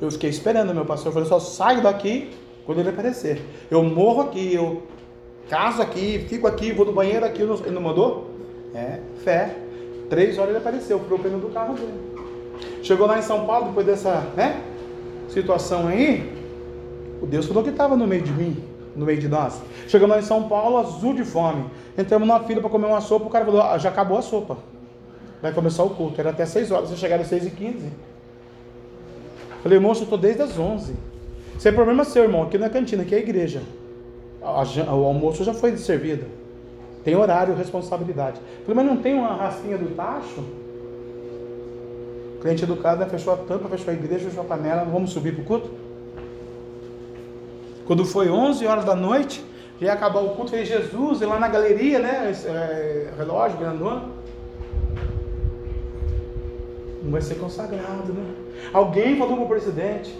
Eu 0.00 0.10
fiquei 0.10 0.30
esperando 0.30 0.74
meu 0.74 0.84
pastor, 0.84 1.08
eu 1.08 1.12
falei, 1.12 1.28
só 1.28 1.38
saio 1.38 1.82
daqui 1.82 2.30
quando 2.64 2.78
ele 2.78 2.88
aparecer. 2.88 3.42
Eu 3.70 3.82
morro 3.82 4.22
aqui, 4.22 4.54
eu 4.54 4.82
caso 5.48 5.82
aqui, 5.82 6.24
fico 6.28 6.46
aqui, 6.46 6.72
vou 6.72 6.86
no 6.86 6.92
banheiro 6.92 7.24
aqui, 7.24 7.42
ele 7.42 7.70
não 7.70 7.82
mandou? 7.82 8.30
É, 8.74 9.00
fé. 9.22 9.54
Três 10.08 10.38
horas 10.38 10.50
ele 10.50 10.58
apareceu, 10.58 10.98
furou 10.98 11.18
o 11.18 11.22
pneu 11.22 11.38
do 11.38 11.48
carro 11.48 11.74
dele. 11.74 11.92
Chegou 12.82 13.06
lá 13.06 13.18
em 13.18 13.22
São 13.22 13.46
Paulo, 13.46 13.68
depois 13.68 13.86
dessa 13.86 14.20
né, 14.36 14.60
situação 15.28 15.88
aí, 15.88 16.32
o 17.20 17.26
Deus 17.26 17.46
falou 17.46 17.62
que 17.62 17.70
estava 17.70 17.96
no 17.96 18.06
meio 18.06 18.22
de 18.22 18.32
mim, 18.32 18.56
no 18.96 19.06
meio 19.06 19.20
de 19.20 19.28
nós. 19.28 19.60
Chegamos 19.88 20.16
lá 20.16 20.20
em 20.20 20.24
São 20.24 20.48
Paulo, 20.48 20.78
azul 20.78 21.14
de 21.14 21.24
fome. 21.24 21.64
Entramos 21.96 22.26
numa 22.26 22.40
fila 22.40 22.60
para 22.60 22.70
comer 22.70 22.86
uma 22.86 23.00
sopa, 23.00 23.26
o 23.26 23.30
cara 23.30 23.44
falou, 23.44 23.62
ah, 23.62 23.78
já 23.78 23.88
acabou 23.88 24.18
a 24.18 24.22
sopa. 24.22 24.71
Vai 25.42 25.52
começar 25.52 25.82
o 25.82 25.90
culto. 25.90 26.20
Era 26.20 26.30
até 26.30 26.46
6 26.46 26.70
horas, 26.70 26.88
vocês 26.88 27.00
chegaram 27.00 27.22
às 27.22 27.28
6 27.28 27.46
e 27.46 27.50
15 27.50 27.92
Falei, 29.62 29.78
moço, 29.78 30.02
eu 30.02 30.04
estou 30.04 30.18
desde 30.18 30.42
as 30.42 30.58
11 30.58 30.94
Isso 31.58 31.68
é 31.68 31.72
problema 31.72 32.04
seu, 32.04 32.22
irmão. 32.22 32.44
Aqui 32.44 32.56
na 32.56 32.70
cantina, 32.70 33.02
aqui 33.02 33.14
é 33.14 33.18
a 33.18 33.20
igreja. 33.20 33.62
O 34.40 35.04
almoço 35.04 35.44
já 35.44 35.52
foi 35.52 35.76
servido. 35.76 36.26
Tem 37.04 37.16
horário, 37.16 37.54
responsabilidade. 37.54 38.40
Pelo 38.64 38.76
menos 38.76 38.94
não 38.94 39.02
tem 39.02 39.14
uma 39.14 39.34
raspinha 39.34 39.76
do 39.76 39.94
tacho. 39.94 40.44
Cliente 42.40 42.64
educado, 42.64 43.00
né? 43.00 43.06
fechou 43.08 43.32
a 43.32 43.36
tampa, 43.36 43.68
fechou 43.68 43.90
a 43.90 43.94
igreja, 43.94 44.28
fechou 44.28 44.42
a 44.42 44.46
panela. 44.46 44.84
Vamos 44.84 45.12
subir 45.12 45.32
para 45.32 45.42
o 45.42 45.44
culto? 45.44 45.70
Quando 47.86 48.04
foi 48.04 48.28
11 48.28 48.66
horas 48.66 48.84
da 48.84 48.96
noite, 48.96 49.44
já 49.80 49.86
ia 49.88 49.92
acabar 49.92 50.20
o 50.20 50.30
culto, 50.30 50.50
fez 50.50 50.68
Jesus, 50.68 51.20
e 51.20 51.24
lá 51.24 51.38
na 51.38 51.48
galeria, 51.48 52.00
né? 52.00 52.32
É, 52.46 53.12
relógio, 53.16 53.58
grandona. 53.58 54.04
Não 57.02 57.10
vai 57.10 57.20
ser 57.20 57.34
consagrado, 57.34 58.12
né? 58.12 58.24
Alguém 58.72 59.16
falou 59.16 59.36
para 59.36 59.44
o 59.44 59.48
presidente. 59.48 60.14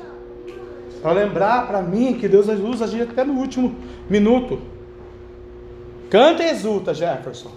Para 1.00 1.12
lembrar 1.12 1.66
para 1.66 1.82
mim 1.82 2.14
que 2.14 2.28
Deus 2.28 2.46
usa 2.48 2.84
a 2.84 2.88
gente 2.88 3.10
até 3.10 3.24
no 3.24 3.34
último 3.34 3.74
minuto. 4.08 4.60
Canta 6.10 6.42
e 6.42 6.50
exulta, 6.50 6.92
Jefferson. 6.92 7.50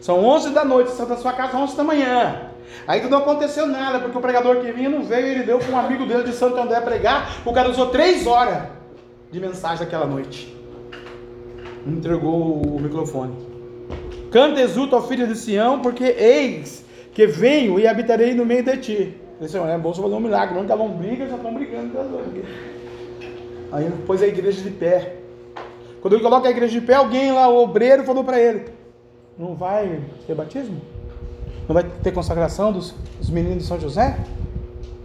São 0.00 0.24
11 0.24 0.50
da 0.50 0.64
noite, 0.64 0.90
está 0.90 1.04
da 1.04 1.16
sua 1.16 1.32
casa 1.32 1.56
11 1.56 1.76
da 1.76 1.84
manhã. 1.84 2.48
Ainda 2.86 3.08
não 3.08 3.18
aconteceu 3.18 3.66
nada, 3.66 4.00
porque 4.00 4.16
o 4.16 4.20
pregador 4.20 4.56
que 4.56 4.72
vinha 4.72 4.88
não 4.88 5.04
veio, 5.04 5.26
ele 5.26 5.42
deu 5.42 5.58
para 5.58 5.74
um 5.74 5.78
amigo 5.78 6.06
dele 6.06 6.24
de 6.24 6.32
Santo 6.32 6.56
André 6.56 6.80
pregar. 6.80 7.42
O 7.44 7.52
cara 7.52 7.68
usou 7.70 7.86
três 7.86 8.26
horas 8.26 8.64
de 9.30 9.40
mensagem 9.40 9.86
aquela 9.86 10.06
noite. 10.06 10.56
Entregou 11.86 12.62
o 12.62 12.80
microfone. 12.80 13.34
Canta 14.30 14.60
e 14.60 14.62
exulta 14.64 14.96
ao 14.96 15.06
filho 15.06 15.26
de 15.26 15.36
Sião, 15.36 15.80
porque 15.80 16.04
eis 16.04 16.84
que 17.18 17.26
venho 17.26 17.80
e 17.80 17.86
habitarei 17.88 18.32
no 18.32 18.46
meio 18.46 18.62
de 18.62 18.76
ti. 18.76 19.16
Esse 19.42 19.58
é 19.58 19.76
bom 19.76 19.92
fazer 19.92 20.14
um 20.14 20.20
milagre, 20.20 20.54
não 20.54 20.62
estavam 20.62 20.88
brigando, 20.90 21.30
já 21.30 21.36
estão 21.36 21.52
brigando. 21.52 21.90
Aí 23.72 23.90
pôs 24.06 24.22
a 24.22 24.26
igreja 24.28 24.62
de 24.62 24.70
pé. 24.70 25.16
Quando 26.00 26.14
ele 26.14 26.22
coloca 26.22 26.46
a 26.46 26.50
igreja 26.52 26.78
de 26.78 26.86
pé, 26.86 26.94
alguém 26.94 27.32
lá, 27.32 27.48
o 27.48 27.56
obreiro, 27.56 28.04
falou 28.04 28.22
para 28.22 28.40
ele: 28.40 28.66
Não 29.36 29.56
vai 29.56 30.00
ter 30.28 30.34
batismo? 30.36 30.80
Não 31.66 31.74
vai 31.74 31.82
ter 32.04 32.12
consagração 32.12 32.70
dos, 32.70 32.94
dos 33.18 33.30
meninos 33.30 33.64
de 33.64 33.64
São 33.64 33.80
José? 33.80 34.16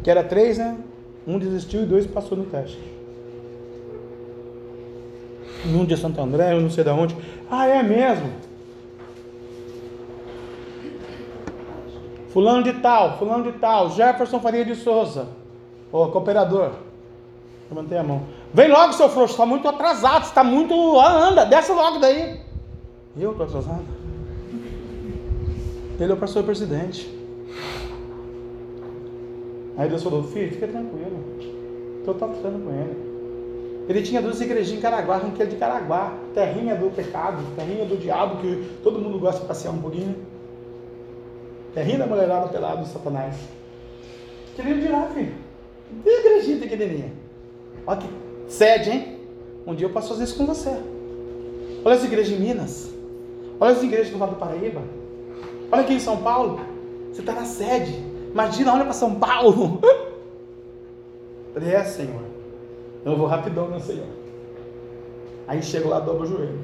Que 0.03 0.11
era 0.11 0.23
três, 0.23 0.60
né? 0.60 0.77
Um 1.26 1.40
desistiu 1.40 1.81
e 1.81 1.85
dois 1.88 2.06
passou 2.06 2.38
no 2.38 2.45
teste. 2.45 2.77
Um 5.65 5.84
de 5.84 5.98
Santo 5.98 6.22
André, 6.22 6.53
eu 6.53 6.61
não 6.61 6.69
sei 6.69 6.84
de 6.84 6.91
onde. 6.91 7.18
Ah, 7.49 7.65
é 7.65 7.81
mesmo? 7.81 8.30
Fulano 12.34 12.64
de 12.64 12.74
tal, 12.74 13.20
fulano 13.20 13.44
de 13.44 13.60
tal, 13.60 13.92
Jefferson 13.92 14.40
Faria 14.40 14.66
de 14.66 14.76
Souza, 14.76 15.28
o 15.92 16.08
cooperador. 16.08 16.72
Levantei 17.70 17.96
a 17.96 18.04
mão. 18.04 18.24
Vem 18.52 18.70
logo, 18.70 18.92
seu 18.94 19.08
frouxo, 19.08 19.34
está 19.34 19.46
muito 19.46 19.68
atrasado, 19.68 20.26
está 20.26 20.44
muito. 20.44 20.74
Anda, 21.00 21.46
desce 21.46 21.72
logo 21.72 22.00
daí. 22.00 22.42
Eu 23.16 23.32
estou 23.32 23.46
atrasado. 23.46 23.84
Ele 26.00 26.12
é 26.12 26.16
o 26.16 26.18
pastor 26.18 26.44
presidente. 26.44 27.08
Aí 29.78 29.88
Deus 29.88 30.02
falou, 30.02 30.24
filho, 30.24 30.52
fica 30.52 30.68
tranquilo. 30.68 31.24
Estou 32.00 32.16
tratando 32.16 32.66
com 32.66 32.72
ele. 32.72 33.86
Ele 33.90 34.02
tinha 34.02 34.22
duas 34.24 34.42
igrejinhas 34.42 34.80
em 34.80 34.82
Caraguá, 34.82 35.18
ranqueiro 35.18 35.52
de 35.52 35.58
Caraguá, 35.58 36.14
terrinha 36.34 36.76
do 36.76 36.90
pecado, 36.90 37.44
terrinha 37.56 37.86
do 37.86 37.96
diabo, 37.96 38.38
que 38.38 38.78
todo 38.82 39.00
mundo 39.00 39.20
gosta 39.20 39.42
de 39.42 39.48
passear 39.48 39.72
um 39.72 39.80
pouquinho. 39.80 40.16
Terrinha 41.74 42.00
da 42.00 42.08
mulherada 42.08 42.48
pelada 42.48 42.82
do 42.82 42.88
Satanás. 42.88 43.36
Queria 44.56 44.76
de 44.76 44.88
lá, 44.88 45.08
filho. 45.08 45.34
E 46.06 46.10
a 46.10 46.20
igrejinha 46.20 46.60
pequenininha? 46.60 47.12
Olha 47.86 48.00
que 48.00 48.08
sede, 48.48 48.90
hein? 48.91 49.20
Um 49.66 49.74
dia 49.74 49.88
eu 49.88 49.91
posso 49.91 50.10
fazer 50.10 50.26
isso 50.26 50.38
com 50.38 50.45
você. 50.45 50.70
Olha 51.84 51.95
as 51.95 52.04
igrejas 52.04 52.38
em 52.38 52.40
Minas. 52.40 52.91
Olha 53.60 53.72
as 53.72 53.84
igrejas 53.84 54.12
do 54.12 54.18
Vale 54.18 54.32
do 54.32 54.38
Paraíba. 54.38 54.82
Olha 55.72 55.82
aqui 55.82 55.94
em 55.94 56.00
São 56.00 56.18
Paulo. 56.18 56.60
Você 57.12 57.22
está 57.22 57.34
na 57.34 57.45
sede. 57.45 57.94
Imagina, 58.32 58.74
olha 58.74 58.84
para 58.84 58.94
São 58.94 59.16
Paulo. 59.16 59.80
É, 61.56 61.84
Senhor. 61.84 62.24
Eu 63.06 63.16
vou 63.16 63.28
rapidão, 63.28 63.68
meu 63.68 63.80
Senhor. 63.80 64.08
Aí 65.48 65.62
chego 65.62 65.90
lá, 65.90 66.00
dobro 66.00 66.24
o 66.24 66.26
joelho. 66.26 66.60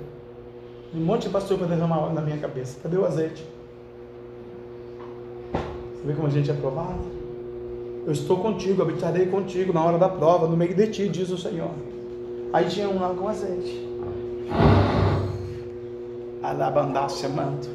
Um 0.96 1.00
monte 1.00 1.28
de 1.28 1.30
pastor 1.30 1.60
para 1.60 1.68
derramar 1.68 2.06
óleo 2.06 2.16
na 2.16 2.22
minha 2.22 2.40
cabeça. 2.40 2.80
Cadê 2.82 2.98
o 2.98 3.06
azeite? 3.06 3.46
Você 6.00 6.08
vê 6.08 6.14
como 6.14 6.28
a 6.28 6.32
gente 6.32 6.50
é 6.50 6.54
provado? 6.54 7.00
Eu 8.06 8.14
estou 8.14 8.38
contigo, 8.38 8.82
habitarei 8.82 9.26
contigo 9.26 9.74
na 9.74 9.84
hora 9.84 9.98
da 9.98 10.08
prova, 10.08 10.48
no 10.48 10.56
meio 10.56 10.74
de 10.74 10.88
ti, 10.88 11.10
diz 11.10 11.30
o 11.30 11.38
Senhor. 11.38 11.72
Aí 12.54 12.68
tinha 12.70 12.88
um 12.88 13.00
lá 13.00 13.10
com 13.10 13.28
azeite. 13.28 13.86
Alabandácia, 16.42 17.28
manto. 17.28 17.70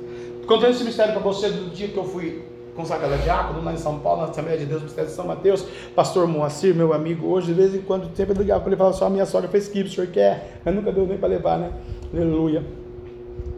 Contando 0.47 0.71
esse 0.71 0.85
mistério 0.85 1.13
para 1.13 1.23
você 1.23 1.51
do 1.51 1.71
dia 1.71 1.89
que 1.89 1.97
eu 1.97 2.05
fui 2.05 2.43
consagrado 2.75 3.13
a 3.13 3.17
diácono 3.19 3.63
lá 3.63 3.75
em 3.75 3.77
São 3.77 3.99
Paulo, 3.99 4.23
na 4.23 4.29
Assembleia 4.29 4.59
de 4.59 4.65
Deus, 4.65 4.83
Mistério 4.83 5.11
de 5.11 5.15
São 5.15 5.27
Mateus, 5.27 5.65
pastor 5.95 6.27
Moacir, 6.27 6.75
meu 6.75 6.93
amigo, 6.95 7.29
hoje, 7.29 7.49
de 7.49 7.53
vez 7.53 7.75
em 7.75 7.83
quando, 7.83 8.09
sempre 8.17 8.37
ligava 8.37 8.61
para 8.61 8.71
ele 8.71 8.75
e 8.75 8.79
falava, 8.79 8.97
só 8.97 9.07
a 9.07 9.11
minha 9.11 9.27
sogra 9.27 9.49
fez 9.49 9.69
kibe, 9.69 9.89
o 9.89 9.93
senhor 9.93 10.09
quer? 10.09 10.61
Mas 10.65 10.75
nunca 10.75 10.91
deu 10.91 11.07
nem 11.07 11.19
para 11.19 11.29
levar, 11.29 11.59
né? 11.59 11.73
Aleluia. 12.13 12.65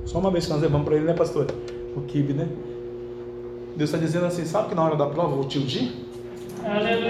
Só 0.05 0.18
uma 0.18 0.30
vez 0.30 0.44
que 0.44 0.52
nós 0.52 0.60
levamos 0.60 0.84
para 0.84 0.97
ele, 0.97 1.05
né, 1.05 1.14
pastor? 1.14 1.47
O 1.97 2.02
kibe, 2.02 2.34
né? 2.34 2.48
Deus 3.77 3.90
está 3.90 3.98
dizendo 3.98 4.24
assim, 4.24 4.44
sabe 4.47 4.70
que 4.70 4.74
na 4.74 4.82
hora 4.82 4.97
da 4.97 5.07
prova 5.07 5.32
eu 5.32 5.36
vou 5.36 5.44
te 5.44 5.59
ungir? 5.59 5.93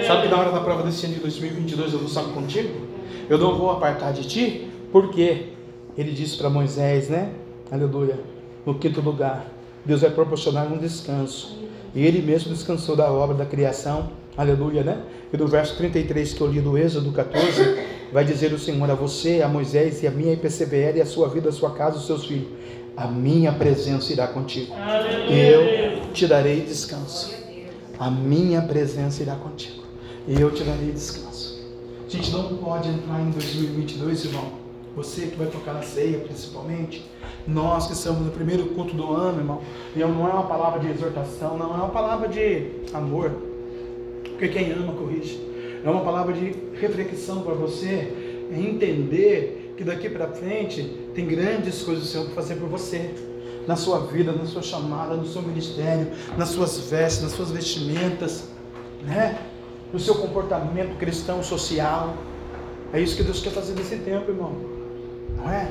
Sabe 0.05 0.23
que 0.23 0.27
na 0.27 0.37
hora 0.37 0.51
da 0.51 0.59
prova 0.59 0.83
desse 0.83 1.05
ano 1.05 1.15
de 1.15 1.21
2022 1.21 1.93
eu 1.93 1.99
vou 1.99 2.07
estar 2.07 2.23
contigo? 2.23 2.69
Eu 3.29 3.37
não 3.37 3.55
vou 3.55 3.71
apartar 3.71 4.11
de 4.11 4.27
ti, 4.27 4.67
porque 4.91 5.47
ele 5.97 6.11
disse 6.11 6.37
para 6.37 6.49
Moisés, 6.49 7.09
né? 7.09 7.31
Aleluia. 7.71 8.19
No 8.65 8.75
quinto 8.75 8.99
lugar, 9.01 9.47
Deus 9.85 10.01
vai 10.01 10.11
proporcionar 10.11 10.71
um 10.71 10.77
descanso. 10.77 11.57
E 11.95 12.05
ele 12.05 12.21
mesmo 12.21 12.53
descansou 12.53 12.95
da 12.95 13.09
obra 13.11 13.35
da 13.35 13.45
criação. 13.45 14.09
Aleluia, 14.37 14.83
né? 14.83 15.01
E 15.33 15.37
do 15.37 15.47
verso 15.47 15.75
33 15.77 16.33
que 16.33 16.41
eu 16.41 16.47
li 16.47 16.61
do 16.61 16.77
Êxodo 16.77 17.11
14, 17.11 17.79
vai 18.13 18.23
dizer 18.23 18.53
o 18.53 18.59
Senhor 18.59 18.91
a 18.91 18.93
você, 18.93 19.41
a 19.41 19.47
Moisés 19.47 20.03
e 20.03 20.07
a 20.07 20.11
minha 20.11 20.33
e 20.33 20.37
persevere 20.37 21.01
a 21.01 21.05
sua 21.05 21.27
vida, 21.27 21.49
a 21.49 21.51
sua 21.51 21.71
casa, 21.71 21.97
os 21.97 22.05
seus 22.05 22.25
filhos. 22.25 22.47
A 22.97 23.05
minha 23.05 23.51
presença 23.51 24.11
irá 24.11 24.27
contigo. 24.27 24.73
Eu 25.29 26.11
te 26.13 26.25
darei 26.25 26.61
descanso. 26.61 27.31
A 27.99 28.09
minha 28.09 28.59
presença 28.63 29.21
irá 29.21 29.35
contigo. 29.35 29.83
Eu 30.27 30.49
te 30.49 30.63
darei 30.63 30.91
descanso. 30.91 31.63
A 32.07 32.09
gente 32.09 32.31
não 32.31 32.57
pode 32.57 32.89
entrar 32.89 33.21
em 33.21 33.29
2022, 33.29 34.25
irmão. 34.25 34.45
Você 34.95 35.27
que 35.27 35.35
vai 35.35 35.45
tocar 35.45 35.75
na 35.75 35.83
ceia, 35.83 36.17
principalmente. 36.17 37.05
Nós 37.45 37.85
que 37.85 37.93
estamos 37.93 38.25
no 38.25 38.31
primeiro 38.31 38.65
culto 38.69 38.95
do 38.95 39.13
ano, 39.13 39.41
irmão. 39.41 39.61
E 39.95 39.99
não 39.99 40.27
é 40.27 40.31
uma 40.31 40.47
palavra 40.47 40.79
de 40.79 40.89
exortação, 40.89 41.55
não 41.55 41.75
é 41.75 41.77
uma 41.77 41.89
palavra 41.89 42.27
de 42.27 42.65
amor. 42.95 43.31
Porque 44.23 44.47
quem 44.47 44.71
ama 44.71 44.93
corrige. 44.93 45.39
É 45.85 45.87
uma 45.87 46.01
palavra 46.01 46.33
de 46.33 46.51
reflexão 46.81 47.43
para 47.43 47.53
você 47.53 48.11
entender 48.51 49.66
que 49.77 49.83
daqui 49.83 50.09
para 50.09 50.27
frente 50.27 50.81
tem 51.13 51.27
grandes 51.27 51.83
coisas 51.83 52.03
do 52.03 52.09
Senhor 52.09 52.25
para 52.25 52.35
fazer 52.35 52.55
por 52.55 52.67
você 52.67 53.13
na 53.67 53.75
sua 53.75 53.99
vida, 53.99 54.31
na 54.31 54.45
sua 54.45 54.63
chamada, 54.63 55.15
no 55.15 55.25
seu 55.25 55.41
ministério, 55.41 56.07
nas 56.35 56.49
suas 56.49 56.79
vestes, 56.79 57.23
nas 57.23 57.33
suas 57.33 57.51
vestimentas, 57.51 58.45
né? 59.03 59.37
No 59.93 59.99
seu 59.99 60.15
comportamento 60.15 60.97
cristão, 60.97 61.43
social. 61.43 62.15
É 62.91 62.99
isso 62.99 63.15
que 63.15 63.23
Deus 63.23 63.39
quer 63.41 63.51
fazer 63.51 63.73
nesse 63.73 63.97
tempo, 63.97 64.31
irmão. 64.31 64.53
Não 65.37 65.49
é? 65.49 65.69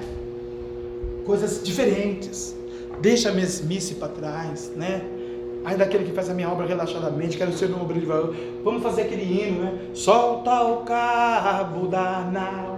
Coisas 1.24 1.62
diferentes. 1.65 2.55
Deixa 3.01 3.31
a 3.31 3.33
mesmice 3.33 3.97
para 3.97 4.09
trás, 4.09 4.70
né? 4.77 5.03
Aí 5.65 5.77
daquele 5.77 6.05
que 6.05 6.12
faz 6.12 6.31
a 6.31 6.35
minha 6.35 6.49
obra 6.49 6.65
relaxadamente, 6.65 7.37
quero 7.37 7.53
ser 7.53 7.74
um 7.74 7.83
obreiro 7.83 8.01
de 8.01 8.07
valor. 8.07 8.37
Vamos 8.62 8.83
fazer 8.83 9.03
aquele 9.03 9.24
hino, 9.24 9.62
né? 9.62 9.78
Solta 9.95 10.62
o 10.62 10.85
cabo 10.85 11.89
da 11.89 12.20
nau, 12.20 12.76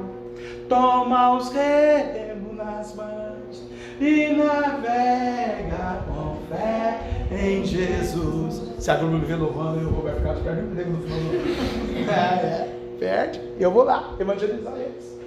toma 0.68 1.36
os 1.36 1.50
remos 1.50 2.56
nas 2.56 2.94
mãos 2.94 3.62
e 4.00 4.28
navega 4.34 6.04
com 6.06 6.36
fé 6.54 7.00
em 7.32 7.64
Jesus. 7.64 8.62
Se 8.78 8.90
a 8.90 8.96
Globo 8.96 9.18
me 9.18 9.24
vê 9.24 9.34
louvando, 9.34 9.80
eu 9.80 9.90
vou 9.90 10.08
ficar 10.08 10.34
perto 10.34 10.62
do 10.62 10.90
no 10.90 10.98
final 11.02 11.18
do 11.18 12.08
É, 12.10 12.46
é, 12.46 12.78
perde. 12.98 13.40
Eu 13.58 13.70
vou 13.70 13.84
lá 13.84 14.14
evangelizar 14.20 14.74
eles. 14.76 15.18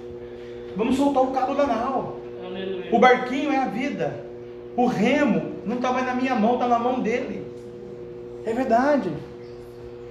Vamos 0.76 0.96
soltar 0.96 1.22
o 1.22 1.32
cabo 1.32 1.54
da 1.54 1.66
nau. 1.66 2.16
O 2.90 2.98
barquinho 2.98 3.52
é 3.52 3.58
a 3.58 3.66
vida. 3.66 4.24
O 4.76 4.86
remo 4.86 5.56
não 5.66 5.76
está 5.76 5.92
mais 5.92 6.06
na 6.06 6.14
minha 6.14 6.34
mão, 6.34 6.54
está 6.54 6.66
na 6.66 6.78
mão 6.78 7.00
dele. 7.00 7.46
É 8.46 8.52
verdade. 8.52 9.12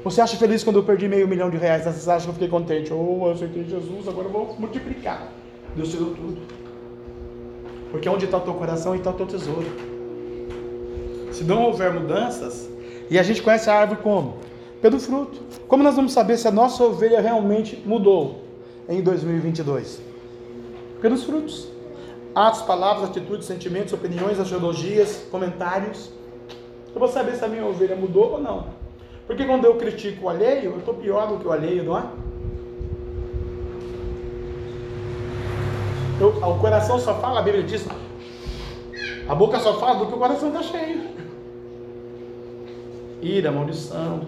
Você 0.04 0.22
acha 0.22 0.38
feliz 0.38 0.64
quando 0.64 0.78
eu 0.78 0.84
perdi 0.84 1.08
meio 1.08 1.28
milhão 1.28 1.50
de 1.50 1.58
reais? 1.58 1.86
Você 1.86 2.10
acha 2.10 2.24
que 2.24 2.30
eu 2.30 2.34
fiquei 2.34 2.48
contente? 2.48 2.92
Oh, 2.92 3.28
eu 3.28 3.32
aceitei 3.32 3.64
Jesus, 3.64 4.08
agora 4.08 4.28
eu 4.28 4.32
vou 4.32 4.56
multiplicar. 4.58 5.32
Deus 5.76 5.90
tirou 5.90 6.10
tudo. 6.16 6.42
Porque 7.92 8.10
onde 8.10 8.26
está 8.26 8.38
o 8.38 8.42
teu 8.42 8.54
coração, 8.54 8.96
está 8.96 9.12
o 9.12 9.14
teu 9.14 9.28
tesouro. 9.28 9.68
Se 11.32 11.44
não 11.44 11.64
houver 11.64 11.94
mudanças, 11.94 12.70
e 13.10 13.20
a 13.20 13.24
gente 13.24 13.42
conhece 13.42 13.70
a 13.70 13.76
árvore 13.76 14.02
como? 14.02 14.38
Pelo 14.82 15.00
fruto. 15.00 15.40
Como 15.68 15.84
nós 15.84 15.96
vamos 15.96 16.14
saber 16.14 16.38
se 16.38 16.48
a 16.48 16.52
nossa 16.52 16.84
ovelha 16.84 17.22
realmente 17.22 17.82
mudou? 17.86 18.52
em 18.92 19.02
2022? 19.02 20.02
Pelos 21.02 21.24
frutos. 21.24 21.68
Atos, 22.36 22.62
palavras, 22.62 23.10
atitudes, 23.10 23.46
sentimentos, 23.46 23.94
opiniões, 23.94 24.40
astrologias, 24.40 25.26
comentários. 25.30 26.12
Eu 26.94 27.00
vou 27.00 27.08
saber 27.08 27.36
se 27.36 27.44
a 27.44 27.48
minha 27.48 27.66
ovelha 27.66 27.96
mudou 27.96 28.34
ou 28.34 28.42
não. 28.42 28.68
Porque 29.28 29.46
quando 29.46 29.66
eu 29.66 29.76
critico 29.76 30.26
o 30.26 30.30
alheio, 30.30 30.72
eu 30.72 30.80
estou 30.80 30.94
pior 30.94 31.28
do 31.28 31.38
que 31.38 31.48
o 31.48 31.52
alheio, 31.52 31.84
não 31.84 31.98
é? 31.98 32.04
Eu, 36.20 36.30
o 36.30 36.60
coração 36.60 37.00
só 37.00 37.16
fala, 37.16 37.40
a 37.40 37.44
Bíblia 37.44 37.64
diz, 37.64 37.88
a 39.28 39.34
boca 39.34 39.60
só 39.60 39.80
fala 39.80 40.00
do 40.00 40.08
que 40.08 40.14
o 40.14 40.18
coração 40.18 40.50
está 40.50 40.62
cheio. 40.62 41.10
Ira, 43.22 43.52
maldição. 43.52 44.28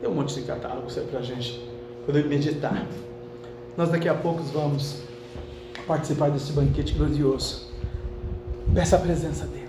Tem 0.00 0.08
um 0.08 0.14
monte 0.14 0.34
de 0.34 0.42
catálogo 0.42 0.86
para 1.10 1.18
a 1.18 1.22
gente 1.22 1.68
poder 2.06 2.24
meditar. 2.24 2.86
Nós 3.76 3.90
daqui 3.90 4.08
a 4.08 4.14
pouco 4.14 4.42
vamos 4.44 5.02
participar 5.86 6.30
desse 6.30 6.52
banquete 6.52 6.94
glorioso. 6.94 7.68
Peça 8.72 8.96
a 8.96 8.98
presença 8.98 9.46
dele. 9.46 9.68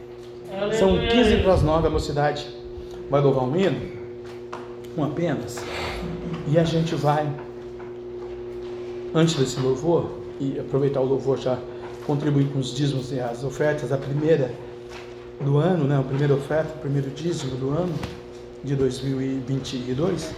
São 0.73 0.97
15 0.97 1.37
para 1.37 1.53
as 1.53 1.61
9, 1.61 1.87
a 1.87 1.89
mocidade 1.89 2.60
vai 3.11 3.19
louvar 3.19 3.43
um 3.43 3.53
hino, 3.57 3.77
um 4.97 5.03
apenas, 5.03 5.57
e 6.47 6.57
a 6.57 6.63
gente 6.63 6.95
vai, 6.95 7.29
antes 9.13 9.35
desse 9.35 9.59
louvor, 9.59 10.09
e 10.39 10.57
aproveitar 10.57 11.01
o 11.01 11.05
louvor 11.05 11.37
já 11.37 11.59
contribuir 12.07 12.47
com 12.53 12.59
os 12.59 12.73
dízimos 12.73 13.11
e 13.11 13.19
as 13.19 13.43
ofertas, 13.43 13.91
a 13.91 13.97
primeira 13.97 14.53
do 15.41 15.57
ano, 15.57 15.83
né, 15.83 15.99
a 15.99 16.01
primeira 16.01 16.33
oferta, 16.33 16.73
o 16.77 16.79
primeiro 16.79 17.09
dízimo 17.09 17.57
do 17.57 17.71
ano 17.71 17.93
de 18.63 18.77
2022, 18.77 20.31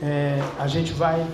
é, 0.00 0.42
a 0.58 0.66
gente 0.66 0.94
vai 0.94 1.24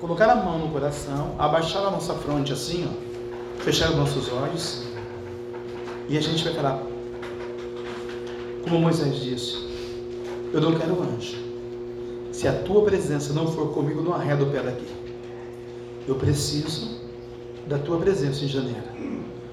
colocar 0.00 0.30
a 0.30 0.36
mão 0.36 0.60
no 0.60 0.68
coração, 0.68 1.34
abaixar 1.40 1.84
a 1.84 1.90
nossa 1.90 2.14
fronte 2.14 2.52
assim, 2.52 2.88
ó, 2.88 3.62
fechar 3.64 3.90
os 3.90 3.96
nossos 3.96 4.32
olhos 4.32 4.84
e 6.08 6.16
a 6.16 6.20
gente 6.20 6.44
vai 6.44 6.54
falar, 6.54 6.80
como 8.62 8.78
Moisés 8.78 9.16
disse, 9.16 9.71
eu 10.52 10.60
não 10.60 10.74
quero 10.74 11.02
anjo. 11.02 11.36
Se 12.30 12.46
a 12.46 12.52
tua 12.52 12.82
presença 12.82 13.32
não 13.32 13.46
for 13.46 13.72
comigo, 13.72 14.02
não 14.02 14.14
arredo 14.14 14.44
o 14.44 14.50
pé 14.50 14.62
daqui. 14.62 14.86
Eu 16.06 16.16
preciso 16.16 17.00
da 17.66 17.78
tua 17.78 17.98
presença 17.98 18.44
em 18.44 18.48
janeiro. 18.48 18.82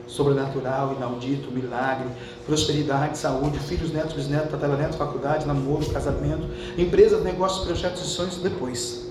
Sobrenatural, 0.08 0.96
inaudito, 0.96 1.52
milagre, 1.52 2.08
prosperidade, 2.46 3.18
saúde, 3.18 3.60
filhos, 3.60 3.92
netos, 3.92 4.14
bisnetos, 4.14 4.50
tataranetos, 4.50 4.98
faculdade, 4.98 5.46
namoro, 5.46 5.86
casamento, 5.86 6.48
empresas, 6.78 7.24
negócios, 7.24 7.64
projetos 7.66 8.02
e 8.02 8.08
sonhos 8.08 8.38
depois. 8.38 9.08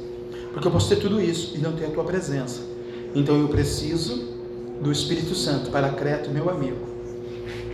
Porque 0.52 0.66
eu 0.66 0.72
posso 0.72 0.88
ter 0.88 0.96
tudo 0.96 1.20
isso 1.20 1.56
e 1.56 1.58
não 1.58 1.72
ter 1.72 1.86
a 1.86 1.90
tua 1.90 2.04
presença. 2.04 2.62
Então 3.14 3.38
eu 3.38 3.48
preciso 3.48 4.28
do 4.82 4.90
Espírito 4.90 5.34
Santo 5.34 5.70
para 5.70 5.90
Creto, 5.90 6.30
meu 6.30 6.50
amigo. 6.50 6.87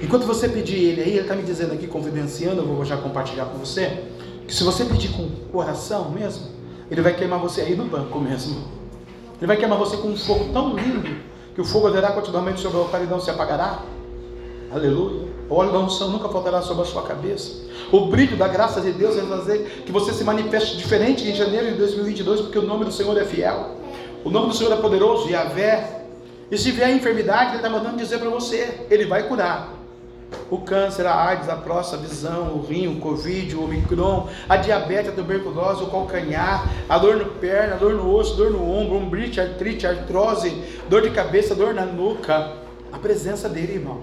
Enquanto 0.05 0.27
você 0.27 0.51
pedir 0.51 0.85
ele 0.85 1.01
aí, 1.01 1.11
ele 1.13 1.21
está 1.21 1.35
me 1.35 1.43
dizendo 1.43 1.73
aqui, 1.73 1.87
confidenciando, 1.87 2.61
eu 2.61 2.67
vou 2.67 2.85
já 2.85 2.95
compartilhar 2.95 3.47
com 3.47 3.57
você, 3.57 4.05
que 4.47 4.55
se 4.55 4.63
você 4.63 4.85
pedir 4.85 5.09
com 5.09 5.31
coração 5.51 6.11
mesmo, 6.11 6.47
ele 6.91 7.01
vai 7.01 7.15
queimar 7.17 7.39
você 7.39 7.63
aí 7.63 7.75
no 7.75 7.87
banco 7.87 8.21
mesmo. 8.21 8.65
Ele 9.39 9.47
vai 9.47 9.57
queimar 9.57 9.79
você 9.79 9.97
com 9.97 10.09
um 10.09 10.17
fogo 10.17 10.53
tão 10.53 10.77
lindo 10.77 11.09
que 11.55 11.61
o 11.63 11.65
fogo 11.65 11.87
arderá 11.87 12.13
continuamente 12.13 12.61
sobre 12.61 12.77
o 12.77 12.81
altar 12.83 13.03
e 13.03 13.07
não 13.07 13.19
se 13.19 13.31
apagará. 13.31 13.79
Aleluia. 14.71 15.27
O 15.49 15.55
óleo 15.55 15.73
da 15.73 15.79
unção 15.79 16.11
nunca 16.11 16.29
faltará 16.29 16.61
sobre 16.61 16.83
a 16.83 16.87
sua 16.87 17.03
cabeça. 17.05 17.65
O 17.91 18.05
brilho 18.09 18.37
da 18.37 18.47
graça 18.47 18.83
de 18.83 18.93
Deus 18.93 19.17
vai 19.17 19.27
fazer 19.27 19.85
que 19.87 19.93
você 19.93 20.13
se 20.13 20.23
manifeste 20.23 20.77
diferente 20.77 21.27
em 21.27 21.35
janeiro 21.35 21.73
de 21.73 21.79
2022, 21.79 22.43
porque 22.43 22.59
o 22.59 22.63
nome 22.67 22.85
do 22.85 22.93
Senhor 22.93 23.17
é 23.17 23.25
fiel. 23.25 23.71
O 24.23 24.29
nome 24.29 24.49
do 24.49 24.55
Senhor 24.55 24.71
é 24.71 24.77
poderoso, 24.77 25.31
Yahvé. 25.31 26.03
E 26.51 26.59
se 26.59 26.73
vier 26.73 26.89
a 26.89 26.93
enfermidade, 26.93 27.53
Ele 27.53 27.57
está 27.57 27.71
mandando 27.71 27.97
dizer 27.97 28.19
para 28.19 28.29
você: 28.29 28.87
Ele 28.91 29.07
vai 29.07 29.23
curar 29.27 29.84
o 30.51 30.59
câncer, 30.59 31.07
a 31.07 31.15
AIDS, 31.15 31.49
a 31.49 31.57
próstata, 31.57 32.03
a 32.03 32.07
visão, 32.07 32.55
o 32.55 32.67
rim, 32.67 32.87
o 32.87 33.01
covid, 33.01 33.57
o 33.57 33.65
omicron, 33.65 34.29
a 34.49 34.57
diabetes, 34.57 35.11
a 35.11 35.13
tuberculose, 35.13 35.83
o 35.83 35.87
calcanhar, 35.87 36.71
a 36.89 36.99
dor 36.99 37.17
no 37.17 37.27
perna, 37.27 37.75
a 37.75 37.79
dor 37.79 37.95
no 37.95 38.15
osso, 38.15 38.37
dor 38.37 38.51
no 38.51 38.63
ombro, 38.63 38.97
umbrite, 38.97 39.41
artrite, 39.41 39.87
artrose, 39.87 40.53
dor 40.89 41.03
de 41.03 41.11
cabeça, 41.11 41.55
dor 41.55 41.75
na 41.75 41.85
nuca. 41.85 42.53
A 42.93 42.99
presença 42.99 43.49
dele, 43.49 43.75
irmão. 43.75 44.03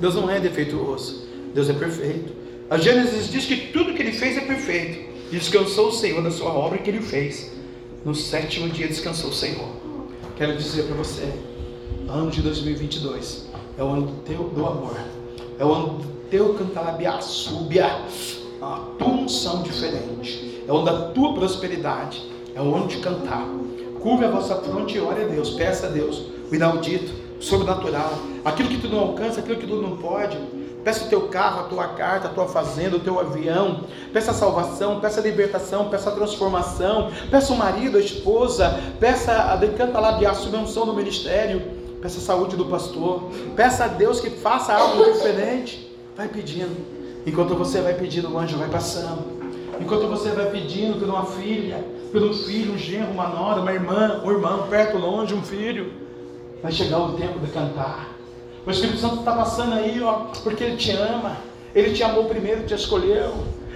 Deus 0.00 0.14
não 0.14 0.28
é 0.28 0.40
defeituoso, 0.40 1.28
Deus 1.54 1.68
é 1.68 1.72
perfeito. 1.72 2.32
A 2.68 2.78
Gênesis 2.78 3.30
diz 3.30 3.44
que 3.44 3.68
tudo 3.72 3.94
que 3.94 4.02
ele 4.02 4.12
fez 4.12 4.36
é 4.36 4.40
perfeito. 4.40 5.12
Descansou 5.30 5.88
o 5.88 5.92
Senhor 5.92 6.22
da 6.22 6.30
sua 6.30 6.52
obra 6.52 6.78
que 6.78 6.90
ele 6.90 7.00
fez. 7.00 7.52
No 8.04 8.14
sétimo 8.14 8.68
dia 8.68 8.88
descansou 8.88 9.30
o 9.30 9.32
Senhor. 9.32 9.68
Quero 10.36 10.56
dizer 10.56 10.84
para 10.84 10.96
você, 10.96 11.30
ano 12.08 12.30
de 12.30 12.42
2022 12.42 13.48
é 13.78 13.82
o 13.82 13.88
ano 13.88 14.06
do 14.06 14.12
teu 14.22 14.48
do 14.48 14.66
amor 14.66 14.96
é 15.62 15.64
o 15.64 16.00
teu 16.28 16.54
cantalabiá, 16.54 17.20
súbia, 17.20 17.86
a 18.60 18.80
tua 18.98 19.08
unção 19.08 19.62
diferente. 19.62 20.64
É 20.66 20.72
o 20.72 20.76
ano 20.78 20.84
da 20.84 21.08
tua 21.10 21.34
prosperidade. 21.34 22.20
É 22.54 22.60
o 22.60 22.74
ano 22.74 22.88
de 22.88 22.98
cantar. 22.98 23.46
Curve 24.00 24.24
a 24.24 24.30
vossa 24.30 24.56
fronte 24.56 24.96
e 24.96 25.00
ore 25.00 25.22
a 25.22 25.26
Deus. 25.26 25.50
Peça 25.50 25.86
a 25.86 25.90
Deus 25.90 26.24
o 26.50 26.54
inaudito, 26.54 27.12
o 27.38 27.42
sobrenatural. 27.42 28.12
Aquilo 28.44 28.68
que 28.68 28.78
tu 28.78 28.88
não 28.88 28.98
alcança, 28.98 29.38
aquilo 29.38 29.56
que 29.56 29.66
tu 29.66 29.76
não 29.76 29.96
pode. 29.96 30.36
Peça 30.82 31.04
o 31.04 31.08
teu 31.08 31.28
carro, 31.28 31.60
a 31.60 31.64
tua 31.64 31.86
carta, 31.88 32.26
a 32.26 32.30
tua 32.30 32.48
fazenda, 32.48 32.96
o 32.96 33.00
teu 33.00 33.20
avião. 33.20 33.84
Peça 34.12 34.32
a 34.32 34.34
salvação, 34.34 34.98
peça 34.98 35.20
a 35.20 35.22
libertação, 35.22 35.88
peça 35.88 36.10
a 36.10 36.12
transformação. 36.12 37.12
Peça 37.30 37.52
o 37.52 37.56
marido, 37.56 37.98
a 37.98 38.00
esposa. 38.00 38.80
Peça 38.98 39.32
a 39.32 39.54
decanta 39.54 40.00
labiar, 40.00 40.34
unção 40.34 40.86
do 40.86 40.92
ministério 40.92 41.81
Peça 42.02 42.18
a 42.18 42.22
saúde 42.22 42.56
do 42.56 42.66
pastor. 42.66 43.30
Peça 43.54 43.84
a 43.84 43.88
Deus 43.88 44.20
que 44.20 44.28
faça 44.28 44.74
algo 44.74 45.04
diferente. 45.12 45.88
Vai 46.16 46.26
pedindo. 46.26 46.76
Enquanto 47.24 47.54
você 47.54 47.80
vai 47.80 47.94
pedindo, 47.94 48.28
o 48.28 48.36
anjo 48.36 48.58
vai 48.58 48.68
passando. 48.68 49.22
Enquanto 49.80 50.08
você 50.08 50.30
vai 50.30 50.50
pedindo 50.50 50.98
por 50.98 51.08
uma 51.08 51.24
filha, 51.24 51.82
por 52.10 52.20
um 52.20 52.34
filho, 52.34 52.74
um 52.74 52.78
genro, 52.78 53.12
uma 53.12 53.28
nora, 53.28 53.60
uma 53.60 53.72
irmã, 53.72 54.20
um 54.24 54.30
irmão, 54.32 54.66
perto, 54.68 54.98
longe, 54.98 55.32
um 55.32 55.42
filho, 55.42 55.92
vai 56.60 56.72
chegar 56.72 56.98
o 56.98 57.12
tempo 57.12 57.38
de 57.38 57.50
cantar. 57.52 58.08
O 58.66 58.70
Espírito 58.70 58.98
Santo 58.98 59.20
está 59.20 59.32
passando 59.32 59.74
aí, 59.74 60.02
ó, 60.02 60.26
porque 60.42 60.64
Ele 60.64 60.76
te 60.76 60.90
ama. 60.90 61.36
Ele 61.74 61.94
te 61.94 62.02
amou 62.02 62.24
primeiro, 62.24 62.66
te 62.66 62.74
escolheu. 62.74 63.32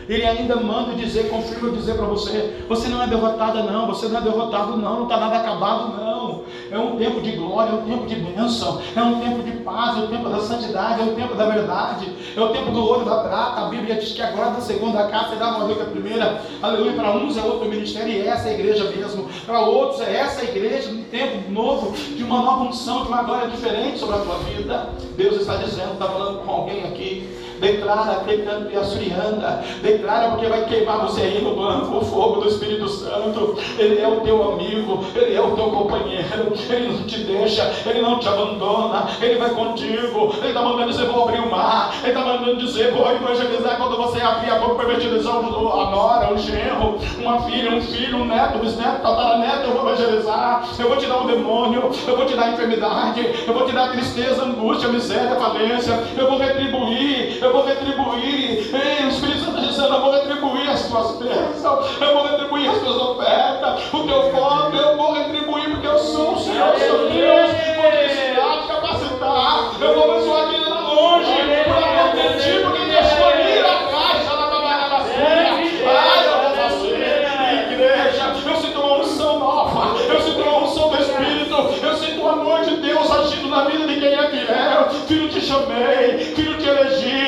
Ele 0.08 0.24
ainda 0.24 0.56
manda 0.56 0.94
dizer, 0.94 1.28
confirma 1.28 1.70
dizer 1.70 1.94
para 1.94 2.06
você: 2.06 2.64
você 2.68 2.88
não 2.88 3.02
é 3.02 3.06
derrotada, 3.06 3.62
não, 3.62 3.86
você 3.86 4.08
não 4.08 4.18
é 4.18 4.22
derrotado, 4.22 4.76
não, 4.76 4.96
não 4.96 5.02
está 5.04 5.16
nada 5.16 5.38
acabado, 5.38 5.96
não. 5.96 6.44
É 6.70 6.78
um 6.78 6.96
tempo 6.96 7.20
de 7.20 7.32
glória, 7.32 7.70
é 7.70 7.74
um 7.74 7.82
tempo 7.82 8.06
de 8.06 8.16
bênção, 8.16 8.80
é 8.94 9.00
um 9.00 9.20
tempo 9.20 9.42
de 9.42 9.52
paz, 9.58 9.98
é 9.98 10.00
o 10.00 10.08
tempo 10.08 10.28
da 10.28 10.40
santidade, 10.40 11.00
é 11.00 11.04
o 11.04 11.14
tempo 11.14 11.34
da 11.34 11.48
verdade, 11.48 12.12
é 12.36 12.40
o 12.40 12.48
tempo 12.48 12.70
do 12.70 12.84
ouro 12.84 13.04
da 13.04 13.18
prata. 13.18 13.62
A 13.62 13.68
Bíblia 13.68 13.96
diz 13.96 14.12
que 14.12 14.22
agora 14.22 14.50
da 14.50 14.60
segunda 14.60 15.06
casa 15.08 15.30
será 15.30 15.52
maior 15.52 15.74
que 15.74 15.82
a 15.82 15.86
primeira. 15.86 16.42
Aleluia. 16.62 16.92
Para 16.92 17.16
uns 17.16 17.36
é 17.36 17.42
outro 17.42 17.68
ministério 17.68 18.12
e 18.12 18.26
essa 18.26 18.48
é 18.48 18.52
a 18.52 18.54
igreja 18.54 18.84
mesmo. 18.90 19.28
Para 19.44 19.60
outros 19.60 20.00
é 20.00 20.16
essa 20.16 20.40
a 20.40 20.44
igreja, 20.44 20.90
um 20.90 21.02
tempo 21.04 21.50
novo, 21.50 21.92
de 21.92 22.22
uma 22.22 22.42
nova 22.42 22.64
unção, 22.64 23.02
de 23.02 23.08
uma 23.08 23.22
glória 23.22 23.48
diferente 23.48 23.98
sobre 23.98 24.16
a 24.16 24.18
tua 24.20 24.38
vida. 24.38 24.90
Deus 25.16 25.40
está 25.40 25.56
dizendo, 25.56 25.92
está 25.92 26.06
falando 26.06 26.44
com 26.44 26.50
alguém 26.50 26.84
aqui. 26.84 27.45
Declara, 27.60 28.20
pecando 28.26 28.70
e 28.70 28.76
assurianda. 28.76 29.62
Declara 29.82 30.30
porque 30.30 30.46
vai 30.46 30.64
queimar 30.66 30.98
você 31.00 31.22
aí 31.22 31.42
no 31.42 31.54
banco 31.54 31.98
o 31.98 32.04
fogo 32.04 32.40
do 32.40 32.48
Espírito 32.48 32.88
Santo. 32.88 33.56
Ele 33.78 34.00
é 34.00 34.08
o 34.08 34.20
teu 34.20 34.52
amigo, 34.52 35.04
ele 35.14 35.34
é 35.34 35.40
o 35.40 35.52
teu 35.52 35.70
companheiro. 35.70 36.52
Ele 36.68 36.88
não 36.88 37.02
te 37.04 37.18
deixa, 37.20 37.72
ele 37.86 38.02
não 38.02 38.18
te 38.18 38.28
abandona. 38.28 39.06
Ele 39.20 39.38
vai 39.38 39.50
contigo. 39.50 40.34
Ele 40.38 40.48
está 40.48 40.62
mandando 40.62 40.90
dizer: 40.90 41.06
vou 41.06 41.28
abrir 41.28 41.40
o 41.40 41.50
mar. 41.50 41.94
Ele 42.02 42.08
está 42.08 42.24
mandando 42.24 42.56
dizer: 42.56 42.92
vou 42.92 43.10
evangelizar. 43.10 43.76
Quando 43.76 43.96
você 43.96 44.20
abrir 44.20 44.50
a 44.50 44.58
boca 44.58 44.74
para 44.74 44.92
evangelizar 44.92 45.36
a 45.36 45.90
nora, 45.90 46.32
um 46.32 46.38
genro, 46.38 46.98
uma 47.18 47.42
filha, 47.42 47.70
um 47.70 47.80
filho, 47.80 48.18
um 48.18 48.24
neto, 48.24 48.58
bisneto, 48.58 49.02
tataraneto, 49.02 49.68
eu 49.68 49.72
vou 49.74 49.90
evangelizar. 49.90 50.68
Eu 50.78 50.88
vou 50.88 50.96
tirar 50.96 51.22
o 51.22 51.26
demônio, 51.26 51.90
eu 52.06 52.16
vou 52.16 52.26
tirar 52.26 52.46
a 52.46 52.50
enfermidade, 52.50 53.44
eu 53.46 53.54
vou 53.54 53.66
tirar 53.66 53.86
a 53.86 53.88
tristeza, 53.88 54.44
angústia, 54.44 54.88
miséria, 54.88 55.36
falência. 55.36 56.02
Eu 56.16 56.28
vou 56.28 56.38
retribuir 56.38 57.42
eu 57.46 57.52
vou 57.52 57.64
retribuir. 57.64 58.74
Ei, 58.74 59.04
o 59.04 59.08
Espírito 59.08 59.44
Santo 59.44 59.58
está 59.58 59.68
dizendo: 59.68 59.94
eu 59.94 60.00
vou 60.00 60.12
retribuir 60.12 60.68
as 60.68 60.88
tuas 60.88 61.16
bênçãos, 61.16 61.86
eu 62.00 62.14
vou 62.14 62.26
retribuir 62.26 62.70
as 62.70 62.78
tuas 62.78 62.96
ofertas, 62.96 63.82
o 63.92 64.04
teu 64.04 64.32
voto, 64.32 64.76
eu 64.76 64.96
vou 64.96 65.12
retribuir, 65.12 65.70
porque 65.70 65.86
eu 65.86 65.98
sou 65.98 66.34
o 66.34 66.38
Senhor, 66.38 66.76
sou 66.78 67.08
Deus, 67.08 67.50
vou 67.76 68.62
te 68.62 68.68
capacitar, 68.68 69.70
eu 69.80 69.94
vou 69.94 70.10
abençoar 70.10 70.42
a 70.42 70.46
vida 70.46 70.68
longe, 70.68 71.32
por 71.64 71.84
amor 71.84 72.10
de 72.16 72.42
ti, 72.42 72.60
porque 72.64 72.82
escolhi 72.82 73.62
lá 73.62 73.74
atrás, 73.80 74.26
lá 74.26 74.36
na 74.50 74.88
basura. 74.88 75.56
Ai, 75.88 76.26
eu 76.26 76.40
vou 76.42 76.50
fazer, 76.56 77.72
igreja, 77.72 78.34
eu 78.44 78.56
sinto 78.56 78.80
uma 78.80 78.98
unção 78.98 79.38
nova, 79.38 79.98
eu 80.00 80.20
sinto 80.20 80.40
uma 80.40 80.64
unção 80.64 80.88
do 80.88 81.00
Espírito, 81.00 81.86
eu 81.86 81.96
sinto 81.96 82.22
o 82.22 82.28
amor 82.28 82.64
de 82.64 82.76
Deus 82.76 83.10
agindo 83.10 83.48
na 83.48 83.64
vida 83.64 83.86
de 83.86 84.00
quem 84.00 84.14
é 84.14 84.30
fiel. 84.30 84.90
Filho, 85.06 85.28
te 85.28 85.40
chamei, 85.40 86.18
filho, 86.34 86.58
te 86.58 86.68
elegi 86.68 87.25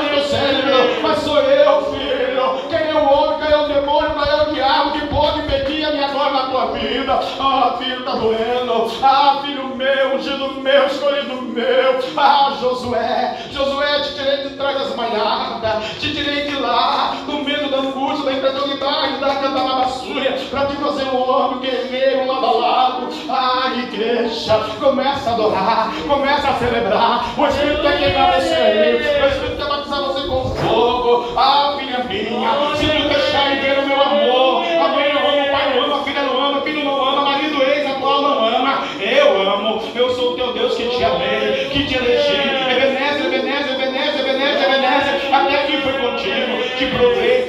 do 0.00 0.24
cérebro, 0.28 1.02
mas 1.02 1.18
sou 1.18 1.38
eu, 1.40 1.92
filho. 1.92 2.68
Quem 2.68 2.88
é 2.88 2.94
o 2.94 3.12
homem, 3.12 3.38
quem 3.40 3.52
é 3.52 3.58
o 3.58 3.68
demônio, 3.68 4.10
quem 4.10 4.32
é 4.32 4.42
o 4.42 4.54
diabo 4.54 4.92
que 4.92 5.06
pode 5.06 5.42
pedir 5.42 5.84
a 5.84 5.92
minha 5.92 6.08
glória 6.08 6.32
na 6.32 6.46
tua 6.46 6.66
vida. 6.72 7.20
Ah, 7.38 7.76
filho, 7.78 8.04
tá 8.04 8.12
doendo. 8.12 8.92
Ah, 9.02 9.40
filho 9.44 9.76
meu, 9.76 10.16
ungido 10.16 10.60
meu, 10.60 10.86
escolhido 10.86 11.42
meu. 11.42 11.98
Ah, 12.16 12.56
Josué, 12.60 13.38
Josué, 13.50 14.00
te 14.00 14.14
tirei 14.14 14.48
de 14.48 14.56
trás 14.56 14.78
das 14.78 14.96
malhadas, 14.96 15.84
te 16.00 16.14
tirei 16.14 16.46
de 16.46 16.56
lá, 16.56 17.16
do 17.26 17.44
medo 17.44 17.70
da 17.70 17.78
angústia, 17.78 18.24
da 18.24 18.32
incredulidade, 18.32 19.18
da 19.18 19.34
cantalabassúria, 19.36 20.32
para 20.50 20.66
te 20.66 20.76
fazer 20.76 21.04
um 21.04 21.30
homem 21.30 21.60
guerreiro 21.60 22.26
lado 22.26 22.46
a 22.46 22.50
lado. 22.52 23.08
Ah, 23.28 23.72
igreja, 23.76 24.58
começa 24.80 25.30
a 25.30 25.34
adorar, 25.34 25.92
começa 26.08 26.48
a 26.48 26.54
celebrar. 26.54 27.24
O 27.36 27.46
Espírito 27.46 27.82
quer 27.82 27.98
queimar 27.98 28.40
você 28.40 28.54
aí, 28.54 28.96
o 28.96 29.28
Espírito 29.28 29.56
quer 29.56 29.68
você 30.00 30.26
com 30.26 30.44
fogo. 30.54 31.32
Ah, 31.36 31.76
filha 31.78 32.04
minha, 32.04 32.76
se 32.76 32.86
tu 32.86 33.08
deixar 33.08 33.52
e 33.52 33.60
ver 33.60 33.78
o 33.78 33.86
meu 33.86 34.00
amor, 34.00 34.64
a 34.64 34.88
mãe 34.88 35.12
não 35.12 35.30
ama, 35.30 35.42
o 35.42 35.50
pai 35.50 35.74
não 35.74 35.84
ama, 35.84 36.00
a 36.00 36.04
filha 36.04 36.22
não 36.22 36.44
ama, 36.44 36.58
o 36.58 36.62
filho 36.62 36.84
não 36.84 37.08
ama, 37.08 37.22
marido 37.22 37.62
ex 37.62 37.86
atual 37.90 38.22
não 38.22 38.44
ama. 38.44 38.84
Eu 39.00 39.40
amo, 39.40 39.82
eu 39.94 40.10
sou 40.14 40.32
o 40.32 40.36
teu 40.36 40.52
Deus 40.52 40.74
que 40.74 40.88
te 40.88 41.04
amei, 41.04 41.68
que 41.70 41.84
te 41.84 41.96
elegi. 41.96 42.32
Ebenezer, 42.70 43.26
Ebenezer, 43.26 43.74
Ebenezer, 43.74 44.20
Ebenezer, 44.20 44.68
Ebenezer, 44.68 45.34
até 45.34 45.54
aqui 45.62 45.76
foi 45.82 45.92
contigo, 45.92 46.76
te 46.78 46.86
provei, 46.86 47.42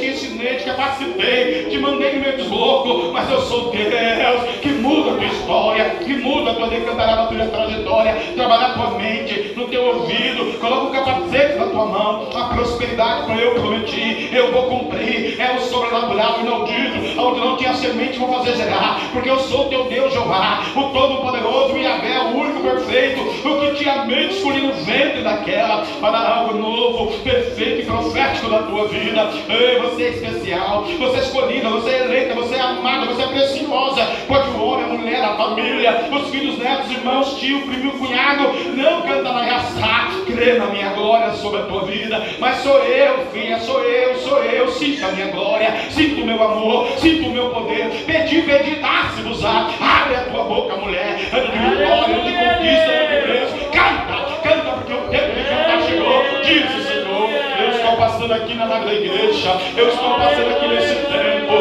te 0.63 0.69
capacitei, 0.69 1.65
te 1.65 1.77
mandei 1.77 2.13
no 2.13 2.21
meio 2.21 2.37
dos 2.37 3.11
mas 3.11 3.29
eu 3.29 3.41
sou 3.41 3.69
Deus 3.69 4.43
que 4.61 4.69
muda 4.69 5.11
a 5.11 5.15
tua 5.15 5.25
história, 5.25 5.89
que 6.03 6.13
muda 6.13 6.51
a 6.51 6.55
tua 6.55 6.67
decantarada, 6.67 7.23
a 7.23 7.27
tua 7.27 7.45
trajetória, 7.47 8.15
trabalhar 8.33 8.67
a 8.67 8.73
tua 8.73 8.91
mente, 8.91 9.53
no 9.57 9.67
teu 9.67 9.83
ouvido, 9.83 10.57
coloca 10.59 10.85
o 10.85 10.91
capacete 10.91 11.55
na 11.59 11.65
tua 11.65 11.85
mão, 11.85 12.29
a 12.33 12.45
prosperidade 12.55 13.25
para 13.25 13.35
eu 13.35 13.55
prometi, 13.55 14.29
eu 14.31 14.51
vou 14.53 14.63
cumprir, 14.63 15.39
é 15.39 15.53
o 15.53 15.59
sobrenatural 15.59 16.39
inaudito, 16.39 17.19
onde 17.19 17.39
não 17.41 17.57
tinha 17.57 17.73
semente, 17.73 18.19
vou 18.19 18.33
fazer 18.33 18.55
gerar, 18.55 19.01
porque 19.11 19.29
eu 19.29 19.39
sou 19.39 19.65
teu 19.65 19.85
Deus, 19.85 20.13
Jeová, 20.13 20.63
o 20.75 20.83
Todo-Poderoso, 20.83 21.77
Yahvé, 21.77 22.19
o 22.19 22.37
único 22.37 22.61
perfeito, 22.61 23.21
o 23.21 23.59
que 23.59 23.75
tinha 23.75 24.05
mente 24.05 24.35
escolhi 24.35 24.61
no 24.61 24.73
ventre 24.73 25.21
daquela, 25.21 25.85
para 25.99 26.19
algo 26.19 26.57
novo, 26.57 27.11
perfeito 27.19 27.81
e 27.81 27.85
profético 27.85 28.49
da 28.49 28.63
tua 28.63 28.87
vida. 28.87 29.29
Ei, 29.49 29.79
você 29.79 30.03
é 30.03 30.09
especial, 30.09 30.62
você 30.97 31.17
é 31.17 31.19
escolhida, 31.19 31.69
você 31.69 31.89
é 31.89 32.03
eleita, 32.03 32.33
você 32.33 32.55
é 32.55 32.61
amada, 32.61 33.05
você 33.07 33.23
é 33.23 33.27
preciosa, 33.27 34.05
porque 34.27 34.49
o 34.49 34.63
homem, 34.63 34.85
a 34.85 34.89
mulher, 34.89 35.23
a 35.23 35.35
família, 35.35 36.09
os 36.11 36.29
filhos, 36.29 36.57
netos, 36.57 36.91
irmãos, 36.91 37.37
tio, 37.37 37.61
primo, 37.63 37.91
cunhado, 37.93 38.53
não 38.75 39.01
canta 39.01 39.31
na 39.31 39.43
raça, 39.43 40.23
crê 40.25 40.53
na 40.53 40.67
minha 40.67 40.89
glória 40.93 41.31
sobre 41.33 41.61
a 41.61 41.63
tua 41.63 41.85
vida, 41.85 42.21
mas 42.39 42.57
sou 42.57 42.79
eu, 42.79 43.25
filha, 43.31 43.59
sou 43.59 43.81
eu, 43.83 44.15
sou 44.17 44.43
eu, 44.43 44.67
sinto 44.69 45.05
a 45.05 45.11
minha 45.11 45.27
glória, 45.27 45.73
sinto 45.89 46.21
o 46.21 46.25
meu 46.25 46.41
amor, 46.41 46.87
sinto 46.97 47.27
o 47.27 47.31
meu 47.31 47.49
poder, 47.49 47.89
pedi, 48.05 48.41
pedi, 48.41 48.75
dá-se-vos-á, 48.75 49.69
abre 49.79 50.15
a 50.15 50.23
tua 50.25 50.43
boca, 50.43 50.75
mulher, 50.77 51.29
ano 51.31 51.51
de 51.51 51.57
ano 51.57 52.23
de 52.23 52.31
conquista, 52.33 52.93
de 53.09 53.27
bênção, 53.27 53.57
canta, 53.71 54.41
canta, 54.41 54.71
porque 54.77 54.93
o 54.93 55.07
tempo 55.09 55.35
de 55.35 55.43
cantar 55.43 55.81
chegou, 55.83 56.23
diz 56.43 56.75
o 56.75 56.83
Senhor, 56.87 57.02
estou 57.93 57.97
passando 57.97 58.33
aqui 58.33 58.53
na 58.55 58.65
da 58.65 58.93
igreja, 58.93 59.55
eu 59.77 59.89
estou 59.89 60.15
passando 60.15 60.49
aqui 60.49 60.67
nesse 60.67 60.95
tempo, 60.95 61.53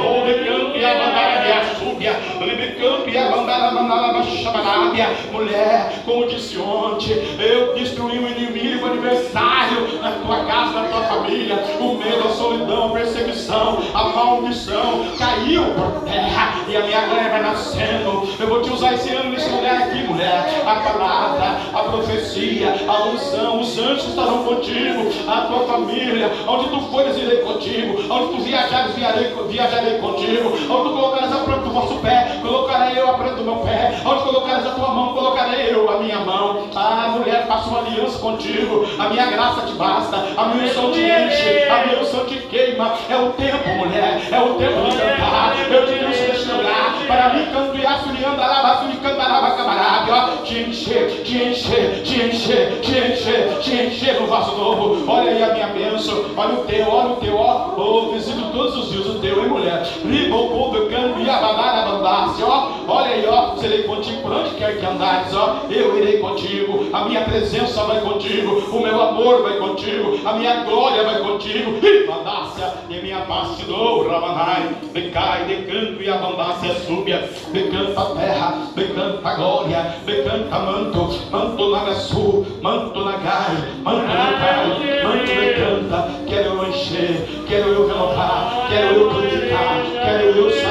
rou, 0.00 0.22
canto 0.22 0.78
e 0.78 0.84
abandara 0.84 1.42
de 1.42 1.52
açúbia, 1.52 2.16
libicampo 2.40 3.08
e 3.08 3.18
abandara, 3.18 3.70
mandala, 3.72 4.22
chabarábia, 4.22 5.10
mulher, 5.30 5.92
como 6.06 6.26
disse 6.26 6.58
ontem, 6.58 7.22
eu 7.38 7.74
destruí 7.74 8.18
o 8.18 8.28
inimigo, 8.28 8.86
aniversário 8.86 9.61
na 10.02 10.10
tua 10.10 10.44
casa, 10.44 10.72
na 10.72 10.88
tua 10.88 11.02
família, 11.02 11.64
o 11.80 11.94
medo, 11.94 12.26
a 12.26 12.30
solidão, 12.32 12.88
a 12.88 12.90
perseguição, 12.90 13.78
a 13.94 14.04
maldição, 14.08 15.04
caiu 15.16 15.62
por 15.74 16.02
terra, 16.04 16.54
e 16.68 16.76
a 16.76 16.80
minha 16.82 17.00
glória 17.02 17.30
vai 17.30 17.42
nascendo, 17.42 18.28
eu 18.38 18.48
vou 18.48 18.60
te 18.62 18.70
usar 18.70 18.94
esse 18.94 19.14
ano 19.14 19.30
nesse 19.30 19.48
lugar 19.48 19.82
aqui, 19.82 20.02
mulher, 20.02 20.62
a 20.66 20.74
palavra, 20.74 21.56
a 21.72 21.82
profecia, 21.84 22.74
a 22.88 23.04
unção, 23.04 23.60
os 23.60 23.78
anjos 23.78 24.08
estarão 24.08 24.42
contigo, 24.42 25.08
a 25.28 25.42
tua 25.42 25.66
família, 25.66 26.32
onde 26.48 26.68
tu 26.68 26.80
fores, 26.90 27.16
irei 27.16 27.38
contigo, 27.38 28.12
onde 28.12 28.34
tu 28.34 28.42
viajares, 28.42 28.94
viarei, 28.96 29.32
viajarei 29.48 29.98
contigo, 29.98 30.48
onde 30.48 30.66
tu 30.66 30.90
colocares 30.90 31.32
a 31.32 31.36
planta 31.36 31.60
do 31.60 31.70
vosso 31.70 31.94
pé, 31.96 32.38
colocarei 32.42 32.98
eu 32.98 33.08
a 33.08 33.14
planta 33.14 33.36
do 33.36 33.44
meu 33.44 33.56
pé, 33.58 34.00
onde 34.04 34.22
colocares 34.24 34.66
a 34.66 34.70
tua 34.70 34.88
mão, 34.88 35.14
colocarei 35.14 35.72
eu 35.72 35.88
a 35.88 35.98
minha 35.98 36.18
mão, 36.20 36.68
ah, 36.74 37.14
mulher, 37.16 37.46
faço 37.46 37.68
uma 37.68 37.80
aliança 37.80 38.18
contigo, 38.18 38.84
a 38.98 39.08
minha 39.08 39.26
graça 39.26 39.60
te 39.66 39.72
basta, 39.92 40.24
a 40.36 40.46
minha 40.46 40.64
unção 40.64 40.90
te 40.90 41.00
enche, 41.00 41.68
a 41.68 41.86
minha 41.86 42.00
unção 42.00 42.24
te 42.24 42.36
queima, 42.36 42.94
é 43.10 43.16
o 43.16 43.30
tempo, 43.32 43.68
mulher, 43.76 44.20
é 44.30 44.40
o 44.40 44.54
tempo 44.54 44.90
de 44.90 44.96
cantar, 44.96 45.54
eu 45.70 45.86
te 45.86 45.98
trouxe 45.98 46.22
deste 46.22 46.50
lugar, 46.50 46.94
para 47.06 47.34
mim 47.34 47.46
canto 47.52 47.76
e 47.76 47.86
assumiando, 47.86 48.40
alabastro 48.40 48.90
e 48.90 48.96
cantaraba, 48.96 49.50
camarada, 49.50 50.12
ó, 50.12 50.42
te 50.42 50.60
encher, 50.60 51.22
te 51.22 51.42
encher, 51.44 52.02
te 52.02 52.22
encher, 52.22 52.80
te 52.80 52.98
encher, 52.98 53.58
te 53.60 53.74
encher 53.74 54.20
no 54.20 54.26
vaso 54.26 54.56
novo, 54.56 55.10
olha 55.10 55.30
aí 55.30 55.42
a 55.42 55.52
minha 55.52 55.68
bênção, 55.68 56.24
olha 56.36 56.54
o 56.54 56.64
teu, 56.64 56.88
olha 56.88 57.10
o 57.10 57.16
teu, 57.16 57.36
ó, 57.36 57.74
oh, 57.76 58.12
visito 58.12 58.42
todos 58.52 58.76
os 58.76 58.90
dias 58.90 59.06
o 59.06 59.18
teu, 59.18 59.42
hein, 59.42 59.48
mulher, 59.48 59.82
riba 60.04 60.36
o 60.36 60.48
povo, 60.48 60.86
canto 60.88 61.20
e 61.20 61.28
abadar, 61.28 61.86
abandasse, 61.86 62.42
ó, 62.42 62.68
olha 62.92 63.14
aí, 63.14 63.26
ó, 63.26 63.56
serei 63.56 63.84
contigo 63.84 64.22
por 64.22 64.32
onde 64.32 64.50
quer 64.50 64.78
que 64.78 64.84
andares, 64.84 65.34
ó, 65.34 65.62
eu 65.70 65.96
irei 65.98 66.18
contigo, 66.18 66.88
a 66.92 67.04
minha 67.06 67.22
presença 67.22 67.82
vai 67.84 68.00
contigo, 68.00 68.62
o 68.70 68.80
meu 68.80 69.00
amor 69.00 69.42
vai 69.42 69.56
contigo, 69.56 70.18
a 70.24 70.34
minha 70.34 70.62
glória 70.64 71.02
vai 71.02 71.20
contigo, 71.20 71.78
e 71.82 72.06
mandácia, 72.06 72.72
e 72.90 73.00
minha 73.00 73.22
paz 73.22 73.56
te 73.56 73.64
dou, 73.64 74.06
Ramanai, 74.06 74.76
decai, 74.92 75.44
decanto 75.44 76.02
e 76.02 76.10
abundácia 76.10 76.74
súbia, 76.86 77.28
decanta 77.52 78.00
a 78.00 78.04
terra, 78.14 78.54
decanta 78.76 79.28
a 79.28 79.34
glória, 79.34 79.94
decanta 80.04 80.58
manto, 80.58 81.08
manto 81.30 81.70
na 81.70 81.84
gaçu, 81.84 82.46
manto 82.60 83.04
na 83.04 83.12
gai, 83.12 83.56
manto 83.82 84.06
na 84.06 84.32
gai, 84.32 85.02
manto 85.02 85.26
decanta, 85.26 86.10
quero 86.26 86.48
eu 86.50 86.68
encher, 86.68 87.44
quero 87.48 87.68
eu 87.68 87.86
renovar, 87.86 88.68
quero 88.68 88.94
eu 88.94 89.08
purificar, 89.08 89.82
quero 90.04 90.22
eu 90.24 90.61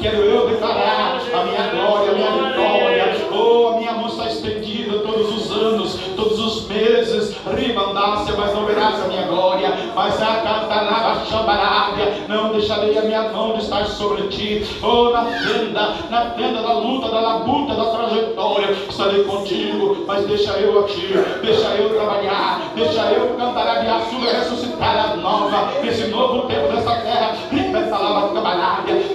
quero 0.00 0.16
eu 0.16 0.48
declarar 0.48 1.20
a 1.32 1.44
minha 1.44 1.68
glória, 1.68 2.10
a 2.10 2.14
minha 2.14 2.30
vitória, 2.30 3.28
oh, 3.32 3.68
a 3.68 3.78
minha 3.78 3.92
mão 3.92 4.06
está 4.06 4.26
estendida 4.26 4.98
todos 5.00 5.30
os 5.36 5.52
anos, 5.52 6.00
todos 6.16 6.38
os 6.38 6.66
meses, 6.66 7.36
ribandácia, 7.54 8.34
mas 8.36 8.54
não 8.54 8.64
verás 8.64 9.02
a 9.04 9.08
minha 9.08 9.26
glória, 9.26 9.89
mas 10.00 10.18
a 10.22 10.36
cantaraba 10.36 11.26
chambarábia, 11.26 12.24
não 12.26 12.52
deixarei 12.52 12.96
a 12.96 13.02
minha 13.02 13.24
mão 13.24 13.52
de 13.52 13.64
estar 13.64 13.84
sobre 13.84 14.28
ti, 14.28 14.66
oh, 14.82 15.10
na 15.10 15.24
tenda, 15.24 15.94
na 16.08 16.30
tenda 16.30 16.62
da 16.62 16.72
luta, 16.72 17.10
da 17.10 17.20
labuta, 17.20 17.74
da 17.74 17.84
trajetória, 17.84 18.70
estarei 18.88 19.24
contigo, 19.24 20.04
mas 20.06 20.24
deixa 20.24 20.52
eu 20.52 20.80
aqui, 20.80 21.12
deixa 21.42 21.68
eu 21.74 21.90
trabalhar, 21.90 22.72
deixa 22.74 23.12
eu 23.12 23.36
cantar 23.36 23.60
a 23.68 24.00
sua, 24.08 24.32
ressuscitar 24.32 25.10
a 25.10 25.16
nova, 25.16 25.70
nesse 25.82 26.06
novo 26.06 26.48
tempo 26.48 26.72
dessa 26.72 26.94
terra, 27.00 27.36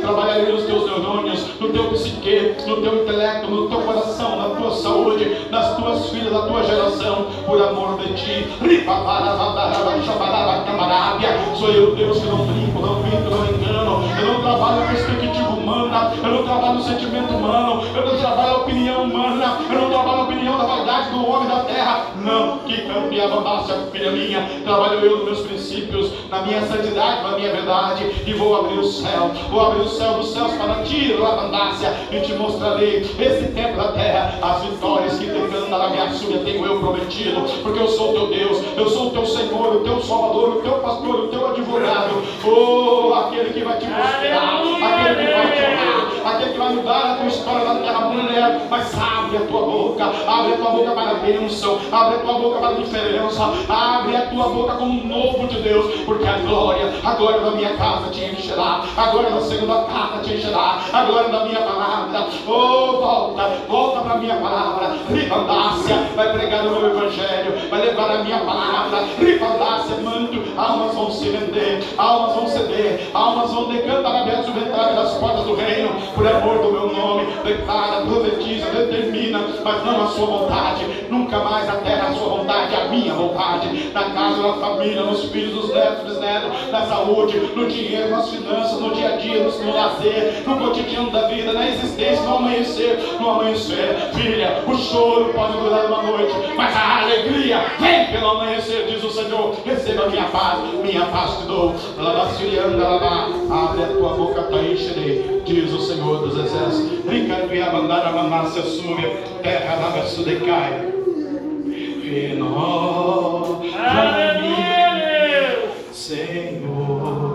trabalharei 0.02 0.52
nos 0.52 0.66
teus 0.66 0.86
neurônios, 0.86 1.60
no 1.60 1.70
teu 1.70 1.90
psique, 1.90 2.56
no 2.68 2.82
teu 2.82 3.02
intelecto, 3.02 3.50
no 3.50 3.68
teu 3.70 3.82
coração, 3.82 4.36
na 4.36 4.56
tua 4.56 4.72
saúde, 4.72 5.48
nas 5.50 5.76
tuas 5.78 6.10
filhas, 6.10 6.32
na 6.32 6.42
tua 6.44 6.64
geração, 6.64 7.26
por 7.46 7.62
amor 7.62 7.98
de 7.98 8.14
ti. 8.14 8.48
Sou 11.56 11.70
eu, 11.72 11.96
Deus, 11.96 12.20
que 12.20 12.26
não 12.26 12.46
brinco, 12.46 12.80
não 12.82 13.02
minto, 13.02 13.30
não 13.30 13.46
engano. 13.46 14.04
Eu 14.20 14.34
não 14.34 14.42
trabalho 14.42 14.84
a 14.84 14.88
perspectiva 14.88 15.55
humana, 15.66 16.14
eu 16.24 16.32
não 16.32 16.44
trabalho 16.44 16.78
o 16.78 16.84
sentimento 16.84 17.34
humano, 17.34 17.84
eu 17.96 18.06
não 18.06 18.18
trabalho 18.20 18.52
a 18.52 18.58
opinião 18.58 19.04
humana, 19.04 19.58
eu 19.72 19.82
não 19.82 19.90
trabalho 19.90 20.20
a 20.20 20.24
opinião 20.24 20.58
da 20.58 20.66
vaidade 20.66 21.10
do 21.10 21.28
homem 21.28 21.50
da 21.50 21.62
terra. 21.62 22.06
Não, 22.22 22.60
que 22.60 22.82
campe 22.84 23.20
a 23.20 23.26
abundância, 23.26 23.76
filha 23.92 24.12
minha. 24.12 24.48
Trabalho 24.64 25.00
eu 25.00 25.18
nos 25.18 25.26
meus 25.26 25.40
princípios, 25.42 26.12
na 26.30 26.42
minha 26.44 26.62
santidade, 26.62 27.24
na 27.24 27.38
minha 27.38 27.52
verdade, 27.52 28.06
e 28.26 28.34
vou 28.34 28.60
abrir 28.60 28.80
o 28.80 28.84
céu, 28.84 29.32
vou 29.50 29.62
abrir 29.62 29.82
o 29.82 29.90
céu 29.90 30.14
dos 30.14 30.32
céus 30.32 30.54
para 30.54 30.84
ti, 30.84 31.14
abundância, 31.14 31.94
e 32.12 32.20
te 32.22 32.34
mostrarei 32.34 33.00
esse 33.00 33.52
tempo 33.54 33.78
da 33.78 33.92
terra, 33.94 34.38
as 34.42 34.64
vitórias 34.64 35.18
que 35.18 35.26
te 35.26 35.32
canta 35.32 35.78
na 35.78 35.90
minha 35.90 36.12
súbia, 36.12 36.40
tenho 36.40 36.66
eu 36.66 36.80
prometido, 36.80 37.42
porque 37.64 37.80
eu 37.80 37.88
sou 37.88 38.14
teu 38.14 38.28
Deus, 38.28 38.62
eu 38.78 38.90
sou 38.90 39.08
o 39.08 39.12
teu 39.12 39.26
Senhor, 39.26 39.76
o 39.76 39.80
teu 39.80 40.00
Salvador, 40.02 40.58
o 40.58 40.62
teu 40.62 40.74
pastor, 40.74 41.16
o 41.16 41.28
teu 41.28 41.48
advogado, 41.48 42.24
oh, 42.44 43.14
aquele 43.14 43.52
que 43.52 43.64
vai 43.64 43.78
te 43.78 43.88
mostrar, 43.88 44.62
aquele 44.84 45.26
que 45.26 45.34
vai 45.34 45.55
aquele 46.26 46.52
que 46.54 46.58
vai 46.58 46.74
mudar 46.74 47.14
a 47.14 47.16
tua 47.16 47.28
história 47.28 47.66
na 47.66 47.76
terra, 47.76 48.00
mulher, 48.10 48.62
mas 48.70 48.94
abre 48.98 49.38
a 49.38 49.42
tua 49.42 49.62
boca, 49.62 50.06
abre 50.28 50.54
a 50.54 50.58
tua 50.58 50.72
boca 50.72 50.92
para 50.92 51.12
a 51.12 51.14
bênção, 51.16 51.80
abre 51.92 52.16
a 52.16 52.20
tua 52.20 52.34
boca 52.34 52.60
para 52.60 52.70
a 52.70 52.74
diferença, 52.74 53.44
abre 53.70 54.16
a 54.16 54.26
tua 54.28 54.50
boca 54.50 54.74
como 54.74 54.92
um 54.92 55.08
novo 55.08 55.48
de 55.48 55.62
Deus, 55.62 56.02
porque 56.06 56.28
a 56.28 56.38
glória, 56.40 56.92
a 57.04 57.14
glória 57.14 57.42
da 57.42 57.52
minha 57.52 57.76
casa 57.76 58.10
te 58.10 58.26
encherá, 58.26 58.82
a 58.98 59.06
glória 59.08 59.32
da 59.32 59.42
segunda 59.42 59.84
casa 59.84 60.24
te 60.24 60.34
encherá, 60.34 60.80
a 60.92 61.04
glória 61.04 61.30
da 61.30 61.46
minha 61.46 61.62
palavra, 61.62 62.28
oh, 62.48 62.98
volta, 62.98 63.50
volta 63.68 64.02
para 64.02 64.14
a 64.14 64.18
minha 64.18 64.36
palavra, 64.36 64.96
ribandácia, 65.10 65.96
vai 66.16 66.34
pregar 66.34 66.66
o 66.68 66.72
meu 66.72 66.88
evangelho, 66.88 67.70
vai 67.70 67.82
levar 67.82 68.12
a 68.12 68.24
minha 68.24 68.40
palavra, 68.40 69.04
ribandácia, 69.20 69.98
manto, 69.98 70.42
almas 70.58 70.96
vão 70.96 71.12
se 71.12 71.30
render, 71.30 71.84
almas 71.98 72.36
vão 72.36 72.48
ceder, 72.48 73.10
almas 73.14 73.52
vão 73.52 73.70
decantar 73.70 74.22
aberto 74.22 74.52
ventre 74.52 74.72
das 74.72 75.14
portas 75.16 75.46
do 75.46 75.56
reino, 75.56 75.90
por 76.14 76.28
amor 76.28 76.60
do 76.60 76.72
meu 76.72 76.94
nome, 76.94 77.28
declara, 77.44 78.06
profetiza, 78.06 78.66
determina, 78.68 79.40
mas 79.64 79.86
não 79.86 80.04
a 80.04 80.08
sua 80.08 80.26
vontade, 80.26 80.86
nunca 81.10 81.40
mais 81.40 81.70
a 81.70 81.78
terra 81.78 82.10
a 82.10 82.14
sua 82.14 82.30
vontade, 82.30 82.76
a 82.76 82.88
minha 82.90 83.14
vontade, 83.14 83.92
na 83.94 84.12
casa, 84.12 84.42
na 84.42 84.54
família, 84.54 85.04
nos 85.04 85.26
filhos, 85.26 85.56
nos 85.56 85.74
netos, 85.74 86.04
bisnetos, 86.04 86.72
na 86.72 86.86
saúde, 86.86 87.38
no 87.56 87.68
dinheiro, 87.68 88.10
nas 88.10 88.30
finanças, 88.30 88.80
no 88.80 88.94
dia 88.94 89.14
a 89.14 89.18
dia, 89.18 89.44
no, 89.44 89.52
no 89.52 89.74
lazer, 89.76 90.44
no 90.46 90.58
cotidiano 90.58 91.12
da 91.12 91.28
vida, 91.28 91.54
na 91.54 91.68
existência, 91.70 92.22
no 92.24 92.38
amanhecer, 92.38 93.00
no 93.20 93.30
amanhecer, 93.30 94.12
filha, 94.14 94.64
o 94.68 94.76
choro 94.78 95.34
pode 95.34 95.54
durar 95.54 95.86
uma 95.86 96.04
noite, 96.04 96.34
mas 96.56 96.76
a 96.76 97.02
alegria 97.02 97.66
vem 97.80 98.06
pelo 98.08 98.30
amanhecer, 98.32 98.86
diz 98.88 99.04
o 99.04 99.12
Senhor, 99.12 99.56
receba 99.66 100.08
minha 100.08 100.26
paz, 100.26 100.45
minha 100.84 101.06
paz 101.08 101.38
te 101.40 101.48
dou, 101.48 101.76
abre 103.50 103.84
a 103.84 103.88
tua 103.88 104.14
boca 104.16 104.44
para 104.44 104.64
encher, 104.64 105.42
diz 105.46 105.74
o 105.74 105.82
Senhor 105.82 106.28
dos 106.28 106.38
exércitos, 106.38 107.00
brinca 107.06 107.54
e 107.54 107.62
abandar 107.62 108.06
a 108.06 108.12
manácia 108.12 108.62
sube, 108.62 109.06
terra 109.42 109.78
na 109.78 109.90
decai, 110.24 110.94
renova-me, 112.04 113.66
Senhor 115.92 117.26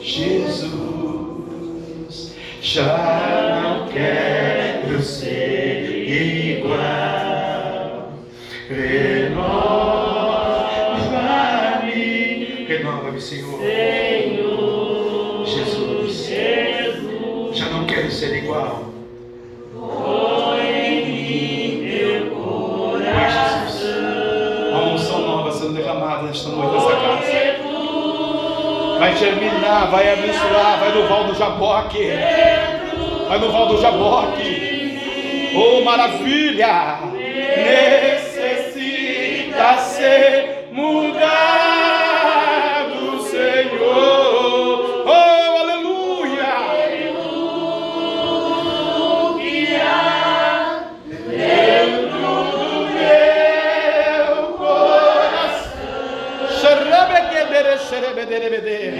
Jesus, 0.00 0.74
já 2.60 3.62
não 3.62 3.86
quero 3.88 4.41
igual. 18.52 18.84
põe 19.74 20.60
em 20.88 21.80
teu 21.88 23.00
Jesus. 23.00 23.82
Uma 24.70 24.82
unção 24.92 25.20
nova 25.20 25.50
sendo 25.52 25.74
derramada 25.74 26.22
nesta 26.24 26.50
noite 26.50 26.72
nessa 26.74 26.96
casa. 26.96 27.32
Vai 28.98 29.16
germinar, 29.16 29.90
vai 29.90 30.12
abençoar, 30.12 30.78
vai 30.78 30.92
no 30.94 31.08
Val 31.08 31.24
do 31.24 31.34
Jaboque. 31.34 32.10
Vai 33.28 33.38
no 33.38 33.50
Val 33.50 33.66
do 33.66 33.80
Jaboque. 33.80 34.70
Oh, 35.54 35.82
maravilha! 35.82 36.98
Necessita 38.32 39.76
ser 39.78 40.41
xerebederebede. 58.52 58.90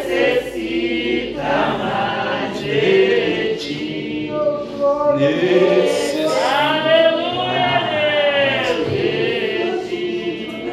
Necessita. 0.00 0.62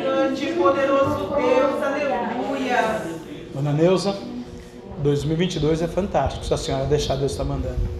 Grande 0.01 0.45
e 0.45 0.53
poderoso 0.53 1.27
Deus, 1.35 1.83
aleluia. 1.83 3.01
Dona 3.53 3.73
Neuza, 3.73 4.15
2022 5.03 5.81
é 5.81 5.87
fantástico 5.87 6.45
se 6.45 6.53
a 6.53 6.57
senhora 6.57 6.85
deixar 6.85 7.17
Deus 7.17 7.31
estar 7.31 7.43
mandando. 7.43 7.99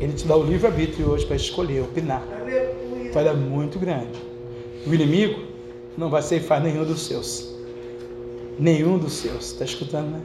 Ele 0.00 0.12
te 0.12 0.26
dá 0.28 0.36
o 0.36 0.44
livre-arbítrio 0.44 1.10
hoje 1.10 1.26
para 1.26 1.34
escolher, 1.34 1.82
opinar. 1.82 2.22
Aleluia. 2.40 3.12
Falha 3.12 3.34
muito 3.34 3.80
grande. 3.80 4.22
O 4.86 4.94
inimigo 4.94 5.42
não 5.96 6.08
vai 6.08 6.22
ceifar 6.22 6.60
nenhum 6.62 6.84
dos 6.84 7.04
seus. 7.06 7.57
Nenhum 8.58 8.98
dos 8.98 9.12
seus. 9.12 9.52
Está 9.52 9.64
escutando, 9.64 10.10
né? 10.10 10.20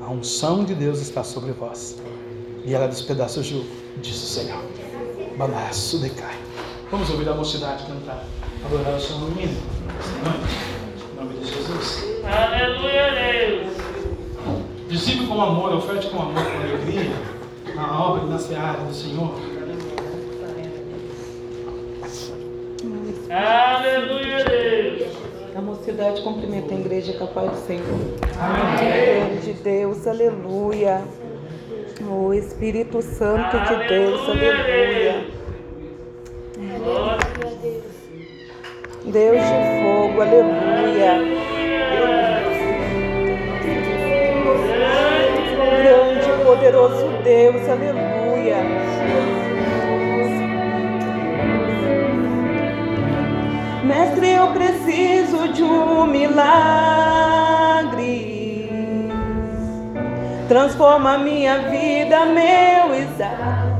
A 0.00 0.10
unção 0.10 0.64
de 0.64 0.74
Deus 0.74 1.00
está 1.00 1.22
sobre 1.22 1.52
vós. 1.52 1.96
E 2.64 2.74
ela 2.74 2.88
despedaça 2.88 3.40
o 3.40 3.42
jugo, 3.42 3.66
diz 4.00 4.16
o 4.16 4.26
Senhor. 4.26 4.62
Balaço 5.36 5.98
decai. 5.98 6.36
Vamos 6.90 7.10
ouvir 7.10 7.28
a 7.28 7.34
mocidade 7.34 7.84
cantar. 7.86 8.24
Adorar 8.64 8.94
o 8.94 9.00
Senhor 9.00 9.20
no 9.20 9.40
hino. 9.40 9.56
Esta 9.98 10.30
noite. 10.30 10.54
Em 11.12 11.16
nome 11.16 11.38
de 11.38 11.46
Jesus. 11.46 12.04
Aleluia, 12.24 13.10
Deus. 13.12 13.74
Dissipe 14.88 15.26
com 15.26 15.42
amor, 15.42 15.74
oferte 15.74 16.08
com 16.08 16.22
amor, 16.22 16.34
com 16.34 16.62
alegria, 16.62 17.12
na 17.74 18.00
obra 18.00 18.24
e 18.24 18.30
na 18.30 18.38
seara 18.38 18.78
do 18.78 18.94
Senhor. 18.94 19.34
Aleluia. 23.28 24.33
A 25.56 25.60
mocidade 25.60 26.20
cumprimenta 26.22 26.74
a 26.74 26.78
igreja 26.78 27.16
capaz 27.16 27.48
do 27.48 27.56
Senhor. 27.58 27.84
Amém. 28.40 29.30
Grande 29.30 29.52
Deus, 29.62 30.04
aleluia. 30.04 31.00
O 32.10 32.34
Espírito 32.34 33.00
Santo 33.00 33.56
de 33.60 33.88
Deus, 33.88 34.20
aleluia. 34.28 35.26
Deus 39.04 39.42
de 39.42 39.82
fogo, 39.82 40.20
aleluia. 40.22 41.12
Grande 45.78 46.30
e 46.30 46.44
poderoso 46.44 47.22
Deus, 47.22 47.68
aleluia. 47.68 48.93
Mestre, 53.84 54.30
eu 54.30 54.46
preciso 54.48 55.48
de 55.48 55.62
um 55.62 56.06
milagre. 56.06 56.34
Transforma 60.48 61.18
minha 61.18 61.58
vida, 61.58 62.24
meu 62.24 62.94
exato. 62.94 63.74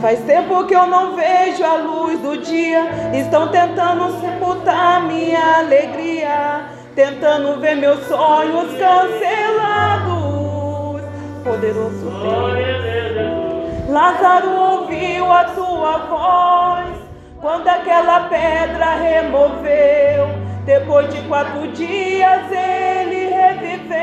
Faz 0.00 0.20
tempo 0.20 0.64
que 0.64 0.74
eu 0.74 0.86
não 0.86 1.16
vejo 1.16 1.62
a 1.62 1.74
luz 1.74 2.18
do 2.20 2.38
dia. 2.38 2.84
Estão 3.12 3.48
tentando 3.48 4.18
sepultar 4.20 5.02
minha 5.02 5.58
alegria. 5.58 6.62
Tentando 6.94 7.60
ver 7.60 7.76
meus 7.76 8.00
sonhos 8.06 8.70
cancelados. 8.78 10.18
Poderoso 11.44 12.10
Deus. 12.10 13.17
Lázaro 13.88 14.50
ouviu 14.50 15.32
a 15.32 15.44
tua 15.44 15.96
voz 16.10 16.94
quando 17.40 17.66
aquela 17.68 18.28
pedra 18.28 18.96
removeu. 18.96 20.28
Depois 20.66 21.08
de 21.08 21.22
quatro 21.22 21.72
dias 21.72 22.42
ele 22.52 23.30
reviveu. 23.30 23.98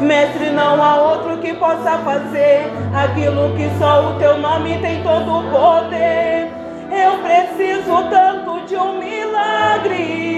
Mestre, 0.00 0.50
não 0.50 0.80
há 0.80 1.02
outro 1.02 1.38
que 1.38 1.52
possa 1.54 1.98
fazer 1.98 2.70
aquilo 2.94 3.56
que 3.56 3.68
só 3.76 4.10
o 4.10 4.18
teu 4.20 4.38
nome 4.38 4.78
tem 4.78 5.02
todo 5.02 5.40
o 5.40 5.50
poder. 5.50 6.48
Eu 6.92 7.18
preciso 7.18 8.08
tanto 8.08 8.66
de 8.66 8.76
um 8.76 8.98
milagre. 9.00 10.30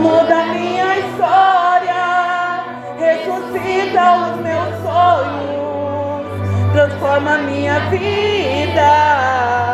muda 0.02 0.46
minha 0.46 0.98
história, 0.98 2.64
ressuscita 2.98 4.04
os 4.16 4.38
meus 4.40 4.72
sonhos, 4.82 6.26
transforma 6.72 7.40
minha 7.40 7.80
vida, 7.90 9.67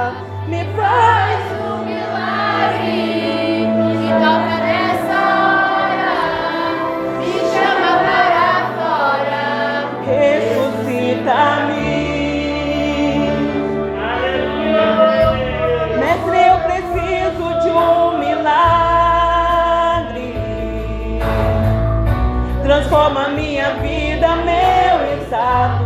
Transforma 22.93 23.29
minha 23.29 23.71
vida, 23.81 24.35
meu 24.35 25.17
exato. 25.17 25.83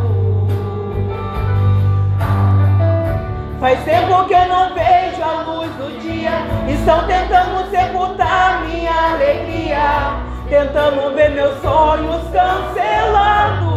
Faz 3.61 3.81
tempo 3.85 4.25
que 4.25 4.33
eu 4.33 4.45
não 4.49 4.73
vejo 4.73 5.23
a 5.23 5.41
luz 5.43 5.71
do 5.75 6.01
dia. 6.01 6.31
Estão 6.67 7.07
tentando 7.07 7.71
sepultar 7.71 8.65
minha 8.65 9.13
alegria. 9.13 10.17
tentando 10.49 11.15
ver 11.15 11.29
meus 11.29 11.57
sonhos 11.61 12.23
cancelados. 12.25 13.67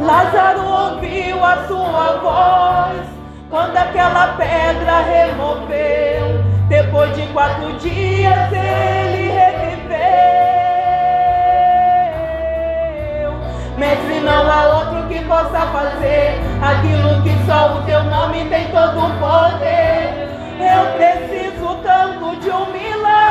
Lázaro 0.00 0.66
ouviu 0.66 1.42
a 1.42 1.66
sua 1.66 2.18
voz 2.20 3.06
quando 3.48 3.74
aquela 3.74 4.34
pedra 4.36 5.00
removeu. 5.00 6.44
Depois 6.68 7.16
de 7.16 7.26
quatro 7.28 7.72
dias 7.78 8.52
ele 8.52 9.25
Mestre, 13.76 14.20
não 14.20 14.50
há 14.50 14.78
outro 14.78 15.06
que 15.06 15.22
possa 15.26 15.60
fazer 15.66 16.40
aquilo 16.62 17.22
que 17.22 17.46
só 17.46 17.76
o 17.76 17.82
teu 17.82 18.02
nome 18.04 18.46
tem 18.46 18.68
todo 18.68 18.98
o 18.98 19.10
poder. 19.18 20.28
Eu 20.58 20.94
preciso 20.96 21.74
tanto 21.82 22.36
de 22.40 22.50
um 22.50 22.72
milagre. 22.72 23.26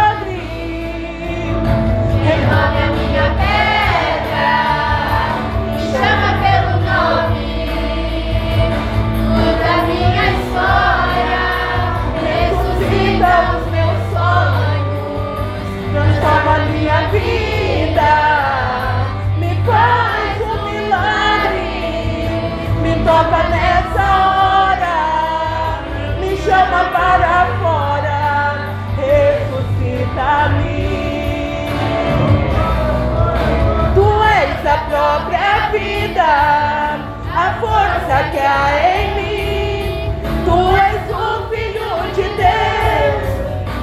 Vida, 35.77 36.23
a 36.23 37.57
força 37.59 38.29
que 38.31 38.39
há 38.39 38.71
em 38.95 39.05
mim. 39.15 40.13
Tu 40.45 40.57
és 40.77 41.03
o 41.11 41.49
Filho 41.49 41.93
de 42.15 42.25
Deus 42.39 43.25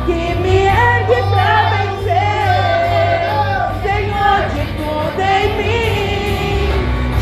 que 0.06 0.20
me 0.40 0.56
ergue 0.66 1.20
pra 1.30 1.52
vencer. 1.72 3.20
Senhor 3.82 4.38
de 4.54 4.62
tudo 4.78 5.20
em 5.20 5.48
mim, 5.58 6.70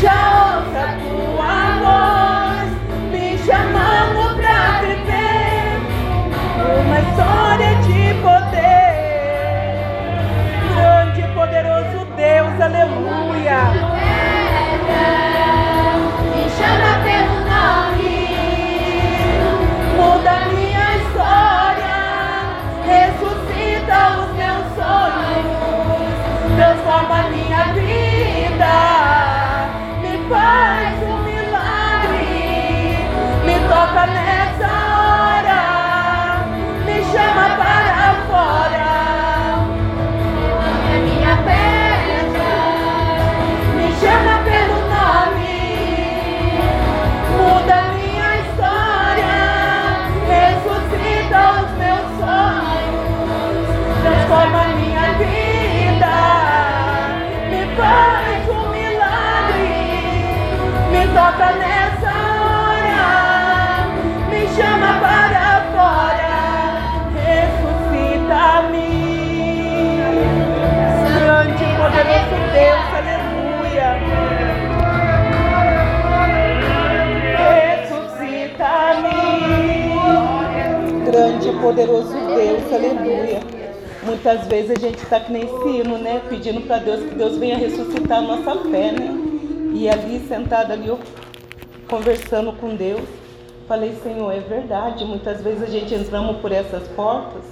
já 0.01 0.21
ouça 0.55 0.83
tua 1.03 1.63
voz, 1.83 2.71
me 3.11 3.27
chamando 3.39 4.21
pra 4.37 4.61
viver 4.83 5.67
uma 6.81 6.99
história 7.01 7.73
de 7.83 8.01
poder. 8.23 8.93
Grande 10.77 11.21
e 11.21 11.29
poderoso 11.35 11.99
Deus, 12.17 12.61
aleluia. 12.61 13.90
Toca 61.15 61.53
nessa 61.53 62.13
hora, 62.41 63.09
me 64.31 64.43
chama 64.55 65.01
para 65.01 65.47
fora, 65.73 66.35
ressuscita-me. 67.17 68.91
Grande 71.19 71.65
e 71.65 71.67
poderoso 71.77 72.37
Deus, 72.53 72.87
aleluia. 72.99 73.91
Ressuscita-me. 78.61 79.21
Grande 81.11 81.49
e 81.49 81.53
poderoso 81.61 82.15
Deus, 82.15 82.73
aleluia. 82.73 83.41
Muitas 84.03 84.47
vezes 84.47 84.71
a 84.71 84.81
gente 84.81 85.03
está 85.03 85.21
que 85.21 85.33
nem 85.33 85.47
sino, 85.63 85.99
né? 85.99 86.23
Pedindo 86.29 86.61
para 86.63 86.79
Deus 86.79 87.01
que 87.01 87.15
Deus 87.17 87.37
venha 87.37 87.59
ressuscitar 87.59 88.19
a 88.19 88.23
nossa 88.23 88.57
fé, 88.71 88.93
né? 88.93 89.20
E 89.81 89.89
ali, 89.89 90.21
sentada 90.29 90.75
ali, 90.75 90.89
eu 90.89 90.99
conversando 91.89 92.53
com 92.53 92.77
Deus, 92.77 93.01
falei, 93.67 93.95
Senhor, 94.03 94.31
é 94.31 94.39
verdade. 94.39 95.07
Muitas 95.07 95.41
vezes 95.41 95.63
a 95.63 95.67
gente 95.69 95.95
entramos 95.95 96.37
por 96.37 96.53
essas 96.53 96.87
portas 96.89 97.43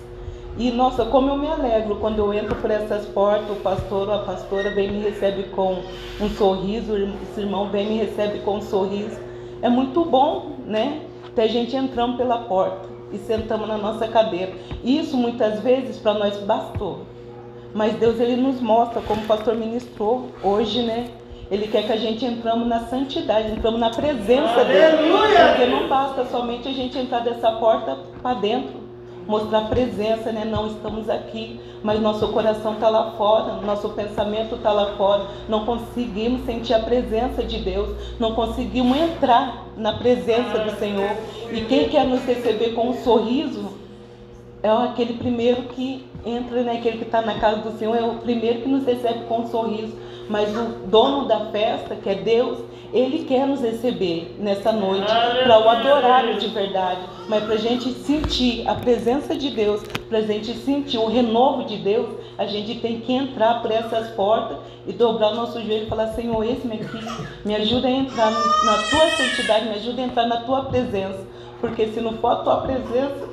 e, 0.59 0.70
nossa, 0.70 1.06
como 1.06 1.30
eu 1.30 1.38
me 1.38 1.46
alegro 1.46 1.96
quando 1.96 2.18
eu 2.18 2.34
entro 2.34 2.55
por 2.56 2.70
essas 2.70 3.06
portas, 3.06 3.48
o 3.48 3.60
pastor 3.60 4.09
ou 4.09 4.14
a 4.14 4.18
pastora 4.18 4.68
vem 4.74 4.92
me 4.92 5.05
recebe 5.05 5.44
com 5.44 5.82
um 6.20 6.28
sorriso, 6.28 6.94
esse 7.22 7.40
irmão 7.40 7.70
vem 7.70 7.88
me 7.88 7.96
recebe 7.96 8.40
com 8.40 8.56
um 8.56 8.62
sorriso. 8.62 9.18
É 9.62 9.70
muito 9.70 10.05
bom, 10.05 10.56
né? 10.66 11.00
Ter 11.34 11.48
gente 11.48 11.74
entrando 11.74 12.18
pela 12.18 12.40
porta 12.40 12.90
e 13.10 13.16
sentamos 13.16 13.66
na 13.66 13.78
nossa 13.78 14.06
cadeira. 14.06 14.52
Isso 14.84 15.16
muitas 15.16 15.60
vezes 15.60 15.96
para 15.96 16.12
nós 16.12 16.36
bastou. 16.36 17.06
Mas 17.72 17.94
Deus 17.94 18.20
ele 18.20 18.36
nos 18.36 18.60
mostra, 18.60 19.00
como 19.00 19.22
o 19.22 19.26
pastor 19.26 19.55
ministrou 19.55 20.26
hoje, 20.44 20.82
né? 20.82 21.09
Ele 21.51 21.66
quer 21.66 21.87
que 21.87 21.93
a 21.93 21.97
gente 21.97 22.25
entramos 22.25 22.69
na 22.69 22.81
santidade, 22.81 23.53
entramos 23.53 23.81
na 23.81 23.91
presença 23.91 24.65
dele. 24.65 25.11
Porque 25.57 25.66
não 25.66 25.89
basta 25.89 26.27
somente 26.27 26.69
a 26.69 26.73
gente 26.73 26.99
entrar 26.99 27.20
dessa 27.20 27.53
porta 27.53 27.97
para 28.23 28.39
dentro, 28.39 28.81
mostrar 29.27 29.62
presença, 29.62 30.31
né? 30.31 30.45
Não 30.45 30.66
estamos 30.66 31.09
aqui, 31.09 31.59
mas 31.83 32.01
nosso 32.01 32.29
coração 32.29 32.75
está 32.75 32.91
lá 32.91 33.12
fora, 33.12 33.62
nosso 33.62 33.89
pensamento 33.91 34.57
está 34.57 34.73
lá 34.73 34.95
fora. 34.97 35.27
Não 35.49 35.65
conseguimos 35.65 36.45
sentir 36.45 36.75
a 36.75 36.81
presença 36.81 37.43
de 37.43 37.59
Deus, 37.61 37.97
não 38.20 38.35
conseguimos 38.35 38.97
entrar 38.99 39.69
na 39.75 39.95
presença 39.95 40.59
do 40.59 40.79
Senhor. 40.79 41.11
E 41.51 41.62
quem 41.62 41.89
quer 41.89 42.07
nos 42.07 42.25
receber 42.27 42.75
com 42.75 42.91
um 42.91 42.95
sorriso 43.03 43.70
é 44.62 44.69
aquele 44.69 45.15
primeiro 45.15 45.62
que 45.62 46.05
entra, 46.27 46.62
né? 46.62 46.73
Aquele 46.73 46.99
que 46.99 47.05
está 47.05 47.23
na 47.23 47.35
casa 47.39 47.62
do 47.62 47.79
Senhor 47.79 47.97
é 47.97 48.03
o 48.03 48.16
primeiro 48.16 48.61
que 48.61 48.69
nos 48.69 48.85
recebe 48.85 49.20
com 49.27 49.41
um 49.41 49.47
sorriso. 49.47 50.07
Mas 50.28 50.55
o 50.56 50.86
dono 50.86 51.26
da 51.26 51.46
festa, 51.46 51.96
que 51.96 52.09
é 52.09 52.14
Deus, 52.14 52.59
ele 52.92 53.24
quer 53.24 53.46
nos 53.46 53.60
receber 53.60 54.36
nessa 54.38 54.72
noite 54.72 55.06
para 55.44 55.59
o 55.59 55.68
adorar 55.68 56.38
de 56.38 56.48
verdade, 56.48 57.00
mas 57.28 57.44
para 57.44 57.55
a 57.55 57.59
gente 57.59 57.90
sentir 57.92 58.66
a 58.66 58.74
presença 58.74 59.36
de 59.36 59.50
Deus, 59.50 59.82
para 60.09 60.18
a 60.18 60.22
gente 60.22 60.55
sentir 60.55 60.96
o 60.96 61.06
renovo 61.06 61.64
de 61.64 61.76
Deus, 61.76 62.09
a 62.38 62.46
gente 62.46 62.80
tem 62.80 63.00
que 63.00 63.12
entrar 63.12 63.60
por 63.60 63.70
essas 63.70 64.09
portas 64.10 64.56
e 64.86 64.92
dobrar 64.92 65.32
o 65.32 65.34
nosso 65.34 65.60
joelho 65.60 65.84
e 65.84 65.88
falar: 65.88 66.09
Senhor, 66.09 66.42
esse-me 66.44 66.76
aqui, 66.76 66.98
me 67.44 67.55
ajuda 67.55 67.88
a 67.88 67.90
entrar 67.90 68.30
na 68.30 68.74
tua 68.88 69.10
santidade, 69.10 69.66
me 69.66 69.74
ajuda 69.74 70.00
a 70.00 70.05
entrar 70.06 70.26
na 70.26 70.40
tua 70.40 70.64
presença, 70.64 71.26
porque 71.60 71.88
se 71.88 72.00
não 72.00 72.14
for 72.14 72.32
a 72.32 72.36
tua 72.36 72.56
presença, 72.62 73.27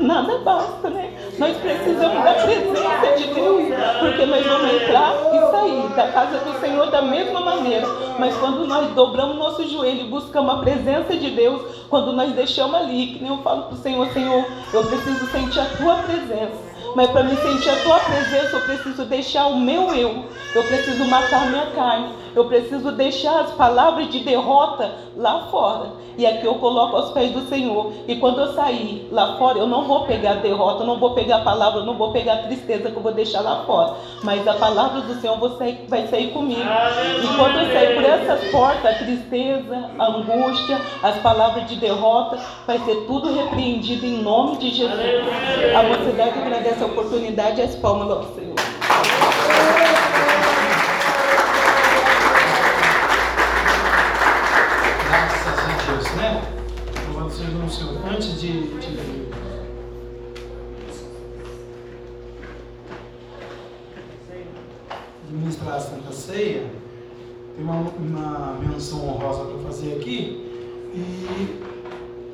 nada 0.00 0.38
basta, 0.38 0.90
né? 0.90 1.12
Nós 1.38 1.56
precisamos 1.56 2.24
da 2.24 2.34
presença 2.34 3.16
de 3.16 3.34
Deus, 3.34 3.64
porque 4.00 4.26
nós 4.26 4.46
vamos 4.46 4.74
entrar 4.74 5.14
e 5.32 5.50
sair 5.50 5.88
da 5.94 6.08
casa 6.12 6.38
do 6.38 6.60
Senhor 6.60 6.90
da 6.90 7.02
mesma 7.02 7.40
maneira. 7.40 7.86
Mas 8.18 8.36
quando 8.36 8.66
nós 8.66 8.92
dobramos 8.94 9.36
nosso 9.36 9.66
joelho 9.68 10.06
e 10.06 10.08
buscamos 10.08 10.54
a 10.54 10.58
presença 10.58 11.14
de 11.16 11.30
Deus, 11.30 11.62
quando 11.88 12.12
nós 12.12 12.32
deixamos 12.32 12.74
ali, 12.74 13.08
que 13.08 13.22
nem 13.22 13.30
eu 13.30 13.42
falo 13.42 13.64
para 13.64 13.74
o 13.74 13.78
Senhor, 13.78 14.08
Senhor, 14.12 14.44
eu 14.72 14.84
preciso 14.84 15.26
sentir 15.26 15.60
a 15.60 15.66
tua 15.66 15.96
presença. 15.96 16.71
Mas 16.94 17.10
para 17.10 17.22
me 17.22 17.36
sentir 17.36 17.70
a 17.70 17.76
tua 17.76 17.98
presença, 18.00 18.56
eu 18.56 18.60
preciso 18.60 19.04
deixar 19.04 19.46
o 19.46 19.58
meu 19.58 19.94
eu. 19.94 20.24
Eu 20.54 20.62
preciso 20.64 21.04
matar 21.06 21.46
minha 21.48 21.66
carne. 21.66 22.22
Eu 22.34 22.46
preciso 22.46 22.92
deixar 22.92 23.40
as 23.40 23.50
palavras 23.52 24.08
de 24.08 24.20
derrota 24.20 24.90
lá 25.16 25.48
fora. 25.50 25.92
E 26.16 26.26
aqui 26.26 26.46
eu 26.46 26.54
coloco 26.56 26.96
aos 26.96 27.10
pés 27.10 27.30
do 27.30 27.46
Senhor. 27.48 27.92
E 28.06 28.16
quando 28.16 28.40
eu 28.40 28.54
sair 28.54 29.08
lá 29.10 29.36
fora, 29.36 29.58
eu 29.58 29.66
não 29.66 29.84
vou 29.84 30.06
pegar 30.06 30.34
derrota, 30.34 30.82
eu 30.82 30.86
não 30.86 30.98
vou 30.98 31.14
pegar 31.14 31.40
palavra, 31.40 31.80
eu 31.80 31.86
não 31.86 31.94
vou 31.94 32.12
pegar 32.12 32.38
tristeza 32.38 32.90
que 32.90 32.96
eu 32.96 33.02
vou 33.02 33.12
deixar 33.12 33.40
lá 33.40 33.64
fora. 33.64 33.94
Mas 34.22 34.46
a 34.46 34.54
palavra 34.54 35.02
do 35.02 35.14
Senhor 35.20 35.38
vai 35.88 36.06
sair 36.06 36.30
comigo. 36.32 36.60
E 36.60 37.36
quando 37.36 37.58
eu 37.58 37.72
sair 37.72 37.94
por 37.94 38.04
essas 38.04 38.50
portas, 38.50 38.84
a 38.84 38.98
tristeza, 39.04 39.90
a 39.98 40.06
angústia, 40.06 40.80
as 41.02 41.16
palavras 41.18 41.66
de 41.68 41.76
derrota, 41.76 42.38
vai 42.66 42.78
ser 42.78 43.04
tudo 43.06 43.34
repreendido 43.34 44.06
em 44.06 44.22
nome 44.22 44.56
de 44.56 44.70
Jesus. 44.70 44.90
A 45.74 45.82
mocidade 45.82 46.38
agradece 46.38 46.81
a 46.82 46.86
oportunidade 46.86 47.60
e 47.60 47.64
as 47.64 47.74
palmas 47.76 48.10
ao 48.10 48.34
Senhor. 48.34 48.54
Graças 55.08 55.58
a 55.58 55.92
Deus, 55.92 56.10
né? 56.16 56.42
Louvado 57.08 57.30
seja 57.30 57.50
o 57.50 57.70
Senhor. 57.70 58.06
Antes 58.08 58.40
de, 58.40 58.62
de 58.78 59.22
de 65.28 65.38
ministrar 65.38 65.76
a 65.76 65.80
Santa 65.80 66.12
Ceia, 66.12 66.66
tem 67.56 67.64
uma, 67.64 67.76
uma 67.76 68.58
menção 68.60 69.08
honrosa 69.08 69.44
para 69.44 69.58
fazer 69.60 69.94
aqui. 69.94 70.50
E, 70.94 71.71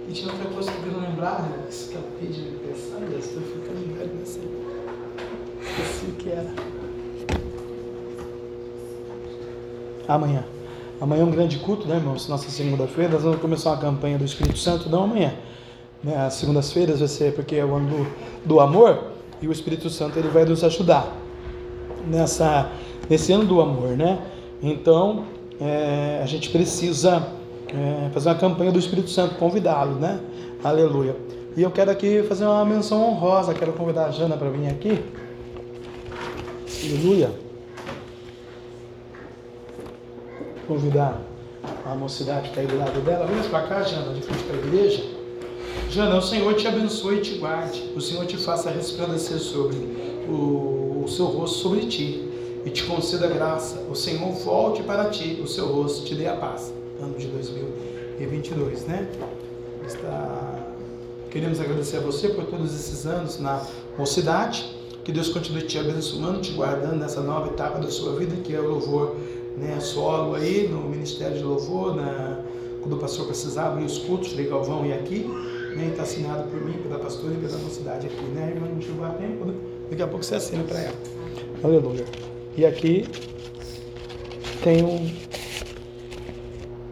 e 0.09 0.13
tinha 0.13 0.33
outra 0.33 0.49
coisa 0.49 0.73
que 0.73 0.87
eu 0.87 1.01
né? 1.01 1.67
escapei 1.69 2.29
de 2.29 2.41
pensar, 2.41 3.01
já 3.13 3.19
estou 3.19 3.43
ficando 3.43 3.95
velho. 3.95 4.11
Esqueci 5.61 6.07
o 6.07 6.13
que 6.15 6.31
era. 6.31 6.51
Amanhã. 10.09 10.45
Amanhã 10.99 11.21
é 11.21 11.25
um 11.25 11.31
grande 11.31 11.59
culto, 11.59 11.87
né, 11.87 11.97
irmãos? 11.97 12.27
Nossa 12.27 12.49
segunda-feira, 12.51 13.13
nós 13.13 13.23
vamos 13.23 13.41
começar 13.41 13.71
uma 13.71 13.77
campanha 13.79 14.17
do 14.17 14.25
Espírito 14.25 14.59
Santo, 14.59 14.89
não 14.89 15.05
amanhã. 15.05 15.35
Né? 16.03 16.17
As 16.17 16.35
segundas-feiras 16.35 17.01
vai 17.01 17.09
ser 17.09 17.35
porque 17.35 17.57
é 17.57 17.65
o 17.65 17.75
ano 17.75 17.89
do, 17.91 18.07
do 18.47 18.61
amor 18.61 19.13
e 19.43 19.47
o 19.47 19.53
Espírito 19.53 19.91
Santo 19.91 20.19
ele 20.19 20.29
vai 20.29 20.47
nos 20.47 20.65
ajudar 20.65 21.15
nessa, 22.07 22.73
nesse 23.11 23.31
ano 23.33 23.45
do 23.45 23.61
amor, 23.61 23.91
né? 23.91 24.19
Então, 24.63 25.25
é, 25.61 26.21
a 26.23 26.27
gente 26.27 26.49
precisa 26.49 27.38
é, 27.75 28.11
fazer 28.11 28.29
uma 28.31 28.35
campanha 28.37 28.73
do 28.73 28.79
Espírito 28.79 29.11
Santo, 29.11 29.35
convidá-lo, 29.37 29.97
né? 29.97 30.21
Aleluia. 30.63 31.15
E 31.57 31.63
eu 31.63 31.71
quero 31.71 31.91
aqui 31.91 32.23
fazer 32.23 32.45
uma 32.45 32.65
menção 32.65 33.03
honrosa, 33.03 33.53
quero 33.53 33.73
convidar 33.73 34.07
a 34.07 34.11
Jana 34.11 34.37
para 34.37 34.49
vir 34.49 34.69
aqui. 34.69 35.03
Aleluia. 36.85 37.31
Convidar 40.67 41.21
a 41.85 41.95
mocidade 41.95 42.43
que 42.43 42.49
está 42.49 42.61
aí 42.61 42.67
do 42.67 42.79
lado 42.79 43.01
dela. 43.01 43.27
Vem 43.27 43.43
para 43.51 43.63
cá, 43.67 43.83
Jana, 43.83 44.13
de 44.15 44.23
frente 44.23 44.45
para 44.45 44.57
a 44.57 44.59
igreja. 44.59 45.03
Jana, 45.91 46.19
o 46.19 46.23
Senhor 46.23 46.55
te 46.55 46.67
abençoe 46.69 47.17
e 47.17 47.21
te 47.23 47.39
guarde. 47.39 47.93
O 47.97 48.01
Senhor 48.01 48.25
te 48.27 48.37
faça 48.37 48.71
resplandecer 48.71 49.39
sobre 49.39 49.77
o, 50.29 51.03
o 51.05 51.09
seu 51.09 51.27
rosto 51.27 51.59
sobre 51.59 51.87
ti 51.87 52.29
e 52.65 52.71
te 52.71 52.85
conceda 52.85 53.27
graça. 53.27 53.81
O 53.91 53.95
Senhor 53.95 54.31
volte 54.33 54.83
para 54.83 55.07
ti 55.07 55.41
o 55.43 55.47
seu 55.47 55.67
rosto, 55.67 56.05
te 56.05 56.15
dê 56.15 56.27
a 56.27 56.37
paz. 56.37 56.78
Ano 57.01 57.17
de 57.17 57.29
2022, 57.29 58.87
né? 58.87 59.09
Está... 59.87 60.59
Queremos 61.31 61.61
agradecer 61.61 61.99
a 61.99 62.01
você 62.01 62.29
por 62.31 62.47
todos 62.47 62.75
esses 62.75 63.07
anos 63.07 63.39
na 63.39 63.65
mocidade. 63.97 64.77
Que 65.05 65.13
Deus 65.13 65.29
continue 65.29 65.63
te 65.63 65.79
abençoando, 65.79 66.41
te 66.41 66.53
guardando 66.53 66.97
nessa 66.97 67.21
nova 67.21 67.49
etapa 67.49 67.79
da 67.79 67.91
sua 67.91 68.17
vida, 68.17 68.35
que 68.43 68.55
é 68.55 68.61
o 68.61 68.69
louvor 68.69 69.17
né, 69.57 69.79
solo 69.81 70.35
aí, 70.35 70.69
no 70.69 70.83
Ministério 70.83 71.37
de 71.37 71.43
Louvor, 71.43 71.95
na, 71.95 72.41
quando 72.81 72.95
o 72.95 72.99
pastor 72.99 73.27
precisava, 73.27 73.81
e 73.81 73.85
os 73.85 73.99
cultos 73.99 74.35
de 74.35 74.43
Galvão 74.45 74.85
e 74.85 74.93
aqui. 74.93 75.25
Né, 75.77 75.89
está 75.91 76.03
assinado 76.03 76.49
por 76.49 76.61
mim, 76.61 76.73
pela 76.83 76.99
pastora 76.99 77.35
e 77.35 77.37
pela 77.37 77.59
mocidade 77.59 78.09
aqui, 78.09 78.25
né? 78.35 78.53
Irmã 78.55 78.67
não 78.69 78.81
chegou 78.81 79.05
a 79.05 79.11
tempo, 79.11 79.45
né? 79.45 79.55
Daqui 79.89 80.03
a 80.03 80.09
pouco 80.09 80.25
você 80.25 80.35
assina 80.35 80.65
para 80.65 80.81
ela. 80.81 80.97
Aleluia. 81.63 82.05
E 82.57 82.67
aqui 82.67 83.07
tem 84.65 84.83
um, 84.83 85.09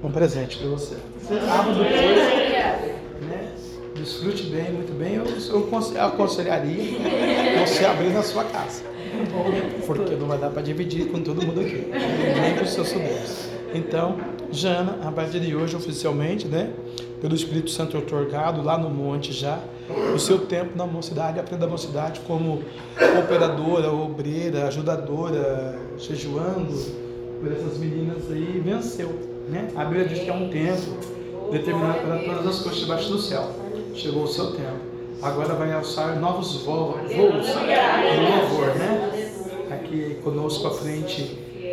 um 0.07 0.13
presente 0.13 0.59
para 0.59 0.69
você. 0.69 0.97
Você 1.21 1.35
abre 1.35 1.73
depois, 1.75 3.29
né? 3.29 3.53
Desfrute 3.97 4.45
bem, 4.45 4.71
muito 4.71 4.97
bem. 4.97 5.15
Eu, 5.15 5.25
eu 5.25 6.05
aconselharia 6.07 6.99
você 7.67 7.85
abrir 7.85 8.11
na 8.11 8.23
sua 8.23 8.45
casa. 8.45 8.85
Porque 9.85 10.15
não 10.15 10.29
vai 10.29 10.39
dar 10.39 10.51
para 10.51 10.63
dividir 10.63 11.11
com 11.11 11.21
todo 11.23 11.45
mundo 11.45 11.61
aqui, 11.61 11.91
nem 12.41 12.57
com 12.57 12.65
os 12.65 12.71
seus 12.71 12.89
sobrinhos. 12.89 13.49
Então, 13.75 14.17
Jana, 14.53 14.99
a 15.05 15.11
partir 15.11 15.41
de 15.41 15.57
hoje, 15.57 15.75
oficialmente, 15.75 16.47
né? 16.47 16.71
Pelo 17.21 17.35
Espírito 17.35 17.71
Santo 17.71 17.99
otorgado 17.99 18.63
lá 18.63 18.79
no 18.79 18.91
monte 18.91 19.33
já, 19.33 19.59
o 20.15 20.19
seu 20.19 20.39
tempo 20.41 20.77
na 20.77 20.87
mocidade, 20.87 21.41
aprenda 21.41 21.65
a 21.65 21.69
mocidade 21.69 22.21
como 22.21 22.63
operadora, 23.19 23.91
obreira, 23.91 24.69
ajudadora, 24.69 25.79
jejuando 25.99 26.75
por 27.41 27.51
essas 27.51 27.79
meninas 27.79 28.31
aí, 28.31 28.61
venceu. 28.65 29.36
Né? 29.49 29.69
A 29.77 29.85
Bíblia 29.85 30.07
diz 30.07 30.21
que 30.21 30.29
é 30.29 30.33
um 30.33 30.49
tempo 30.49 31.51
determinado 31.51 32.01
para 32.01 32.19
todas 32.19 32.47
as 32.47 32.59
coisas 32.61 32.81
debaixo 32.81 33.09
do 33.11 33.19
céu. 33.19 33.51
Chegou 33.95 34.25
o 34.25 34.29
seu 34.29 34.53
tempo. 34.53 34.97
Agora 35.23 35.55
vai 35.55 35.73
alçar 35.73 36.19
novos 36.21 36.63
voos, 36.63 36.97
voos 37.13 37.47
no 37.47 38.37
louvor, 38.37 38.75
né? 38.77 39.31
Aqui 39.71 40.19
conosco 40.23 40.67
à 40.67 40.71
frente 40.73 41.23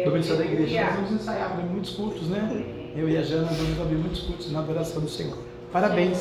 do 0.06 0.12
Ministério 0.12 0.44
da 0.44 0.46
Igreja. 0.46 0.86
Nós 0.86 0.96
vamos 0.96 1.12
ensaiar 1.12 1.58
muitos 1.70 1.92
cultos, 1.92 2.28
né? 2.30 2.64
Eu 2.96 3.10
e 3.10 3.18
a 3.18 3.22
Jana 3.22 3.50
vamos 3.52 3.82
abrir 3.82 3.96
muitos 3.96 4.22
cultos 4.22 4.52
na 4.52 4.60
adoração 4.60 5.02
do 5.02 5.10
Senhor. 5.10 5.38
Parabéns. 5.72 6.20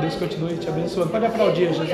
Deus 0.00 0.14
continue 0.16 0.56
te 0.58 0.68
abençoando. 0.68 1.10
Pode 1.10 1.26
aplaudir, 1.26 1.72
Jesus. 1.72 1.88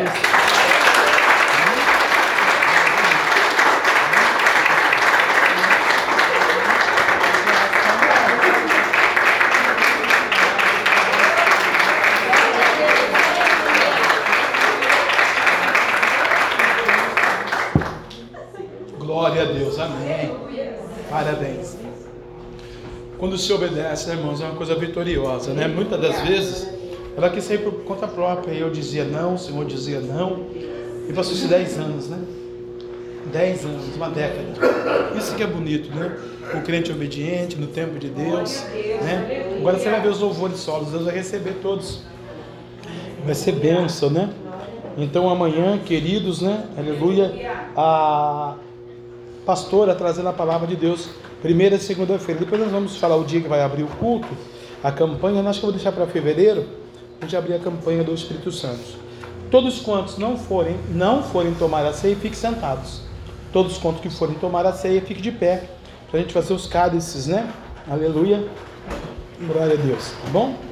Quando 23.36 23.44
se 23.44 23.52
obedece, 23.52 24.08
né, 24.08 24.14
irmãos, 24.14 24.40
é 24.40 24.46
uma 24.46 24.54
coisa 24.54 24.74
vitoriosa, 24.74 25.52
né? 25.52 25.68
Muitas 25.68 26.00
das 26.00 26.22
vezes 26.22 26.66
ela 27.14 27.28
quis 27.28 27.44
sair 27.44 27.58
por 27.58 27.84
conta 27.84 28.08
própria 28.08 28.50
e 28.50 28.60
eu 28.60 28.70
dizia 28.70 29.04
não, 29.04 29.34
o 29.34 29.38
Senhor 29.38 29.62
dizia 29.66 30.00
não. 30.00 30.46
E 31.06 31.12
passou-se 31.12 31.46
10 31.46 31.78
anos, 31.78 32.08
né? 32.08 32.18
10 33.30 33.64
anos, 33.66 33.94
uma 33.94 34.08
década. 34.08 34.42
Isso 35.18 35.34
que 35.34 35.42
é 35.42 35.46
bonito, 35.46 35.94
né? 35.94 36.16
O 36.54 36.62
crente 36.62 36.90
obediente 36.90 37.56
no 37.56 37.66
tempo 37.66 37.98
de 37.98 38.08
Deus, 38.08 38.64
né? 39.02 39.56
Agora 39.58 39.78
você 39.78 39.90
vai 39.90 40.00
ver 40.00 40.08
os 40.08 40.20
louvores 40.20 40.56
solos, 40.56 40.90
Deus 40.90 41.04
vai 41.04 41.14
receber 41.14 41.56
todos. 41.60 42.04
Vai 43.22 43.34
ser 43.34 43.52
bênção, 43.52 44.08
né? 44.08 44.30
Então 44.96 45.28
amanhã, 45.28 45.76
queridos, 45.76 46.40
né? 46.40 46.64
Aleluia. 46.74 47.34
A 47.76 48.54
pastora 49.44 49.94
trazendo 49.94 50.30
a 50.30 50.32
palavra 50.32 50.66
de 50.66 50.74
Deus, 50.74 51.10
primeira 51.47 51.77
e 51.77 51.78
segunda-feira. 51.78 52.40
Depois 52.40 52.60
nós 52.60 52.73
vamos 52.73 52.97
falar 52.97 53.14
o 53.14 53.24
dia 53.24 53.40
que 53.40 53.48
vai 53.48 53.62
abrir 53.62 53.85
o 53.85 53.86
culto, 53.86 54.27
a 54.82 54.90
campanha. 54.90 55.40
Acho 55.48 55.60
que 55.60 55.66
eu 55.66 55.70
vou 55.70 55.77
deixar 55.77 55.93
para 55.93 56.05
fevereiro, 56.06 56.66
a 57.20 57.24
gente 57.24 57.36
abrir 57.36 57.55
a 57.55 57.59
campanha 57.60 58.02
do 58.02 58.12
Espírito 58.12 58.51
Santo. 58.51 59.06
Todos 59.48 59.81
quantos 59.81 60.18
não 60.18 60.36
forem, 60.36 60.77
não 60.90 61.23
forem 61.23 61.55
tomar 61.55 61.86
a 61.86 61.93
ceia, 61.93 62.16
fiquem 62.16 62.35
sentados. 62.35 63.02
Todos 63.52 63.78
quantos 63.78 64.01
que 64.01 64.10
forem 64.10 64.35
tomar 64.35 64.66
a 64.66 64.73
ceia, 64.73 65.01
fiquem 65.01 65.23
de 65.23 65.31
pé. 65.31 65.70
Para 66.10 66.18
a 66.18 66.23
gente 66.23 66.32
fazer 66.32 66.52
os 66.52 66.66
cálices, 66.66 67.28
né? 67.28 67.48
Aleluia. 67.89 68.44
Glória 69.40 69.74
a 69.74 69.77
Deus. 69.77 70.10
Tá 70.24 70.31
bom? 70.32 70.65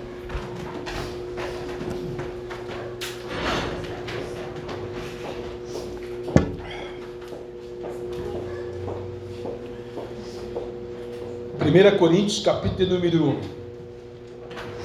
Primeira 11.75 11.99
Coríntios, 11.99 12.39
capítulo 12.39 12.89
número 12.89 13.37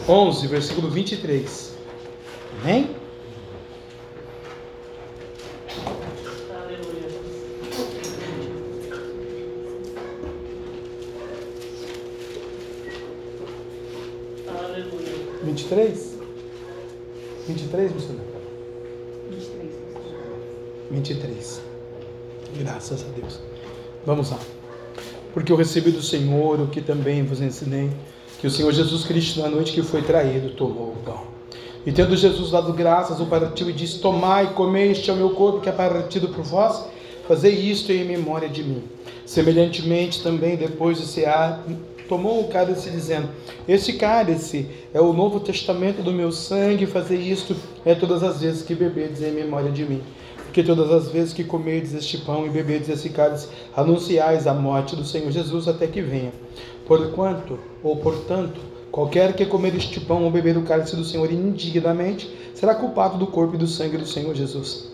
11, 0.08 0.48
versículo 0.48 0.90
23. 0.90 1.76
Amém? 2.64 2.96
Aleluia. 6.50 7.10
Aleluia. 14.48 15.44
23? 15.44 16.18
23, 17.48 17.94
missionário? 17.94 18.32
23. 19.30 19.72
23. 20.90 21.62
Graças 22.58 23.04
a 23.04 23.08
Deus. 23.10 23.40
Vamos 24.08 24.32
lá. 24.32 24.40
Porque 25.34 25.52
eu 25.52 25.56
recebi 25.56 25.92
do 25.92 26.02
Senhor 26.02 26.60
o 26.60 26.68
que 26.68 26.82
também 26.82 27.24
vos 27.24 27.42
ensinei, 27.42 27.90
que 28.40 28.48
o 28.48 28.52
Senhor 28.52 28.72
Jesus 28.72 29.04
Cristo, 29.06 29.42
na 29.42 29.50
noite 29.50 29.72
que 29.72 29.82
foi 29.82 30.02
traído, 30.02 30.52
tomou 30.52 30.90
o 30.90 30.98
pão. 31.06 31.40
E 31.86 31.92
tendo 31.92 32.16
Jesus 32.16 32.52
dado 32.52 32.74
graças, 32.74 33.20
o 33.20 33.26
partiu 33.26 33.70
e 33.70 33.74
disse: 33.74 34.00
Tomai 34.00 34.54
comei, 34.54 34.92
este 34.92 35.10
é 35.10 35.14
o 35.14 35.16
meu 35.16 35.32
corpo 35.32 35.62
que 35.62 35.70
é 35.70 35.72
partido 35.72 36.30
por 36.30 36.44
vós, 36.44 36.86
fazei 37.28 37.54
isto 37.54 37.92
em 37.92 38.04
memória 38.04 38.50
de 38.50 38.64
mim. 38.64 38.84
Semelhantemente, 39.26 40.22
também 40.22 40.58
depois 40.58 40.98
de 40.98 41.06
cear, 41.06 41.64
tomou 42.08 42.42
o 42.42 42.48
cálice, 42.48 42.90
dizendo: 42.90 43.30
Este 43.68 43.94
cálice 43.94 44.68
é 44.94 45.00
o 45.00 45.14
novo 45.14 45.40
testamento 45.40 46.02
do 46.02 46.12
meu 46.12 46.32
sangue, 46.32 46.86
fazer 46.86 47.18
isto 47.18 47.56
é 47.86 47.96
todas 47.96 48.24
as 48.24 48.42
vezes 48.42 48.64
que 48.64 48.74
bebedes 48.74 49.22
em 49.22 49.32
memória 49.32 49.72
de 49.72 49.86
mim. 49.86 50.02
Porque 50.60 50.76
todas 50.76 50.92
as 50.92 51.08
vezes 51.08 51.34
que 51.34 51.46
comerdes 51.46 51.94
este 51.94 52.18
pão 52.18 52.46
e 52.46 52.50
bebedes 52.50 52.90
esse 52.90 53.08
cálice, 53.12 53.48
anunciais 53.74 54.46
a 54.46 54.54
morte 54.54 54.94
do 54.94 55.06
Senhor 55.06 55.32
Jesus 55.32 55.70
até 55.70 55.88
que 55.88 56.02
venha. 56.02 56.34
Porquanto, 56.86 57.58
ou 57.82 57.96
portanto, 57.96 58.60
qualquer 58.92 59.32
que 59.32 59.46
comer 59.46 59.74
este 59.74 60.02
pão 60.02 60.26
ou 60.26 60.30
beber 60.30 60.58
o 60.58 60.64
cálice 60.64 60.98
do 60.98 61.06
Senhor 61.06 61.32
indignamente, 61.32 62.30
será 62.54 62.76
culpado 62.76 63.18
do 63.18 63.28
corpo 63.28 63.56
e 63.56 63.58
do 63.58 63.68
sangue 63.68 63.98
do 63.98 64.06
Senhor 64.06 64.36
Jesus. 64.36 64.90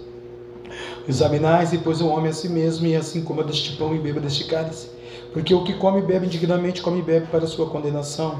Examinais, 1.09 1.73
e 1.73 1.79
pois 1.79 1.99
o 1.99 2.09
homem 2.09 2.29
a 2.29 2.33
si 2.33 2.47
mesmo, 2.47 2.85
e 2.85 2.95
assim 2.95 3.23
coma 3.23 3.43
deste 3.43 3.75
pão 3.75 3.95
e 3.95 3.97
beba 3.97 4.19
deste 4.19 4.43
cálice. 4.43 4.89
Porque 5.33 5.55
o 5.55 5.63
que 5.63 5.73
come 5.73 5.97
e 5.97 6.03
bebe 6.03 6.27
indignamente, 6.27 6.83
come 6.83 6.99
e 6.99 7.01
bebe 7.01 7.25
para 7.31 7.45
a 7.45 7.47
sua 7.47 7.65
condenação, 7.71 8.39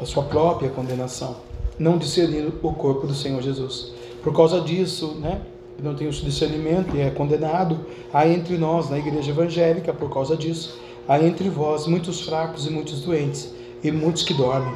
a 0.00 0.06
sua 0.06 0.22
própria 0.22 0.70
condenação, 0.70 1.38
não 1.76 1.98
discernindo 1.98 2.54
o 2.62 2.72
corpo 2.72 3.04
do 3.04 3.16
Senhor 3.16 3.42
Jesus. 3.42 3.90
Por 4.22 4.32
causa 4.32 4.60
disso, 4.60 5.16
né, 5.20 5.40
não 5.82 5.94
tem 5.94 6.08
o 6.08 6.12
discernimento 6.12 6.96
e 6.96 7.00
é 7.00 7.10
condenado, 7.10 7.80
há 8.12 8.26
entre 8.26 8.56
nós, 8.56 8.90
na 8.90 8.98
igreja 8.98 9.30
evangélica, 9.30 9.92
por 9.92 10.12
causa 10.12 10.36
disso, 10.36 10.78
há 11.08 11.18
entre 11.20 11.48
vós 11.48 11.86
muitos 11.86 12.20
fracos 12.20 12.66
e 12.66 12.70
muitos 12.70 13.00
doentes, 13.00 13.54
e 13.82 13.90
muitos 13.90 14.22
que 14.22 14.34
dormem. 14.34 14.74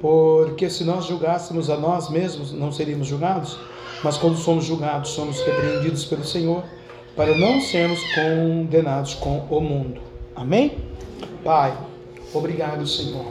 Porque 0.00 0.70
se 0.70 0.84
nós 0.84 1.06
julgássemos 1.06 1.70
a 1.70 1.76
nós 1.76 2.08
mesmos, 2.08 2.52
não 2.52 2.70
seríamos 2.70 3.06
julgados, 3.06 3.58
mas 4.02 4.16
quando 4.16 4.36
somos 4.36 4.64
julgados, 4.64 5.10
somos 5.10 5.40
repreendidos 5.40 6.04
pelo 6.04 6.24
Senhor, 6.24 6.62
para 7.16 7.36
não 7.36 7.60
sermos 7.60 8.00
condenados 8.14 9.14
com 9.14 9.38
o 9.50 9.60
mundo. 9.60 10.00
Amém? 10.36 10.78
Pai, 11.42 11.76
obrigado, 12.32 12.86
Senhor. 12.86 13.26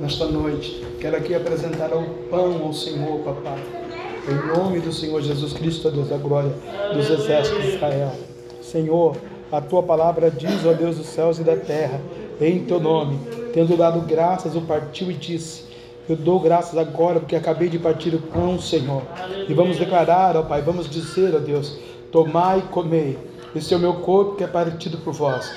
Nesta 0.00 0.24
noite, 0.24 0.84
quero 1.00 1.16
aqui 1.16 1.34
apresentar 1.34 1.94
o 1.94 2.02
pão 2.28 2.64
ao 2.64 2.72
Senhor, 2.72 3.20
papai. 3.20 3.79
Em 4.28 4.46
nome 4.46 4.80
do 4.80 4.92
Senhor 4.92 5.22
Jesus 5.22 5.52
Cristo, 5.54 5.90
Deus 5.90 6.08
da 6.08 6.16
glória 6.16 6.52
dos 6.92 7.08
exércitos 7.08 7.62
de 7.62 7.74
Israel. 7.76 8.12
Senhor, 8.60 9.16
a 9.50 9.60
tua 9.60 9.82
palavra 9.82 10.30
diz, 10.30 10.64
ó 10.66 10.72
Deus 10.72 10.96
dos 10.96 11.06
céus 11.06 11.38
e 11.38 11.42
da 11.42 11.56
terra, 11.56 12.00
em 12.40 12.64
teu 12.64 12.78
nome, 12.78 13.18
tendo 13.52 13.76
dado 13.76 14.00
graças, 14.00 14.54
o 14.54 14.60
partiu 14.62 15.10
e 15.10 15.14
disse: 15.14 15.64
Eu 16.08 16.16
dou 16.16 16.38
graças 16.38 16.76
agora 16.76 17.18
porque 17.18 17.34
acabei 17.34 17.68
de 17.68 17.78
partir 17.78 18.14
o 18.14 18.20
pão, 18.20 18.60
Senhor. 18.60 19.02
E 19.48 19.54
vamos 19.54 19.78
declarar, 19.78 20.36
ó 20.36 20.42
Pai, 20.42 20.60
vamos 20.60 20.88
dizer, 20.88 21.34
ó 21.34 21.38
Deus: 21.38 21.78
Tomai 22.12 22.58
e 22.58 22.62
comei, 22.62 23.18
esse 23.54 23.72
é 23.72 23.76
o 23.76 23.80
meu 23.80 23.94
corpo 23.94 24.36
que 24.36 24.44
é 24.44 24.46
partido 24.46 24.98
por 24.98 25.14
vós. 25.14 25.50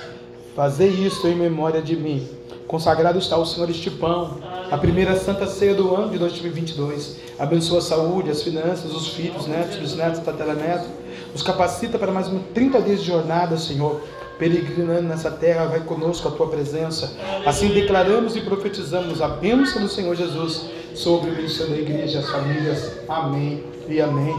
Fazei 0.55 0.89
isso 0.89 1.27
em 1.27 1.35
memória 1.35 1.81
de 1.81 1.95
mim. 1.95 2.27
Consagrado 2.73 3.19
está 3.19 3.37
o 3.37 3.45
Senhor 3.45 3.69
este 3.69 3.91
pão, 3.91 4.39
a 4.71 4.75
primeira 4.79 5.15
santa 5.15 5.45
ceia 5.45 5.75
do 5.75 5.93
ano 5.93 6.09
de 6.09 6.17
2022. 6.17 7.17
Abençoa 7.37 7.77
a 7.77 7.81
saúde, 7.83 8.31
as 8.31 8.41
finanças, 8.41 8.95
os 8.95 9.09
filhos, 9.09 9.45
netos, 9.45 9.75
bisnetos, 9.75 10.21
tataranetos. 10.21 10.87
Os 11.35 11.43
capacita 11.43 11.99
para 11.99 12.11
mais 12.11 12.31
30 12.51 12.81
dias 12.81 13.01
de 13.01 13.05
jornada, 13.05 13.59
Senhor. 13.59 14.01
Peregrinando 14.39 15.03
nessa 15.03 15.29
terra, 15.29 15.65
vai 15.65 15.81
conosco 15.81 16.27
a 16.27 16.31
tua 16.31 16.47
presença. 16.47 17.15
Assim 17.45 17.67
declaramos 17.67 18.35
e 18.35 18.41
profetizamos 18.41 19.21
a 19.21 19.27
bênção 19.27 19.79
do 19.79 19.87
Senhor 19.87 20.15
Jesus 20.15 20.65
sobre 20.95 21.29
o 21.29 21.35
ministério 21.35 21.73
da 21.73 21.79
igreja, 21.79 22.21
as 22.21 22.29
famílias. 22.31 22.91
Amém 23.07 23.63
e 23.87 24.01
amém. 24.01 24.33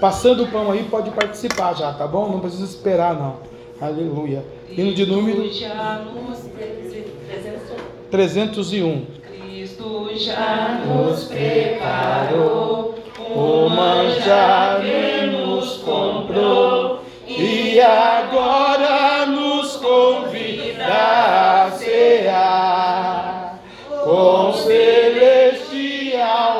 Passando 0.00 0.44
o 0.44 0.46
pão 0.46 0.70
aí, 0.70 0.84
pode 0.84 1.10
participar 1.10 1.74
já, 1.74 1.92
tá 1.92 2.06
bom? 2.06 2.30
Não 2.30 2.38
precisa 2.38 2.66
esperar, 2.66 3.16
não. 3.16 3.38
Aleluia. 3.80 4.44
Hino 4.70 4.94
de 4.94 5.06
número 5.06 5.52
já 5.52 6.04
nos 6.04 6.38
301. 8.10 9.06
Cristo 9.22 10.10
já 10.16 10.80
nos 10.84 11.24
preparou, 11.24 12.98
O 13.32 13.68
manjar 13.68 14.80
nos 15.30 15.76
comprou 15.78 17.00
e 17.28 17.80
agora 17.80 19.26
nos 19.26 19.76
convida 19.76 20.84
a 20.84 21.70
cear 21.70 23.60
com 24.04 24.52
celestial 24.54 25.84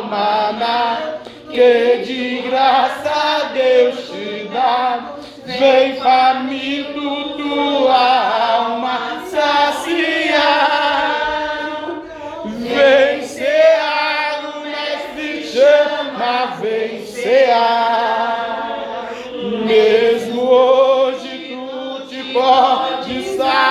maná 0.05 1.18
que 1.51 2.05
de 2.05 2.43
graça 2.48 3.51
Deus 3.52 3.97
te 4.09 4.48
dá. 4.52 5.16
Vem 5.44 5.97
faminto 5.97 7.35
tua 7.36 7.97
alma 7.97 8.30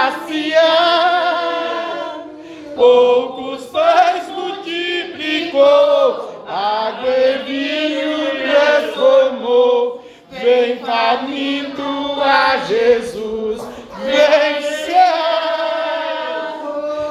saciar. 0.10 1.46
Poucos 2.76 3.66
pães 3.66 4.28
multiplicou, 4.30 5.62
água 6.48 7.10
e 7.10 7.38
vinho 7.46 8.32
transformou. 8.32 10.04
Vem 10.30 10.78
faminto 10.78 12.22
a 12.22 12.58
Jesus, 12.66 13.62
vem 14.06 14.62
cear. 14.86 16.54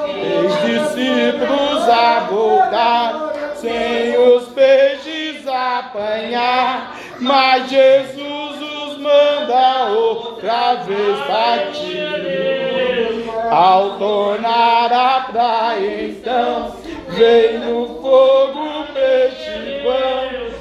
Eis 0.09 0.53
discípulos 0.63 1.89
a 1.89 2.21
voltar, 2.31 3.33
sem 3.57 4.17
os 4.17 4.49
peixes 4.49 5.47
apanhar, 5.47 6.97
mas 7.21 7.69
Jesus 7.69 8.38
manda 9.09 9.91
outra 9.93 10.75
vez 10.85 11.19
partir. 11.27 11.99
Ao 13.51 13.97
tornar 13.99 14.93
a 14.93 15.21
praia, 15.33 16.05
então, 16.05 16.77
vem 17.09 17.59
no 17.59 17.87
fogo 18.03 18.85
peixe 18.93 19.83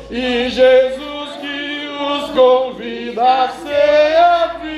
e 0.09 0.49
Jesus 0.49 1.35
que 1.41 1.89
os 1.89 2.31
convida 2.31 3.23
a 3.23 3.49
servir. 3.49 4.73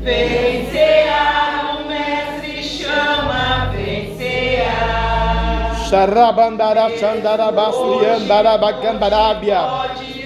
Vencear, 0.00 1.76
o 1.76 1.84
mestre 1.88 2.62
chama, 2.64 3.70
vencear. 3.70 5.76
Sarabandara 5.88 6.90
Chandarabasriandara 6.98 8.58
Bagandarabia. 8.58 9.60
Pode 9.60 10.21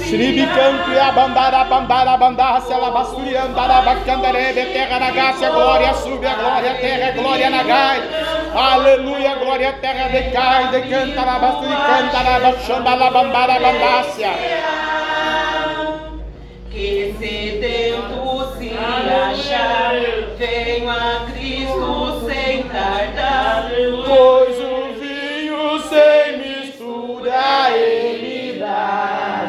Shribicanto 0.00 0.90
e 0.90 0.98
abandara 0.98 1.64
bandara 1.64 2.16
bandácia 2.16 2.76
labasturiandara 2.76 3.82
bacandarebe 3.82 4.64
terra 4.72 4.98
na 4.98 5.10
gácia, 5.10 5.50
glória 5.50 5.94
sube 5.94 6.26
a 6.26 6.34
glória, 6.34 6.74
terra 6.74 7.12
glória 7.12 7.50
na 7.50 7.62
gai. 7.62 8.00
Aleluia, 8.54 9.34
glória, 9.36 9.72
terra 9.80 10.08
decai, 10.08 10.70
decanta 10.70 11.24
la 11.24 11.38
basturi, 11.38 11.74
canta 11.74 12.22
la 12.22 12.38
bachanda 12.38 12.94
la 12.96 13.10
bambara 13.10 13.58
bandácia. 13.58 14.30
Que 16.70 17.14
sedento 17.18 18.52
se 18.58 18.70
achar, 18.76 19.94
venho 20.38 20.90
a 20.90 21.26
Cristo 21.32 22.20
sem 22.26 22.62
tardar. 22.64 23.70
Pois 24.06 24.58
o 24.58 24.92
vinho 25.00 25.80
sem 25.88 26.38
mistura 26.38 27.70
ele 27.76 28.58
dá. 28.58 29.43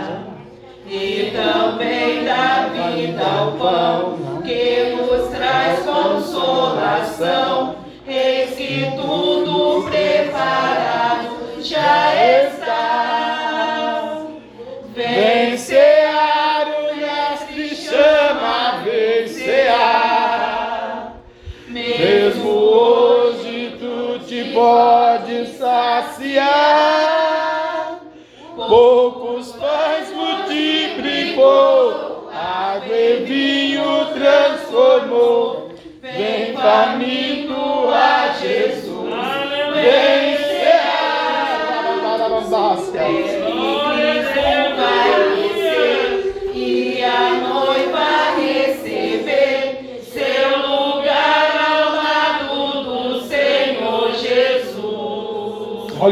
E 0.98 1.32
também 1.36 2.24
dá 2.24 2.70
vida 2.72 3.22
ao 3.22 3.52
pão, 3.52 4.42
que 4.46 4.96
nos 4.96 5.28
traz 5.28 5.80
consolação. 5.80 7.76
Eis 8.08 8.56
que 8.56 8.90
tudo 8.96 9.84
preparado 9.90 11.62
já 11.62 12.16
está. 12.48 14.26
Vencear 14.96 15.25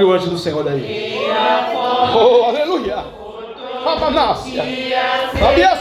Olha 0.04 0.12
o 0.12 0.14
anjo 0.16 0.30
do 0.32 0.38
Senhor 0.38 0.66
daí. 0.66 1.18
Oh, 2.14 2.44
aleluia. 2.50 3.06
Amanácia. 3.86 4.64
Sabia 5.40 5.78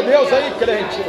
glória 0.00 0.18
a 0.18 0.24
Deus 0.24 0.32
aí, 0.32 0.50
crente. 0.58 1.02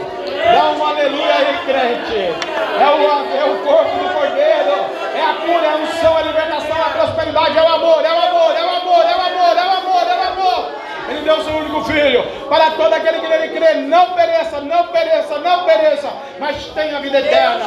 Dá 0.54 0.72
um 0.72 0.86
aleluia 0.86 1.34
aí, 1.36 1.58
crente. 1.66 2.36
É 2.80 2.88
o, 2.88 3.38
é 3.38 3.46
o 3.46 3.58
corpo 3.64 3.98
do 3.98 4.14
cordeiro. 4.14 5.02
É 5.16 5.24
a 5.24 5.34
cura, 5.36 5.66
é 5.66 5.70
a 5.70 5.76
unção, 5.76 6.18
a 6.18 6.22
libertação, 6.22 6.82
a 6.82 6.90
prosperidade, 6.90 7.58
é 7.58 7.62
o 7.62 7.68
amor, 7.68 8.04
é 8.04 8.14
o 8.14 8.20
amor, 8.20 8.56
é 8.56 8.66
o 8.66 8.70
amor, 8.70 9.06
é 9.06 9.16
o 9.16 9.22
amor, 9.22 9.58
é 9.58 9.66
o 9.66 9.72
amor, 9.72 10.08
é 10.08 10.16
o 10.16 10.22
amor. 10.22 10.72
Ele 11.10 11.22
deu 11.22 11.44
seu 11.44 11.54
único 11.54 11.84
filho 11.84 12.24
para 12.48 12.72
todo 12.72 12.94
aquele 12.94 13.20
que 13.20 13.28
nele 13.28 13.50
crê, 13.50 13.74
não 13.74 14.12
pereça, 14.12 14.62
não 14.62 14.88
pereça, 14.88 15.38
não 15.40 15.66
pereça, 15.66 16.10
mas 16.40 16.66
tenha 16.68 17.00
vida 17.02 17.20
eterna. 17.20 17.66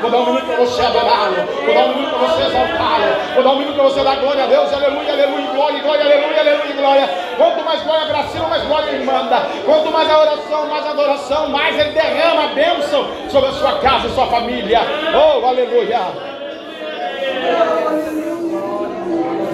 Vou 0.00 0.10
dar 0.10 0.18
um 0.18 0.26
minuto 0.26 0.46
para 0.46 0.56
você 0.56 0.82
adorá-lo, 0.82 1.36
vou 1.64 1.74
dar 1.74 1.84
um 1.86 1.94
minuto 1.94 2.10
para 2.10 2.28
você 2.28 2.42
exaltá-lo, 2.42 3.34
vou 3.34 3.42
dar 3.42 3.50
um 3.50 3.58
minuto 3.58 3.74
para 3.74 3.84
você 3.84 4.02
dar 4.02 4.16
glória 4.16 4.44
a 4.44 4.46
Deus, 4.46 4.72
aleluia, 4.72 5.12
aleluia, 5.12 5.50
glória, 5.52 5.82
glória, 5.82 6.04
aleluia, 6.04 6.40
aleluia, 6.40 6.72
glória. 6.76 7.08
Quanto 7.36 7.64
mais 7.64 7.82
glória 7.82 8.06
para 8.06 8.22
cima, 8.24 8.48
mais 8.48 8.64
glória 8.64 8.90
ele 8.90 9.04
manda. 9.04 9.42
Quanto 9.64 9.90
mais 9.90 10.10
a 10.10 10.20
oração, 10.20 10.66
mais 10.68 10.86
adoração, 10.86 11.48
mais 11.48 11.78
ele 11.78 11.90
derrama 11.90 12.44
a 12.44 12.48
bênção 12.48 13.06
sobre 13.30 13.48
a 13.50 13.52
sua 13.52 13.78
casa 13.78 14.06
e 14.06 14.10
sua 14.10 14.26
família. 14.26 14.80
Oh, 15.14 15.46
aleluia. 15.46 16.00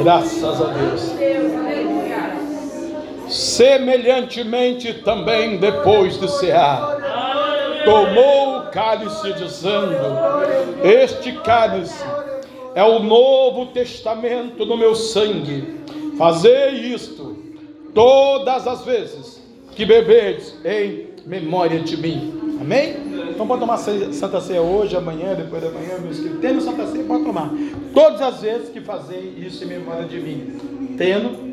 Graças 0.02 0.60
a 0.60 0.64
Deus. 0.64 1.14
Semelhantemente 3.28 4.92
também 4.92 5.56
depois 5.56 6.20
de 6.20 6.28
cear, 6.28 6.96
tomou 7.84 8.31
cálice 8.72 9.32
dizendo: 9.34 9.94
Este 10.82 11.32
cálice 11.40 12.04
é 12.74 12.82
o 12.82 12.98
novo 12.98 13.66
testamento 13.66 14.64
no 14.66 14.76
meu 14.76 14.94
sangue. 14.94 15.80
Fazei 16.18 16.70
isto 16.92 17.36
todas 17.94 18.66
as 18.66 18.84
vezes 18.84 19.40
que 19.74 19.84
beberdes 19.84 20.54
em 20.64 21.08
memória 21.26 21.80
de 21.80 21.96
mim. 21.96 22.58
Amém? 22.60 22.96
Então 23.30 23.46
pode 23.46 23.60
tomar 23.60 23.76
Santa 23.76 24.40
Ceia 24.40 24.62
hoje, 24.62 24.96
amanhã, 24.96 25.34
depois 25.34 25.62
da 25.62 25.70
manhã, 25.70 25.98
meus 25.98 26.18
queridos. 26.18 26.40
Tendo 26.40 26.60
Santa 26.60 26.86
Ceia, 26.86 27.04
pode 27.04 27.24
tomar. 27.24 27.50
Todas 27.92 28.20
as 28.20 28.40
vezes 28.40 28.68
que 28.68 28.80
fazei 28.80 29.34
isso 29.36 29.64
em 29.64 29.66
memória 29.66 30.04
de 30.04 30.20
mim. 30.20 30.94
Tendo 30.96 31.52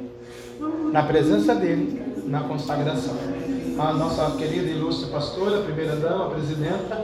na 0.91 1.03
presença 1.03 1.55
dele, 1.55 2.01
na 2.25 2.41
consagração. 2.41 3.15
A 3.79 3.93
nossa 3.93 4.35
querida 4.37 4.67
e 4.67 4.71
ilustre 4.71 5.09
pastora, 5.09 5.61
primeira 5.61 5.95
dama, 5.95 6.29
presidenta, 6.29 7.01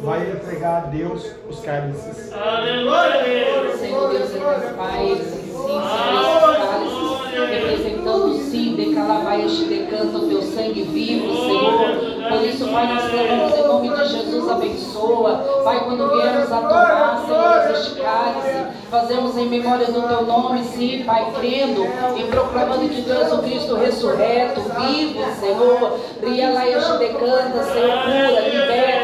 vai 0.00 0.30
entregar 0.30 0.76
a 0.76 0.86
Deus 0.88 1.24
os 1.48 1.60
cálices. 1.60 2.30
Aleluia. 2.34 3.74
Senhor 3.78 4.10
Deus 4.10 4.30
Pai, 4.76 5.49
Senhor, 5.66 6.56
cálices, 6.56 7.50
representando 7.50 8.34
sim, 8.50 8.74
de 8.74 8.94
Calabaias 8.94 9.52
te 9.52 9.64
decanta 9.64 10.18
o 10.18 10.28
teu 10.28 10.42
sangue 10.42 10.82
vivo, 10.82 11.34
Senhor. 11.34 12.30
Por 12.30 12.46
isso, 12.46 12.66
Pai, 12.68 12.94
nós 12.94 13.10
clamamos 13.10 13.58
em 13.58 13.62
nome 13.66 13.88
de 13.88 14.08
Jesus, 14.08 14.48
abençoa. 14.48 15.62
Pai, 15.64 15.84
quando 15.84 16.10
viermos 16.10 16.52
a 16.52 16.60
tomar, 16.60 17.24
Senhor, 17.26 17.70
este 17.72 18.00
cálice, 18.00 18.66
fazemos 18.90 19.36
em 19.36 19.48
memória 19.48 19.86
do 19.86 20.02
teu 20.02 20.22
nome, 20.22 20.64
sim, 20.64 21.02
Pai, 21.04 21.32
crendo 21.38 21.86
e 22.16 22.24
proclamando 22.24 22.88
que 22.88 23.02
tu 23.02 23.34
o 23.34 23.38
Cristo 23.42 23.76
ressurreto, 23.76 24.60
vivo, 24.60 25.24
Senhor. 25.40 25.98
Rialaias 26.22 26.98
decanta, 26.98 27.62
Senhor, 27.64 28.02
cura, 28.04 28.40
restaura, 28.40 28.99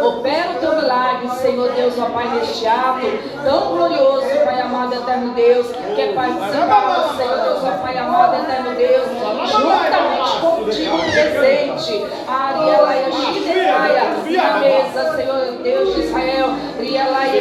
opera 0.00 0.50
o 0.50 0.60
teu 0.60 0.76
milagre, 0.76 1.28
Senhor 1.30 1.72
Deus, 1.72 1.94
ó 1.98 2.06
Pai, 2.06 2.28
neste 2.34 2.66
ato 2.66 3.06
tão 3.42 3.76
glorioso, 3.76 4.26
Pai 4.44 4.60
amado, 4.60 4.94
eterno 4.94 5.32
Deus, 5.34 5.66
que 5.94 6.00
é 6.00 6.12
participar, 6.12 7.14
Senhor 7.16 7.38
Deus, 7.38 7.64
ó 7.64 7.70
Pai 7.82 7.98
amado, 7.98 8.36
eterno 8.42 8.74
Deus, 8.74 9.08
juntamente 9.50 10.40
contigo 10.40 10.98
presente, 10.98 12.06
Arielaia, 12.28 13.12
Shidecaia, 13.12 14.04
na 14.36 14.58
mesa, 14.58 15.16
Senhor 15.16 15.58
Deus 15.62 15.94
de 15.94 16.00
Israel, 16.02 16.48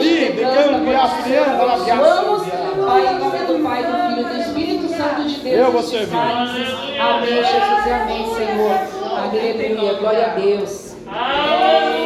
Shidecanta, 0.01 0.77
por 0.79 0.93
nós 0.93 1.11
abençoamos, 1.11 2.41
Pai, 2.85 3.07
em 3.07 3.19
nome 3.19 3.39
do 3.39 3.63
Pai, 3.63 3.83
do 3.83 3.93
Filho 4.15 4.21
e 4.21 4.33
do 4.33 4.41
Espírito 4.41 4.87
Santo 4.95 5.23
de 5.23 5.35
Deus, 5.39 5.57
Eu 5.57 5.71
vou 5.71 5.83
servir. 5.83 6.15
Amém, 6.15 7.43
Jesus, 7.43 7.85
e 7.85 7.91
amém, 7.91 8.35
Senhor. 8.35 9.05
Aleluia, 9.17 9.93
glória 9.95 10.25
a 10.25 10.29
Deus. 10.29 10.95
Seja 11.05 12.04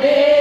day. 0.00 0.35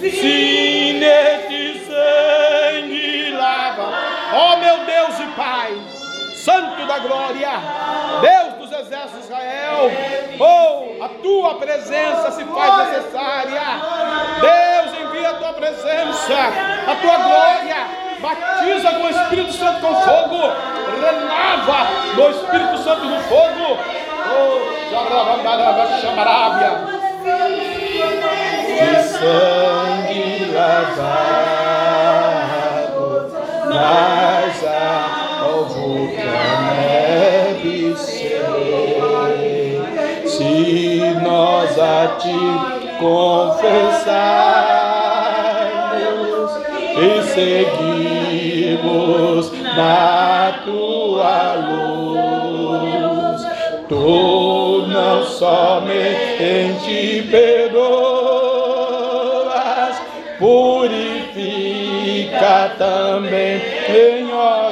Se 0.00 0.92
nesse 0.98 1.86
sangue 1.86 3.30
lava, 3.32 3.92
ó 4.34 4.56
meu 4.56 4.78
Deus 4.84 5.20
e 5.20 5.26
Pai, 5.36 5.78
Santo 6.34 6.86
da 6.86 6.98
glória, 6.98 7.50
Deus 8.20 8.54
dos 8.54 8.72
exércitos 8.80 9.20
de 9.20 9.26
Israel, 9.26 9.92
oh, 10.40 11.04
a 11.04 11.08
tua 11.22 11.54
presença 11.56 12.32
se 12.32 12.44
faz 12.44 12.88
necessária. 12.88 13.62
Deus 14.40 14.92
envia 15.00 15.30
a 15.30 15.34
tua 15.34 15.52
presença, 15.52 16.52
a 16.86 16.94
tua 16.96 17.16
glória, 17.18 17.97
batiza 18.20 18.90
com 18.90 19.04
o 19.04 19.10
Espírito 19.10 19.52
Santo 19.52 19.80
com 19.80 19.94
fogo, 19.94 20.52
renova 21.00 21.86
no 22.16 22.30
Espírito 22.30 22.78
Santo 22.78 23.04
no 23.04 23.20
fogo. 23.22 23.78
Oh, 24.30 24.58
de 28.78 29.02
sangue 29.02 30.52
lavado, 30.52 31.36
mas 33.66 34.64
a 34.64 35.18
neve. 36.74 37.96
Se 40.26 41.00
nós 41.22 41.78
a 41.78 42.16
ti 42.18 42.38
confessarmos 42.98 44.58
e 47.00 47.22
seguimos 48.88 49.52
na 49.76 50.60
tua 50.64 51.54
luz, 51.68 53.42
tu 53.88 54.86
não 54.88 55.24
somente 55.24 57.22
perdoas, 57.30 58.48
purifica 60.38 61.36
também, 62.78 63.60
Senhor 63.86 64.67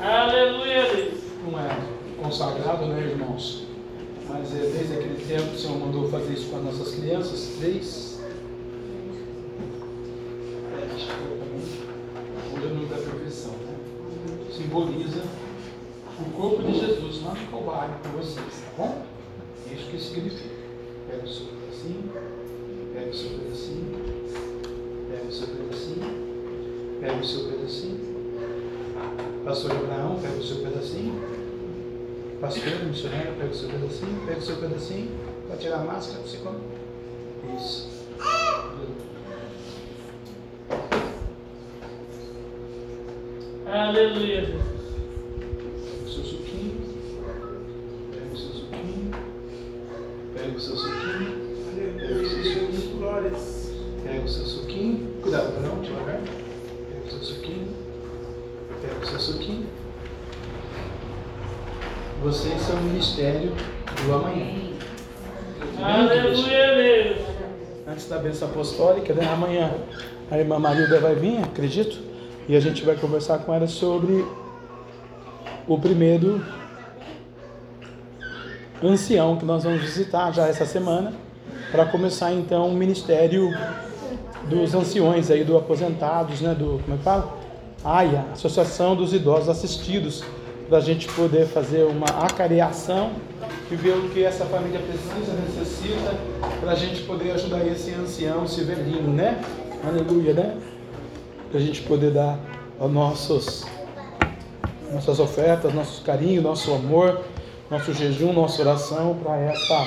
Aleluia, 0.03 0.83
Deus. 0.95 1.21
Não 1.45 1.59
é 1.59 1.69
consagrado, 2.23 2.87
né, 2.87 3.01
irmãos? 3.01 3.67
Mas 4.29 4.55
é 4.55 4.59
desde 4.59 4.93
aquele 4.95 5.25
tempo 5.27 5.55
o 5.55 5.59
Senhor 5.59 5.79
mandou 5.79 6.09
fazer 6.09 6.33
isso 6.33 6.49
com 6.51 6.57
as 6.59 6.65
nossas 6.65 6.95
crianças, 6.95 7.57
desde. 7.61 8.17
É, 10.73 10.95
acho 10.95 11.07
que 11.07 11.13
foi 11.13 11.39
também. 11.39 11.63
Hoje 12.55 12.65
é 12.65 12.67
o 12.67 12.75
nome 12.75 12.87
da 12.87 12.97
perfeição, 12.97 13.53
né? 13.53 13.75
Simboliza 14.51 15.23
o 16.21 16.25
corpo 16.33 16.63
de 16.63 16.79
Jesus 16.79 17.23
lá 17.25 17.35
no 17.35 17.47
Calvário 17.49 17.95
para 18.03 18.11
vocês, 18.13 18.37
tá 18.37 18.73
bom? 18.77 19.03
É 19.71 19.75
isso 19.75 19.91
que 19.91 19.99
significa. 19.99 20.55
Pega 21.09 21.25
o 21.25 21.29
seu 21.29 21.47
pedacinho, 21.47 22.11
pega 22.95 23.11
o 23.11 23.15
seu 23.15 23.31
pedacinho, 23.31 23.97
pega 25.11 25.25
o 25.27 25.33
seu 25.33 25.47
pedacinho, 25.49 26.11
pega 27.01 27.17
o 27.17 27.25
seu 27.25 27.45
pedacinho. 27.51 28.17
Pastor 29.45 29.71
Abraão, 29.71 30.19
pega 30.21 30.37
o 30.37 30.43
seu 30.43 30.57
pedacinho. 30.57 31.23
Pastor, 32.47 32.85
missionário, 32.85 33.35
pega 33.35 33.51
o 33.51 33.55
seu 33.55 33.69
pedacinho, 33.69 34.25
pega 34.25 34.39
o 34.39 34.43
seu 34.43 34.57
pedacinho, 34.59 35.11
para 35.49 35.57
tirar 35.57 35.81
a 35.81 35.85
máscara, 35.85 36.23
você 36.23 36.37
come. 36.37 36.61
Isso. 37.57 37.89
Aleluia. 43.67 44.66
Vocês 62.67 62.79
são 62.79 62.79
o 62.79 62.83
ministério 62.83 63.53
do 64.05 64.13
amanhã. 64.13 64.47
Aleluia, 65.81 66.75
Deus. 66.75 67.19
Antes 67.87 68.09
da 68.09 68.19
bênção 68.19 68.49
apostólica, 68.49 69.15
né? 69.15 69.25
amanhã 69.33 69.73
a 70.29 70.37
irmã 70.37 70.59
Marilda 70.59 70.99
vai 70.99 71.15
vir, 71.15 71.39
acredito, 71.45 71.97
e 72.49 72.57
a 72.57 72.61
gente 72.61 72.85
vai 72.85 72.97
conversar 72.97 73.39
com 73.39 73.55
ela 73.55 73.69
sobre 73.69 74.27
o 75.69 75.79
primeiro 75.79 76.45
ancião 78.83 79.37
que 79.37 79.45
nós 79.45 79.63
vamos 79.63 79.83
visitar 79.83 80.33
já 80.33 80.49
essa 80.49 80.67
semana, 80.67 81.13
para 81.71 81.87
começar 81.87 82.33
então 82.33 82.69
o 82.69 82.75
ministério 82.75 83.49
dos 84.49 84.75
anciões 84.75 85.31
aí, 85.31 85.45
do 85.45 85.57
aposentados, 85.57 86.41
né? 86.41 86.53
Do, 86.53 86.81
como 86.83 86.95
é 86.95 86.97
que 86.97 87.05
fala? 87.05 87.33
AIA, 87.85 88.25
Associação 88.33 88.97
dos 88.97 89.13
Idosos 89.13 89.49
Assistidos, 89.49 90.25
para 90.69 90.79
a 90.79 90.81
gente 90.81 91.09
poder 91.09 91.47
fazer 91.47 91.85
uma 91.85 92.07
acareação 92.25 93.13
e 93.71 93.77
ver 93.77 93.97
o 93.97 94.09
que 94.11 94.25
essa 94.25 94.45
família 94.47 94.81
precisa, 94.81 95.33
necessita, 95.35 96.15
para 96.61 96.73
a 96.73 96.75
gente 96.75 97.03
poder 97.03 97.33
ajudar 97.33 97.67
esse 97.67 97.93
ancião 97.95 98.47
severino, 98.47 99.13
né? 99.13 99.41
aleluia, 99.85 100.33
né? 100.33 100.57
Para 101.51 101.61
a 101.61 101.63
gente 101.63 101.83
poder 101.83 102.11
dar 102.11 102.39
nossos, 102.81 103.65
nossas 104.93 105.21
ofertas, 105.21 105.73
nosso 105.73 106.03
carinho, 106.03 106.43
nosso 106.43 106.73
amor, 106.75 107.23
nosso 107.71 107.93
jejum, 107.93 108.33
nossa 108.33 108.63
oração 108.63 109.17
para 109.23 109.37
essa, 109.39 109.87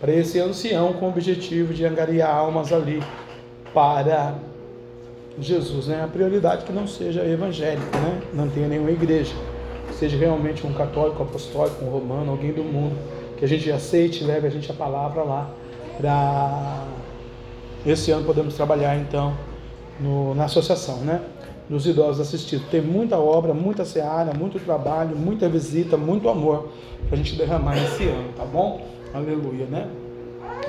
para 0.00 0.12
esse 0.12 0.38
ancião 0.38 0.92
com 0.94 1.06
o 1.06 1.08
objetivo 1.08 1.72
de 1.72 1.84
angariar 1.84 2.34
almas 2.34 2.72
ali 2.72 3.02
para 3.72 4.34
Jesus, 5.38 5.88
né? 5.88 6.04
A 6.04 6.06
prioridade 6.06 6.64
que 6.64 6.72
não 6.72 6.86
seja 6.86 7.24
evangélico, 7.24 7.96
né? 7.96 8.22
Não 8.32 8.48
tenha 8.48 8.68
nenhuma 8.68 8.90
igreja, 8.90 9.34
seja 10.04 10.18
realmente 10.18 10.66
um 10.66 10.72
católico, 10.74 11.22
apostólico, 11.22 11.82
um 11.82 11.88
romano, 11.88 12.32
alguém 12.32 12.52
do 12.52 12.62
mundo, 12.62 12.94
que 13.38 13.44
a 13.44 13.48
gente 13.48 13.70
aceite 13.70 14.22
e 14.22 14.26
leve 14.26 14.46
a 14.46 14.50
gente 14.50 14.70
a 14.70 14.74
palavra 14.74 15.22
lá 15.22 15.50
para 15.96 16.84
esse 17.86 18.10
ano 18.10 18.26
podemos 18.26 18.54
trabalhar 18.54 18.96
então 18.96 19.34
no, 19.98 20.34
na 20.34 20.44
associação, 20.44 20.98
né? 20.98 21.22
Nos 21.70 21.86
idosos 21.86 22.20
assistidos. 22.20 22.66
Tem 22.68 22.82
muita 22.82 23.16
obra, 23.18 23.54
muita 23.54 23.86
seara, 23.86 24.34
muito 24.34 24.58
trabalho, 24.60 25.16
muita 25.16 25.48
visita, 25.48 25.96
muito 25.96 26.28
amor 26.28 26.68
para 27.06 27.14
a 27.14 27.16
gente 27.16 27.34
derramar 27.36 27.76
esse 27.82 28.04
ano, 28.04 28.28
tá 28.36 28.44
bom? 28.44 28.86
Aleluia, 29.14 29.64
né? 29.66 29.88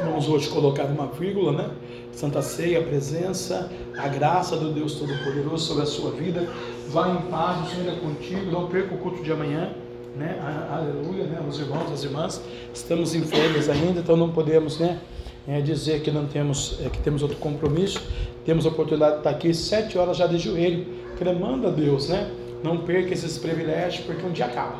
Vamos 0.05 0.29
hoje 0.29 0.47
colocar 0.49 0.85
uma 0.85 1.07
vírgula, 1.07 1.51
né? 1.51 1.69
Santa 2.15 2.41
Ceia, 2.41 2.79
a 2.79 2.83
presença, 2.83 3.69
a 3.97 4.07
graça 4.07 4.55
do 4.55 4.71
Deus 4.71 4.95
Todo-Poderoso 4.95 5.65
sobre 5.65 5.83
a 5.83 5.85
sua 5.85 6.11
vida. 6.11 6.47
Vá 6.87 7.09
em 7.09 7.29
paz, 7.29 7.67
o 7.67 7.75
Senhor 7.75 7.93
é 7.93 7.99
contigo. 7.99 8.49
Não 8.49 8.67
perca 8.67 8.95
o 8.95 8.97
culto 8.97 9.21
de 9.21 9.31
amanhã, 9.33 9.73
né? 10.15 10.39
Aleluia, 10.71 11.25
né? 11.25 11.41
Os 11.47 11.59
irmãos, 11.59 11.91
as 11.91 12.03
irmãs, 12.05 12.41
estamos 12.73 13.13
em 13.13 13.21
férias 13.21 13.67
ainda, 13.69 13.99
então 13.99 14.15
não 14.15 14.31
podemos, 14.31 14.79
né? 14.79 15.01
É 15.45 15.59
dizer 15.59 16.01
que 16.01 16.09
não 16.09 16.25
temos, 16.25 16.79
é, 16.83 16.89
que 16.89 16.99
temos 16.99 17.21
outro 17.21 17.37
compromisso. 17.37 18.01
Temos 18.45 18.65
a 18.65 18.69
oportunidade 18.69 19.15
de 19.15 19.17
estar 19.19 19.29
aqui 19.31 19.53
sete 19.53 19.97
horas 19.97 20.15
já 20.15 20.25
de 20.25 20.37
joelho, 20.37 20.87
clamando 21.17 21.67
a 21.67 21.69
Deus, 21.69 22.07
né? 22.07 22.31
Não 22.63 22.77
perca 22.77 23.13
esses 23.13 23.37
privilégios, 23.37 24.05
porque 24.05 24.25
um 24.25 24.31
dia 24.31 24.45
acaba. 24.45 24.77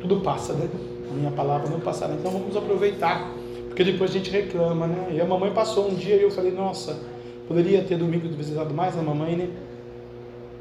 Tudo 0.00 0.20
passa, 0.20 0.52
né? 0.52 0.68
A 1.10 1.14
minha 1.14 1.32
palavra 1.32 1.68
não 1.68 1.80
passará. 1.80 2.14
Então 2.14 2.30
vamos 2.30 2.56
aproveitar 2.56 3.28
porque 3.68 3.84
depois 3.84 4.10
a 4.10 4.14
gente 4.14 4.30
reclama, 4.30 4.86
né? 4.86 5.12
E 5.12 5.20
a 5.20 5.24
mamãe 5.24 5.52
passou 5.52 5.88
um 5.88 5.94
dia 5.94 6.16
e 6.16 6.22
eu 6.22 6.30
falei, 6.30 6.50
nossa, 6.50 6.98
poderia 7.46 7.82
ter 7.82 7.96
domingo 7.96 8.28
visitado 8.28 8.74
mais 8.74 8.98
a 8.98 9.02
mamãe, 9.02 9.36
né? 9.36 9.48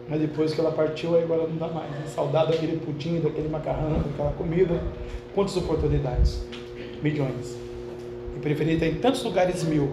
Mas 0.09 0.21
depois 0.21 0.53
que 0.53 0.61
ela 0.61 0.71
partiu, 0.71 1.15
aí 1.15 1.23
agora 1.23 1.47
não 1.47 1.57
dá 1.57 1.67
mais. 1.67 1.89
Né? 1.91 2.03
Saudade 2.07 2.53
daquele 2.53 2.77
pudim, 2.77 3.19
daquele 3.19 3.49
macarrão, 3.49 3.99
daquela 3.99 4.31
comida. 4.31 4.81
Quantas 5.35 5.57
oportunidades? 5.57 6.41
Milhões. 7.03 7.57
E 8.35 8.39
preferia 8.39 8.75
estar 8.75 8.88
em 8.88 8.95
tantos 8.95 9.23
lugares 9.23 9.63
mil 9.63 9.89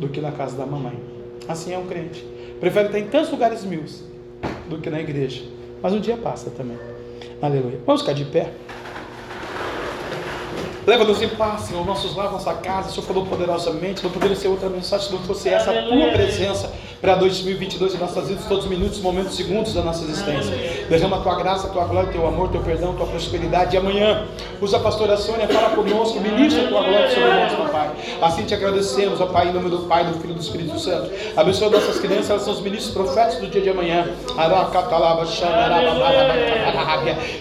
do 0.00 0.08
que 0.08 0.20
na 0.20 0.32
casa 0.32 0.56
da 0.56 0.66
mamãe. 0.66 0.98
Assim 1.46 1.72
é 1.72 1.78
um 1.78 1.86
crente. 1.86 2.26
Prefere 2.58 2.86
estar 2.86 2.98
em 2.98 3.06
tantos 3.06 3.30
lugares 3.30 3.64
mil 3.64 3.84
do 4.68 4.78
que 4.78 4.90
na 4.90 5.00
igreja. 5.00 5.44
Mas 5.80 5.92
um 5.92 6.00
dia 6.00 6.16
passa 6.16 6.50
também. 6.50 6.78
Aleluia. 7.40 7.78
Vamos 7.86 8.02
ficar 8.02 8.14
de 8.14 8.24
pé. 8.24 8.52
Leva-nos 10.86 11.22
em 11.22 11.28
paz, 11.28 11.62
Senhor, 11.62 11.86
nossos 11.86 12.16
lares, 12.16 12.32
nossa 12.32 12.54
casa. 12.54 12.88
O 12.88 12.92
Senhor 12.92 13.06
falou 13.06 13.24
poderosamente. 13.24 14.02
Não 14.02 14.10
poderia 14.10 14.34
ser 14.34 14.48
outra 14.48 14.68
mensagem 14.68 15.06
se 15.06 15.12
não 15.12 15.20
fosse 15.20 15.48
essa 15.48 15.70
a 15.70 15.82
tua 15.82 16.08
presença 16.08 16.72
para 17.00 17.16
2022 17.16 17.94
em 17.94 17.98
nossas 17.98 18.28
vidas, 18.28 18.44
todos 18.46 18.64
os 18.64 18.70
minutos, 18.70 19.00
momentos, 19.00 19.36
segundos 19.36 19.74
da 19.74 19.82
nossa 19.82 20.04
existência. 20.04 20.86
Derrama 20.88 21.16
a 21.16 21.20
tua 21.20 21.34
graça, 21.34 21.66
a 21.66 21.70
tua 21.70 21.84
glória, 21.84 22.12
teu 22.12 22.26
amor, 22.26 22.48
teu 22.50 22.60
perdão, 22.60 22.94
tua 22.94 23.06
prosperidade. 23.06 23.74
E 23.74 23.78
amanhã, 23.78 24.26
usa 24.60 24.76
a 24.76 24.80
pastora 24.80 25.16
Sônia, 25.16 25.48
fala 25.48 25.70
conosco, 25.70 26.20
ministra 26.20 26.64
a 26.64 26.68
tua 26.68 26.82
glória 26.82 27.10
sobre 27.10 27.28
nós, 27.28 27.52
meu 27.58 27.68
Pai. 27.70 27.90
Assim 28.20 28.44
te 28.44 28.54
agradecemos, 28.54 29.20
ó 29.20 29.26
Pai, 29.26 29.48
em 29.48 29.52
nome 29.52 29.70
do 29.70 29.78
Pai, 29.80 30.04
do 30.04 30.14
Filho 30.20 30.32
e 30.32 30.34
do 30.34 30.40
Espírito 30.40 30.78
Santo. 30.78 31.10
Abençoa 31.36 31.70
nossas 31.70 31.98
crianças, 31.98 32.30
elas 32.30 32.42
são 32.42 32.54
os 32.54 32.60
ministros 32.60 32.92
profetas 32.92 33.36
do 33.36 33.48
dia 33.48 33.60
de 33.60 33.70
amanhã. 33.70 34.06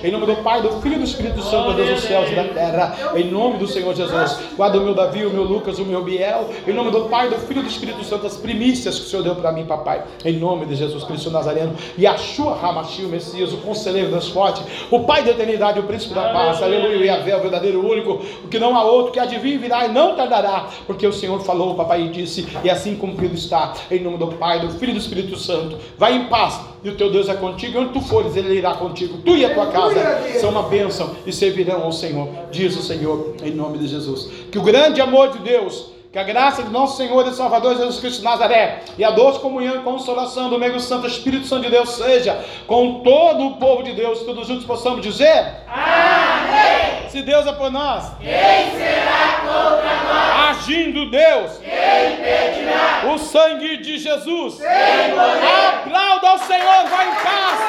Em 0.04 0.12
nome 0.12 0.26
do 0.26 0.36
Pai, 0.38 0.62
do 0.62 0.82
Filho 0.82 0.96
e 0.96 1.00
do 1.00 1.06
Espírito 1.06 1.42
Santo, 1.44 1.74
Deus 1.74 1.90
dos 1.90 2.04
céus 2.04 2.32
e 2.32 2.36
da 2.36 2.46
terra. 2.46 2.96
Em 3.16 3.31
nome 3.32 3.58
do 3.58 3.68
Senhor 3.68 3.96
Jesus. 3.96 4.38
Guarda 4.56 4.80
o 4.80 4.84
meu 4.84 4.94
Davi, 4.94 5.26
o 5.26 5.30
meu 5.30 5.44
Lucas, 5.44 5.80
o 5.80 5.86
meu 5.86 6.04
Biel. 6.04 6.50
Em 6.68 6.74
nome 6.74 6.92
do 6.92 7.06
Pai, 7.06 7.30
do 7.30 7.38
Filho 7.38 7.62
e 7.62 7.64
do 7.64 7.70
Espírito 7.70 8.04
Santo, 8.04 8.28
as 8.28 8.38
primícias 8.38 9.00
que 9.00 9.06
o 9.06 9.10
Senhor 9.10 9.24
deu 9.24 9.36
para 9.36 9.52
mim, 9.52 9.66
papai. 9.66 10.04
Em 10.24 10.38
nome 10.38 10.66
de 10.66 10.76
Jesus 10.76 11.04
Cristo 11.04 11.32
Nazareno. 11.32 11.74
E 11.98 12.06
a 12.06 12.18
Shua 12.18 12.58
Hamashi, 12.62 13.06
o 13.06 13.10
Messias, 13.10 13.54
o 13.54 13.58
conselheiro 13.58 14.12
das 14.12 14.28
fortes, 14.28 14.64
o 14.92 15.02
Pai 15.02 15.24
da 15.24 15.32
eternidade, 15.32 15.80
o 15.80 15.84
príncipe 15.84 16.14
da 16.14 16.32
paz. 16.32 16.62
Aleluia. 16.62 17.06
E 17.06 17.10
a 17.10 17.22
o 17.22 17.42
verdadeiro 17.42 17.88
único, 17.88 18.22
o 18.44 18.48
que 18.48 18.60
não 18.60 18.76
há 18.76 18.84
outro, 18.84 19.12
que 19.12 19.38
vir 19.40 19.58
virá 19.58 19.86
e 19.86 19.90
não 19.90 20.16
tardará. 20.16 20.68
Porque 20.86 21.08
o 21.08 21.14
Senhor 21.14 21.40
falou, 21.42 21.76
papai, 21.76 22.04
e 22.04 22.10
disse, 22.10 22.48
e 22.64 22.70
assim 22.70 22.96
cumprido 22.96 23.36
está. 23.36 23.74
Em 23.90 24.00
nome 24.00 24.18
do 24.18 24.28
Pai, 24.28 24.60
do 24.60 24.70
Filho 24.70 24.92
e 24.92 24.94
do 24.94 25.00
Espírito 25.00 25.38
Santo. 25.38 25.78
Vai 25.98 26.16
em 26.16 26.26
paz. 26.26 26.71
E 26.84 26.90
o 26.90 26.96
teu 26.96 27.12
Deus 27.12 27.30
é 27.30 27.34
contigo. 27.36 27.80
Onde 27.80 27.94
tu 27.94 28.02
fores, 28.02 28.36
ele 28.36 28.56
irá 28.56 28.74
contigo. 28.74 29.20
Tu 29.24 29.38
e 29.38 29.46
a 29.46 29.54
tua 29.54 29.68
casa 29.68 30.00
são 30.40 30.50
uma 30.50 30.64
bênção 30.64 31.16
e 31.26 31.32
servirão 31.32 31.84
ao 31.84 31.92
Senhor. 31.92 32.28
Diz 32.52 32.76
o 32.76 32.82
Senhor, 32.82 33.36
em 33.44 33.52
nome 33.52 33.78
de 33.78 33.88
Jesus. 33.88 34.30
Que 34.52 34.58
o 34.58 34.64
grande 34.64 35.02
amor 35.02 35.30
de 35.30 35.40
Deus 35.40 35.92
que 36.12 36.20
a 36.20 36.24
graça 36.24 36.62
de 36.62 36.70
nosso 36.70 36.98
Senhor 36.98 37.26
e 37.26 37.34
Salvador 37.34 37.78
Jesus 37.78 37.98
Cristo 38.02 38.18
de 38.18 38.26
Nazaré 38.26 38.82
e 38.98 39.04
a 39.04 39.12
doce 39.12 39.40
comunhão 39.40 39.78
e 39.78 39.80
consolação 39.80 40.50
do 40.50 40.60
meio 40.60 40.78
santo 40.78 41.08
Espírito 41.08 41.48
Santo 41.48 41.62
de 41.62 41.70
Deus 41.70 41.92
seja 41.92 42.44
com 42.68 43.00
todo 43.00 43.48
o 43.48 43.56
povo 43.56 43.82
de 43.82 43.94
Deus. 43.94 44.20
Todos 44.24 44.46
juntos 44.46 44.66
possamos 44.66 45.02
dizer: 45.02 45.46
Amém. 45.70 47.08
Se 47.08 47.22
Deus 47.22 47.48
é 47.48 47.54
por 47.54 47.72
nós, 47.72 48.12
quem 48.20 48.30
será 48.30 49.40
contra 49.40 50.04
nós? 50.04 50.58
Agindo 50.58 51.10
Deus, 51.10 51.60
quem 51.60 52.14
impedirá? 52.14 53.14
O 53.14 53.18
sangue 53.18 53.78
de 53.78 53.98
Jesus. 53.98 54.60
Aplauda 54.62 56.30
ao 56.30 56.40
Senhor, 56.40 56.88
vai 56.90 57.08
em 57.08 57.16
paz 57.16 57.60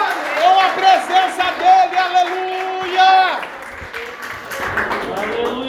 com 0.43 0.59
a 0.59 0.69
presença 0.75 1.45
dele. 1.61 1.97
Aleluia. 1.97 3.39
Aleluia. 5.17 5.62